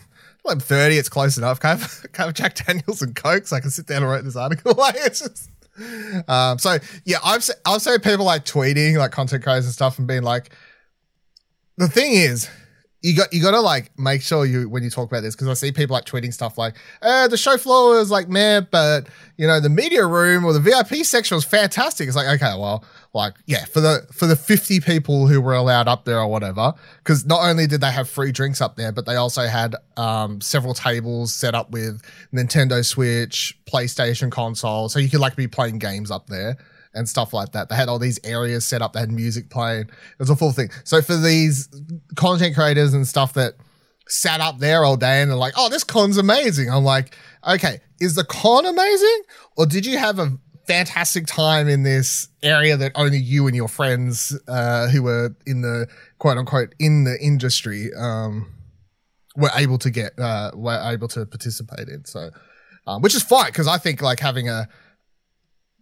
I'm 0.47 0.59
30, 0.59 0.97
it's 0.97 1.09
close 1.09 1.37
enough. 1.37 1.59
Can 1.59 1.71
I 1.71 1.79
have, 1.79 2.05
can 2.11 2.23
I 2.23 2.25
have 2.27 2.33
Jack 2.33 2.55
Daniels 2.55 3.01
and 3.01 3.15
Coke 3.15 3.47
so 3.47 3.55
I 3.55 3.59
can 3.59 3.71
sit 3.71 3.87
down 3.87 4.03
and 4.03 4.11
write 4.11 4.23
this 4.23 4.35
article? 4.35 4.73
like 4.77 4.95
it's 4.97 5.19
just 5.19 5.49
um, 6.27 6.57
so 6.59 6.77
yeah, 7.05 7.17
I've 7.23 7.47
I've 7.65 7.81
seen 7.81 7.99
people 7.99 8.25
like 8.25 8.45
tweeting 8.45 8.97
like 8.97 9.11
content 9.11 9.43
creators 9.43 9.65
and 9.65 9.73
stuff 9.73 9.99
and 9.99 10.07
being 10.07 10.23
like, 10.23 10.51
the 11.77 11.87
thing 11.87 12.13
is, 12.13 12.49
you 13.05 13.15
got 13.15 13.31
you 13.31 13.39
got 13.39 13.51
to 13.51 13.59
like 13.59 13.97
make 13.99 14.23
sure 14.23 14.47
you 14.47 14.67
when 14.67 14.81
you 14.81 14.89
talk 14.89 15.07
about 15.07 15.21
this 15.21 15.35
because 15.35 15.47
I 15.47 15.53
see 15.53 15.71
people 15.71 15.93
like 15.93 16.05
tweeting 16.05 16.33
stuff 16.33 16.57
like, 16.57 16.73
uh, 17.03 17.27
the 17.27 17.37
show 17.37 17.55
floor 17.55 17.99
is 17.99 18.09
like 18.09 18.29
meh, 18.29 18.61
but 18.61 19.07
you 19.37 19.45
know 19.45 19.59
the 19.59 19.69
media 19.69 20.07
room 20.07 20.43
or 20.43 20.53
the 20.53 20.59
VIP 20.59 21.05
section 21.05 21.35
was 21.35 21.45
fantastic. 21.45 22.07
It's 22.07 22.15
like 22.15 22.41
okay, 22.41 22.57
well, 22.57 22.83
like 23.13 23.35
yeah, 23.45 23.65
for 23.65 23.79
the 23.79 24.07
for 24.11 24.25
the 24.25 24.35
fifty 24.35 24.79
people 24.79 25.27
who 25.27 25.39
were 25.39 25.53
allowed 25.53 25.87
up 25.87 26.05
there 26.05 26.19
or 26.19 26.27
whatever, 26.27 26.73
because 26.97 27.27
not 27.27 27.47
only 27.47 27.67
did 27.67 27.79
they 27.79 27.91
have 27.91 28.09
free 28.09 28.31
drinks 28.31 28.59
up 28.59 28.75
there, 28.75 28.91
but 28.91 29.05
they 29.05 29.17
also 29.17 29.43
had 29.43 29.75
um 29.97 30.41
several 30.41 30.73
tables 30.73 31.31
set 31.31 31.53
up 31.53 31.69
with 31.69 32.01
Nintendo 32.33 32.83
Switch, 32.83 33.55
PlayStation 33.67 34.31
console, 34.31 34.89
so 34.89 34.97
you 34.97 35.11
could 35.11 35.19
like 35.19 35.35
be 35.35 35.47
playing 35.47 35.77
games 35.77 36.09
up 36.09 36.25
there 36.25 36.57
and 36.95 37.07
stuff 37.07 37.33
like 37.33 37.51
that. 37.51 37.69
They 37.69 37.75
had 37.75 37.89
all 37.89 37.99
these 37.99 38.19
areas 38.23 38.65
set 38.65 38.81
up. 38.81 38.93
They 38.93 39.01
had 39.01 39.11
music 39.11 39.49
playing. 39.49 39.81
It 39.81 40.19
was 40.19 40.29
a 40.29 40.35
full 40.35 40.51
thing. 40.51 40.69
So 40.83 41.01
for 41.01 41.17
these 41.17 41.69
content 42.15 42.55
creators 42.55 42.93
and 42.93 43.07
stuff 43.07 43.33
that 43.33 43.55
sat 44.07 44.39
up 44.39 44.59
there 44.59 44.83
all 44.83 44.97
day 44.97 45.21
and 45.21 45.29
they're 45.29 45.37
like, 45.37 45.53
"Oh, 45.57 45.69
this 45.69 45.83
con's 45.83 46.17
amazing," 46.17 46.69
I'm 46.69 46.83
like, 46.83 47.17
"Okay, 47.47 47.81
is 47.99 48.15
the 48.15 48.23
con 48.23 48.65
amazing, 48.65 49.21
or 49.57 49.65
did 49.65 49.85
you 49.85 49.97
have 49.97 50.19
a 50.19 50.37
fantastic 50.67 51.27
time 51.27 51.67
in 51.67 51.83
this 51.83 52.27
area 52.41 52.75
that 52.75 52.91
only 52.95 53.19
you 53.19 53.45
and 53.45 53.55
your 53.55 53.67
friends 53.67 54.37
uh, 54.47 54.87
who 54.87 55.03
were 55.03 55.35
in 55.45 55.61
the 55.61 55.87
quote 56.17 56.37
unquote 56.37 56.73
in 56.79 57.03
the 57.03 57.17
industry 57.21 57.91
um, 57.95 58.51
were 59.35 59.51
able 59.55 59.77
to 59.79 59.89
get 59.89 60.17
uh, 60.19 60.51
were 60.55 60.81
able 60.91 61.07
to 61.09 61.25
participate 61.25 61.89
in?" 61.89 62.05
So. 62.05 62.31
Um, 62.87 63.01
which 63.01 63.15
is 63.15 63.23
fine 63.23 63.47
because 63.47 63.67
I 63.67 63.79
think 63.79 64.03
like 64.03 64.19
having 64.19 64.47
a 64.47 64.69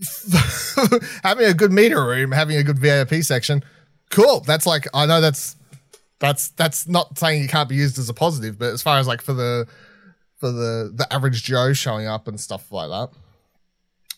having 1.23 1.45
a 1.45 1.53
good 1.53 1.71
meter 1.71 2.03
room, 2.03 2.31
having 2.31 2.57
a 2.57 2.63
good 2.63 2.79
VIP 2.79 3.23
section, 3.23 3.63
cool. 4.09 4.41
That's 4.41 4.65
like 4.65 4.87
I 4.93 5.05
know 5.05 5.21
that's 5.21 5.55
that's 6.19 6.49
that's 6.51 6.87
not 6.87 7.17
saying 7.17 7.43
it 7.43 7.49
can't 7.49 7.69
be 7.69 7.75
used 7.75 7.97
as 7.99 8.09
a 8.09 8.13
positive, 8.13 8.57
but 8.57 8.73
as 8.73 8.81
far 8.81 8.97
as 8.99 9.07
like 9.07 9.21
for 9.21 9.33
the 9.33 9.67
for 10.37 10.51
the 10.51 10.91
the 10.93 11.11
average 11.11 11.43
Joe 11.43 11.73
showing 11.73 12.07
up 12.07 12.27
and 12.27 12.39
stuff 12.39 12.71
like 12.71 12.89
that, 12.89 13.09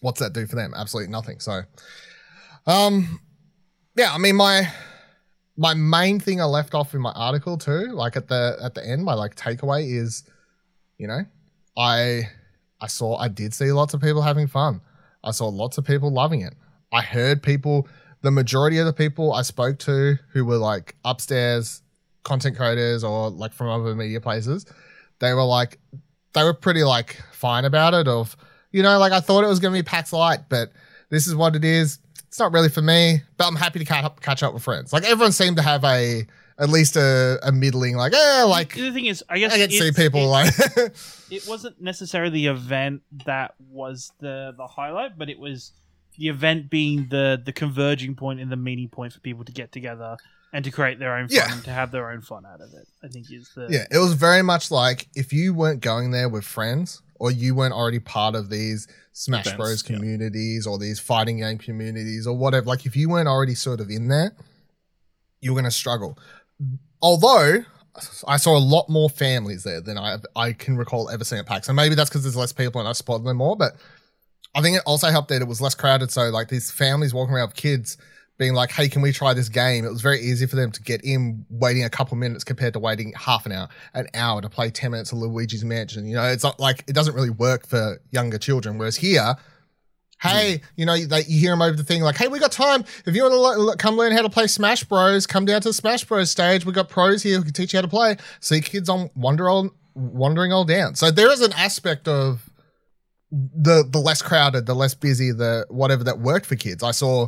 what's 0.01 0.19
that 0.19 0.34
do 0.34 0.45
for 0.45 0.55
them? 0.55 0.73
Absolutely 0.76 1.11
nothing. 1.11 1.39
So, 1.39 1.61
um, 2.67 3.19
yeah, 3.95 4.13
I 4.13 4.17
mean 4.17 4.36
my 4.36 4.71
my 5.57 5.73
main 5.73 6.19
thing 6.19 6.41
I 6.41 6.45
left 6.45 6.73
off 6.73 6.93
in 6.93 7.01
my 7.01 7.11
article 7.11 7.57
too, 7.57 7.88
like 7.91 8.15
at 8.15 8.28
the 8.28 8.57
at 8.61 8.76
the 8.76 8.88
end, 8.88 9.03
my 9.03 9.13
like 9.13 9.36
takeaway 9.36 9.97
is, 9.97 10.23
you 10.97 11.07
know, 11.07 11.26
I 11.78 12.30
I 12.82 12.88
saw 12.88 13.17
I 13.17 13.30
did 13.30 13.53
see 13.53 13.71
lots 13.71 13.93
of 13.93 14.01
people 14.01 14.21
having 14.21 14.47
fun. 14.47 14.82
I 15.26 15.32
saw 15.32 15.47
lots 15.47 15.78
of 15.78 15.86
people 15.86 16.11
loving 16.11 16.41
it. 16.41 16.53
I 16.93 17.01
heard 17.01 17.43
people, 17.43 17.88
the 18.21 18.32
majority 18.32 18.78
of 18.78 18.86
the 18.86 18.93
people 18.93 19.34
I 19.34 19.41
spoke 19.41 19.80
to 19.80 20.17
who 20.32 20.45
were 20.45 20.57
like 20.57 20.95
upstairs 21.03 21.82
content 22.23 22.55
creators 22.55 23.03
or 23.03 23.30
like 23.30 23.53
from 23.53 23.67
other 23.67 23.95
media 23.95 24.21
places, 24.21 24.65
they 25.19 25.34
were 25.34 25.43
like, 25.43 25.80
they 26.34 26.43
were 26.43 26.53
pretty 26.53 26.84
like 26.84 27.21
fine 27.32 27.65
about 27.65 27.93
it. 27.93 28.07
Of, 28.07 28.38
you 28.71 28.84
know, 28.84 28.97
like 28.99 29.11
I 29.11 29.19
thought 29.19 29.43
it 29.43 29.47
was 29.47 29.59
going 29.59 29.73
to 29.73 29.80
be 29.80 29.84
PAX 29.84 30.13
Light, 30.13 30.47
but 30.49 30.71
this 31.09 31.28
is 31.28 31.36
what 31.36 31.55
it 31.55 31.65
is. 31.65 31.99
It's 32.28 32.39
not 32.39 32.51
really 32.51 32.69
for 32.69 32.82
me, 32.82 33.21
but 33.38 33.47
I'm 33.47 33.55
happy 33.55 33.80
to 33.80 33.86
catch 33.86 34.03
up, 34.03 34.21
catch 34.21 34.43
up 34.43 34.53
with 34.53 34.63
friends. 34.63 34.91
Like 34.91 35.05
everyone 35.05 35.32
seemed 35.32 35.55
to 35.57 35.63
have 35.63 35.84
a, 35.84 36.26
at 36.57 36.69
least 36.69 36.95
a, 36.95 37.37
a 37.43 37.51
middling, 37.51 37.95
like, 37.97 38.13
eh, 38.13 38.43
like, 38.43 38.73
the 38.75 38.91
thing 38.91 39.07
is, 39.07 39.23
I 39.27 39.39
guess 39.39 39.53
I 39.53 39.65
to 39.65 39.71
see 39.71 39.91
people 39.91 40.21
it- 40.21 40.27
like, 40.27 40.53
it 41.31 41.45
wasn't 41.47 41.81
necessarily 41.81 42.31
the 42.31 42.47
event 42.47 43.01
that 43.25 43.55
was 43.69 44.11
the 44.19 44.53
the 44.57 44.67
highlight, 44.67 45.17
but 45.17 45.29
it 45.29 45.37
was 45.39 45.71
the 46.17 46.29
event 46.29 46.69
being 46.69 47.07
the 47.09 47.41
the 47.45 47.51
converging 47.51 48.15
point 48.15 48.39
and 48.39 48.51
the 48.51 48.55
meeting 48.55 48.87
point 48.89 49.11
for 49.13 49.19
people 49.19 49.43
to 49.43 49.51
get 49.51 49.71
together 49.73 50.15
and 50.53 50.63
to 50.63 50.71
create 50.71 50.97
their 50.99 51.17
own 51.17 51.27
fun 51.27 51.35
Yeah. 51.35 51.53
and 51.53 51.63
to 51.65 51.71
have 51.71 51.91
their 51.91 52.09
own 52.11 52.21
fun 52.21 52.45
out 52.45 52.61
of 52.61 52.69
it. 52.73 52.87
I 53.03 53.09
think 53.09 53.29
is 53.29 53.49
the 53.53 53.67
Yeah, 53.69 53.85
it 53.91 53.97
was 53.97 54.13
very 54.13 54.41
much 54.41 54.71
like 54.71 55.09
if 55.13 55.33
you 55.33 55.53
weren't 55.53 55.81
going 55.81 56.11
there 56.11 56.29
with 56.29 56.45
friends 56.45 57.01
or 57.19 57.31
you 57.31 57.53
weren't 57.53 57.73
already 57.73 57.99
part 57.99 58.35
of 58.35 58.49
these 58.49 58.87
Smash 59.11 59.47
Events, 59.47 59.57
Bros 59.57 59.89
yeah. 59.89 59.95
communities 59.97 60.65
or 60.65 60.77
these 60.77 60.99
fighting 61.01 61.39
game 61.39 61.57
communities 61.57 62.25
or 62.27 62.37
whatever, 62.37 62.67
like 62.67 62.85
if 62.85 62.95
you 62.95 63.09
weren't 63.09 63.27
already 63.27 63.55
sort 63.55 63.81
of 63.81 63.89
in 63.89 64.07
there, 64.07 64.33
you're 65.41 65.53
going 65.55 65.65
to 65.65 65.71
struggle. 65.71 66.17
Although 67.01 67.65
I 68.27 68.37
saw 68.37 68.57
a 68.57 68.59
lot 68.59 68.89
more 68.89 69.09
families 69.09 69.63
there 69.63 69.81
than 69.81 69.97
I 69.97 70.17
I 70.35 70.53
can 70.53 70.77
recall 70.77 71.09
ever 71.09 71.23
seeing 71.23 71.39
at 71.39 71.45
PAX. 71.45 71.67
And 71.69 71.75
maybe 71.75 71.95
that's 71.95 72.09
because 72.09 72.23
there's 72.23 72.35
less 72.35 72.51
people 72.51 72.79
and 72.79 72.87
I 72.87 72.93
spotted 72.93 73.25
them 73.25 73.37
more, 73.37 73.55
but 73.55 73.75
I 74.53 74.61
think 74.61 74.77
it 74.77 74.83
also 74.85 75.09
helped 75.09 75.29
that 75.29 75.41
it 75.41 75.47
was 75.47 75.61
less 75.61 75.75
crowded. 75.75 76.11
So 76.11 76.29
like 76.29 76.49
these 76.49 76.71
families 76.71 77.13
walking 77.13 77.35
around 77.35 77.49
with 77.49 77.57
kids 77.57 77.97
being 78.37 78.53
like, 78.53 78.71
"Hey, 78.71 78.89
can 78.89 79.01
we 79.01 79.13
try 79.13 79.33
this 79.33 79.49
game?" 79.49 79.85
It 79.85 79.91
was 79.91 80.01
very 80.01 80.19
easy 80.19 80.45
for 80.45 80.55
them 80.55 80.71
to 80.71 80.81
get 80.81 81.01
in, 81.03 81.45
waiting 81.49 81.83
a 81.85 81.89
couple 81.89 82.17
minutes 82.17 82.43
compared 82.43 82.73
to 82.73 82.79
waiting 82.79 83.13
half 83.17 83.45
an 83.45 83.53
hour, 83.53 83.69
an 83.93 84.07
hour 84.13 84.41
to 84.41 84.49
play 84.49 84.69
ten 84.69 84.91
minutes 84.91 85.11
of 85.11 85.19
Luigi's 85.19 85.63
Mansion. 85.63 86.05
You 86.05 86.15
know, 86.15 86.23
it's 86.23 86.43
not 86.43 86.59
like 86.59 86.83
it 86.87 86.93
doesn't 86.93 87.15
really 87.15 87.29
work 87.29 87.65
for 87.65 88.01
younger 88.11 88.37
children. 88.37 88.77
Whereas 88.77 88.97
here, 88.97 89.35
hey, 90.26 90.61
you 90.76 90.86
know, 90.86 90.97
they, 90.97 91.23
you 91.28 91.39
hear 91.39 91.51
them 91.51 91.61
over 91.61 91.76
the 91.76 91.84
thing 91.84 92.01
like, 92.01 92.17
"Hey, 92.17 92.28
we 92.28 92.39
got 92.39 92.51
time. 92.51 92.84
If 93.05 93.15
you 93.15 93.23
want 93.23 93.71
to 93.71 93.78
come 93.78 93.95
learn 93.95 94.11
how 94.11 94.21
to 94.21 94.30
play 94.30 94.47
Smash 94.47 94.84
Bros, 94.84 95.28
come 95.28 95.45
down 95.45 95.61
to 95.61 95.69
the 95.69 95.73
Smash 95.73 96.03
Bros 96.03 96.32
stage. 96.32 96.65
We 96.65 96.73
got 96.73 96.89
pros 96.89 97.23
here 97.23 97.38
who 97.38 97.43
can 97.43 97.53
teach 97.53 97.73
you 97.73 97.78
how 97.78 97.82
to 97.82 97.88
play." 97.88 98.17
See 98.39 98.61
kids 98.61 98.89
on 98.89 99.09
wander 99.15 99.49
all 99.49 99.69
wandering 99.95 100.51
all 100.51 100.65
down. 100.65 100.95
So 100.95 101.11
there 101.11 101.32
is 101.32 101.41
an 101.41 101.53
aspect 101.53 102.07
of 102.07 102.49
the 103.32 103.88
the 103.89 103.99
less 103.99 104.21
crowded, 104.21 104.65
the 104.65 104.76
less 104.76 104.93
busy, 104.93 105.32
the 105.32 105.65
whatever 105.69 106.03
that 106.03 106.19
worked 106.19 106.45
for 106.45 106.55
kids. 106.55 106.84
I 106.84 106.91
saw 106.91 107.28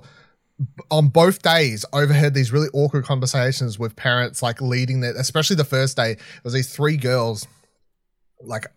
on 0.89 1.09
both 1.09 1.41
days 1.41 1.85
overheard 1.93 2.33
these 2.33 2.51
really 2.51 2.69
awkward 2.73 3.05
conversations 3.05 3.77
with 3.77 3.95
parents 3.95 4.41
like 4.41 4.59
leading 4.59 5.01
that 5.01 5.15
especially 5.15 5.55
the 5.55 5.63
first 5.63 5.95
day 5.95 6.13
it 6.13 6.19
was 6.43 6.53
these 6.53 6.73
three 6.73 6.97
girls 6.97 7.47
like 8.41 8.67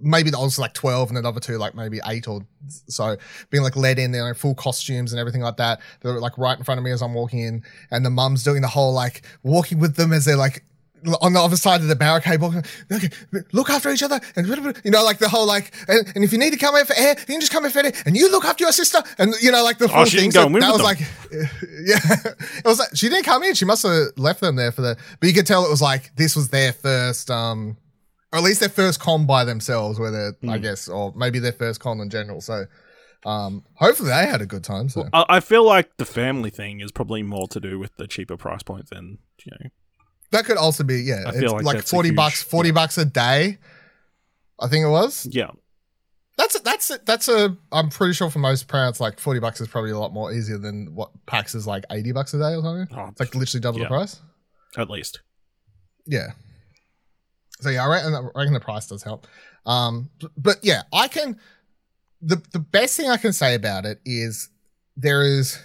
maybe 0.00 0.30
I 0.34 0.38
was 0.38 0.58
like 0.58 0.72
12 0.72 1.10
and 1.10 1.18
another 1.18 1.40
two 1.40 1.58
like 1.58 1.74
maybe 1.74 2.00
eight 2.06 2.26
or 2.26 2.46
so 2.68 3.16
being 3.50 3.62
like 3.62 3.76
led 3.76 3.98
in 3.98 4.12
there 4.12 4.26
in 4.28 4.34
full 4.34 4.54
costumes 4.54 5.12
and 5.12 5.20
everything 5.20 5.42
like 5.42 5.58
that 5.58 5.80
they 6.00 6.10
were 6.10 6.20
like 6.20 6.38
right 6.38 6.56
in 6.56 6.64
front 6.64 6.78
of 6.78 6.84
me 6.84 6.90
as 6.90 7.02
I'm 7.02 7.12
walking 7.12 7.40
in 7.40 7.62
and 7.90 8.04
the 8.04 8.10
mum's 8.10 8.42
doing 8.42 8.62
the 8.62 8.68
whole 8.68 8.94
like 8.94 9.22
walking 9.42 9.78
with 9.78 9.96
them 9.96 10.12
as 10.12 10.24
they're 10.24 10.36
like 10.36 10.64
on 11.20 11.32
the 11.32 11.40
other 11.40 11.56
side 11.56 11.80
of 11.80 11.88
the 11.88 11.96
barricade, 11.96 12.40
walking, 12.40 12.64
okay, 12.90 13.08
look 13.52 13.70
after 13.70 13.90
each 13.90 14.02
other, 14.02 14.20
and 14.36 14.46
you 14.84 14.90
know, 14.90 15.02
like 15.02 15.18
the 15.18 15.28
whole 15.28 15.46
like, 15.46 15.72
and, 15.88 16.10
and 16.14 16.24
if 16.24 16.32
you 16.32 16.38
need 16.38 16.52
to 16.52 16.58
come 16.58 16.76
in 16.76 16.86
for 16.86 16.94
air, 16.96 17.16
you 17.18 17.26
can 17.26 17.40
just 17.40 17.52
come 17.52 17.64
in 17.64 17.70
for 17.70 17.80
air, 17.80 17.92
and 18.06 18.16
you 18.16 18.30
look 18.30 18.44
after 18.44 18.64
your 18.64 18.72
sister, 18.72 19.02
and 19.18 19.34
you 19.40 19.50
know, 19.50 19.64
like 19.64 19.78
the 19.78 19.88
full 19.88 20.04
she 20.04 20.18
thing. 20.18 20.30
So 20.30 20.48
that 20.48 20.52
was 20.52 20.76
them. 20.76 20.84
like, 20.84 20.98
yeah, 21.84 21.98
it 22.58 22.64
was 22.64 22.78
like 22.78 22.90
she 22.94 23.08
didn't 23.08 23.24
come 23.24 23.42
in. 23.42 23.54
She 23.54 23.64
must 23.64 23.82
have 23.82 24.08
left 24.16 24.40
them 24.40 24.56
there 24.56 24.72
for 24.72 24.82
the, 24.82 24.96
but 25.20 25.26
you 25.26 25.34
could 25.34 25.46
tell 25.46 25.64
it 25.64 25.70
was 25.70 25.82
like 25.82 26.14
this 26.16 26.36
was 26.36 26.48
their 26.50 26.72
first, 26.72 27.30
um, 27.30 27.76
or 28.32 28.38
at 28.38 28.42
least 28.44 28.60
their 28.60 28.68
first 28.68 29.00
con 29.00 29.26
by 29.26 29.44
themselves, 29.44 29.98
whether 29.98 30.34
I 30.48 30.56
Hmm. 30.56 30.62
guess, 30.62 30.88
or 30.88 31.12
maybe 31.16 31.38
their 31.38 31.52
first 31.52 31.80
con 31.80 32.00
in 32.00 32.08
general. 32.10 32.40
So, 32.40 32.64
um, 33.26 33.64
hopefully 33.74 34.08
they 34.10 34.26
had 34.26 34.40
a 34.40 34.46
good 34.46 34.64
time. 34.64 34.88
So. 34.88 35.08
I, 35.12 35.24
I 35.28 35.40
feel 35.40 35.64
like 35.64 35.96
the 35.98 36.04
family 36.04 36.50
thing 36.50 36.80
is 36.80 36.90
probably 36.92 37.22
more 37.22 37.46
to 37.48 37.60
do 37.60 37.78
with 37.78 37.94
the 37.96 38.06
cheaper 38.06 38.36
price 38.36 38.62
point 38.62 38.88
than 38.90 39.18
you 39.44 39.52
know. 39.52 39.70
That 40.30 40.46
could 40.46 40.56
also 40.56 40.82
be, 40.82 41.02
yeah. 41.02 41.24
I 41.26 41.32
feel 41.32 41.56
it's 41.56 41.64
like 41.64 41.76
like, 41.76 41.84
40 41.86 42.08
huge- 42.08 42.16
bucks, 42.16 42.42
40 42.42 42.68
yeah. 42.70 42.72
bucks 42.72 42.96
a 42.98 43.04
day. 43.04 43.58
I 44.58 44.68
think 44.68 44.84
it 44.86 44.88
was. 44.88 45.26
Yeah, 45.30 45.50
That's 46.38 46.54
a, 46.56 46.60
that's 46.60 46.90
a, 46.90 46.98
that's 47.04 47.28
a. 47.28 47.54
I'm 47.70 47.90
pretty 47.90 48.14
sure 48.14 48.30
for 48.30 48.38
most 48.38 48.66
parents, 48.68 48.98
like 49.00 49.20
40 49.20 49.40
bucks 49.40 49.60
is 49.60 49.68
probably 49.68 49.90
a 49.90 49.98
lot 49.98 50.12
more 50.14 50.32
easier 50.32 50.56
than 50.56 50.94
what 50.94 51.10
PAX 51.26 51.54
is 51.54 51.66
like 51.66 51.84
80 51.90 52.12
bucks 52.12 52.32
a 52.32 52.38
day 52.38 52.54
or 52.54 52.62
something. 52.62 52.96
oh, 52.96 53.08
It's 53.08 53.20
like 53.20 53.34
literally 53.34 53.60
double 53.60 53.78
Yeah. 53.80 53.84
the 53.84 53.88
price. 53.88 54.20
at 54.78 54.88
least. 54.88 55.20
Yeah. 56.06 56.28
So 57.62 57.70
yeah, 57.70 57.84
I 57.84 57.88
reckon, 57.88 58.14
I 58.14 58.20
reckon 58.34 58.52
the 58.52 58.60
price 58.60 58.86
does 58.86 59.02
help. 59.02 59.26
Um, 59.66 60.10
but 60.36 60.58
yeah, 60.62 60.82
I 60.92 61.08
can. 61.08 61.38
The 62.20 62.42
the 62.52 62.58
best 62.58 62.96
thing 62.96 63.08
I 63.08 63.16
can 63.16 63.32
say 63.32 63.54
about 63.54 63.84
it 63.84 64.00
is 64.04 64.48
there 64.96 65.22
is 65.22 65.58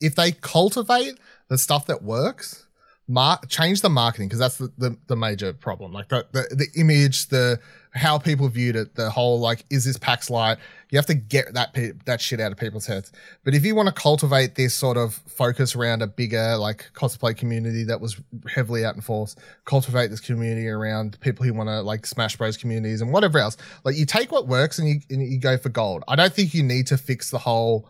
if 0.00 0.14
they 0.14 0.32
cultivate 0.32 1.18
the 1.48 1.58
stuff 1.58 1.86
that 1.86 2.02
works, 2.02 2.66
mar- 3.06 3.40
change 3.48 3.82
the 3.82 3.90
marketing 3.90 4.28
because 4.28 4.38
that's 4.38 4.58
the, 4.58 4.72
the 4.78 4.96
the 5.08 5.16
major 5.16 5.52
problem. 5.52 5.92
Like 5.92 6.08
the, 6.08 6.26
the 6.32 6.42
the 6.54 6.80
image, 6.80 7.28
the 7.28 7.60
how 7.92 8.18
people 8.18 8.48
viewed 8.48 8.76
it, 8.76 8.94
the 8.94 9.10
whole 9.10 9.40
like, 9.40 9.64
is 9.68 9.84
this 9.84 9.98
PAX 9.98 10.30
Light? 10.30 10.58
You 10.90 10.98
have 10.98 11.06
to 11.06 11.14
get 11.14 11.54
that 11.54 11.72
pe- 11.72 11.92
that 12.04 12.20
shit 12.20 12.40
out 12.40 12.52
of 12.52 12.58
people's 12.58 12.86
heads. 12.86 13.12
But 13.44 13.54
if 13.54 13.64
you 13.64 13.74
want 13.74 13.88
to 13.88 13.94
cultivate 13.94 14.54
this 14.54 14.74
sort 14.74 14.96
of 14.96 15.14
focus 15.26 15.74
around 15.74 16.02
a 16.02 16.06
bigger 16.06 16.56
like 16.56 16.90
cosplay 16.94 17.36
community 17.36 17.84
that 17.84 18.00
was 18.00 18.20
heavily 18.52 18.84
out 18.84 18.94
in 18.94 19.00
force, 19.00 19.34
cultivate 19.64 20.08
this 20.08 20.20
community 20.20 20.68
around 20.68 21.18
people 21.20 21.44
who 21.44 21.52
want 21.52 21.68
to 21.68 21.80
like 21.80 22.06
Smash 22.06 22.36
Bros 22.36 22.56
communities 22.56 23.00
and 23.00 23.12
whatever 23.12 23.38
else. 23.38 23.56
Like 23.84 23.96
you 23.96 24.06
take 24.06 24.30
what 24.30 24.46
works 24.46 24.78
and 24.78 24.88
you 24.88 25.00
and 25.10 25.22
you 25.22 25.38
go 25.38 25.56
for 25.56 25.68
gold. 25.68 26.04
I 26.06 26.16
don't 26.16 26.32
think 26.32 26.54
you 26.54 26.62
need 26.62 26.86
to 26.88 26.96
fix 26.96 27.30
the 27.30 27.38
whole. 27.38 27.88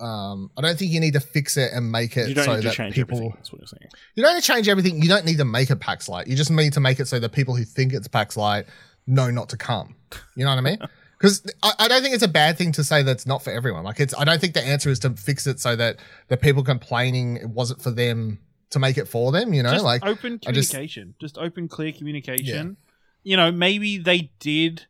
Um, 0.00 0.50
I 0.56 0.60
don't 0.60 0.78
think 0.78 0.92
you 0.92 1.00
need 1.00 1.14
to 1.14 1.20
fix 1.20 1.56
it 1.56 1.72
and 1.72 1.90
make 1.90 2.16
it 2.16 2.28
You 2.28 2.34
don't 2.34 2.44
so 2.44 2.54
need 2.54 2.62
to 2.62 2.68
that 2.68 2.74
change 2.74 2.94
people. 2.94 3.32
That's 3.34 3.52
what 3.52 3.60
you're 3.60 3.66
saying. 3.66 3.90
You 4.14 4.22
don't 4.22 4.34
need 4.34 4.42
to 4.42 4.46
change 4.46 4.68
everything. 4.68 5.02
You 5.02 5.08
don't 5.08 5.24
need 5.24 5.38
to 5.38 5.44
make 5.44 5.70
it 5.70 5.80
PAX 5.80 6.08
Light. 6.08 6.28
You 6.28 6.36
just 6.36 6.52
need 6.52 6.72
to 6.74 6.80
make 6.80 7.00
it 7.00 7.08
so 7.08 7.18
that 7.18 7.32
people 7.32 7.56
who 7.56 7.64
think 7.64 7.92
it's 7.92 8.06
PAX 8.06 8.36
Light 8.36 8.66
know 9.08 9.30
not 9.30 9.48
to 9.50 9.56
come. 9.56 9.96
You 10.36 10.44
know 10.44 10.50
what 10.50 10.58
I 10.58 10.62
mean? 10.62 10.78
Because 11.18 11.44
I, 11.64 11.72
I 11.80 11.88
don't 11.88 12.00
think 12.00 12.14
it's 12.14 12.22
a 12.22 12.28
bad 12.28 12.56
thing 12.56 12.70
to 12.70 12.84
say 12.84 13.02
that's 13.02 13.26
not 13.26 13.42
for 13.42 13.50
everyone. 13.50 13.82
Like 13.82 13.98
it's, 13.98 14.14
I 14.16 14.22
don't 14.22 14.40
think 14.40 14.54
the 14.54 14.62
answer 14.62 14.88
is 14.88 15.00
to 15.00 15.10
fix 15.10 15.48
it 15.48 15.58
so 15.58 15.74
that 15.74 15.96
the 16.28 16.36
people 16.36 16.62
complaining 16.62 17.38
it 17.38 17.48
wasn't 17.48 17.82
for 17.82 17.90
them 17.90 18.38
to 18.70 18.78
make 18.78 18.96
it 18.96 19.08
for 19.08 19.32
them. 19.32 19.52
You 19.52 19.64
know, 19.64 19.72
just 19.72 19.84
like 19.84 20.06
open 20.06 20.38
I 20.46 20.52
just- 20.52 20.70
communication, 20.70 21.14
just, 21.20 21.36
open, 21.36 21.66
clear 21.66 21.90
communication. 21.90 22.76
You 23.24 23.36
know, 23.36 23.50
maybe 23.50 23.98
they 23.98 24.30
did 24.38 24.86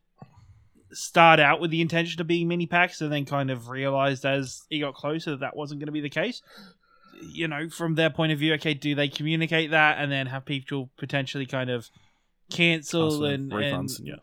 start 0.91 1.39
out 1.39 1.59
with 1.59 1.71
the 1.71 1.81
intention 1.81 2.21
of 2.21 2.27
being 2.27 2.47
mini 2.47 2.67
PAX, 2.67 3.01
and 3.01 3.11
then 3.11 3.25
kind 3.25 3.49
of 3.49 3.69
realized 3.69 4.23
as 4.23 4.63
it 4.69 4.79
got 4.79 4.93
closer 4.93 5.31
that 5.31 5.39
that 5.39 5.55
wasn't 5.55 5.79
going 5.79 5.87
to 5.87 5.91
be 5.91 6.01
the 6.01 6.09
case. 6.09 6.43
You 7.21 7.47
know, 7.47 7.69
from 7.69 7.95
their 7.95 8.11
point 8.11 8.31
of 8.31 8.39
view, 8.39 8.53
okay, 8.53 8.75
do 8.75 8.93
they 8.93 9.07
communicate 9.07 9.71
that 9.71 9.97
and 9.97 10.11
then 10.11 10.27
have 10.27 10.45
people 10.45 10.89
potentially 10.97 11.47
kind 11.47 11.71
of 11.71 11.89
cancel 12.49 13.25
Ask 13.25 13.33
and, 13.33 13.51
refunds. 13.51 13.99
and 13.99 14.07
yeah. 14.07 14.15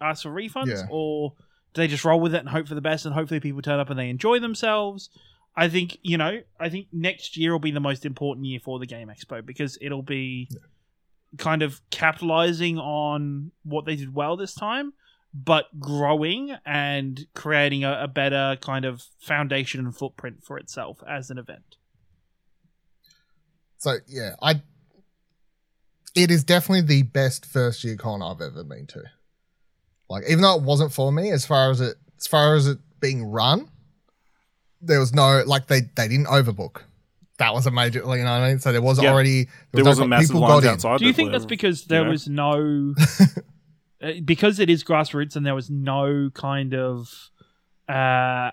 ask 0.00 0.22
for 0.22 0.30
refunds, 0.30 0.66
Yeah. 0.68 0.86
or 0.90 1.34
do 1.74 1.82
they 1.82 1.86
just 1.88 2.04
roll 2.04 2.20
with 2.20 2.34
it 2.34 2.38
and 2.40 2.48
hope 2.48 2.66
for 2.68 2.74
the 2.74 2.80
best, 2.80 3.04
and 3.06 3.14
hopefully 3.14 3.40
people 3.40 3.62
turn 3.62 3.78
up 3.80 3.90
and 3.90 3.98
they 3.98 4.08
enjoy 4.10 4.38
themselves? 4.40 5.10
I 5.56 5.68
think 5.68 5.98
you 6.02 6.16
know. 6.16 6.40
I 6.58 6.68
think 6.68 6.88
next 6.92 7.36
year 7.36 7.52
will 7.52 7.58
be 7.58 7.70
the 7.72 7.80
most 7.80 8.06
important 8.06 8.46
year 8.46 8.60
for 8.60 8.78
the 8.78 8.86
Game 8.86 9.08
Expo 9.08 9.44
because 9.44 9.76
it'll 9.80 10.02
be 10.02 10.48
kind 11.38 11.62
of 11.62 11.80
capitalizing 11.90 12.78
on 12.78 13.50
what 13.64 13.84
they 13.84 13.96
did 13.96 14.14
well 14.14 14.36
this 14.36 14.54
time, 14.54 14.92
but 15.34 15.66
growing 15.78 16.56
and 16.64 17.26
creating 17.34 17.84
a, 17.84 18.02
a 18.02 18.08
better 18.08 18.56
kind 18.60 18.84
of 18.84 19.02
foundation 19.18 19.80
and 19.80 19.96
footprint 19.96 20.42
for 20.42 20.58
itself 20.58 20.98
as 21.08 21.30
an 21.30 21.38
event. 21.38 21.76
so. 23.78 23.96
Yeah, 24.06 24.34
I. 24.42 24.62
It 26.14 26.30
is 26.30 26.42
definitely 26.44 26.82
the 26.82 27.02
best 27.02 27.46
first 27.46 27.84
year 27.84 27.96
con 27.96 28.22
I've 28.22 28.40
ever 28.40 28.64
been 28.64 28.86
to. 28.88 29.02
Like, 30.08 30.24
even 30.28 30.42
though 30.42 30.56
it 30.56 30.62
wasn't 30.62 30.92
for 30.92 31.12
me, 31.12 31.30
as 31.30 31.46
far 31.46 31.70
as 31.70 31.80
it, 31.80 31.96
as 32.18 32.26
far 32.26 32.56
as 32.56 32.66
it 32.66 32.78
being 33.00 33.24
run, 33.24 33.68
there 34.80 34.98
was 34.98 35.12
no 35.14 35.42
like 35.46 35.66
they 35.68 35.82
they 35.94 36.08
didn't 36.08 36.26
overbook. 36.26 36.82
That 37.38 37.54
was 37.54 37.66
a 37.66 37.70
major, 37.70 38.04
like, 38.04 38.18
you 38.18 38.24
know 38.24 38.32
what 38.32 38.42
I 38.42 38.48
mean. 38.50 38.58
So 38.58 38.70
there 38.72 38.82
was 38.82 39.00
Yeah. 39.02 39.12
already 39.12 39.44
There 39.72 39.82
was 39.84 39.92
wasn't 39.92 40.10
no- 40.10 40.16
massive 40.16 40.28
people 40.30 40.40
lines 40.42 40.62
got 40.62 40.68
in. 40.68 40.74
outside. 40.74 40.98
Do 40.98 41.06
you 41.06 41.12
think 41.12 41.32
that's 41.32 41.46
because 41.46 41.84
there 41.86 42.00
you 42.00 42.04
know? 42.06 42.10
was 42.10 42.28
no 42.28 42.94
uh, 44.02 44.12
because 44.24 44.58
it 44.58 44.68
is 44.68 44.82
grassroots 44.84 45.36
and 45.36 45.46
there 45.46 45.54
was 45.54 45.70
no 45.70 46.30
kind 46.34 46.74
of 46.74 47.30
uh 47.88 48.50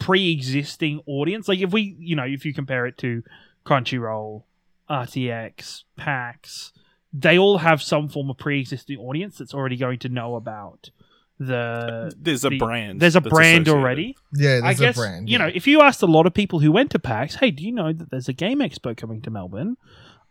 pre-existing 0.00 1.00
audience 1.06 1.46
like 1.48 1.60
if 1.60 1.72
we 1.72 1.94
you 2.00 2.16
know 2.16 2.24
if 2.24 2.44
you 2.44 2.52
compare 2.52 2.86
it 2.86 2.98
to 2.98 3.22
Crunchyroll, 3.64 4.42
RTX, 4.88 5.82
PAX, 5.96 6.72
they 7.12 7.38
all 7.38 7.58
have 7.58 7.82
some 7.82 8.08
form 8.08 8.30
of 8.30 8.38
pre-existing 8.38 8.98
audience 8.98 9.38
that's 9.38 9.54
already 9.54 9.76
going 9.76 9.98
to 10.00 10.08
know 10.08 10.34
about 10.36 10.90
the 11.38 12.12
There's 12.18 12.44
a 12.44 12.50
the- 12.50 12.58
brand. 12.58 13.00
There's 13.00 13.16
a 13.16 13.20
brand 13.20 13.66
associated. 13.66 13.70
already. 13.80 14.16
Yeah, 14.34 14.60
I 14.62 14.74
there's 14.74 14.80
guess 14.80 14.96
a 14.96 15.00
brand. 15.00 15.28
you 15.28 15.38
know 15.38 15.50
if 15.52 15.66
you 15.66 15.82
asked 15.82 16.02
a 16.02 16.06
lot 16.06 16.26
of 16.26 16.34
people 16.34 16.60
who 16.60 16.72
went 16.72 16.90
to 16.92 16.98
PAX, 16.98 17.36
hey, 17.36 17.50
do 17.50 17.62
you 17.64 17.72
know 17.72 17.92
that 17.92 18.10
there's 18.10 18.28
a 18.28 18.32
game 18.32 18.60
expo 18.60 18.96
coming 18.96 19.20
to 19.22 19.30
Melbourne? 19.30 19.76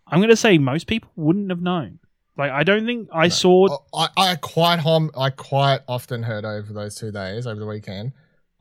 I'm 0.07 0.19
going 0.19 0.29
to 0.29 0.35
say 0.35 0.57
most 0.57 0.87
people 0.87 1.09
wouldn't 1.15 1.49
have 1.49 1.61
known. 1.61 1.99
Like 2.37 2.51
I 2.51 2.63
don't 2.63 2.85
think 2.85 3.07
I 3.13 3.27
saw. 3.29 3.67
Oh, 3.71 3.85
I, 3.97 4.09
I 4.17 4.35
quite 4.35 4.79
hom- 4.79 5.11
I 5.17 5.29
quite 5.29 5.81
often 5.87 6.23
heard 6.23 6.43
over 6.43 6.73
those 6.73 6.95
two 6.95 7.11
days 7.11 7.47
over 7.47 7.59
the 7.59 7.65
weekend. 7.67 8.11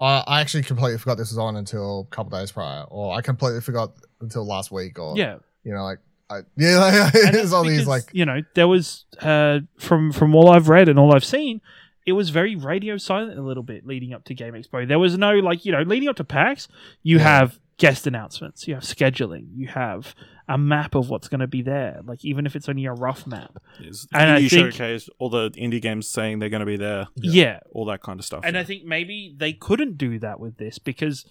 I, 0.00 0.22
I 0.26 0.40
actually 0.40 0.62
completely 0.64 0.98
forgot 0.98 1.16
this 1.18 1.30
was 1.30 1.38
on 1.38 1.56
until 1.56 2.06
a 2.10 2.14
couple 2.14 2.38
days 2.38 2.52
prior, 2.52 2.84
or 2.84 3.14
I 3.16 3.20
completely 3.20 3.60
forgot 3.62 3.92
until 4.20 4.46
last 4.46 4.70
week, 4.70 4.98
or 4.98 5.16
yeah, 5.16 5.38
you 5.64 5.72
know, 5.72 5.82
like 5.84 5.98
I, 6.30 6.40
yeah, 6.56 6.78
like, 6.78 7.14
And 7.14 7.34
it's 7.34 7.44
it's 7.44 7.52
all 7.52 7.64
these 7.64 7.86
like 7.86 8.10
you 8.12 8.24
know 8.24 8.40
there 8.54 8.68
was 8.68 9.04
uh, 9.20 9.60
from 9.78 10.12
from 10.12 10.34
all 10.34 10.50
I've 10.50 10.68
read 10.68 10.88
and 10.88 10.98
all 10.98 11.14
I've 11.14 11.24
seen, 11.24 11.60
it 12.06 12.12
was 12.12 12.30
very 12.30 12.56
radio 12.56 12.96
silent 12.96 13.38
a 13.38 13.42
little 13.42 13.62
bit 13.62 13.86
leading 13.86 14.12
up 14.14 14.24
to 14.24 14.34
Game 14.34 14.54
Expo. 14.54 14.86
There 14.86 14.98
was 14.98 15.18
no 15.18 15.32
like 15.34 15.64
you 15.64 15.72
know 15.72 15.82
leading 15.82 16.08
up 16.08 16.16
to 16.16 16.24
PAX, 16.24 16.68
you 17.02 17.16
Yeah. 17.18 17.22
have 17.24 17.58
guest 17.76 18.06
announcements, 18.06 18.68
you 18.68 18.74
have 18.74 18.84
scheduling, 18.84 19.46
you 19.54 19.66
have 19.68 20.14
a 20.48 20.56
map 20.56 20.94
of 20.94 21.08
what's 21.08 21.26
going 21.26 21.40
to 21.40 21.46
be 21.46 21.60
there. 21.62 22.00
Like 22.04 22.24
even 22.24 22.46
if 22.46 22.54
it's 22.54 22.68
only 22.68 22.84
a 22.84 22.92
rough 22.92 23.26
map, 23.26 23.56
There's 23.80 24.06
And 24.14 24.30
I 24.30 24.40
indie 24.40 24.50
think- 24.50 24.72
showcase, 24.72 25.08
all 25.18 25.28
the 25.30 25.50
indie 25.52 25.80
games 25.82 26.06
saying 26.06 26.38
they're 26.38 26.50
going 26.50 26.60
to 26.60 26.66
be 26.66 26.76
there, 26.76 27.08
yeah, 27.16 27.60
all 27.72 27.86
that 27.86 28.02
kind 28.02 28.20
of 28.20 28.24
stuff. 28.26 28.42
And 28.44 28.54
yeah. 28.54 28.60
I 28.60 28.64
think 28.64 28.84
maybe 28.84 29.34
they 29.36 29.52
couldn't 29.54 29.98
do 29.98 30.18
that 30.20 30.38
with 30.38 30.56
this 30.56 30.78
because 30.78 31.26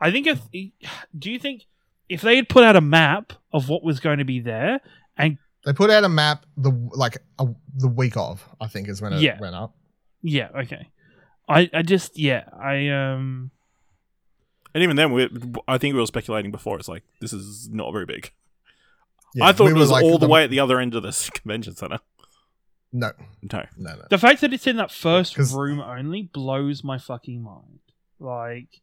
I 0.00 0.10
think 0.10 0.26
if 0.26 0.40
do 1.18 1.30
you 1.32 1.38
think 1.38 1.62
if 2.08 2.20
they 2.20 2.36
had 2.36 2.48
put 2.48 2.62
out 2.62 2.76
a 2.76 2.80
map 2.80 3.32
of 3.52 3.68
what 3.68 3.82
was 3.82 4.00
going 4.00 4.18
to 4.18 4.24
be 4.24 4.40
there 4.40 4.80
and 5.16 5.38
they 5.64 5.72
put 5.72 5.90
out 5.90 6.04
a 6.04 6.08
map 6.08 6.46
the 6.56 6.70
like 6.92 7.18
a, 7.38 7.46
the 7.76 7.88
week 7.88 8.16
of 8.16 8.46
I 8.60 8.66
think 8.68 8.88
is 8.88 9.02
when 9.02 9.12
it 9.12 9.20
Yeah. 9.20 9.38
went 9.40 9.54
up. 9.54 9.74
yeah, 10.22 10.48
okay. 10.62 10.88
I 11.48 11.68
I 11.72 11.82
just 11.82 12.18
yeah, 12.18 12.44
I 12.58 12.88
um 12.88 13.50
and 14.74 14.84
even 14.84 14.96
then, 14.96 15.12
we, 15.12 15.28
I 15.66 15.78
think 15.78 15.94
we 15.94 16.00
were 16.00 16.06
speculating 16.06 16.50
before. 16.52 16.78
It's 16.78 16.88
like 16.88 17.02
this 17.22 17.32
is 17.32 17.70
not 17.72 17.90
very 17.90 18.04
big. 18.04 18.30
Yeah, 19.34 19.46
I 19.46 19.52
thought 19.52 19.64
we 19.64 19.70
it 19.72 19.76
was 19.76 19.90
like 19.90 20.04
all 20.04 20.18
the, 20.18 20.28
way 20.28 20.44
at 20.44 20.50
the 20.50 20.60
other 20.60 20.78
end 20.78 20.94
of 20.94 21.02
this 21.02 21.30
convention 21.34 21.74
center. 21.74 21.98
No, 22.92 23.12
No, 23.42 23.64
no, 23.76 23.96
no. 23.96 24.02
the 24.10 24.18
fact 24.18 24.40
that 24.42 24.52
it's 24.52 24.66
in 24.66 24.76
that 24.76 24.90
first 24.92 25.36
room 25.38 25.80
only 25.80 26.22
blows 26.22 26.84
my 26.84 26.98
fucking 26.98 27.42
mind. 27.42 27.80
Like 28.20 28.80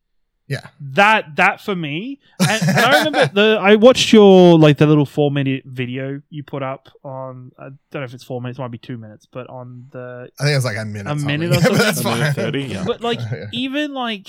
Yeah, 0.48 0.68
that 0.80 1.38
that 1.38 1.60
for 1.60 1.76
me 1.76 2.20
and, 2.40 2.62
and 2.62 2.78
i 2.80 2.98
remember 3.00 3.26
the 3.34 3.58
i 3.60 3.76
watched 3.78 4.14
your 4.14 4.60
like 4.60 4.78
the 4.78 4.86
little 4.86 5.08
four 5.08 5.32
minute 5.32 5.64
video 5.66 6.22
you 6.30 6.44
put 6.44 6.62
up 6.62 6.90
on 7.04 7.52
i 7.58 7.64
don't 7.64 7.80
know 7.94 8.04
if 8.04 8.14
it's 8.14 8.24
four 8.24 8.40
minutes 8.42 8.60
it 8.60 8.62
might 8.62 8.70
be 8.70 8.78
two 8.78 8.98
minutes 9.00 9.26
but 9.26 9.50
on 9.50 9.88
the 9.92 10.30
I 10.40 10.44
think 10.44 10.54
it 10.54 10.56
was 10.58 10.66
like 10.66 10.78
a 10.78 10.86
minute. 10.86 11.10
A 11.12 11.16
minute 11.16 11.52
or 11.52 11.62
but 11.70 11.78
that's 11.80 12.02
fine. 12.02 12.32
30, 12.32 12.62
yeah. 12.62 12.84
but 12.86 13.02
like 13.02 13.20
Yeah. 13.32 13.46
even 13.54 13.96
like 13.96 14.28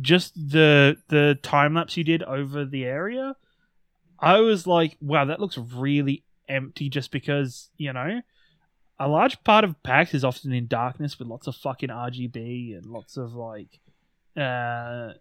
just 0.00 0.34
the 0.34 0.96
the 1.08 1.38
time 1.42 1.74
lapse 1.74 1.98
you 1.98 2.04
did 2.04 2.22
over 2.22 2.64
the 2.64 2.86
area 2.86 3.36
i 4.18 4.40
was 4.40 4.66
like 4.66 4.96
wow 5.02 5.26
that 5.26 5.40
looks 5.40 5.58
really 5.58 6.24
empty 6.48 6.88
just 6.88 7.10
because 7.10 7.68
you 7.76 7.92
know 7.92 8.22
a 8.98 9.08
large 9.08 9.42
part 9.44 9.64
of 9.64 9.80
pax 9.82 10.14
is 10.14 10.24
often 10.24 10.52
in 10.52 10.66
darkness 10.68 11.18
with 11.18 11.28
lots 11.28 11.46
of 11.46 11.54
fucking 11.54 11.90
rgb 11.90 12.74
and 12.76 12.86
lots 12.86 13.18
of 13.18 13.34
like 13.34 13.78
uh 14.36 15.12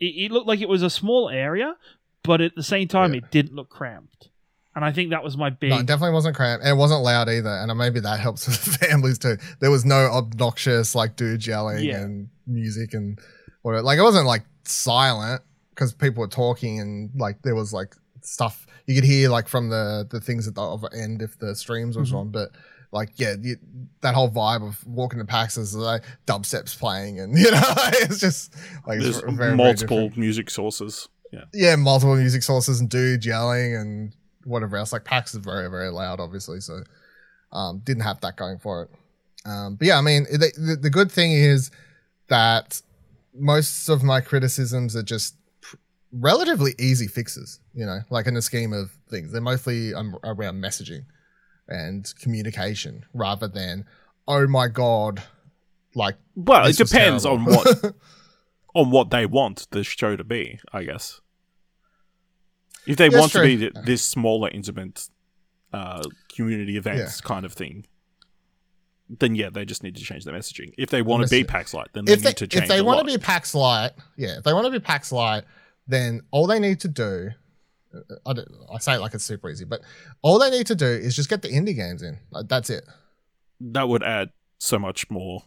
it, 0.00 0.04
it 0.06 0.30
looked 0.32 0.46
like 0.48 0.60
it 0.60 0.68
was 0.68 0.82
a 0.82 0.90
small 0.90 1.28
area 1.30 1.76
but 2.22 2.40
at 2.40 2.54
the 2.54 2.62
same 2.62 2.88
time 2.88 3.12
Yeah. 3.12 3.18
it 3.18 3.30
didn't 3.30 3.54
look 3.54 3.70
cramped 3.70 4.28
and 4.74 4.84
i 4.84 4.92
think 4.92 5.10
that 5.10 5.22
was 5.24 5.36
my 5.36 5.50
big 5.50 5.70
No, 5.70 5.78
it 5.78 5.86
definitely 5.86 6.14
wasn't 6.14 6.36
cramped, 6.36 6.64
and 6.64 6.70
it 6.76 6.80
wasn't 6.80 7.02
loud 7.02 7.28
either. 7.28 7.50
And 7.50 7.76
maybe 7.78 8.00
that 8.00 8.20
helps 8.20 8.46
with 8.48 8.56
families 8.56 9.18
too. 9.18 9.36
There 9.60 9.70
was 9.70 9.84
no 9.84 10.06
obnoxious 10.06 10.94
like 10.94 11.16
dudes 11.16 11.46
yelling 11.46 11.84
Yeah. 11.84 12.00
and 12.00 12.28
music 12.46 12.94
and 12.94 13.18
or 13.64 13.80
like 13.82 13.98
it 13.98 14.02
wasn't 14.02 14.26
like 14.26 14.44
silent 14.64 15.42
because 15.70 15.92
people 15.92 16.20
were 16.22 16.28
talking 16.28 16.80
and 16.80 17.10
like 17.14 17.42
there 17.42 17.54
was 17.54 17.72
like 17.74 17.94
stuff 18.22 18.66
you 18.86 18.94
could 18.94 19.04
hear 19.04 19.28
like 19.28 19.46
from 19.48 19.68
the 19.68 20.06
the 20.10 20.20
things 20.20 20.48
at 20.48 20.54
the 20.54 20.62
other 20.62 20.88
end 20.94 21.20
if 21.22 21.38
the 21.38 21.54
streams 21.54 21.96
was 21.96 22.12
Mhm. 22.12 22.16
on, 22.18 22.28
but. 22.30 22.50
Like 22.92 23.12
yeah, 23.16 23.34
you, 23.40 23.56
that 24.02 24.14
whole 24.14 24.30
vibe 24.30 24.66
of 24.66 24.86
walking 24.86 25.18
to 25.18 25.24
PAX 25.24 25.56
is 25.56 25.74
like 25.74 26.04
dubstep's 26.26 26.74
playing, 26.74 27.20
and 27.20 27.36
you 27.38 27.50
know 27.50 27.60
it's 27.94 28.20
just 28.20 28.54
like 28.86 29.00
there's 29.00 29.20
very, 29.20 29.32
very 29.32 29.56
multiple 29.56 29.96
different 29.96 30.18
music 30.18 30.50
sources. 30.50 31.08
Yeah, 31.32 31.44
yeah, 31.54 31.76
multiple 31.76 32.14
music 32.16 32.42
sources 32.42 32.80
and 32.80 32.90
dudes 32.90 33.24
yelling 33.24 33.74
and 33.74 34.14
whatever 34.44 34.76
else. 34.76 34.92
Like 34.92 35.04
PAX 35.04 35.34
is 35.34 35.40
very, 35.40 35.70
very 35.70 35.88
loud, 35.88 36.20
obviously. 36.20 36.60
So 36.60 36.82
um, 37.52 37.80
didn't 37.84 38.02
have 38.02 38.20
that 38.20 38.36
going 38.36 38.58
for 38.58 38.82
it. 38.82 38.90
Um, 39.48 39.76
but 39.76 39.86
yeah, 39.86 39.98
I 39.98 40.02
mean, 40.02 40.24
the, 40.24 40.52
the, 40.56 40.76
the 40.76 40.90
good 40.90 41.10
thing 41.10 41.32
is 41.32 41.70
that 42.28 42.80
most 43.34 43.88
of 43.88 44.02
my 44.02 44.20
criticisms 44.20 44.94
are 44.94 45.02
just 45.02 45.36
pr- 45.60 45.76
relatively 46.12 46.74
easy 46.78 47.08
fixes, 47.08 47.60
you 47.74 47.84
know, 47.84 48.00
like 48.10 48.26
in 48.26 48.34
the 48.34 48.42
scheme 48.42 48.72
of 48.72 48.92
things. 49.08 49.32
They're 49.32 49.40
mostly 49.40 49.94
um, 49.94 50.16
around 50.22 50.62
messaging 50.62 51.04
and 51.72 52.12
communication 52.20 53.04
rather 53.14 53.48
than, 53.48 53.86
oh 54.28 54.46
my 54.46 54.68
God, 54.68 55.22
like, 55.94 56.16
well, 56.36 56.66
it 56.66 56.76
depends 56.76 57.24
on 57.24 57.44
what 57.44 57.94
on 58.74 58.90
what 58.90 59.10
they 59.10 59.26
want 59.26 59.66
the 59.70 59.82
show 59.82 60.16
to 60.16 60.24
be. 60.24 60.58
I 60.72 60.84
guess 60.84 61.20
if 62.86 62.96
they 62.96 63.08
Yeah, 63.08 63.20
want 63.20 63.32
to 63.32 63.42
be 63.42 63.56
th- 63.56 63.72
this 63.84 64.04
smaller, 64.04 64.48
intimate 64.50 65.08
uh, 65.72 66.02
community 66.34 66.76
events 66.76 67.20
kind 67.20 67.44
of 67.44 67.52
thing, 67.52 67.86
then 69.08 69.34
yeah, 69.34 69.50
they 69.50 69.64
just 69.64 69.82
need 69.82 69.96
to 69.96 70.02
change 70.02 70.24
their 70.24 70.34
messaging. 70.34 70.72
If 70.78 70.90
they 70.90 71.02
want 71.02 71.24
to 71.24 71.30
be. 71.30 71.44
PAX 71.44 71.74
Light, 71.74 71.88
then 71.92 72.04
they 72.04 72.12
if 72.12 72.18
need 72.20 72.24
they, 72.26 72.32
to 72.34 72.46
change. 72.46 72.62
if 72.64 72.68
they 72.68 72.82
want 72.82 73.00
to 73.00 73.04
be 73.04 73.18
PAX 73.18 73.54
Light, 73.54 73.92
yeah, 74.16 74.38
if 74.38 74.44
they 74.44 74.52
want 74.52 74.66
to 74.66 74.70
be 74.70 74.80
PAX 74.80 75.12
Light, 75.12 75.44
then 75.86 76.22
all 76.30 76.46
they 76.46 76.58
need 76.58 76.80
to 76.80 76.88
do, 76.88 77.30
I, 78.26 78.32
don't, 78.32 78.48
I 78.72 78.78
say 78.78 78.94
it 78.94 79.00
like 79.00 79.14
it's 79.14 79.24
super 79.24 79.50
easy, 79.50 79.64
but 79.64 79.80
all 80.22 80.38
they 80.38 80.50
need 80.50 80.66
to 80.68 80.74
do 80.74 80.86
is 80.86 81.14
just 81.16 81.28
get 81.28 81.42
the 81.42 81.48
indie 81.48 81.74
games 81.76 82.02
in. 82.02 82.18
Like, 82.30 82.48
that's 82.48 82.70
it. 82.70 82.84
that 83.60 83.88
would 83.88 84.02
add 84.02 84.30
so 84.58 84.78
much 84.78 85.10
more. 85.10 85.42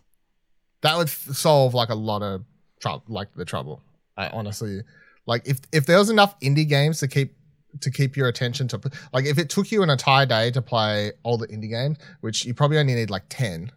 That 0.81 0.97
would 0.97 1.07
f- 1.07 1.29
solve 1.33 1.73
like 1.73 1.89
a 1.89 1.95
lot 1.95 2.21
of 2.21 2.43
trouble, 2.79 3.03
like 3.07 3.33
the 3.35 3.45
trouble. 3.45 3.81
I 4.17 4.27
honestly, 4.29 4.81
like 5.25 5.41
if 5.47 5.59
if 5.73 5.85
there 5.85 5.97
was 5.97 6.09
enough 6.09 6.39
indie 6.39 6.67
games 6.67 6.99
to 6.99 7.07
keep 7.07 7.35
to 7.81 7.91
keep 7.91 8.15
your 8.15 8.27
attention 8.27 8.67
to, 8.69 8.79
like 9.11 9.25
if 9.25 9.37
it 9.37 9.49
took 9.49 9.71
you 9.71 9.83
an 9.83 9.89
entire 9.89 10.25
day 10.25 10.51
to 10.51 10.61
play 10.61 11.11
all 11.23 11.37
the 11.37 11.47
indie 11.47 11.69
games, 11.69 11.97
which 12.21 12.45
you 12.45 12.53
probably 12.53 12.77
only 12.77 12.93
need 12.95 13.09
like 13.09 13.23
ten 13.29 13.71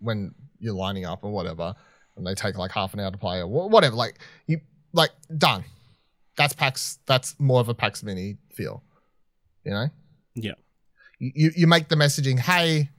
when 0.00 0.34
you're 0.58 0.74
lining 0.74 1.04
up 1.06 1.24
or 1.24 1.32
whatever, 1.32 1.74
and 2.16 2.26
they 2.26 2.34
take 2.34 2.58
like 2.58 2.70
half 2.70 2.92
an 2.94 3.00
hour 3.00 3.10
to 3.10 3.18
play 3.18 3.38
or 3.38 3.46
wha- 3.46 3.66
whatever. 3.66 3.96
Like 3.96 4.18
you, 4.46 4.60
like 4.92 5.10
done. 5.38 5.64
That's 6.36 6.52
PAX. 6.54 6.98
That's 7.06 7.38
more 7.38 7.60
of 7.60 7.68
a 7.68 7.74
PAX 7.74 8.02
Mini 8.02 8.36
feel. 8.52 8.82
You 9.64 9.72
know. 9.72 9.88
Yeah. 10.34 10.52
You 11.18 11.50
you, 11.56 11.66
make 11.66 11.88
the 11.88 11.96
messaging. 11.96 12.38
Hey, 12.38 12.90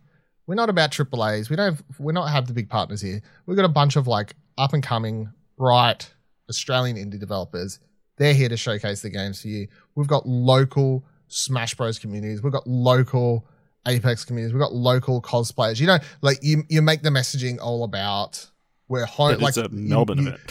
we're 0.47 0.55
not 0.55 0.69
about 0.69 0.91
triple 0.91 1.25
A's. 1.25 1.49
We 1.49 1.55
don't. 1.55 1.75
Have, 1.75 1.83
we're 1.99 2.13
not 2.13 2.27
have 2.27 2.47
the 2.47 2.53
big 2.53 2.69
partners 2.69 2.99
here. 3.01 3.21
We've 3.45 3.55
got 3.55 3.65
a 3.65 3.69
bunch 3.69 3.95
of 3.95 4.07
like 4.07 4.35
up 4.57 4.73
and 4.73 4.81
coming, 4.81 5.31
bright 5.55 6.11
Australian 6.49 6.97
indie 6.97 7.19
developers. 7.19 7.79
They're 8.17 8.33
here 8.33 8.49
to 8.49 8.57
showcase 8.57 9.01
the 9.01 9.09
games 9.09 9.41
for 9.41 9.49
you. 9.49 9.67
We've 9.93 10.07
got 10.07 10.27
local 10.27 11.05
Smash 11.27 11.75
Bros 11.75 11.99
communities. 11.99 12.41
We've 12.41 12.53
got 12.53 12.65
local 12.65 13.45
Apex 13.87 14.25
communities. 14.25 14.53
We've 14.53 14.61
got 14.61 14.73
local 14.73 15.21
cosplayers. 15.21 15.79
You 15.79 15.85
know, 15.85 15.99
like 16.21 16.39
you 16.41 16.63
you 16.69 16.81
make 16.81 17.03
the 17.03 17.09
messaging 17.09 17.59
all 17.61 17.83
about 17.83 18.49
we're 18.87 19.05
home. 19.05 19.33
But 19.33 19.41
like 19.41 19.49
it's 19.49 19.57
a 19.57 19.69
Melbourne 19.69 20.17
you- 20.19 20.27
event. 20.29 20.41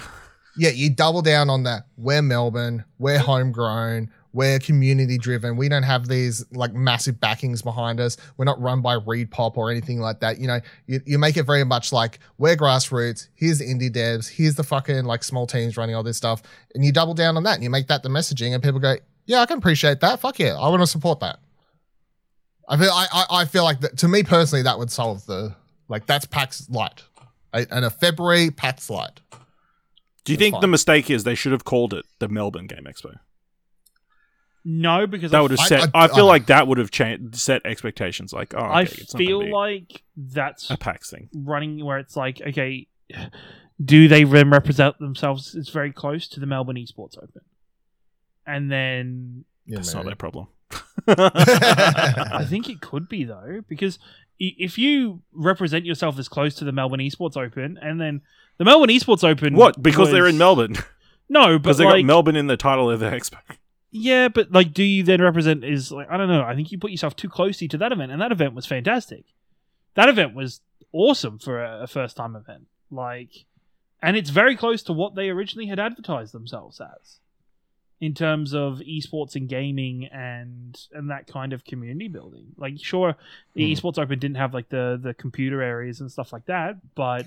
Yeah, 0.58 0.70
you 0.70 0.90
double 0.90 1.22
down 1.22 1.50
on 1.50 1.64
that. 1.64 1.86
We're 1.96 2.22
Melbourne. 2.22 2.84
We're 2.98 3.18
homegrown. 3.18 4.10
We're 4.32 4.58
community 4.58 5.16
driven. 5.16 5.56
We 5.56 5.68
don't 5.68 5.82
have 5.82 6.08
these 6.08 6.44
like 6.52 6.74
massive 6.74 7.18
backings 7.18 7.62
behind 7.62 8.00
us. 8.00 8.18
We're 8.36 8.44
not 8.44 8.60
run 8.60 8.82
by 8.82 8.96
ReedPop 8.96 9.56
or 9.56 9.70
anything 9.70 9.98
like 9.98 10.20
that. 10.20 10.38
You 10.38 10.46
know, 10.46 10.60
you, 10.86 11.00
you 11.06 11.18
make 11.18 11.38
it 11.38 11.44
very 11.44 11.64
much 11.64 11.90
like 11.90 12.18
we're 12.36 12.56
grassroots. 12.56 13.28
Here's 13.34 13.60
the 13.60 13.64
indie 13.64 13.90
devs. 13.90 14.28
Here's 14.28 14.54
the 14.54 14.62
fucking 14.62 15.04
like 15.06 15.24
small 15.24 15.46
teams 15.46 15.78
running 15.78 15.94
all 15.94 16.02
this 16.02 16.18
stuff. 16.18 16.42
And 16.74 16.84
you 16.84 16.92
double 16.92 17.14
down 17.14 17.38
on 17.38 17.44
that 17.44 17.54
and 17.54 17.64
you 17.64 17.70
make 17.70 17.86
that 17.86 18.02
the 18.02 18.10
messaging 18.10 18.52
and 18.52 18.62
people 18.62 18.78
go, 18.78 18.96
yeah, 19.24 19.40
I 19.40 19.46
can 19.46 19.56
appreciate 19.56 20.00
that. 20.00 20.20
Fuck 20.20 20.38
yeah. 20.38 20.54
I 20.54 20.68
want 20.68 20.82
to 20.82 20.86
support 20.86 21.20
that. 21.20 21.38
I 22.68 22.76
feel, 22.76 22.90
I, 22.90 23.06
I, 23.12 23.26
I 23.30 23.44
feel 23.46 23.64
like 23.64 23.80
that 23.80 23.96
to 23.98 24.08
me 24.08 24.22
personally, 24.22 24.62
that 24.64 24.78
would 24.78 24.90
solve 24.90 25.24
the, 25.24 25.56
like 25.88 26.04
that's 26.04 26.26
PAX 26.26 26.68
Light. 26.68 27.02
And 27.54 27.86
a 27.86 27.90
February 27.90 28.50
PAX 28.50 28.90
Light. 28.90 29.20
Do 30.26 30.32
you 30.32 30.36
That's 30.36 30.50
think 30.50 30.60
the 30.60 30.66
mistake 30.66 31.08
is 31.10 31.24
they 31.24 31.34
should 31.34 31.52
have 31.52 31.64
called 31.64 31.94
it 31.94 32.04
the 32.18 32.28
Melbourne 32.28 32.66
Game 32.66 32.84
Expo? 32.86 33.14
No, 34.64 35.06
because 35.06 35.30
That 35.30 35.38
I 35.38 35.40
would 35.42 35.52
have 35.52 35.60
set. 35.60 35.90
I- 35.94 36.04
I, 36.04 36.08
feel 36.08 36.24
I- 36.26 36.28
like 36.28 36.46
that 36.46 36.66
would 36.66 36.78
have 36.78 36.90
changed 36.90 37.36
set 37.36 37.62
expectations. 37.64 38.32
Like, 38.32 38.52
oh, 38.54 38.58
okay, 38.58 38.66
I 38.66 38.80
it's 38.82 39.14
feel 39.14 39.48
like 39.48 40.02
that's 40.16 40.68
a 40.70 40.76
PAX 40.76 41.08
thing. 41.10 41.28
running 41.34 41.84
where 41.84 41.98
it's 41.98 42.16
like, 42.16 42.40
okay, 42.44 42.88
do 43.82 44.08
they 44.08 44.24
then 44.24 44.50
represent 44.50 44.98
themselves 44.98 45.54
as 45.54 45.68
very 45.68 45.92
close 45.92 46.26
to 46.28 46.40
the 46.40 46.46
Melbourne 46.46 46.76
Esports 46.76 47.16
Open? 47.16 47.42
And 48.44 48.70
then 48.70 49.44
Yeah, 49.66 49.76
That's 49.76 49.94
not 49.94 50.04
their 50.04 50.16
problem. 50.16 50.48
I 51.06 52.44
think 52.48 52.68
it 52.68 52.80
could 52.80 53.08
be 53.08 53.22
though, 53.24 53.62
because 53.68 54.00
if 54.40 54.76
you 54.78 55.22
represent 55.32 55.84
yourself 55.84 56.18
as 56.18 56.28
close 56.28 56.54
to 56.56 56.64
the 56.64 56.72
Melbourne 56.72 56.98
Esports 57.00 57.36
Open, 57.36 57.78
and 57.80 58.00
then 58.00 58.22
the 58.58 58.64
Melbourne 58.64 58.88
Esports 58.90 59.22
Open, 59.28 59.54
what? 59.54 59.82
Because 59.82 60.10
they're 60.10 60.26
in 60.26 60.38
Melbourne. 60.38 60.76
No, 61.28 61.58
but 61.58 61.62
Because 61.62 61.78
they 61.78 61.84
like, 61.84 62.02
got 62.02 62.06
Melbourne 62.06 62.36
in 62.36 62.46
the 62.46 62.56
title 62.56 62.88
of 62.90 63.00
the 63.00 63.06
expo. 63.10 63.38
yeah, 63.90 64.28
but 64.28 64.52
like, 64.52 64.72
do 64.72 64.82
you 64.84 65.02
then 65.02 65.20
represent? 65.20 65.64
Is 65.64 65.90
like, 65.90 66.08
I 66.10 66.16
don't 66.16 66.28
know. 66.28 66.42
I 66.42 66.54
think 66.54 66.70
you 66.70 66.78
put 66.78 66.92
yourself 66.92 67.16
too 67.16 67.28
closely 67.28 67.66
to 67.68 67.78
that 67.78 67.90
event, 67.92 68.12
and 68.12 68.20
that 68.20 68.30
event 68.32 68.54
was 68.54 68.64
fantastic. 68.66 69.24
That 69.94 70.08
event 70.08 70.34
was 70.34 70.60
awesome 70.92 71.38
for 71.38 71.62
a, 71.64 71.82
a 71.82 71.86
first 71.88 72.16
time 72.16 72.36
event. 72.36 72.66
Like, 72.92 73.30
and 74.00 74.16
it's 74.16 74.30
very 74.30 74.56
close 74.56 74.82
to 74.84 74.92
what 74.92 75.14
they 75.16 75.28
originally 75.30 75.66
had 75.66 75.80
advertised 75.80 76.32
themselves 76.32 76.80
as, 76.80 77.18
in 78.00 78.14
terms 78.14 78.54
of 78.54 78.78
esports 78.88 79.34
and 79.34 79.48
gaming 79.48 80.06
and 80.12 80.78
and 80.92 81.10
that 81.10 81.26
kind 81.26 81.52
of 81.52 81.64
community 81.64 82.06
building. 82.08 82.48
Like, 82.56 82.74
sure, 82.80 83.16
the 83.54 83.64
Hmm. 83.66 83.72
esports 83.86 83.98
open 83.98 84.18
didn't 84.20 84.36
have 84.36 84.54
like 84.54 84.68
the 84.68 84.96
the 85.02 85.12
computer 85.14 85.60
areas 85.60 86.00
and 86.00 86.12
stuff 86.12 86.32
like 86.32 86.46
that, 86.46 86.76
but 86.94 87.26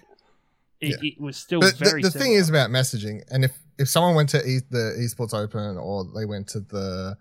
it, 0.82 0.98
Yeah. 1.02 1.10
it 1.12 1.20
was 1.22 1.38
still 1.38 1.60
But 1.60 1.78
the, 1.78 1.86
very. 1.86 2.02
the 2.02 2.12
thing 2.12 2.34
is 2.34 2.50
about 2.50 2.70
messaging, 2.70 3.22
and 3.30 3.44
if 3.46 3.52
if 3.78 3.88
someone 3.90 4.16
went 4.16 4.30
to 4.30 4.46
e- 4.46 4.60
the 4.70 4.96
esports 5.00 5.34
open 5.34 5.78
or 5.78 6.06
they 6.16 6.26
went 6.26 6.48
to 6.50 6.60
the 6.60 7.16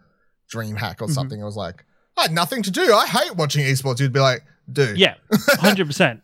DreamHack 0.52 1.00
or 1.00 1.06
Mhm. 1.06 1.12
something, 1.14 1.40
it 1.40 1.44
was 1.44 1.56
like 1.56 1.84
I 2.16 2.22
had 2.22 2.32
nothing 2.32 2.62
to 2.64 2.70
do. 2.72 2.92
I 2.92 3.06
hate 3.06 3.36
watching 3.36 3.64
esports. 3.64 4.00
You'd 4.00 4.12
be 4.12 4.18
like, 4.20 4.42
dude, 4.72 4.98
yeah, 4.98 5.14
hundred 5.60 5.86
percent. 5.86 6.20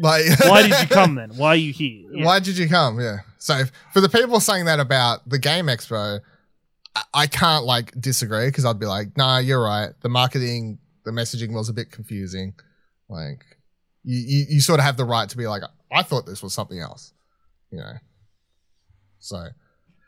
like 0.00 0.24
Why 0.40 0.62
did 0.62 0.80
you 0.80 0.86
come 0.88 1.14
then? 1.14 1.30
Why 1.36 1.48
are 1.50 1.56
you 1.56 1.72
here? 1.72 2.08
Yeah. 2.12 2.24
Why 2.24 2.40
did 2.40 2.58
you 2.58 2.68
come? 2.68 2.98
Yeah. 3.00 3.18
So 3.38 3.56
if- 3.58 3.70
for 3.92 4.00
the 4.00 4.08
people 4.08 4.40
saying 4.40 4.64
that 4.64 4.80
about 4.80 5.28
the 5.28 5.38
Game 5.38 5.66
Expo, 5.66 6.20
I, 6.96 7.02
I 7.14 7.26
can't 7.28 7.64
like 7.64 7.92
disagree 8.00 8.46
because 8.48 8.64
I'd 8.64 8.80
be 8.80 8.86
like, 8.86 9.16
nah, 9.16 9.38
you're 9.38 9.62
right. 9.62 9.90
The 10.00 10.08
marketing, 10.08 10.78
the 11.04 11.12
messaging 11.12 11.52
was 11.52 11.68
a 11.68 11.72
bit 11.72 11.92
confusing. 11.92 12.54
Like, 13.08 13.44
you, 14.02 14.18
you, 14.26 14.46
you 14.50 14.60
sort 14.60 14.80
of 14.80 14.84
have 14.86 14.96
the 14.96 15.04
right 15.04 15.28
to 15.28 15.36
be 15.36 15.46
like, 15.46 15.62
I 15.92 16.02
thought 16.02 16.26
this 16.26 16.42
was 16.42 16.52
something 16.54 16.78
else, 16.78 17.12
you 17.70 17.78
know. 17.78 17.92
So 19.18 19.46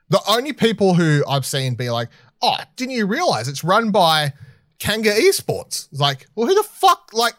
the 0.08 0.20
only 0.28 0.52
people 0.52 0.94
who 0.94 1.24
I've 1.28 1.46
seen 1.46 1.74
be 1.74 1.90
like, 1.90 2.08
oh, 2.42 2.56
didn't 2.76 2.94
you 2.94 3.06
realize 3.06 3.48
it's 3.48 3.64
run 3.64 3.90
by 3.90 4.32
Kanga 4.78 5.12
Esports? 5.12 5.88
It's 5.90 6.00
like, 6.00 6.26
well, 6.34 6.46
who 6.46 6.54
the 6.54 6.62
fuck? 6.62 7.10
Like, 7.12 7.34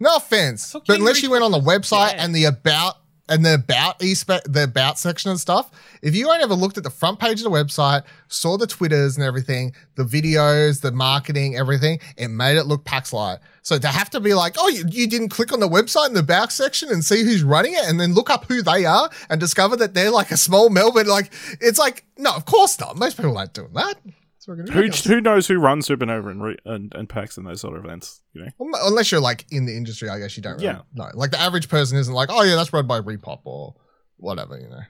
no 0.00 0.14
offense, 0.16 0.72
but 0.86 0.98
unless 0.98 1.22
you 1.22 1.30
went 1.30 1.42
on 1.44 1.50
the 1.50 1.60
website 1.60 2.14
Yeah. 2.14 2.24
and 2.24 2.34
the 2.34 2.44
about 2.44 2.96
and 3.28 3.44
the 3.44 3.54
about 3.54 3.98
espe- 4.00 4.52
the 4.52 4.64
about 4.64 4.98
section 4.98 5.30
and 5.30 5.40
stuff, 5.40 5.70
if 6.02 6.14
you 6.14 6.30
ain't 6.32 6.42
ever 6.42 6.54
looked 6.54 6.78
at 6.78 6.84
the 6.84 6.90
front 6.90 7.18
page 7.18 7.40
of 7.40 7.44
the 7.44 7.50
website, 7.50 8.02
saw 8.28 8.56
the 8.56 8.66
twitters 8.66 9.16
and 9.16 9.24
everything, 9.24 9.74
the 9.96 10.04
videos, 10.04 10.80
the 10.80 10.92
marketing, 10.92 11.56
everything, 11.56 11.98
it 12.16 12.28
made 12.28 12.56
it 12.56 12.64
look 12.64 12.84
PAX 12.84 13.12
Light. 13.12 13.38
So 13.62 13.78
to 13.78 13.88
have 13.88 14.10
to 14.10 14.20
be 14.20 14.34
like, 14.34 14.54
oh, 14.58 14.68
you, 14.68 14.84
you 14.88 15.06
didn't 15.06 15.28
click 15.28 15.52
on 15.52 15.60
the 15.60 15.68
website 15.68 16.08
in 16.08 16.14
the 16.14 16.20
about 16.20 16.52
section 16.52 16.90
and 16.90 17.04
see 17.04 17.22
who's 17.22 17.42
running 17.42 17.74
it, 17.74 17.84
and 17.84 18.00
then 18.00 18.14
look 18.14 18.30
up 18.30 18.46
who 18.46 18.62
they 18.62 18.84
are 18.84 19.10
and 19.28 19.40
discover 19.40 19.76
that 19.76 19.94
they're 19.94 20.10
like 20.10 20.30
a 20.30 20.36
small 20.36 20.70
Melbourne, 20.70 21.06
like 21.06 21.32
it's 21.60 21.78
like, 21.78 22.04
no, 22.16 22.34
of 22.34 22.44
course 22.44 22.78
not. 22.80 22.96
Most 22.96 23.16
people 23.16 23.36
aren't 23.36 23.52
doing 23.52 23.72
that. 23.74 23.98
It's 24.38 24.46
fucking 24.46 24.66
Who 24.68 24.80
ridiculous. 24.80 25.04
who 25.04 25.20
knows 25.20 25.46
who 25.48 25.58
runs 25.58 25.86
Supernova 25.88 26.30
and, 26.30 26.42
re- 26.42 26.56
and 26.64 26.92
and 26.94 27.08
PAX 27.08 27.36
and 27.36 27.46
those 27.46 27.60
sort 27.60 27.76
of 27.76 27.84
events? 27.84 28.22
You 28.32 28.44
know, 28.44 28.50
Unless 28.84 29.12
you're 29.12 29.20
like 29.20 29.44
in 29.50 29.66
the 29.66 29.76
industry, 29.76 30.08
I 30.08 30.18
guess 30.18 30.36
you 30.36 30.42
don't. 30.42 30.54
Really 30.54 30.64
Yeah. 30.66 30.80
know. 30.94 31.10
Like 31.14 31.32
the 31.32 31.40
average 31.40 31.68
person 31.68 31.98
isn't 31.98 32.14
like, 32.14 32.28
oh 32.32 32.42
yeah, 32.42 32.54
that's 32.54 32.72
run 32.72 32.86
by 32.86 33.00
ReedPop 33.00 33.40
or 33.44 33.74
whatever, 34.16 34.56
you 34.58 34.68
know. 34.68 34.80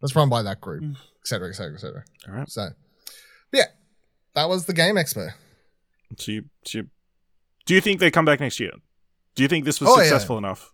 That's 0.00 0.14
run 0.14 0.28
by 0.28 0.42
that 0.42 0.60
group, 0.60 0.82
mm. 0.84 0.96
etc., 1.22 1.48
etc., 1.48 1.52
cetera, 1.52 1.74
et 1.74 1.80
cetera, 1.80 1.98
et 1.98 2.02
cetera. 2.22 2.32
all 2.32 2.38
right. 2.38 2.48
So, 2.50 2.68
yeah, 3.52 3.64
that 4.34 4.48
was 4.48 4.66
the 4.66 4.72
Game 4.72 4.94
Expo. 4.94 5.30
So 6.16 6.32
you, 6.32 6.44
so 6.64 6.78
you, 6.78 6.86
do 7.66 7.74
you 7.74 7.80
think 7.80 7.98
they 8.00 8.10
come 8.10 8.24
back 8.24 8.38
next 8.40 8.60
year? 8.60 8.70
Do 9.34 9.42
you 9.42 9.48
think 9.48 9.64
this 9.64 9.80
was 9.80 9.90
Oh, 9.90 9.96
yeah. 9.98 10.04
successful 10.04 10.38
enough? 10.38 10.72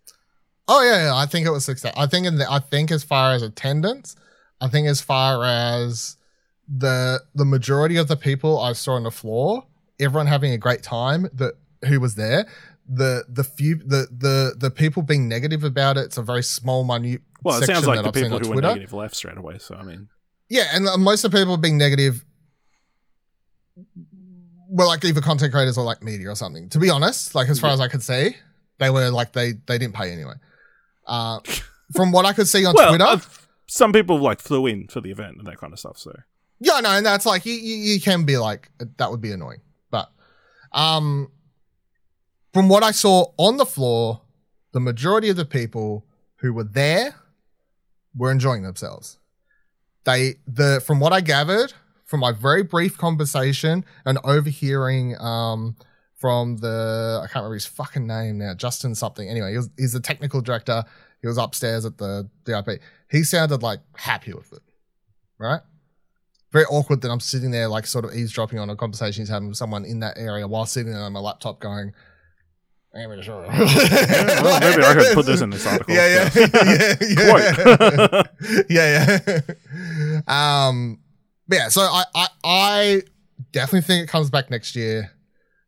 Oh 0.68 0.82
yeah, 0.82 1.06
yeah, 1.06 1.14
I 1.16 1.26
think 1.26 1.46
it 1.46 1.50
was 1.50 1.64
success. 1.64 1.92
I 1.96 2.06
think 2.06 2.26
in 2.26 2.36
the, 2.36 2.50
I 2.50 2.58
think 2.58 2.90
as 2.90 3.02
far 3.04 3.32
as 3.32 3.42
attendance, 3.42 4.14
I 4.60 4.68
think 4.68 4.86
as 4.88 5.00
far 5.00 5.44
as 5.44 6.16
the 6.68 7.20
the 7.34 7.44
majority 7.44 7.96
of 7.96 8.08
the 8.08 8.16
people 8.16 8.58
I 8.58 8.72
saw 8.72 8.92
on 8.94 9.04
the 9.04 9.10
floor, 9.10 9.66
everyone 10.00 10.26
having 10.26 10.52
a 10.52 10.58
great 10.58 10.82
time 10.82 11.28
that 11.34 11.54
who 11.86 12.00
was 12.00 12.14
there. 12.14 12.46
The 12.86 13.24
the 13.28 13.44
few 13.44 13.76
the 13.76 14.08
the 14.10 14.54
the 14.58 14.70
people 14.70 15.02
being 15.02 15.28
negative 15.28 15.64
about 15.64 15.96
it, 15.96 16.04
it's 16.04 16.18
a 16.18 16.22
very 16.22 16.42
small 16.42 16.84
minute. 16.84 17.22
Well, 17.42 17.62
it 17.62 17.66
sounds 17.66 17.84
section 17.84 17.86
like 17.86 18.02
the 18.02 18.08
I've 18.08 18.14
people 18.14 18.38
who 18.38 18.48
were 18.48 18.54
Twitter. 18.54 18.68
negative 18.68 18.92
left 18.92 19.16
straight 19.16 19.38
away. 19.38 19.58
So 19.58 19.74
I 19.74 19.82
mean, 19.82 20.08
Yeah, 20.48 20.64
and 20.72 20.86
uh, 20.86 20.98
most 20.98 21.24
of 21.24 21.30
the 21.30 21.38
people 21.38 21.56
being 21.56 21.78
negative 21.78 22.24
were 24.68 24.86
like 24.86 25.04
either 25.04 25.20
content 25.20 25.52
creators 25.52 25.78
or 25.78 25.84
like 25.84 26.02
media 26.02 26.28
or 26.28 26.34
something. 26.34 26.68
To 26.70 26.78
be 26.78 26.90
honest, 26.90 27.34
like 27.34 27.48
as 27.48 27.58
far 27.58 27.70
as 27.70 27.80
I 27.80 27.88
could 27.88 28.02
see, 28.02 28.36
they 28.78 28.90
were 28.90 29.10
like 29.10 29.32
they 29.32 29.52
they 29.66 29.78
didn't 29.78 29.94
pay 29.94 30.10
anyway. 30.10 30.34
Uh, 31.06 31.40
from 31.94 32.12
what 32.12 32.26
I 32.26 32.32
could 32.32 32.48
see 32.48 32.66
on 32.66 32.74
well, 32.74 32.88
Twitter, 32.90 33.04
uh, 33.04 33.20
some 33.66 33.92
people 33.92 34.18
like 34.18 34.40
flew 34.40 34.66
in 34.66 34.88
for 34.88 35.00
the 35.00 35.10
event 35.10 35.36
and 35.38 35.46
that 35.46 35.58
kind 35.58 35.72
of 35.72 35.78
stuff. 35.78 35.96
So 35.96 36.12
yeah, 36.64 36.80
no, 36.80 36.90
and 36.90 37.04
that's 37.04 37.26
like 37.26 37.44
you, 37.44 37.52
you, 37.52 38.00
can 38.00 38.24
be 38.24 38.38
like 38.38 38.70
that 38.96 39.10
would 39.10 39.20
be 39.20 39.32
annoying, 39.32 39.60
but 39.90 40.10
um, 40.72 41.30
from 42.54 42.70
what 42.70 42.82
I 42.82 42.90
saw 42.90 43.32
on 43.36 43.58
the 43.58 43.66
floor, 43.66 44.22
the 44.72 44.80
majority 44.80 45.28
of 45.28 45.36
the 45.36 45.44
people 45.44 46.06
who 46.36 46.54
were 46.54 46.64
there 46.64 47.14
were 48.16 48.30
enjoying 48.30 48.62
themselves. 48.62 49.18
They 50.04 50.36
the 50.46 50.82
from 50.84 51.00
what 51.00 51.12
I 51.12 51.20
gathered 51.20 51.74
from 52.06 52.20
my 52.20 52.32
very 52.32 52.62
brief 52.62 52.96
conversation 52.96 53.84
and 54.06 54.18
overhearing 54.24 55.18
um 55.20 55.76
from 56.16 56.56
the 56.56 57.20
I 57.22 57.26
can't 57.26 57.36
remember 57.36 57.54
his 57.54 57.66
fucking 57.66 58.06
name 58.06 58.38
now, 58.38 58.54
Justin 58.54 58.94
something. 58.94 59.28
Anyway, 59.28 59.50
he 59.50 59.56
was, 59.58 59.70
he's 59.76 59.92
the 59.92 60.00
technical 60.00 60.40
director. 60.40 60.84
He 61.20 61.26
was 61.26 61.36
upstairs 61.36 61.84
at 61.84 61.98
the 61.98 62.28
DIP. 62.44 62.80
He 63.10 63.22
sounded 63.22 63.62
like 63.62 63.80
happy 63.96 64.32
with 64.32 64.50
it, 64.52 64.62
right? 65.38 65.60
Very 66.54 66.66
awkward 66.66 67.00
that 67.00 67.10
I'm 67.10 67.18
sitting 67.18 67.50
there, 67.50 67.66
like 67.66 67.84
sort 67.84 68.04
of 68.04 68.14
eavesdropping 68.14 68.60
on 68.60 68.70
a 68.70 68.76
conversation 68.76 69.22
he's 69.22 69.28
having 69.28 69.48
with 69.48 69.56
someone 69.56 69.84
in 69.84 69.98
that 70.00 70.16
area 70.16 70.46
while 70.46 70.66
sitting 70.66 70.92
there 70.92 71.02
on 71.02 71.12
my 71.12 71.18
laptop 71.18 71.58
going, 71.58 71.92
"I'm 72.94 73.10
not 73.10 73.24
sure." 73.24 73.44
Yeah, 73.44 73.58
well, 74.40 74.60
maybe 74.60 74.84
I 74.84 74.94
could 74.94 75.14
put 75.14 75.26
this 75.26 75.40
in 75.40 75.50
this 75.50 75.66
article. 75.66 75.92
Yeah, 75.92 76.06
yeah, 76.06 76.30
yeah, 76.36 76.94
yeah, 77.10 78.14
Quote. 78.14 78.26
yeah, 78.70 79.18
yeah. 79.26 80.20
Um, 80.28 81.00
but 81.48 81.56
yeah. 81.56 81.68
So 81.70 81.80
I, 81.80 82.04
I, 82.14 82.26
I 82.44 83.02
definitely 83.50 83.80
think 83.80 84.04
it 84.04 84.08
comes 84.08 84.30
back 84.30 84.48
next 84.48 84.76
year, 84.76 85.10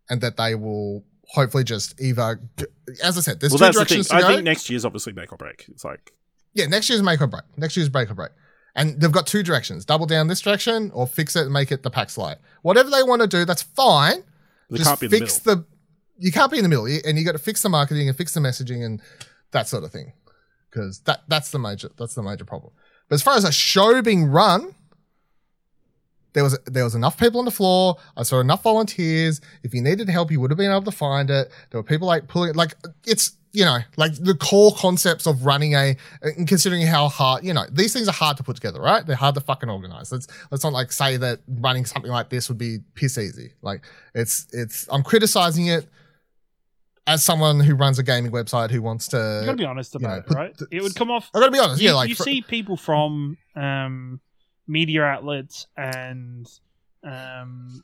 and 0.09 0.21
that 0.21 0.37
they 0.37 0.55
will 0.55 1.03
hopefully 1.31 1.65
just 1.65 2.01
either, 2.01 2.41
as 3.03 3.19
I 3.19 3.23
said, 3.23 3.41
there's 3.41 3.51
well, 3.51 3.59
two 3.59 3.65
that's 3.65 3.77
the 3.77 3.85
directions 3.87 4.09
to 4.11 4.15
I 4.15 4.21
go. 4.21 4.29
think 4.29 4.45
next 4.45 4.71
year's 4.71 4.85
obviously 4.85 5.15
make 5.15 5.33
or 5.33 5.37
break. 5.37 5.65
It's 5.69 5.85
like 5.85 6.13
yeah, 6.55 6.67
next 6.67 6.89
year's 6.89 7.03
make 7.03 7.21
or 7.21 7.27
break. 7.27 7.43
Next 7.57 7.77
year's 7.77 7.89
break 7.89 8.09
or 8.09 8.15
break. 8.15 8.31
And 8.77 9.01
they've 9.01 9.11
got 9.11 9.27
two 9.27 9.43
directions: 9.43 9.85
double 9.85 10.07
down 10.07 10.28
this 10.28 10.43
direction, 10.43 10.93
or 10.94 11.07
fix 11.07 11.35
it 11.35 11.44
and 11.44 11.53
make 11.53 11.73
it 11.73 11.82
the 11.82 11.90
PAX 11.90 12.16
Light. 12.16 12.36
Whatever 12.62 12.90
they 12.90 13.03
want 13.03 13.23
to 13.23 13.27
do, 13.27 13.44
that's 13.44 13.62
fine. 13.62 14.23
they 14.70 14.77
just 14.78 14.89
can't 14.89 15.01
be 15.01 15.07
in 15.07 15.11
the 15.11 15.19
fix 15.19 15.44
middle. 15.44 15.62
the. 15.62 15.66
You 16.19 16.32
can't 16.32 16.51
be 16.53 16.59
in 16.59 16.62
the 16.62 16.69
middle, 16.69 16.86
and 16.86 17.19
you 17.19 17.24
got 17.24 17.32
to 17.32 17.39
fix 17.39 17.62
the 17.62 17.69
marketing 17.69 18.09
and 18.09 18.16
fix 18.16 18.32
the 18.35 18.40
messaging 18.40 18.85
and 18.85 19.03
that 19.51 19.66
sort 19.66 19.82
of 19.82 19.90
thing, 19.90 20.12
because 20.70 21.01
that 21.01 21.23
that's 21.27 21.51
the 21.51 21.59
major 21.59 21.90
that's 21.97 22.15
the 22.15 22.23
major 22.23 22.44
problem. 22.44 22.73
But 23.09 23.15
as 23.15 23.23
far 23.23 23.36
as 23.36 23.44
a 23.44 23.53
show 23.53 24.03
being 24.03 24.27
run, 24.27 24.74
there 26.35 26.44
was 26.44 26.59
there 26.66 26.85
was 26.85 26.94
enough 26.94 27.19
people 27.19 27.39
on 27.39 27.47
the 27.47 27.51
floor. 27.51 27.97
I 28.16 28.24
saw 28.24 28.40
enough 28.40 28.62
volunteers. 28.62 29.40
If 29.62 29.73
you 29.73 29.81
needed 29.81 30.09
help, 30.11 30.31
you 30.31 30.39
would 30.40 30.51
have 30.51 30.59
been 30.59 30.70
able 30.70 30.82
to 30.82 30.90
find 30.90 31.31
it. 31.31 31.51
There 31.70 31.81
were 31.81 31.86
people 31.86 32.07
like 32.07 32.28
pulling 32.28 32.55
like 32.55 32.74
it's 33.07 33.32
you 33.57 33.65
know 33.65 33.78
like 33.97 34.12
the 34.23 34.35
core 34.35 34.70
concepts 34.77 35.27
of 35.27 35.47
running 35.47 35.74
a 35.74 35.97
and 36.20 36.47
considering 36.47 36.83
how 36.87 37.09
hard 37.09 37.43
you 37.43 37.55
know 37.55 37.65
these 37.73 37.91
things 37.95 38.07
are 38.07 38.12
hard 38.12 38.37
to 38.37 38.43
put 38.43 38.55
together, 38.55 38.81
right? 38.83 39.07
They're 39.07 39.16
hard 39.16 39.35
to 39.37 39.41
fucking 39.41 39.70
organize. 39.70 40.12
Let's 40.12 40.27
let's 40.51 40.62
not 40.62 40.74
like 40.74 40.93
say 40.93 41.16
that 41.16 41.41
running 41.49 41.87
something 41.87 42.11
like 42.11 42.28
this 42.28 42.51
would 42.51 42.59
be 42.59 42.81
piss 42.95 43.16
easy. 43.16 43.53
Like 43.62 43.87
it's 44.15 44.47
it's 44.53 44.87
I'm 44.93 45.03
criticizing 45.03 45.69
it 45.69 45.89
as 47.07 47.24
someone 47.24 47.61
who 47.61 47.74
runs 47.74 47.99
a 47.99 48.03
gaming 48.03 48.31
website 48.31 48.70
who 48.70 48.83
wants 48.83 49.09
to. 49.09 49.16
You 49.41 49.47
gotta 49.47 49.57
be 49.57 49.65
honest 49.65 49.95
you 49.95 50.01
know, 50.01 50.09
about 50.09 50.31
it, 50.31 50.35
right? 50.35 50.59
th- 50.59 50.69
It 50.70 50.83
would 50.83 50.95
come 50.95 51.11
off. 51.11 51.31
I 51.35 51.41
gotta 51.41 51.53
be 51.53 51.59
honest. 51.59 51.81
You, 51.81 51.89
yeah, 51.89 51.95
like 51.95 52.11
you 52.11 52.15
fr- 52.15 52.24
see 52.24 52.43
people 52.43 52.77
from 52.77 53.39
um, 53.55 54.20
media 54.66 55.03
outlets 55.03 55.66
and 55.78 56.47
um, 57.03 57.83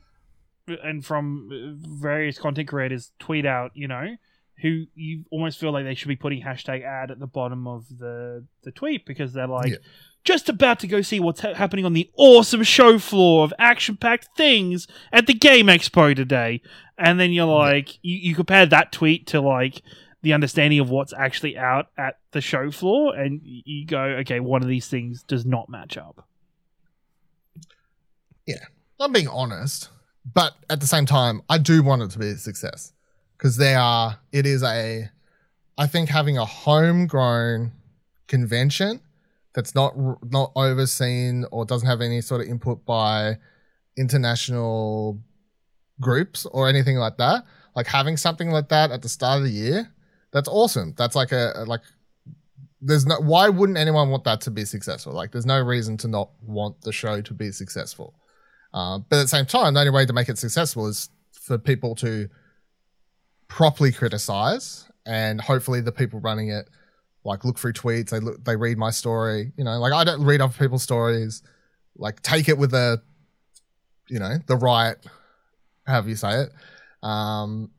and 0.67 1.03
from 1.03 1.79
various 1.81 2.39
content 2.39 2.69
creators 2.69 3.13
tweet 3.19 3.47
out, 3.47 3.71
you 3.75 3.89
know, 3.89 4.17
who 4.61 4.85
you 4.95 5.25
almost 5.31 5.59
feel 5.59 5.73
like 5.73 5.85
they 5.85 5.95
should 5.95 6.09
be 6.09 6.17
putting 6.17 6.43
hashtag 6.43 6.85
ad 6.85 7.11
at 7.11 7.19
the 7.19 7.27
bottom 7.27 7.67
of 7.67 7.87
the 7.99 8.45
the 8.63 8.73
tweet 8.73 9.07
because 9.07 9.33
they're 9.33 9.47
like. 9.47 9.71
Yeah. 9.71 9.77
Just 10.25 10.49
about 10.49 10.79
to 10.79 10.87
go 10.87 11.03
see 11.03 11.19
what's 11.19 11.41
ha- 11.41 11.55
happening 11.55 11.85
on 11.85 11.95
the 11.95 12.09
awesome 12.17 12.63
show 12.63 12.97
floor 13.01 13.43
of 13.43 13.53
action-packed 13.59 14.29
things 14.37 14.87
at 15.13 15.27
the 15.27 15.35
Game 15.35 15.67
Expo 15.67 16.15
today, 16.15 16.63
and 16.97 17.19
then 17.19 17.33
you're 17.33 17.45
like, 17.45 17.99
you, 18.03 18.19
you 18.19 18.35
compare 18.37 18.65
that 18.65 18.93
tweet 18.93 19.27
to 19.27 19.41
like 19.41 19.83
the 20.23 20.33
understanding 20.33 20.79
of 20.79 20.89
what's 20.89 21.13
actually 21.13 21.59
out 21.59 21.89
at 21.99 22.21
the 22.31 22.41
show 22.41 22.71
floor, 22.71 23.17
and 23.17 23.41
you 23.43 23.85
go, 23.85 24.01
okay, 24.21 24.39
one 24.39 24.63
of 24.63 24.69
these 24.69 24.87
things 24.87 25.25
does 25.25 25.45
not 25.45 25.69
match 25.69 25.97
up. 25.97 26.25
Yeah. 28.47 28.67
I'm 29.01 29.13
being 29.13 29.27
honest, 29.27 29.89
but 30.25 30.55
at 30.71 30.79
the 30.79 30.87
same 30.87 31.05
time, 31.05 31.43
I 31.49 31.59
do 31.59 31.83
want 31.83 32.03
it 32.03 32.13
to 32.13 32.21
be 32.21 32.29
a 32.29 32.37
success 32.37 32.93
because 33.37 33.57
they 33.57 33.75
are. 33.75 34.19
It 34.33 34.47
is 34.47 34.63
a. 34.63 35.11
I 35.79 35.87
think 35.87 36.09
having 36.09 36.39
a 36.39 36.45
homegrown 36.45 37.73
convention 38.27 39.01
that's 39.55 39.75
not 39.75 39.95
not 40.31 40.53
overseen 40.57 41.45
or 41.51 41.65
doesn't 41.65 41.89
have 41.89 42.01
any 42.01 42.21
sort 42.21 42.41
of 42.41 42.49
input 42.49 42.85
by 42.85 43.39
international 43.97 45.21
groups 46.01 46.47
or 46.47 46.69
anything 46.69 46.97
like 46.97 47.17
that. 47.19 47.45
Like 47.75 47.87
having 47.87 48.17
something 48.17 48.51
like 48.51 48.69
that 48.69 48.91
at 48.91 49.03
the 49.03 49.09
start 49.09 49.39
of 49.39 49.45
the 49.45 49.51
year, 49.51 49.91
that's 50.33 50.49
awesome. 50.49 50.95
That's 50.97 51.17
like 51.17 51.33
a 51.33 51.65
like. 51.67 51.83
There's 52.81 53.07
no. 53.07 53.17
Why 53.21 53.49
wouldn't 53.49 53.79
anyone 53.79 54.11
want 54.11 54.25
that 54.25 54.41
to 54.43 54.51
be 54.51 54.65
successful? 54.65 55.13
Like, 55.13 55.31
there's 55.31 55.47
no 55.47 55.61
reason 55.61 55.97
to 55.99 56.09
not 56.09 56.31
want 56.43 56.81
the 56.83 56.93
show 56.93 57.21
to 57.21 57.35
be 57.35 57.53
successful. 57.53 58.15
Uh, 58.75 58.99
but 58.99 59.21
at 59.21 59.23
the 59.23 59.29
same 59.29 59.47
time, 59.47 59.75
the 59.75 59.81
only 59.81 59.93
way 59.93 60.05
to 60.05 60.13
make 60.13 60.29
it 60.29 60.39
successful 60.39 60.87
is 60.87 61.09
for 61.31 61.59
people 61.59 61.95
to 61.97 62.29
properly 63.53 63.93
criticize, 63.93 64.87
and 65.05 65.41
hopefully 65.41 65.83
the 65.83 65.93
people 65.93 66.21
running 66.21 66.49
it 66.49 66.69
like 67.25 67.45
look 67.45 67.59
through 67.59 67.75
tweets, 67.75 68.11
they 68.11 68.19
look, 68.19 68.43
they 68.45 68.57
read 68.57 68.79
my 68.79 68.91
story. 68.91 69.53
You 69.57 69.65
know, 69.65 69.79
like 69.79 69.93
I 69.93 70.05
don't 70.05 70.25
read 70.25 70.41
other 70.41 70.55
people's 70.59 70.83
stories. 70.83 71.43
Like 71.97 72.23
take 72.23 72.49
it 72.49 72.57
with 72.57 72.73
a, 72.73 73.03
you 74.09 74.19
know, 74.19 74.39
the 74.47 74.57
right, 74.57 74.97
however 75.87 76.09
you 76.09 76.17
say 76.17 76.45
it, 76.45 77.07
um, 77.07 77.71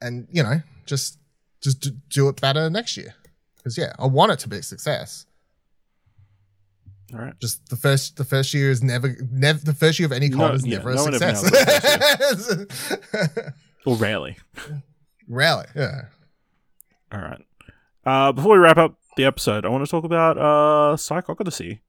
and 0.00 0.28
you 0.30 0.42
know, 0.42 0.60
just 0.84 1.18
just 1.62 1.80
do, 1.80 1.90
do 2.10 2.28
it 2.28 2.40
better 2.40 2.68
next 2.68 2.96
year. 2.96 3.14
Because 3.56 3.78
yeah, 3.78 3.94
I 3.98 4.06
want 4.06 4.32
it 4.32 4.40
to 4.40 4.48
be 4.48 4.58
a 4.58 4.62
success. 4.62 5.24
All 7.14 7.20
right. 7.20 7.38
Just 7.40 7.66
the 7.70 7.76
first 7.76 8.16
the 8.16 8.24
first 8.24 8.52
year 8.52 8.70
is 8.70 8.82
never 8.82 9.16
never 9.30 9.58
the 9.58 9.72
first 9.72 9.98
year 9.98 10.06
of 10.06 10.12
any 10.12 10.28
con 10.28 10.38
No, 10.38 10.52
is 10.52 10.66
yeah, 10.66 10.78
never 10.78 10.90
a 10.90 10.94
no 10.96 11.06
ever 11.06 11.34
success. 11.34 12.66
Or 13.86 13.96
rarely. 13.96 14.36
Rarely, 15.28 15.66
yeah. 15.74 16.02
All 17.12 17.20
right. 17.20 17.40
Uh, 18.04 18.32
before 18.32 18.52
we 18.52 18.58
wrap 18.58 18.76
up 18.76 18.96
the 19.16 19.24
episode, 19.24 19.64
I 19.64 19.68
want 19.68 19.84
to 19.84 19.90
talk 19.90 20.04
about 20.04 20.36
uh, 20.36 20.96
PsychOdyssey. 20.96 21.80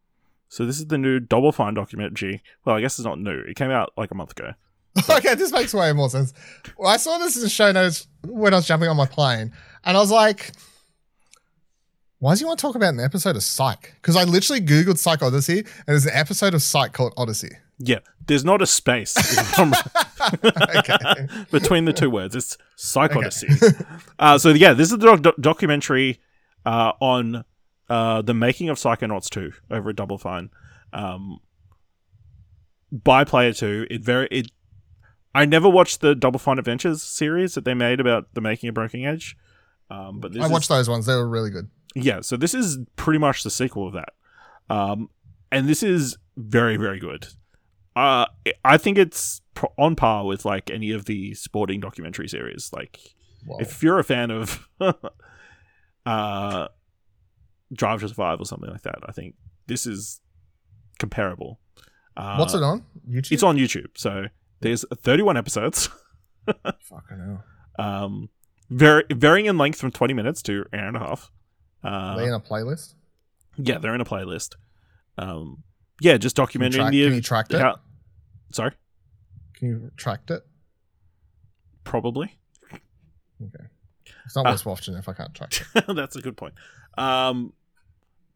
So 0.48 0.66
this 0.66 0.78
is 0.78 0.88
the 0.88 0.98
new 0.98 1.20
Double 1.20 1.52
Fine 1.52 1.74
documentary. 1.74 2.42
Well, 2.64 2.76
I 2.76 2.82
guess 2.82 2.98
it's 2.98 3.06
not 3.06 3.20
new. 3.20 3.40
It 3.40 3.56
came 3.56 3.72
out 3.72 3.92
like 3.98 4.12
a 4.12 4.16
month 4.16 4.32
ago. 4.32 4.54
okay, 5.10 5.36
this 5.36 5.52
makes 5.52 5.74
way 5.74 5.92
more 5.92 6.10
sense. 6.10 6.34
Well, 6.78 6.90
I 6.90 6.98
saw 6.98 7.18
this 7.18 7.36
in 7.36 7.42
the 7.42 7.50
show 7.50 7.72
notes 7.72 8.08
when 8.24 8.54
I 8.54 8.58
was 8.58 8.68
jumping 8.68 8.88
on 8.88 8.96
my 8.96 9.06
plane, 9.06 9.52
and 9.84 9.98
I 9.98 10.00
was 10.00 10.12
like, 10.12 10.54
why 12.20 12.32
does 12.32 12.40
he 12.40 12.46
want 12.46 12.60
to 12.60 12.62
talk 12.62 12.76
about 12.76 12.94
an 12.94 13.02
episode 13.02 13.36
of 13.36 13.44
Psych? 13.44 13.94
Because 13.96 14.16
I 14.16 14.24
literally 14.24 14.62
Googled 14.62 14.98
Psych 14.98 15.22
Odyssey, 15.22 15.60
and 15.60 15.68
there's 15.88 16.06
an 16.06 16.14
episode 16.14 16.54
of 16.54 16.64
Psych 16.64 16.94
called 16.94 17.14
Odyssey. 17.18 17.52
Yeah, 17.78 18.00
there's 18.26 18.46
not 18.46 18.62
a 18.62 18.66
space 18.66 19.14
Okay. 20.34 21.28
between 21.52 21.86
the 21.86 21.94
two 21.94 22.10
words. 22.10 22.36
It's 22.36 22.58
Psych 22.76 23.16
Okay. 23.16 23.30
Uh, 24.20 24.38
so 24.38 24.50
yeah, 24.50 24.74
this 24.74 24.92
is 24.92 24.98
the 24.98 25.16
doc- 25.18 25.36
documentary 25.40 26.20
uh, 26.66 26.94
on 27.00 27.44
uh, 27.90 28.22
the 28.22 28.34
making 28.34 28.70
of 28.70 28.78
Psychonauts 28.78 29.30
2 29.30 29.52
over 29.72 29.90
at 29.90 29.96
Double 29.96 30.18
Fine. 30.18 30.50
Um, 30.94 31.40
by 32.92 33.24
Player 33.24 33.54
2, 33.54 33.88
it 33.90 34.04
very 34.04 34.28
it. 34.32 34.52
I 35.34 35.46
never 35.46 35.68
watched 35.68 36.00
the 36.02 36.16
Double 36.16 36.40
Fine 36.40 36.60
Adventures 36.60 37.04
series 37.04 37.56
that 37.56 37.66
they 37.66 37.74
made 37.74 38.00
about 38.00 38.34
the 38.34 38.42
making 38.42 38.70
of 38.70 38.76
Broken 38.76 39.06
Age. 39.06 39.36
Um, 39.90 40.20
but 40.20 40.32
this 40.34 40.42
I 40.42 40.46
is- 40.46 40.52
watched 40.52 40.70
those 40.70 40.90
ones; 40.90 41.06
they 41.06 41.14
were 41.16 41.28
really 41.28 41.50
good. 41.52 41.70
yeah, 41.94 42.22
so 42.22 42.38
this 42.38 42.54
is 42.54 42.78
pretty 42.96 43.20
much 43.20 43.44
the 43.44 43.50
sequel 43.52 43.88
of 43.88 43.94
that. 43.94 44.10
Um, 44.70 45.10
and 45.52 45.68
this 45.68 45.84
is 45.84 46.18
very, 46.38 46.78
very 46.78 47.00
good. 47.00 47.28
Uh, 47.96 48.26
I 48.64 48.78
think 48.78 48.98
it's 48.98 49.42
on 49.78 49.96
par 49.96 50.26
with 50.26 50.44
like 50.46 50.70
any 50.70 50.92
of 50.92 51.06
the 51.06 51.34
sporting 51.34 51.80
documentary 51.80 52.28
series. 52.28 52.72
Like, 52.74 53.00
if 53.60 53.82
you're 53.82 54.00
a 54.00 54.04
fan 54.04 54.32
of 54.32 54.68
uh, 56.06 56.68
Drive 57.74 58.02
to 58.02 58.10
Survive 58.10 58.40
or 58.40 58.46
something 58.46 58.70
like 58.70 58.82
that, 58.82 59.00
I 59.06 59.12
think 59.12 59.36
this 59.68 59.88
is 59.88 60.20
comparable. 61.00 61.60
Uh, 62.18 62.38
What's 62.38 62.54
it 62.54 62.64
on? 62.64 62.84
YouTube. 63.10 63.32
It's 63.32 63.44
on 63.44 63.58
YouTube. 63.58 63.90
So 63.96 64.26
there's 64.62 64.86
31 65.04 65.38
episodes. 65.38 65.90
Fucking 66.46 67.20
hell. 67.20 67.44
Um, 67.78 68.30
very 68.70 69.04
varying 69.12 69.46
in 69.46 69.58
length 69.58 69.80
from 69.80 69.92
20 69.92 70.14
minutes 70.14 70.42
to 70.44 70.66
an 70.72 70.80
hour 70.80 70.88
and 70.88 70.98
a 70.98 71.00
half. 71.00 71.32
Uh, 71.84 71.88
Are 71.88 72.18
they 72.18 72.28
in 72.28 72.34
a 72.34 72.40
playlist? 72.40 72.96
Yeah, 73.58 73.78
they're 73.78 73.96
in 73.96 74.02
a 74.02 74.06
playlist. 74.06 74.56
Um, 75.18 75.64
yeah, 76.02 76.18
just 76.18 76.36
documenting 76.36 76.74
track, 76.74 76.92
the. 76.92 77.06
can 77.06 77.14
you 77.14 77.22
track 77.22 77.48
it? 77.52 77.76
Sorry, 78.56 78.72
Can 79.54 79.68
you 79.68 79.92
track 79.98 80.22
it? 80.30 80.46
probably. 81.84 82.38
Okay. 82.74 83.66
It's 84.26 84.36
not 84.36 84.46
Ah. 84.46 84.52
worth 84.52 84.66
watching 84.66 84.96
if 84.96 85.10
I 85.10 85.14
can't 85.14 85.34
track 85.34 85.54
it. 85.76 85.86
That's 85.96 86.16
a 86.16 86.22
good 86.22 86.38
point. 86.38 86.54
Um, 86.98 87.52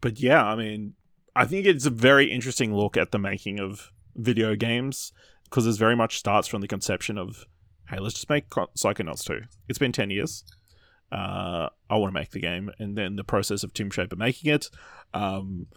but 0.02 0.20
yeah, 0.20 0.44
I 0.46 0.56
mean, 0.56 0.96
I 1.36 1.46
think 1.46 1.66
it's 1.66 1.86
a 1.86 1.90
very 1.90 2.30
interesting 2.32 2.76
look 2.76 2.98
at 2.98 3.12
the 3.12 3.18
making 3.20 3.60
of 3.62 3.92
video 4.16 4.56
games 4.56 5.14
because 5.46 5.66
it 5.66 5.78
very 5.78 5.96
much 5.96 6.18
starts 6.20 6.48
from 6.50 6.60
the 6.62 6.68
conception 6.68 7.18
of, 7.18 7.46
hey, 7.90 8.00
let's 8.00 8.16
just 8.16 8.30
make 8.30 8.50
Psychonauts 8.50 9.24
2. 9.24 9.42
It's 9.70 9.80
been 9.80 9.92
10 9.94 10.10
years. 10.10 10.44
Uh, 11.12 11.70
I 11.90 11.96
want 11.96 12.14
to 12.14 12.20
make 12.20 12.32
the 12.32 12.40
game. 12.42 12.72
And 12.78 12.98
then 12.98 13.16
the 13.16 13.24
process 13.24 13.64
of 13.64 13.74
Tim 13.74 13.90
Schafer 13.90 14.18
making 14.18 14.52
it. 14.54 14.68
Um, 15.14 15.68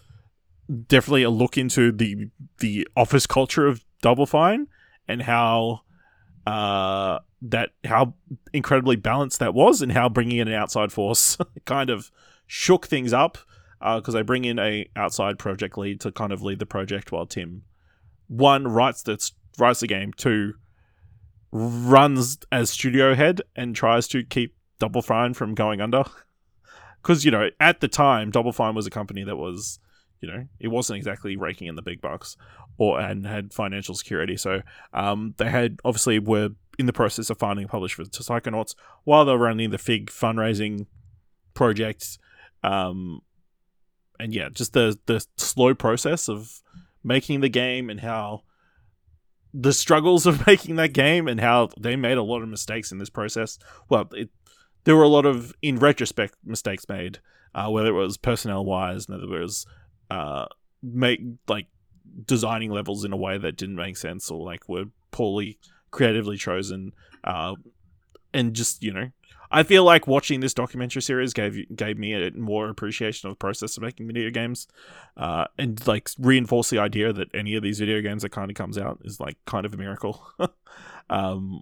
definitely 0.88 1.22
a 1.22 1.30
look 1.30 1.56
into 1.58 1.92
the 1.92 2.28
the 2.58 2.86
office 2.96 3.26
culture 3.26 3.66
of 3.66 3.84
Double 4.02 4.26
Fine 4.26 4.68
and 5.08 5.22
how 5.22 5.80
uh, 6.46 7.20
that 7.40 7.70
how 7.84 8.14
incredibly 8.52 8.96
balanced 8.96 9.38
that 9.38 9.54
was, 9.54 9.80
and 9.80 9.92
how 9.92 10.10
bringing 10.10 10.38
in 10.38 10.48
an 10.48 10.54
outside 10.54 10.92
force 10.92 11.38
kind 11.64 11.88
of 11.88 12.10
shook 12.46 12.86
things 12.86 13.14
up 13.14 13.38
because 13.80 14.14
they 14.14 14.22
bring 14.22 14.44
in 14.44 14.58
a 14.58 14.88
outside 14.94 15.38
project 15.38 15.78
lead 15.78 16.00
to 16.00 16.12
kind 16.12 16.32
of 16.32 16.42
lead 16.42 16.58
the 16.58 16.66
project 16.66 17.10
while 17.10 17.26
Tim 17.26 17.62
one 18.32 18.66
writes 18.66 19.02
the 19.02 19.30
writes 19.58 19.80
the 19.80 19.86
game, 19.86 20.12
two 20.16 20.54
runs 21.50 22.38
as 22.50 22.70
studio 22.70 23.14
head 23.14 23.42
and 23.54 23.76
tries 23.76 24.08
to 24.08 24.24
keep 24.24 24.56
Double 24.78 25.02
Fine 25.02 25.34
from 25.34 25.54
going 25.54 25.80
under. 25.80 26.04
Because 27.02 27.24
you 27.24 27.30
know, 27.30 27.50
at 27.60 27.80
the 27.80 27.88
time, 27.88 28.30
Double 28.30 28.52
Fine 28.52 28.74
was 28.74 28.86
a 28.86 28.90
company 28.90 29.22
that 29.24 29.36
was, 29.36 29.78
you 30.22 30.30
know, 30.30 30.46
it 30.60 30.68
wasn't 30.68 30.96
exactly 30.96 31.36
raking 31.36 31.66
in 31.66 31.74
the 31.74 31.82
big 31.82 32.00
bucks 32.00 32.36
or 32.78 32.98
and 33.00 33.26
had 33.26 33.52
financial 33.52 33.94
security. 33.94 34.36
So 34.36 34.62
um, 34.94 35.34
they 35.36 35.50
had 35.50 35.80
obviously 35.84 36.18
were 36.18 36.50
in 36.78 36.86
the 36.86 36.92
process 36.92 37.28
of 37.28 37.38
finding 37.38 37.66
a 37.66 37.68
publisher 37.68 38.04
for 38.04 38.10
Psychonauts 38.10 38.74
while 39.04 39.24
they 39.24 39.32
were 39.32 39.38
running 39.38 39.70
the 39.70 39.78
Fig 39.78 40.06
fundraising 40.06 40.86
projects. 41.54 42.18
Um, 42.62 43.20
and 44.18 44.32
yeah, 44.32 44.48
just 44.48 44.72
the 44.72 44.98
the 45.06 45.24
slow 45.36 45.74
process 45.74 46.28
of 46.28 46.62
making 47.04 47.40
the 47.40 47.48
game 47.48 47.90
and 47.90 48.00
how 48.00 48.42
the 49.52 49.72
struggles 49.72 50.24
of 50.24 50.46
making 50.46 50.76
that 50.76 50.92
game 50.92 51.28
and 51.28 51.40
how 51.40 51.68
they 51.78 51.96
made 51.96 52.16
a 52.16 52.22
lot 52.22 52.42
of 52.42 52.48
mistakes 52.48 52.92
in 52.92 52.98
this 52.98 53.10
process. 53.10 53.58
Well, 53.88 54.08
it, 54.12 54.30
there 54.84 54.96
were 54.96 55.02
a 55.02 55.08
lot 55.08 55.26
of, 55.26 55.52
in 55.62 55.78
retrospect, 55.78 56.34
mistakes 56.44 56.88
made, 56.88 57.18
uh, 57.54 57.68
whether 57.68 57.88
it 57.88 57.92
was 57.92 58.16
personnel 58.16 58.64
wise, 58.64 59.08
whether 59.08 59.22
it 59.22 59.40
was 59.40 59.66
uh, 60.12 60.46
make 60.82 61.20
like 61.48 61.66
designing 62.26 62.70
levels 62.70 63.04
in 63.04 63.12
a 63.12 63.16
way 63.16 63.38
that 63.38 63.56
didn't 63.56 63.76
make 63.76 63.96
sense 63.96 64.30
or 64.30 64.44
like 64.44 64.68
were 64.68 64.86
poorly 65.10 65.58
creatively 65.90 66.36
chosen, 66.36 66.92
uh, 67.24 67.54
and 68.34 68.54
just 68.54 68.82
you 68.82 68.92
know 68.92 69.10
I 69.52 69.62
feel 69.62 69.84
like 69.84 70.06
watching 70.06 70.40
this 70.40 70.54
documentary 70.54 71.02
series 71.02 71.34
gave 71.34 71.76
gave 71.76 71.98
me 71.98 72.14
a 72.14 72.30
more 72.32 72.70
appreciation 72.70 73.28
of 73.28 73.32
the 73.32 73.38
process 73.38 73.76
of 73.76 73.82
making 73.82 74.06
video 74.06 74.30
games, 74.30 74.66
uh, 75.18 75.44
and 75.58 75.86
like 75.86 76.08
reinforce 76.18 76.70
the 76.70 76.78
idea 76.78 77.12
that 77.12 77.28
any 77.34 77.54
of 77.54 77.62
these 77.62 77.78
video 77.78 78.00
games 78.00 78.22
that 78.22 78.30
kind 78.30 78.50
of 78.50 78.56
comes 78.56 78.78
out 78.78 79.00
is 79.04 79.20
like 79.20 79.36
kind 79.46 79.66
of 79.66 79.74
a 79.74 79.76
miracle. 79.76 80.26
um, 81.10 81.60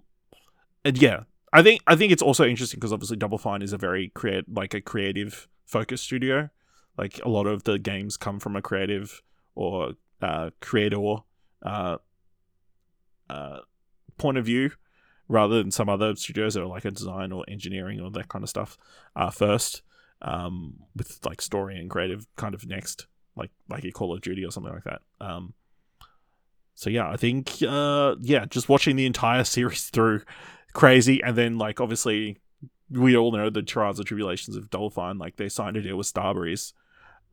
and 0.85 1.01
yeah, 1.01 1.23
I 1.51 1.61
think 1.61 1.81
I 1.85 1.97
think 1.97 2.13
it's 2.13 2.21
also 2.21 2.45
interesting 2.45 2.79
because 2.79 2.93
obviously 2.93 3.17
Double 3.17 3.37
Fine 3.37 3.61
is 3.61 3.73
a 3.73 3.77
very 3.77 4.09
create 4.09 4.45
like 4.47 4.73
a 4.73 4.81
creative 4.81 5.49
focused 5.65 6.05
studio. 6.05 6.49
Like 6.97 7.19
a 7.23 7.29
lot 7.29 7.47
of 7.47 7.63
the 7.63 7.79
games 7.79 8.17
come 8.17 8.39
from 8.39 8.55
a 8.55 8.61
creative 8.61 9.21
or 9.55 9.93
uh, 10.21 10.51
creator 10.59 11.15
uh, 11.63 11.97
uh, 13.29 13.59
point 14.17 14.37
of 14.37 14.45
view 14.45 14.71
rather 15.27 15.57
than 15.57 15.71
some 15.71 15.87
other 15.87 16.15
studios 16.15 16.53
that 16.53 16.61
are 16.61 16.67
like 16.67 16.85
a 16.85 16.91
design 16.91 17.31
or 17.31 17.45
engineering 17.47 18.01
or 18.01 18.11
that 18.11 18.27
kind 18.27 18.43
of 18.43 18.49
stuff 18.49 18.77
uh, 19.15 19.29
first, 19.29 19.81
um, 20.21 20.75
with 20.95 21.19
like 21.25 21.41
story 21.41 21.79
and 21.79 21.89
creative 21.89 22.27
kind 22.35 22.53
of 22.53 22.67
next, 22.67 23.07
like 23.35 23.51
like 23.69 23.83
a 23.85 23.91
Call 23.91 24.13
of 24.13 24.21
Duty 24.21 24.45
or 24.45 24.51
something 24.51 24.73
like 24.73 24.83
that. 24.83 25.01
Um, 25.19 25.53
so 26.75 26.89
yeah, 26.89 27.09
I 27.09 27.15
think 27.15 27.61
uh, 27.67 28.15
yeah, 28.19 28.45
just 28.45 28.69
watching 28.69 28.95
the 28.95 29.05
entire 29.05 29.43
series 29.43 29.83
through, 29.89 30.23
crazy, 30.73 31.23
and 31.23 31.37
then 31.37 31.57
like 31.57 31.79
obviously 31.79 32.37
we 32.89 33.15
all 33.15 33.31
know 33.31 33.49
the 33.49 33.61
trials 33.61 33.99
and 33.99 34.07
tribulations 34.07 34.57
of 34.57 34.69
Double 34.69 34.89
Fine. 34.89 35.17
Like 35.17 35.37
they 35.37 35.47
signed 35.47 35.77
a 35.77 35.81
deal 35.81 35.95
with 35.95 36.13
Starbreeze, 36.13 36.73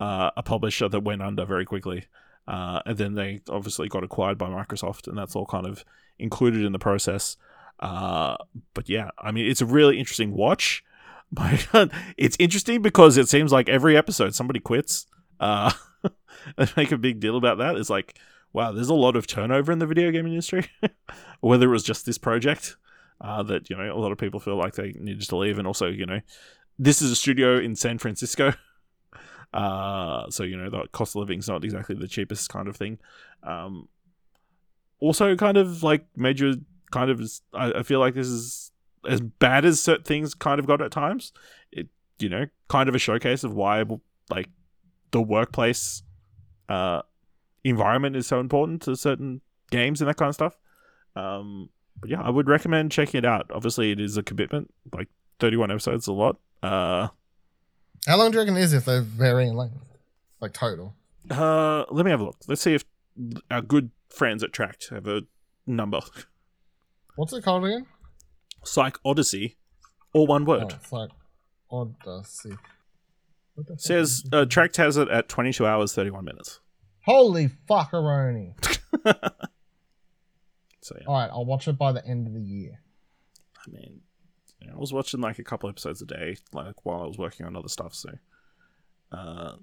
uh, 0.01 0.31
a 0.37 0.43
publisher 0.43 0.89
that 0.89 1.01
went 1.01 1.23
under 1.23 1.45
very 1.45 1.65
quickly. 1.65 2.07
Uh, 2.47 2.81
and 2.87 2.97
then 2.97 3.15
they 3.15 3.41
obviously 3.51 3.89
got 3.89 4.03
acquired 4.03 4.39
by 4.39 4.49
Microsoft, 4.49 5.07
and 5.07 5.19
that's 5.19 5.37
all 5.37 5.47
kind 5.47 5.67
of 5.67 5.85
included 6.19 6.65
in 6.65 6.73
the 6.73 6.79
process. 6.79 7.37
Uh, 7.79 8.37
but 8.75 8.89
yeah, 8.89 9.11
I 9.19 9.33
mean, 9.33 9.47
it's 9.47 9.61
a 9.61 9.67
really 9.67 9.99
interesting 9.99 10.33
watch. 10.33 10.83
My 11.31 11.61
God, 11.73 11.93
it's 12.17 12.37
interesting 12.39 12.81
because 12.81 13.19
it 13.19 13.29
seems 13.29 13.53
like 13.53 13.69
every 13.69 13.97
episode 13.97 14.35
somebody 14.35 14.61
quits. 14.61 15.07
Uh, 15.39 15.73
they 16.57 16.67
make 16.77 16.91
a 16.91 16.97
big 16.97 17.21
deal 17.21 17.37
about 17.37 17.59
that. 17.59 17.77
It's 17.77 17.91
like, 17.91 18.19
wow, 18.55 18.73
there's 18.73 18.89
a 18.89 18.95
lot 18.95 19.15
of 19.15 19.27
turnover 19.27 19.71
in 19.71 19.79
the 19.79 19.87
video 19.87 20.11
game 20.11 20.27
industry. 20.27 20.71
Whether 21.41 21.67
it 21.67 21.73
was 21.73 21.83
just 21.83 22.07
this 22.07 22.19
project 22.19 22.77
uh, 23.21 23.43
that 23.45 23.69
you 23.69 23.77
know 23.77 23.95
a 23.95 23.99
lot 23.99 24.13
of 24.13 24.19
people 24.19 24.41
feel 24.41 24.57
like 24.57 24.75
they 24.75 24.93
needed 24.99 25.29
to 25.29 25.37
leave, 25.37 25.59
and 25.59 25.67
also 25.67 25.87
you 25.89 26.07
know, 26.07 26.21
this 26.79 27.03
is 27.03 27.11
a 27.11 27.17
studio 27.17 27.59
in 27.59 27.77
San 27.77 27.99
Francisco. 27.99 28.55
Uh, 29.53 30.29
so 30.31 30.43
you 30.43 30.57
know 30.57 30.69
the 30.69 30.87
cost 30.93 31.17
of 31.17 31.21
living 31.21 31.39
is 31.39 31.49
not 31.49 31.65
exactly 31.65 31.95
the 31.95 32.09
cheapest 32.09 32.49
kind 32.51 32.69
of 32.69 32.77
thing. 32.77 32.99
Um, 33.43 33.89
also, 35.01 35.37
kind 35.37 35.57
of 35.57 35.83
like 35.83 36.05
major 36.17 36.55
kind 36.91 37.11
of 37.11 37.23
I, 37.55 37.73
I 37.73 37.83
feel 37.83 38.01
like 38.01 38.15
this 38.15 38.27
is 38.27 38.73
as 39.09 39.21
bad 39.21 39.65
as 39.65 39.81
certain 39.81 40.05
things 40.05 40.35
kind 40.35 40.59
of 40.59 40.67
got 40.67 40.83
at 40.83 40.91
times. 40.91 41.33
It 41.73 41.89
you 42.19 42.29
know 42.29 42.47
kind 42.69 42.89
of 42.89 42.95
a 42.95 42.99
showcase 42.99 43.45
of 43.45 43.55
why 43.55 43.85
like 44.31 44.49
the 45.11 45.23
workplace 45.23 46.03
uh, 46.69 47.03
environment 47.65 48.17
is 48.17 48.27
so 48.27 48.41
important 48.41 48.83
to 48.83 48.97
certain 48.97 49.41
games 49.71 50.01
and 50.01 50.09
that 50.09 50.17
kind 50.17 50.29
of 50.29 50.35
stuff. 50.35 50.59
Um, 51.17 51.71
but 52.01 52.11
yeah, 52.11 52.21
I 52.21 52.31
would 52.31 52.49
recommend 52.49 52.93
checking 52.93 53.19
it 53.19 53.25
out. 53.25 53.51
Obviously, 53.53 53.93
it 53.93 54.01
is 54.01 54.17
a 54.17 54.23
commitment. 54.23 54.73
Like 54.93 55.09
thirty-one 55.41 55.71
episodes, 55.71 56.07
a 56.07 56.13
lot. 56.13 56.37
Uh, 56.63 57.09
How 58.09 58.17
long 58.17 58.31
do 58.31 58.37
you 58.37 58.41
reckon 58.41 58.57
it 58.57 58.63
is 58.63 58.73
if 58.73 58.87
they're 58.87 59.03
varying 59.03 59.55
length, 59.55 59.77
like 60.41 60.55
total? 60.55 60.95
Uh, 61.31 61.85
let 61.91 62.07
me 62.07 62.11
have 62.11 62.21
a 62.21 62.25
look. 62.25 62.39
Let's 62.49 62.63
see 62.63 62.75
if 62.75 62.85
our 63.51 63.61
good 63.61 63.91
friends 64.09 64.43
at 64.43 64.51
Trakt 64.51 64.89
have 64.89 65.07
a 65.07 65.23
number. 65.67 66.01
What's 67.17 67.35
it 67.35 67.45
called 67.45 67.67
again? 67.67 67.87
PsychOdyssey, 68.65 69.57
all 70.15 70.27
one 70.27 70.47
word. 70.47 70.75
Oh, 70.91 70.97
like 70.97 71.11
Odyssey. 71.71 72.57
What 73.55 73.67
the 73.67 73.75
fuck 73.75 73.81
Says 73.81 74.25
uh, 74.33 74.47
Trakt 74.47 74.77
has 74.77 74.97
it 74.97 75.09
at 75.09 75.29
22 75.29 75.67
hours 75.67 75.93
31 75.95 76.25
minutes. 76.25 76.61
Holy 77.05 77.51
fuckeroni! 77.69 78.55
So 80.81 80.97
yeah, 80.99 81.07
All 81.07 81.15
right, 81.21 81.29
I'll 81.31 81.45
watch 81.45 81.69
it 81.69 81.77
by 81.77 81.93
the 81.93 82.03
end 82.07 82.27
of 82.27 82.33
the 82.33 82.41
year. 82.41 82.81
I 83.59 83.71
mean, 83.71 84.01
know, 84.67 84.75
I 84.75 84.79
was 84.79 84.93
watching 84.93 85.21
like 85.21 85.39
a 85.39 85.45
couple 85.45 85.69
episodes 85.69 86.03
a 86.03 86.07
day, 86.07 86.37
like 86.53 86.85
while 86.85 87.03
I 87.03 87.07
was 87.07 87.17
working 87.17 87.47
on 87.47 87.55
other 87.57 87.69
stuff. 87.69 87.95
So, 87.95 88.11
uh, 89.13 89.57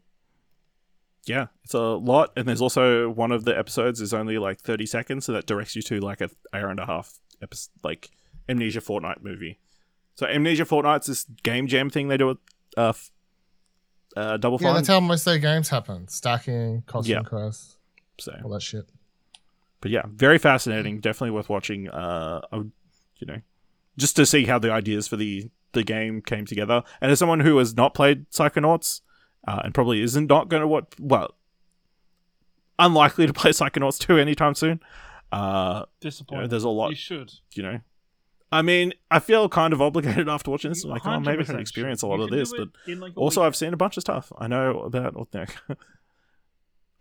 yeah, 1.26 1.48
it's 1.64 1.74
a 1.74 1.80
lot. 1.80 2.32
And 2.36 2.48
there's 2.48 2.62
also 2.62 3.10
one 3.10 3.32
of 3.32 3.46
the 3.46 3.58
episodes 3.58 4.00
is 4.00 4.14
only 4.14 4.38
like 4.38 4.60
30 4.62 4.86
seconds, 4.86 5.26
so 5.26 5.32
that 5.34 5.46
directs 5.48 5.76
you 5.76 5.82
to 5.84 6.00
like 6.00 6.22
a 6.22 6.30
hour 6.54 6.70
and 6.70 6.80
a 6.80 6.86
half 6.86 7.20
episode, 7.42 7.72
like 7.84 8.12
Amnesia 8.48 8.80
Fortnight 8.82 9.24
movie. 9.24 9.60
So 10.16 10.28
Amnesia 10.28 10.66
Fortnight's 10.66 11.08
this 11.08 11.26
game 11.44 11.68
jam 11.68 11.90
thing 11.90 12.08
they 12.08 12.18
do 12.18 12.28
with 12.28 12.38
uh, 12.78 12.94
uh 14.16 14.38
Double 14.38 14.58
Yeah, 14.62 14.68
Fine. 14.70 14.76
that's 14.76 14.88
how 14.88 15.00
most 15.00 15.22
of 15.22 15.26
their 15.34 15.40
games 15.40 15.68
happen: 15.70 16.08
stacking, 16.08 16.84
costume 16.86 17.18
Yeah. 17.18 17.24
quest, 17.24 17.78
so 18.20 18.34
all 18.44 18.52
that 18.52 18.62
shit. 18.62 18.88
but 19.82 19.92
yeah, 19.92 20.04
very 20.08 20.38
fascinating. 20.38 21.00
Definitely 21.00 21.32
worth 21.32 21.50
watching. 21.50 21.90
Uh, 21.90 22.42
I 22.52 22.56
would, 22.58 22.72
you 23.18 23.28
know, 23.28 23.42
just 23.98 24.16
to 24.18 24.26
see 24.26 24.46
how 24.46 24.60
the 24.60 24.72
ideas 24.72 25.08
for 25.08 25.16
the 25.18 25.50
the 25.74 25.84
game 25.84 26.22
came 26.22 26.46
together. 26.46 26.84
And 27.02 27.12
as 27.12 27.20
someone 27.20 27.42
who 27.42 27.58
has 27.58 27.76
not 27.76 27.94
played 27.94 28.30
Psychonauts, 28.32 29.02
uh, 29.48 29.62
and 29.64 29.74
probably 29.74 30.02
isn't 30.02 30.28
not 30.28 30.48
going 30.50 30.62
to 30.62 30.68
what 30.68 30.94
well, 31.00 31.36
unlikely 32.80 33.28
to 33.28 33.34
play 33.42 33.52
Psychonauts 33.52 33.98
two 34.00 34.18
anytime 34.18 34.56
soon. 34.56 34.80
Uh, 35.32 35.84
you 36.02 36.12
know, 36.32 36.48
there's 36.48 36.64
a 36.64 36.70
lot. 36.70 36.90
You 36.90 36.96
should. 36.96 37.32
You 37.54 37.64
know, 37.64 37.80
I 38.52 38.62
mean, 38.62 38.94
I 39.12 39.20
feel 39.20 39.50
kind 39.50 39.74
of 39.74 39.82
obligated 39.82 40.30
after 40.36 40.52
watching 40.52 40.72
this. 40.72 40.84
You 40.84 40.92
Like, 40.92 41.06
oh, 41.06 41.20
maybe 41.20 41.42
I 41.42 41.46
can 41.46 41.56
100% 41.58 41.62
experience 41.62 42.02
a 42.04 42.08
lot 42.08 42.20
of 42.22 42.30
this, 42.30 42.54
but 42.54 42.70
like, 42.88 43.14
also 43.18 43.42
week. 43.42 43.48
I've 43.48 43.56
seen 43.56 43.74
a 43.74 43.78
bunch 43.78 43.98
of 43.98 44.02
stuff. 44.02 44.32
I 44.38 44.48
know 44.48 44.82
about 44.82 45.16
what. 45.16 45.30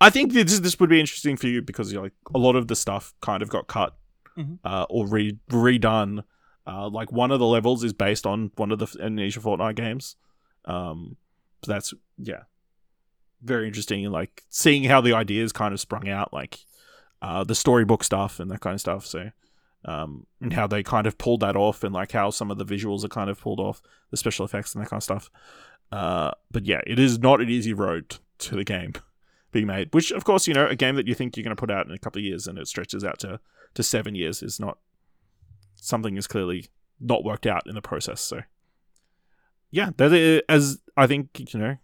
I 0.01 0.11
think 0.11 0.33
this 0.33 0.59
this 0.59 0.81
would 0.81 0.91
be 0.91 1.01
interesting 1.01 1.37
for 1.37 1.47
you 1.47 1.63
because 1.63 1.93
you're 1.93 2.03
like 2.03 2.13
a 2.35 2.39
lot 2.39 2.57
of 2.57 2.67
the 2.69 2.77
stuff 2.77 3.15
kind 3.21 3.43
of 3.43 3.49
got 3.49 3.69
cut 3.69 3.97
Mhm. 4.37 4.59
uh, 4.65 4.85
or 4.91 5.07
re- 5.07 5.39
redone. 5.49 6.25
Uh, 6.67 6.89
like 6.89 7.13
one 7.13 7.31
of 7.31 7.39
the 7.39 7.47
levels 7.47 7.85
is 7.85 7.93
based 7.93 8.27
on 8.27 8.51
one 8.57 8.71
of 8.71 8.79
the 8.79 8.97
Amnesia 9.01 9.41
Fortnight 9.41 9.77
games. 9.77 10.17
Um, 10.65 11.17
so 11.63 11.73
that's 11.73 11.95
yeah, 12.19 12.45
very 13.43 13.67
interesting. 13.67 14.11
Like 14.11 14.43
seeing 14.49 14.85
how 14.85 15.01
the 15.01 15.13
ideas 15.13 15.53
kind 15.53 15.75
of 15.75 15.81
sprung 15.81 16.09
out, 16.09 16.33
like 16.33 16.61
uh, 17.21 17.45
the 17.45 17.55
storybook 17.55 18.03
stuff 18.03 18.41
and 18.41 18.51
that 18.51 18.61
kind 18.61 18.75
of 18.75 18.81
stuff. 18.81 19.07
So 19.07 19.31
um, 19.85 20.27
and 20.41 20.53
how 20.53 20.67
they 20.67 20.83
kind 20.83 21.07
of 21.07 21.19
pulled 21.19 21.41
that 21.41 21.57
off, 21.57 21.85
and 21.85 21.95
like 21.95 22.13
how 22.13 22.31
some 22.31 22.51
of 22.51 22.59
the 22.59 22.65
visuals 22.65 23.05
are 23.05 23.09
kind 23.09 23.29
of 23.29 23.41
pulled 23.41 23.61
off, 23.61 23.83
the 24.11 24.17
special 24.17 24.45
effects 24.45 24.75
and 24.75 24.83
that 24.83 24.89
kind 24.89 24.99
of 24.99 25.05
stuff. 25.05 25.31
Uh, 25.93 26.31
but 26.51 26.65
yeah, 26.65 26.81
it 26.87 26.99
is 26.99 27.19
not 27.19 27.41
an 27.41 27.51
easy 27.51 27.73
road 27.73 28.17
to 28.39 28.57
the 28.57 28.65
game 28.65 28.95
being 29.53 29.67
made. 29.67 29.93
Which, 29.93 30.11
of 30.11 30.25
course, 30.25 30.47
you 30.47 30.55
know, 30.55 30.67
a 30.67 30.75
game 30.77 30.97
that 30.97 31.07
you 31.07 31.15
think 31.15 31.37
you're 31.37 31.45
going 31.45 31.55
to 31.55 31.61
put 31.61 31.71
out 31.71 31.87
in 31.87 31.93
a 31.93 31.99
couple 31.99 32.21
of 32.21 32.25
years 32.25 32.47
and 32.47 32.59
it 32.59 32.69
stretches 32.69 33.05
out 33.05 33.19
to 33.21 33.41
to 33.75 33.83
seven 33.83 34.15
years 34.15 34.43
is 34.43 34.61
not 34.61 34.79
something 35.85 36.17
is 36.17 36.27
clearly 36.27 36.67
not 37.01 37.25
worked 37.25 37.47
out 37.47 37.67
in 37.67 37.75
the 37.75 37.83
process. 37.83 38.21
So 38.21 38.43
yeah, 39.71 39.91
that 39.97 40.45
as 40.49 40.81
I 40.97 41.07
think 41.07 41.53
you 41.53 41.61
know, 41.61 41.77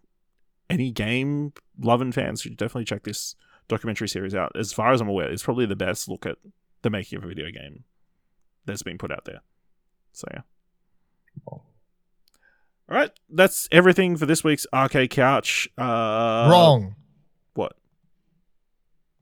any 0.68 0.90
game 0.90 1.52
loving 1.78 2.12
fans 2.12 2.42
should 2.42 2.56
definitely 2.56 2.84
check 2.84 3.04
this 3.04 3.34
documentary 3.68 4.08
series 4.08 4.34
out. 4.34 4.52
As 4.54 4.72
far 4.72 4.92
as 4.92 5.00
I'm 5.00 5.08
aware, 5.08 5.30
it's 5.30 5.42
probably 5.42 5.66
the 5.66 5.76
best 5.76 6.08
look 6.08 6.26
at 6.26 6.36
the 6.82 6.90
making 6.90 7.18
of 7.18 7.24
a 7.24 7.28
video 7.28 7.50
game 7.50 7.84
that's 8.64 8.82
been 8.82 8.98
put 8.98 9.12
out 9.12 9.24
there. 9.24 9.40
So 10.12 10.26
yeah. 10.32 10.42
All 11.46 11.62
right, 12.88 13.12
that's 13.28 13.68
everything 13.70 14.16
for 14.16 14.26
this 14.26 14.42
week's 14.42 14.66
Arcade 14.72 15.10
Couch. 15.10 15.68
Uh, 15.78 16.48
Wrong. 16.50 16.96
What? 17.54 17.76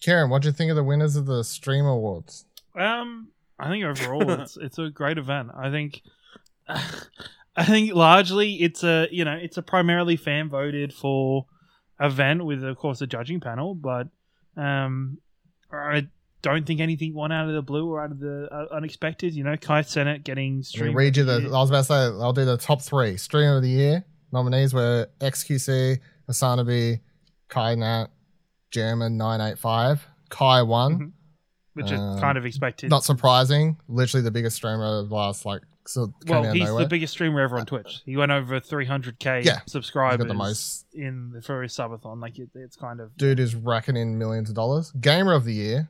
Ciaran, 0.01 0.31
what 0.31 0.43
do 0.43 0.49
you 0.49 0.53
think 0.53 0.71
of 0.71 0.77
the 0.77 0.85
winners 0.85 1.17
of 1.17 1.27
the 1.27 1.45
Stream 1.45 1.85
Awards? 1.85 2.47
Um, 2.75 3.29
I 3.59 3.69
think 3.69 3.85
overall 3.85 4.31
it's 4.41 4.57
it's 4.57 4.79
a 4.79 4.91
great 4.91 5.19
event. 5.19 5.51
I 5.57 5.71
think, 5.71 6.03
I 6.69 7.65
think 7.65 7.95
largely 7.95 8.55
it's 8.63 8.85
a 8.85 9.09
you 9.11 9.25
know 9.25 9.33
it's 9.41 9.57
a 9.57 9.63
primarily 9.63 10.17
fan 10.17 10.49
voted 10.49 10.93
for 10.93 11.47
event 12.01 12.45
with 12.45 12.63
of 12.63 12.77
course 12.77 13.01
a 13.01 13.07
judging 13.07 13.41
panel, 13.41 13.75
but 13.75 14.09
um, 14.57 15.19
I 15.73 16.09
don't 16.43 16.67
think 16.67 16.81
anything 16.81 17.15
won 17.15 17.33
out 17.33 17.49
of 17.49 17.55
the 17.55 17.63
blue 17.63 17.91
or 17.91 18.03
out 18.03 18.13
of 18.13 18.21
the 18.21 18.49
uh, 18.53 18.75
unexpected. 18.75 19.35
You 19.35 19.45
know, 19.45 19.57
Kai 19.57 19.83
Cenat 19.83 20.23
getting 20.25 20.63
stream. 20.63 20.95
read 20.95 21.17
you 21.17 21.25
the. 21.25 21.49
I 21.49 21.59
was 21.59 21.71
about 21.71 21.79
to 21.79 21.85
say 21.85 21.95
I'll 21.95 22.33
do 22.33 22.45
the 22.45 22.57
top 22.57 22.81
three 22.83 23.17
Stream 23.17 23.51
of 23.51 23.63
the 23.63 23.69
Year 23.71 24.05
nominees 24.33 24.75
were 24.75 25.09
XQC, 25.21 25.99
Asanabi, 26.29 27.01
Kai 27.49 27.75
Nat, 27.75 28.09
Jerma 28.73 29.11
nine 29.11 29.41
eight 29.41 29.59
five. 29.59 30.07
Kai 30.29 30.63
won. 30.63 30.99
Mhm. 30.99 31.13
Which 31.79 31.91
is 31.93 31.99
um, 32.01 32.19
kind 32.21 32.37
of 32.37 32.45
expected. 32.45 32.91
Not 32.91 33.05
surprising. 33.05 33.79
Literally 33.89 34.23
the 34.23 34.31
biggest 34.31 34.57
streamer 34.57 34.85
of 35.01 35.09
the 35.09 35.15
last 35.15 35.47
like 35.47 35.63
so 35.87 36.13
well, 36.27 36.53
he's 36.53 36.69
the 36.69 36.87
biggest 36.87 37.15
streamer 37.15 37.41
ever 37.41 37.59
on 37.59 37.65
Twitch. 37.65 38.03
He 38.05 38.17
went 38.17 38.31
over 38.31 38.61
300k 38.61 39.45
Yeah, 39.45 39.61
subscribers 39.67 40.27
the 40.27 40.35
most. 40.35 40.85
in 40.93 41.31
the 41.33 41.41
for 41.41 41.63
his 41.63 41.75
subathon. 41.75 42.21
Like 42.21 42.39
it, 42.39 42.51
it's 42.55 42.77
kind 42.77 43.01
of 43.01 43.17
dude 43.17 43.41
is 43.41 43.55
racking 43.55 43.97
in 43.97 44.19
millions 44.19 44.51
of 44.51 44.55
dollars. 44.55 44.93
Gamer 45.01 45.33
of 45.33 45.45
the 45.45 45.55
year. 45.55 45.89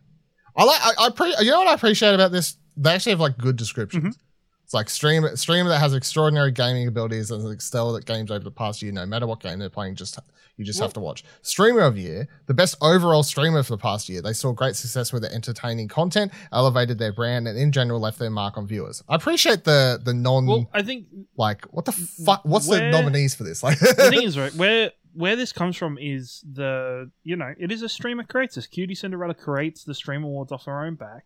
I 0.56 0.65
like. 0.65 0.81
I, 0.82 1.06
I 1.06 1.10
pre- 1.10 1.35
You 1.40 1.51
know 1.51 1.59
what 1.59 1.69
I 1.69 1.74
appreciate 1.74 2.15
about 2.15 2.31
this? 2.31 2.56
They 2.77 2.90
actually 2.94 3.10
have 3.12 3.20
like 3.20 3.39
good 3.39 3.56
descriptions. 3.56 4.16
Mm-hmm. 4.16 4.23
It's 4.69 4.74
like 4.74 4.90
stream 4.90 5.27
streamer 5.35 5.70
that 5.70 5.78
has 5.78 5.95
extraordinary 5.95 6.53
gaming 6.53 6.89
abilities 6.89 7.31
and 7.31 7.51
excel 7.51 7.97
at 7.97 8.05
games 8.05 8.31
over 8.31 8.45
the 8.45 8.51
past 8.51 8.82
year. 8.82 8.93
No 8.93 9.07
matter 9.07 9.27
what 9.27 9.40
game 9.40 9.59
they're 9.59 9.70
playing, 9.70 9.95
just 9.95 10.19
you 10.59 10.65
just 10.66 10.78
have 10.78 10.93
to 10.93 11.01
watch. 11.01 11.24
Streamer 11.40 11.81
of 11.81 11.95
the 11.95 12.03
year, 12.03 12.28
the 12.45 12.53
best 12.53 12.77
overall 12.82 13.23
streamer 13.23 13.62
for 13.62 13.70
the 13.70 13.81
past 13.81 14.11
year. 14.11 14.20
They 14.20 14.35
saw 14.35 14.53
great 14.53 14.77
success 14.77 15.11
with 15.11 15.23
their 15.23 15.32
entertaining 15.32 15.89
content, 15.89 16.32
elevated 16.53 16.99
their 16.99 17.15
brand, 17.15 17.49
and 17.49 17.57
in 17.57 17.73
general 17.73 17.99
left 17.99 18.19
their 18.19 18.28
mark 18.28 18.59
on 18.59 18.66
viewers. 18.66 19.03
I 19.09 19.15
appreciate 19.15 19.65
the 19.65 20.03
the 20.05 20.12
non 20.12 20.45
well. 20.45 20.69
I 20.74 20.82
think 20.82 21.07
like 21.39 21.65
what 21.70 21.86
the 21.86 21.93
fuck. 21.93 22.43
What's 22.45 22.69
the 22.69 22.90
nominees 22.90 23.35
for 23.35 23.45
this? 23.45 23.62
Like 23.62 23.78
the 23.78 23.95
thing 24.11 24.23
is 24.24 24.36
right 24.39 24.55
where 24.55 24.93
where 25.15 25.35
this 25.35 25.51
comes 25.51 25.78
from 25.78 25.97
is 25.99 26.45
the 26.53 27.11
you 27.24 27.36
know 27.36 27.55
it 27.59 27.73
is 27.73 27.81
a 27.81 27.89
streamer 27.89 28.24
creates 28.24 28.57
this. 28.57 28.66
QTCinderella 28.66 29.39
creates 29.39 29.82
the 29.85 29.95
Stream 29.95 30.24
Awards 30.24 30.53
off 30.53 30.66
her 30.66 30.85
own 30.85 30.97
back. 30.97 31.24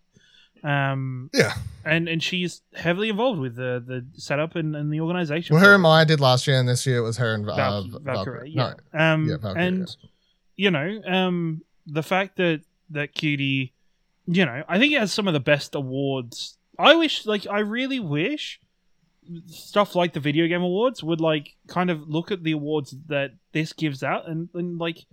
Um, 0.64 1.30
yeah. 1.34 1.54
and 1.84 2.08
and 2.08 2.22
she's 2.22 2.62
heavily 2.74 3.08
involved 3.08 3.40
with 3.40 3.56
the 3.56 3.82
the 3.84 4.06
setup 4.20 4.54
and, 4.54 4.76
and 4.76 4.92
the 4.92 5.00
organization. 5.00 5.56
Well, 5.56 5.64
her 5.64 5.74
and 5.74 5.82
Maya 5.82 6.04
did 6.04 6.20
last 6.20 6.46
year, 6.46 6.58
and 6.58 6.68
this 6.68 6.86
year 6.86 6.98
it 6.98 7.02
was 7.02 7.16
her 7.16 7.34
and 7.34 7.48
uh, 7.48 7.56
Val- 7.56 7.88
Valkyrae, 7.88 8.54
No, 8.54 8.74
yeah. 8.94 9.12
Um, 9.12 9.28
Yeah, 9.28 9.36
Valkyrae, 9.36 9.56
and 9.58 9.96
you 10.56 10.70
know, 10.70 11.02
um, 11.06 11.62
the 11.86 12.02
fact 12.02 12.36
that 12.36 12.62
that 12.90 13.14
Cutie, 13.14 13.72
you 14.26 14.46
know, 14.46 14.62
I 14.68 14.78
think 14.78 14.92
it 14.92 15.00
has 15.00 15.12
some 15.12 15.26
of 15.26 15.34
the 15.34 15.40
best 15.40 15.74
awards. 15.74 16.56
I 16.78 16.94
wish, 16.94 17.26
like, 17.26 17.46
I 17.46 17.60
really 17.60 18.00
wish 18.00 18.60
stuff 19.46 19.94
like 19.94 20.12
the 20.12 20.20
video 20.20 20.46
game 20.48 20.62
awards 20.62 21.02
would 21.02 21.20
like 21.20 21.54
kind 21.68 21.90
of 21.90 22.08
look 22.08 22.30
at 22.30 22.42
the 22.42 22.52
awards 22.52 22.94
that 23.06 23.32
this 23.52 23.72
gives 23.72 24.02
out 24.02 24.28
and, 24.28 24.48
and 24.52 24.78
like 24.78 25.06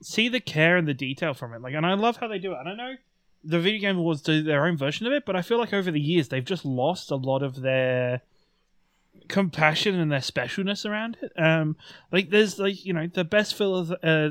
see 0.00 0.28
the 0.28 0.40
care 0.40 0.76
and 0.76 0.86
the 0.86 0.94
detail 0.94 1.34
from 1.34 1.52
it. 1.52 1.60
Like, 1.60 1.74
and 1.74 1.84
I 1.84 1.94
love 1.94 2.16
how 2.18 2.28
they 2.28 2.38
do 2.38 2.52
it. 2.52 2.58
And 2.60 2.68
I 2.68 2.74
know 2.74 2.94
the 3.44 3.58
video 3.58 3.80
game 3.80 3.98
awards 3.98 4.22
do 4.22 4.42
their 4.42 4.66
own 4.66 4.76
version 4.76 5.06
of 5.06 5.12
it, 5.12 5.24
but 5.26 5.36
I 5.36 5.42
feel 5.42 5.58
like 5.58 5.72
over 5.72 5.90
the 5.90 6.00
years 6.00 6.28
they've 6.28 6.44
just 6.44 6.64
lost 6.64 7.10
a 7.10 7.16
lot 7.16 7.42
of 7.42 7.60
their 7.62 8.22
compassion 9.28 9.98
and 9.98 10.10
their 10.10 10.20
specialness 10.20 10.88
around 10.88 11.16
it. 11.22 11.32
Um, 11.40 11.76
like 12.12 12.30
there's 12.30 12.58
like 12.58 12.84
you 12.84 12.92
know 12.92 13.06
the 13.06 13.24
best 13.24 13.54
phil- 13.54 13.92
uh, 14.02 14.30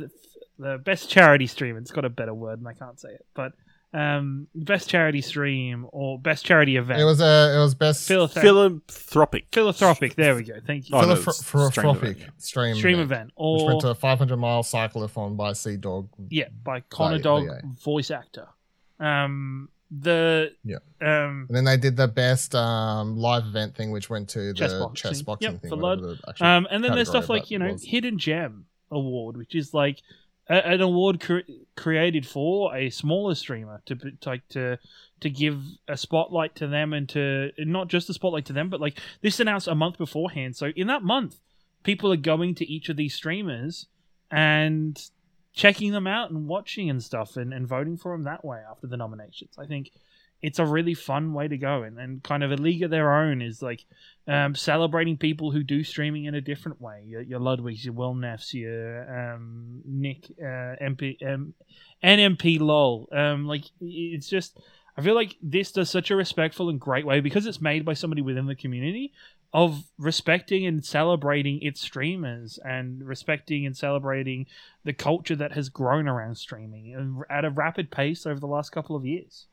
the 0.57 0.77
best 0.83 1.09
charity 1.09 1.47
stream. 1.47 1.77
It's 1.77 1.91
got 1.91 2.05
a 2.05 2.09
better 2.09 2.33
word 2.33 2.59
and 2.59 2.67
I 2.67 2.73
can't 2.73 2.99
say 2.99 3.09
it, 3.09 3.25
but 3.33 3.53
um, 3.91 4.47
best 4.53 4.87
charity 4.87 5.21
stream 5.21 5.87
or 5.91 6.19
best 6.19 6.45
charity 6.45 6.75
event. 6.77 7.01
It 7.01 7.05
was 7.05 7.21
a. 7.21 7.55
It 7.55 7.59
was 7.59 7.73
best 7.73 8.07
Philanthrop- 8.07 8.41
Philanthropic. 8.41 9.47
philanthropic. 9.51 10.15
There 10.15 10.35
we 10.35 10.43
go. 10.43 10.59
Thank 10.65 10.89
you. 10.89 10.95
Oh, 10.95 11.01
no, 11.01 11.15
stream 11.15 11.33
philanthropic 11.33 12.17
event, 12.17 12.31
stream 12.41 12.75
stream 12.75 12.99
event, 12.99 13.31
event 13.31 13.33
which 13.37 13.63
went 13.63 13.81
to 13.81 13.89
a 13.89 13.95
500 13.95 14.37
mile 14.37 14.61
cyclothon 14.61 15.35
by 15.35 15.51
CDawg. 15.53 16.09
yeah 16.29 16.49
by 16.63 16.81
Connor 16.81 17.15
Right, 17.15 17.23
Dog 17.23 17.45
yeah. 17.45 17.61
voice 17.83 18.11
actor. 18.11 18.47
Um, 18.99 19.69
the 19.91 20.51
Yeah. 20.63 20.77
um 21.01 21.45
And 21.49 21.57
then 21.57 21.63
they 21.65 21.77
did 21.77 21.95
the 21.97 22.07
best 22.07 22.53
um, 22.53 23.17
live 23.17 23.45
event 23.45 23.75
thing, 23.75 23.89
which 23.91 24.09
went 24.09 24.29
to 24.29 24.39
the 24.39 24.53
Chess 24.53 24.71
chess 24.93 25.21
boxing. 25.21 25.23
boxing, 25.25 25.51
Yep, 25.53 25.61
thing. 25.61 25.69
for 25.69 25.77
the 25.97 26.19
actual 26.27 26.45
Um, 26.45 26.67
and 26.69 26.83
then 26.83 26.93
there's 26.93 27.09
stuff 27.09 27.29
like 27.29 27.49
you 27.49 27.57
know 27.59 27.75
hidden 27.81 28.17
gem 28.19 28.65
award, 28.91 29.35
which 29.37 29.55
is 29.55 29.73
like 29.73 30.01
a, 30.47 30.67
an 30.67 30.81
award 30.81 31.19
cre- 31.21 31.39
created 31.75 32.27
for 32.27 32.75
a 32.75 32.89
smaller 32.91 33.33
streamer 33.35 33.81
to 33.87 33.95
be- 33.95 34.11
to, 34.21 34.29
like 34.29 34.47
to 34.49 34.77
to 35.21 35.29
give 35.29 35.61
a 35.87 35.97
spotlight 35.97 36.55
to 36.55 36.67
them 36.67 36.93
and 36.93 37.09
to 37.09 37.51
not 37.57 37.87
just 37.87 38.09
a 38.09 38.13
spotlight 38.13 38.45
to 38.45 38.53
them, 38.53 38.69
but 38.69 38.79
like 38.79 38.99
this 39.21 39.39
announced 39.39 39.67
a 39.67 39.75
month 39.75 39.97
beforehand. 39.97 40.55
So 40.55 40.67
in 40.75 40.87
that 40.87 41.01
month, 41.03 41.39
people 41.83 42.11
are 42.13 42.15
going 42.17 42.53
to 42.55 42.65
each 42.71 42.89
of 42.89 42.95
these 42.95 43.15
streamers 43.15 43.87
and 44.31 45.01
checking 45.53 45.91
them 45.91 46.07
out 46.07 46.31
and 46.31 46.47
watching 46.47 46.89
and 46.89 47.03
stuff 47.03 47.37
and, 47.37 47.53
and 47.53 47.67
voting 47.67 47.97
for 47.97 48.11
them 48.11 48.23
that 48.23 48.45
way 48.45 48.61
after 48.69 48.87
the 48.87 48.97
nominations. 48.97 49.55
I 49.57 49.65
think 49.65 49.91
it's 50.41 50.59
a 50.59 50.65
really 50.65 50.93
fun 50.93 51.33
way 51.33 51.47
to 51.47 51.57
go 51.57 51.83
and, 51.83 51.99
and 51.99 52.23
kind 52.23 52.43
of 52.43 52.51
a 52.51 52.55
league 52.55 52.83
of 52.83 52.91
their 52.91 53.13
own 53.13 53.41
is 53.41 53.61
like 53.61 53.83
um, 54.27 54.55
celebrating 54.55 55.17
people 55.17 55.51
who 55.51 55.63
do 55.63 55.83
streaming 55.83 56.25
in 56.25 56.35
a 56.35 56.41
different 56.41 56.79
way. 56.79 57.03
Your, 57.05 57.21
your 57.21 57.39
Ludwigs, 57.39 57.83
your 57.83 57.93
Will 57.93 58.15
Neffs, 58.15 58.53
your 58.53 59.33
um, 59.33 59.81
Nick, 59.85 60.31
uh, 60.39 60.79
MP, 60.81 61.17
um, 61.27 61.53
NMP 62.03 62.59
LOL. 62.59 63.09
Um, 63.11 63.47
like 63.47 63.65
it's 63.81 64.29
just, 64.29 64.57
I 64.95 65.01
feel 65.01 65.15
like 65.15 65.35
this 65.41 65.73
does 65.73 65.89
such 65.89 66.09
a 66.09 66.15
respectful 66.15 66.69
and 66.69 66.79
great 66.79 67.05
way 67.05 67.19
because 67.19 67.45
it's 67.45 67.61
made 67.61 67.83
by 67.83 67.93
somebody 67.93 68.21
within 68.21 68.45
the 68.45 68.55
community 68.55 69.11
of 69.53 69.83
respecting 69.97 70.65
and 70.65 70.85
celebrating 70.85 71.59
its 71.61 71.81
streamers 71.81 72.59
and 72.63 73.03
respecting 73.07 73.65
and 73.65 73.75
celebrating 73.75 74.45
the 74.83 74.93
culture 74.93 75.35
that 75.35 75.53
has 75.53 75.69
grown 75.69 76.07
around 76.07 76.35
streaming 76.35 77.23
at 77.29 77.43
a 77.45 77.49
rapid 77.49 77.89
pace 77.89 78.25
over 78.27 78.39
the 78.39 78.45
last 78.47 78.71
couple 78.71 78.95
of 78.95 79.05
years. 79.05 79.47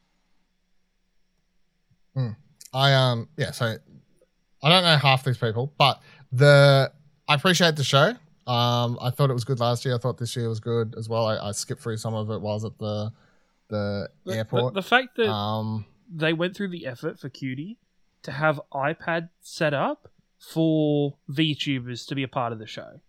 I 2.72 2.92
um 2.94 3.28
yeah, 3.36 3.52
so 3.52 3.76
I 4.62 4.68
don't 4.68 4.82
know 4.82 4.96
half 4.96 5.24
these 5.24 5.38
people, 5.38 5.72
but 5.78 6.02
the 6.32 6.92
I 7.28 7.34
appreciate 7.34 7.76
the 7.76 7.84
show. 7.84 8.12
Um, 8.46 8.98
I 9.00 9.10
thought 9.10 9.30
it 9.30 9.34
was 9.34 9.44
good 9.44 9.60
last 9.60 9.84
year. 9.84 9.94
I 9.94 9.98
thought 9.98 10.18
this 10.18 10.36
year 10.36 10.48
was 10.48 10.60
good 10.60 10.94
as 10.96 11.08
well. 11.08 11.26
I, 11.26 11.48
I 11.48 11.52
skipped 11.52 11.82
through 11.82 11.96
some 11.96 12.14
of 12.14 12.30
it 12.30 12.40
while 12.40 12.52
I 12.52 12.54
was 12.54 12.64
at 12.64 12.78
the 12.78 13.12
the 13.68 14.08
The- 14.24 14.36
airport. 14.36 14.74
The, 14.74 14.80
the 14.82 14.86
fact 14.86 15.16
that 15.16 15.28
um, 15.30 15.84
they 16.14 16.32
went 16.32 16.56
through 16.56 16.68
the 16.68 16.86
effort 16.86 17.18
for 17.18 17.28
Cutie 17.28 17.78
to 18.26 18.32
have 18.32 18.60
iPad 18.74 19.30
set 19.40 19.72
up 19.72 20.08
for 20.38 21.16
VTubers 21.30 22.06
to 22.08 22.14
be 22.14 22.24
a 22.24 22.28
part 22.28 22.52
of 22.52 22.58
the 22.58 22.66
show. 22.66 23.00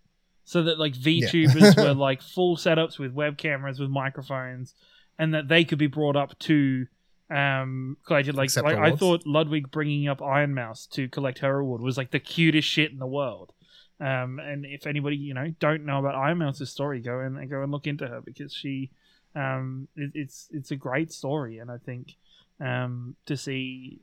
So 0.44 0.62
that 0.62 0.78
like 0.78 0.94
VTubers 0.94 1.76
were 1.82 1.92
like 1.92 2.22
full 2.22 2.56
setups 2.56 2.98
with 2.98 3.12
web 3.12 3.36
cameras 3.36 3.80
with 3.80 3.90
microphones 3.90 4.74
and 5.18 5.34
that 5.34 5.48
they 5.48 5.64
could 5.64 5.78
be 5.78 5.88
brought 5.88 6.16
up 6.16 6.38
to 6.40 6.86
um 7.30 7.98
collect 8.06 8.32
like, 8.32 8.56
like 8.56 8.78
I 8.78 8.96
thought 8.96 9.26
Ludwig 9.26 9.70
bringing 9.70 10.08
up 10.08 10.22
Iron 10.22 10.54
Mouse 10.54 10.86
to 10.92 11.08
collect 11.08 11.40
her 11.40 11.58
award 11.58 11.82
was 11.82 11.98
like 11.98 12.12
the 12.12 12.20
cutest 12.20 12.66
shit 12.66 12.92
in 12.92 12.98
the 12.98 13.06
world. 13.06 13.52
Um 14.00 14.38
and 14.38 14.64
if 14.64 14.86
anybody, 14.86 15.16
you 15.16 15.34
know, 15.34 15.52
don't 15.58 15.84
know 15.84 15.98
about 15.98 16.14
Iron 16.14 16.38
Mouse's 16.38 16.70
story, 16.70 17.00
go 17.00 17.18
and 17.18 17.50
go 17.50 17.62
and 17.62 17.72
look 17.72 17.86
into 17.86 18.06
her 18.06 18.22
because 18.22 18.54
she 18.54 18.92
um 19.34 19.88
it, 19.96 20.12
it's 20.14 20.48
it's 20.52 20.70
a 20.70 20.76
great 20.76 21.12
story 21.12 21.58
and 21.58 21.70
I 21.70 21.76
think 21.76 22.14
um, 22.60 23.16
to 23.26 23.36
see 23.36 24.00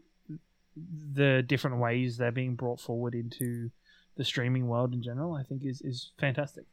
the 0.76 1.44
different 1.46 1.78
ways 1.78 2.18
they're 2.18 2.32
being 2.32 2.56
brought 2.56 2.80
forward 2.80 3.16
into 3.16 3.72
the 4.18 4.26
streaming 4.26 4.68
world 4.68 4.94
in 4.94 5.02
general, 5.04 5.34
I 5.34 5.44
think 5.44 5.64
is 5.66 5.82
is 5.82 6.12
fantastic. 6.20 6.66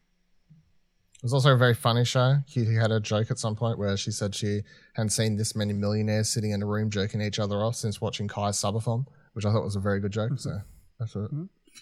It 1.17 1.27
was 1.27 1.35
also 1.35 1.53
a 1.53 1.57
very 1.57 1.75
funny 1.75 2.05
show. 2.05 2.39
Cutie 2.51 2.75
had 2.75 2.91
a 2.91 2.99
joke 2.99 3.31
at 3.31 3.39
some 3.39 3.55
point 3.55 3.79
where 3.79 3.97
she 3.97 4.11
said 4.11 4.35
she 4.35 4.63
hadn't 4.95 5.11
seen 5.11 5.37
this 5.37 5.55
many 5.55 5.73
millionaires 5.73 6.29
sitting 6.29 6.51
in 6.51 6.63
a 6.63 6.67
room 6.67 6.91
jerking 6.91 7.21
each 7.21 7.39
other 7.39 7.63
off 7.63 7.77
since 7.77 8.01
watching 8.01 8.27
Kai's 8.27 8.57
subathon, 8.57 9.07
which 9.35 9.45
I 9.45 9.53
thought 9.53 9.63
was 9.63 9.77
a 9.77 9.81
very 9.81 10.01
good 10.01 10.11
joke. 10.11 10.33
So 10.39 10.61
that's 10.99 11.15
it. 11.15 11.31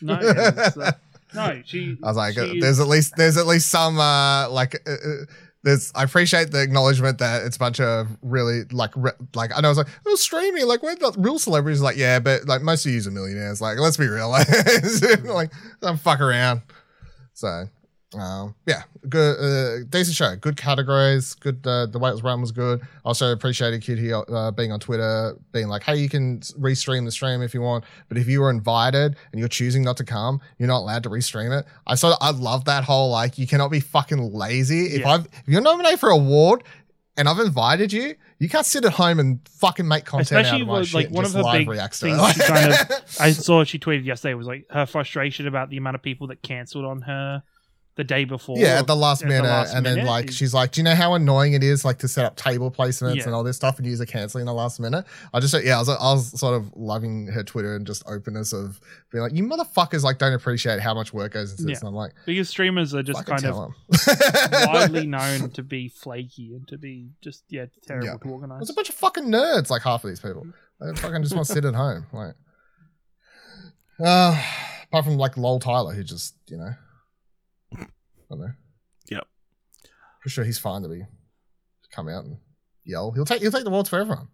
No, 0.02 0.18
it's, 0.20 0.76
uh, 0.76 0.92
no, 1.34 1.62
she. 1.64 1.96
I 2.02 2.06
was 2.08 2.16
like, 2.18 2.36
uh, 2.36 2.42
is- 2.44 2.60
there's 2.60 2.80
at 2.80 2.86
least 2.88 3.14
there's 3.16 3.36
at 3.38 3.46
least 3.46 3.68
some 3.70 3.98
uh, 3.98 4.48
like 4.50 4.74
uh, 4.86 5.24
I 5.94 6.04
appreciate 6.04 6.50
the 6.50 6.62
acknowledgement 6.62 7.18
that 7.18 7.42
it's 7.42 7.56
a 7.56 7.58
bunch 7.58 7.80
of 7.80 8.08
really 8.22 8.62
like 8.72 8.92
re- 8.96 9.12
like 9.34 9.50
I 9.54 9.60
know 9.60 9.68
it's 9.70 9.78
like 9.78 9.88
oh 10.06 10.14
streaming 10.14 10.66
like 10.66 10.82
we're 10.82 10.94
not 10.94 11.22
real 11.22 11.38
celebrities. 11.38 11.82
Like 11.82 11.96
yeah 11.96 12.18
but 12.18 12.46
like 12.46 12.62
most 12.62 12.86
of 12.86 12.92
you 12.92 13.00
are 13.06 13.10
millionaires. 13.10 13.60
Like 13.60 13.78
let's 13.78 13.96
be 13.96 14.08
real. 14.08 14.30
Like, 14.30 15.24
like 15.24 15.52
don't 15.82 16.00
fuck 16.00 16.20
around. 16.20 16.62
So 17.34 17.68
Um, 18.18 18.56
yeah, 18.66 18.82
good, 19.08 19.38
uh, 19.38 19.84
decent 19.88 20.16
show. 20.16 20.34
Good 20.34 20.56
categories. 20.56 21.34
Good. 21.34 21.64
Uh, 21.64 21.86
the 21.86 21.98
way 21.98 22.10
it 22.10 22.12
was 22.12 22.24
run 22.24 22.40
was 22.40 22.50
good. 22.50 22.80
Also 23.04 23.30
appreciated 23.30 23.82
Kitty 23.82 24.12
uh, 24.12 24.50
being 24.50 24.72
on 24.72 24.80
Twitter, 24.80 25.36
being 25.52 25.68
like, 25.68 25.84
"Hey, 25.84 25.96
you 25.96 26.08
can 26.08 26.40
restream 26.40 27.04
the 27.04 27.12
stream 27.12 27.40
if 27.40 27.54
you 27.54 27.60
want, 27.60 27.84
but 28.08 28.18
if 28.18 28.26
you 28.26 28.40
were 28.40 28.50
invited 28.50 29.14
and 29.30 29.38
you're 29.38 29.48
choosing 29.48 29.82
not 29.82 29.96
to 29.98 30.04
come, 30.04 30.40
you're 30.58 30.66
not 30.66 30.78
allowed 30.80 31.04
to 31.04 31.08
restream 31.08 31.56
it." 31.56 31.66
I 31.86 31.94
saw. 31.94 32.16
I 32.20 32.30
love 32.32 32.64
that 32.64 32.82
whole 32.82 33.10
like, 33.10 33.38
you 33.38 33.46
cannot 33.46 33.70
be 33.70 33.78
fucking 33.80 34.32
lazy. 34.32 34.86
If 34.86 35.00
Yeah. 35.02 35.10
I've 35.10 35.26
if 35.26 35.42
you're 35.46 35.60
nominated 35.60 36.00
for 36.00 36.10
an 36.10 36.20
award 36.20 36.64
and 37.16 37.28
I've 37.28 37.38
invited 37.38 37.92
you, 37.92 38.16
you 38.40 38.48
can't 38.48 38.66
sit 38.66 38.84
at 38.84 38.92
home 38.94 39.20
and 39.20 39.38
fucking 39.46 39.86
make 39.86 40.04
content 40.04 40.22
Especially 40.40 40.56
out 40.56 40.60
of 40.62 40.66
my 40.66 40.78
with, 40.80 40.88
shit. 40.88 40.94
like, 40.94 41.10
one 41.10 41.24
of 41.24 41.32
her 41.32 41.42
big 41.52 41.68
things 41.92 42.32
she 42.34 42.40
kind 42.40 42.74
I 43.20 43.30
saw 43.32 43.62
she 43.62 43.78
tweeted 43.78 44.04
yesterday 44.04 44.34
was 44.34 44.48
like 44.48 44.66
her 44.70 44.86
frustration 44.86 45.46
about 45.46 45.70
the 45.70 45.76
amount 45.76 45.94
of 45.94 46.02
people 46.02 46.26
that 46.28 46.42
cancelled 46.42 46.84
on 46.84 47.02
her 47.02 47.42
the 48.00 48.04
day 48.04 48.24
before. 48.24 48.56
Yeah, 48.58 48.78
at 48.78 48.86
the 48.86 48.96
last 48.96 49.20
at 49.22 49.28
the 49.28 49.34
minute, 49.34 49.48
last 49.48 49.74
and 49.74 49.84
then 49.84 50.06
like 50.06 50.30
she's 50.30 50.54
like, 50.54 50.72
"Do 50.72 50.80
you 50.80 50.84
know 50.84 50.94
how 50.94 51.12
annoying 51.14 51.52
it 51.52 51.62
is, 51.62 51.84
like 51.84 51.98
to 51.98 52.08
set 52.08 52.24
up 52.24 52.34
table 52.36 52.70
placements 52.70 53.16
Yeah. 53.16 53.24
and 53.26 53.34
all 53.34 53.44
this 53.44 53.56
stuff, 53.56 53.76
and 53.78 53.86
use 53.86 54.00
a 54.00 54.06
canceling 54.06 54.42
in 54.42 54.46
the 54.46 54.54
last 54.54 54.80
minute?" 54.80 55.04
I 55.34 55.40
just, 55.40 55.54
yeah, 55.62 55.76
I 55.76 55.78
was, 55.80 55.88
I 55.90 55.92
was 56.14 56.40
sort 56.40 56.54
of 56.54 56.72
loving 56.74 57.26
her 57.26 57.44
Twitter 57.44 57.76
and 57.76 57.86
just 57.86 58.02
openness 58.06 58.52
of 58.54 58.80
being 59.12 59.22
like, 59.22 59.34
"You 59.34 59.44
motherfuckers 59.44 60.02
like 60.02 60.16
don't 60.18 60.32
appreciate 60.32 60.80
how 60.80 60.94
much 60.94 61.12
work 61.12 61.32
goes 61.34 61.50
into 61.50 61.64
this," 61.64 61.80
and 61.80 61.88
I'm 61.88 61.94
like, 61.94 62.12
because 62.24 62.48
streamers 62.48 62.94
are 62.94 63.02
just 63.02 63.26
kind 63.26 63.44
of 63.44 63.72
widely 64.66 65.06
known 65.06 65.50
to 65.50 65.62
be 65.62 65.88
flaky 65.88 66.54
and 66.54 66.66
to 66.68 66.78
be 66.78 67.10
just 67.20 67.44
yeah 67.50 67.66
terrible 67.86 68.06
Yeah. 68.06 68.16
to 68.16 68.28
organize. 68.28 68.60
There's 68.60 68.70
a 68.70 68.74
bunch 68.74 68.88
of 68.88 68.94
fucking 68.94 69.24
nerds, 69.24 69.68
like 69.70 69.82
half 69.82 70.02
of 70.04 70.08
these 70.10 70.20
people. 70.20 70.46
They 70.80 70.94
fucking 70.94 71.22
just 71.22 71.34
want 71.34 71.46
to 71.46 71.52
sit 71.52 71.64
at 71.66 71.74
home, 71.74 72.06
like. 72.12 72.34
Uh, 74.02 74.42
apart 74.84 75.04
from 75.04 75.16
like 75.18 75.36
Lol 75.36 75.58
Tyler, 75.60 75.92
who 75.94 76.02
just 76.02 76.34
you 76.46 76.56
know, 76.56 76.72
I 78.30 78.34
don't 78.34 78.40
know. 78.40 78.52
Yep. 79.10 79.26
Pretty 80.20 80.32
sure 80.32 80.44
he's 80.44 80.58
fine 80.58 80.82
to 80.82 80.88
be 80.88 81.02
come 81.92 82.08
out 82.08 82.24
and 82.24 82.36
yell. 82.84 83.10
He'll 83.12 83.24
take 83.24 83.40
he'll 83.42 83.50
take 83.50 83.64
the 83.64 83.70
awards 83.70 83.88
for 83.88 83.98
everyone. 83.98 84.28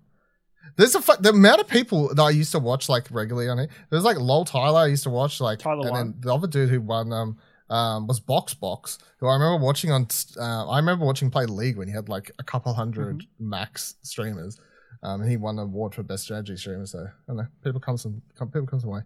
There's 0.77 0.94
a 0.94 1.01
fu- 1.01 1.16
the 1.20 1.31
amount 1.31 1.60
of 1.60 1.68
people 1.68 2.12
that 2.14 2.20
I 2.23 2.31
used 2.31 2.52
to 2.52 2.59
watch 2.59 2.89
like 2.89 3.06
regularly 3.10 3.48
on 3.48 3.59
it. 3.59 3.70
There's 3.90 4.05
like 4.05 4.18
Lol 4.18 4.44
Tyler 4.44 4.81
I 4.81 4.86
used 4.89 5.05
to 5.05 5.10
watch 5.10 5.40
like, 5.40 5.60
Tyler 5.60 5.82
and 5.86 5.90
won. 5.90 6.10
then 6.12 6.14
the 6.20 6.35
other 6.35 6.47
dude 6.48 6.68
who 6.68 6.81
won 6.81 7.12
um 7.12 7.39
um 7.70 8.06
was 8.06 8.20
Box 8.20 8.52
Box, 8.52 8.98
who 9.20 9.27
I 9.28 9.35
remember 9.35 9.64
watching 9.64 9.90
on. 9.90 10.06
Uh, 10.36 10.68
I 10.68 10.78
remember 10.78 11.05
watching 11.06 11.31
play 11.31 11.47
League 11.47 11.77
when 11.77 11.89
he 11.89 11.94
had 11.94 12.09
like 12.09 12.31
a 12.39 12.43
couple 12.44 12.73
100 12.73 13.18
Mm-hmm. 13.18 13.48
max 13.51 13.94
streamers, 14.02 14.59
um, 15.02 15.20
and 15.23 15.31
he 15.31 15.36
won 15.36 15.59
an 15.59 15.64
award 15.64 15.94
for 15.94 16.02
best 16.02 16.24
strategy 16.24 16.56
streamer. 16.56 16.85
So 16.86 16.98
I 17.01 17.10
don't 17.28 17.36
know, 17.39 17.47
people 17.64 17.81
come 17.81 17.97
some 17.97 18.20
come, 18.36 18.48
people 18.51 18.66
come 18.66 18.81
some 18.81 18.90
way. 18.90 19.01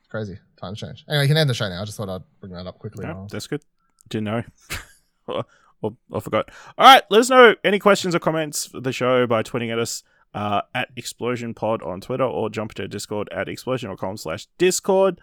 It's 0.00 0.08
crazy. 0.08 0.38
Times 0.60 0.78
change. 0.78 1.04
Anyway, 1.08 1.22
you 1.24 1.28
can 1.28 1.36
end 1.36 1.48
the 1.48 1.54
show 1.54 1.68
now. 1.68 1.80
I 1.82 1.84
just 1.84 1.96
thought 1.96 2.08
I'd 2.08 2.22
bring 2.40 2.52
that 2.52 2.66
up 2.66 2.78
quickly. 2.78 3.06
While- 3.06 3.28
that's 3.30 3.46
good. 3.46 3.62
Didn't 4.08 4.24
know. 4.24 4.42
or, 5.26 5.44
or, 5.82 5.96
I 6.12 6.20
forgot. 6.20 6.50
All 6.78 6.86
right, 6.86 7.02
let 7.10 7.20
us 7.20 7.30
know 7.30 7.54
any 7.64 7.78
questions 7.78 8.14
or 8.14 8.18
comments 8.18 8.66
for 8.66 8.80
the 8.80 8.92
show 8.92 9.26
by 9.26 9.42
tweeting 9.42 9.72
at 9.72 9.78
us 9.78 10.02
uh, 10.34 10.62
at 10.74 10.90
Explosion 10.96 11.54
Pod 11.54 11.82
on 11.82 12.00
Twitter 12.00 12.24
or 12.24 12.50
jump 12.50 12.74
to 12.74 12.86
Discord 12.86 13.28
at 13.32 13.48
explosion.com 13.48 14.16
slash 14.16 14.46
Discord. 14.58 15.20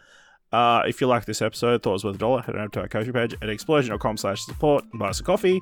Uh, 0.52 0.84
if 0.88 1.02
you 1.02 1.08
like 1.08 1.26
this 1.26 1.42
episode, 1.42 1.82
thought 1.82 1.92
it 1.92 1.94
was 1.94 2.04
worth 2.04 2.16
a 2.16 2.20
dollar, 2.20 2.42
head 2.44 2.56
over 2.56 2.68
to 2.68 2.82
our 2.82 2.88
Ko-fi 2.88 3.12
page 3.12 3.36
at 3.42 3.50
explosion.com 3.50 4.18
slash 4.18 4.42
support 4.46 4.84
and 4.92 5.00
buy 5.00 5.10
us 5.10 5.20
a 5.20 5.24
coffee. 5.24 5.60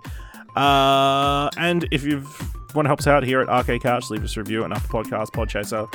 Uh, 0.56 1.50
and 1.58 1.88
if 1.92 2.04
you 2.04 2.18
want 2.76 2.86
to 2.86 2.90
help 2.90 3.00
us 3.00 3.08
out 3.08 3.24
here 3.24 3.40
at 3.40 3.48
Arcade 3.48 3.82
Couch, 3.82 4.10
leave 4.10 4.24
us 4.24 4.36
a 4.36 4.42
review 4.42 4.66
on 4.66 4.74
Apple 4.74 5.02
Podcast, 5.02 5.28
Podchaser. 5.28 5.88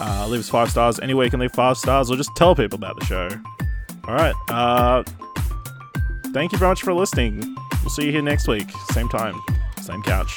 Uh, 0.00 0.28
leave 0.28 0.40
us 0.40 0.48
five 0.48 0.70
stars 0.70 1.00
anywhere 1.00 1.24
you 1.24 1.30
can 1.30 1.40
leave 1.40 1.52
five 1.52 1.76
stars 1.76 2.10
or 2.10 2.16
just 2.16 2.34
tell 2.36 2.54
people 2.54 2.76
about 2.76 2.98
the 3.00 3.04
show. 3.06 3.28
All 4.06 4.14
right. 4.14 5.45
Thank 6.36 6.52
you 6.52 6.58
very 6.58 6.72
much 6.72 6.82
for 6.82 6.92
listening. 6.92 7.56
We'll 7.80 7.88
see 7.88 8.04
you 8.04 8.12
here 8.12 8.20
next 8.20 8.46
week. 8.46 8.70
Same 8.90 9.08
time, 9.08 9.40
same 9.80 10.02
couch. 10.02 10.36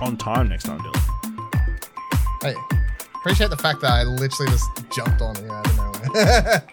On 0.00 0.16
time 0.16 0.48
next 0.48 0.64
time, 0.64 0.80
Dylan. 0.80 2.40
Hey, 2.40 2.54
appreciate 3.16 3.50
the 3.50 3.58
fact 3.58 3.82
that 3.82 3.90
I 3.90 4.04
literally 4.04 4.50
just 4.50 4.66
jumped 4.90 5.20
on 5.20 5.36
you 5.44 5.52
out 5.52 5.66
of 5.66 5.76
nowhere. 5.76 6.64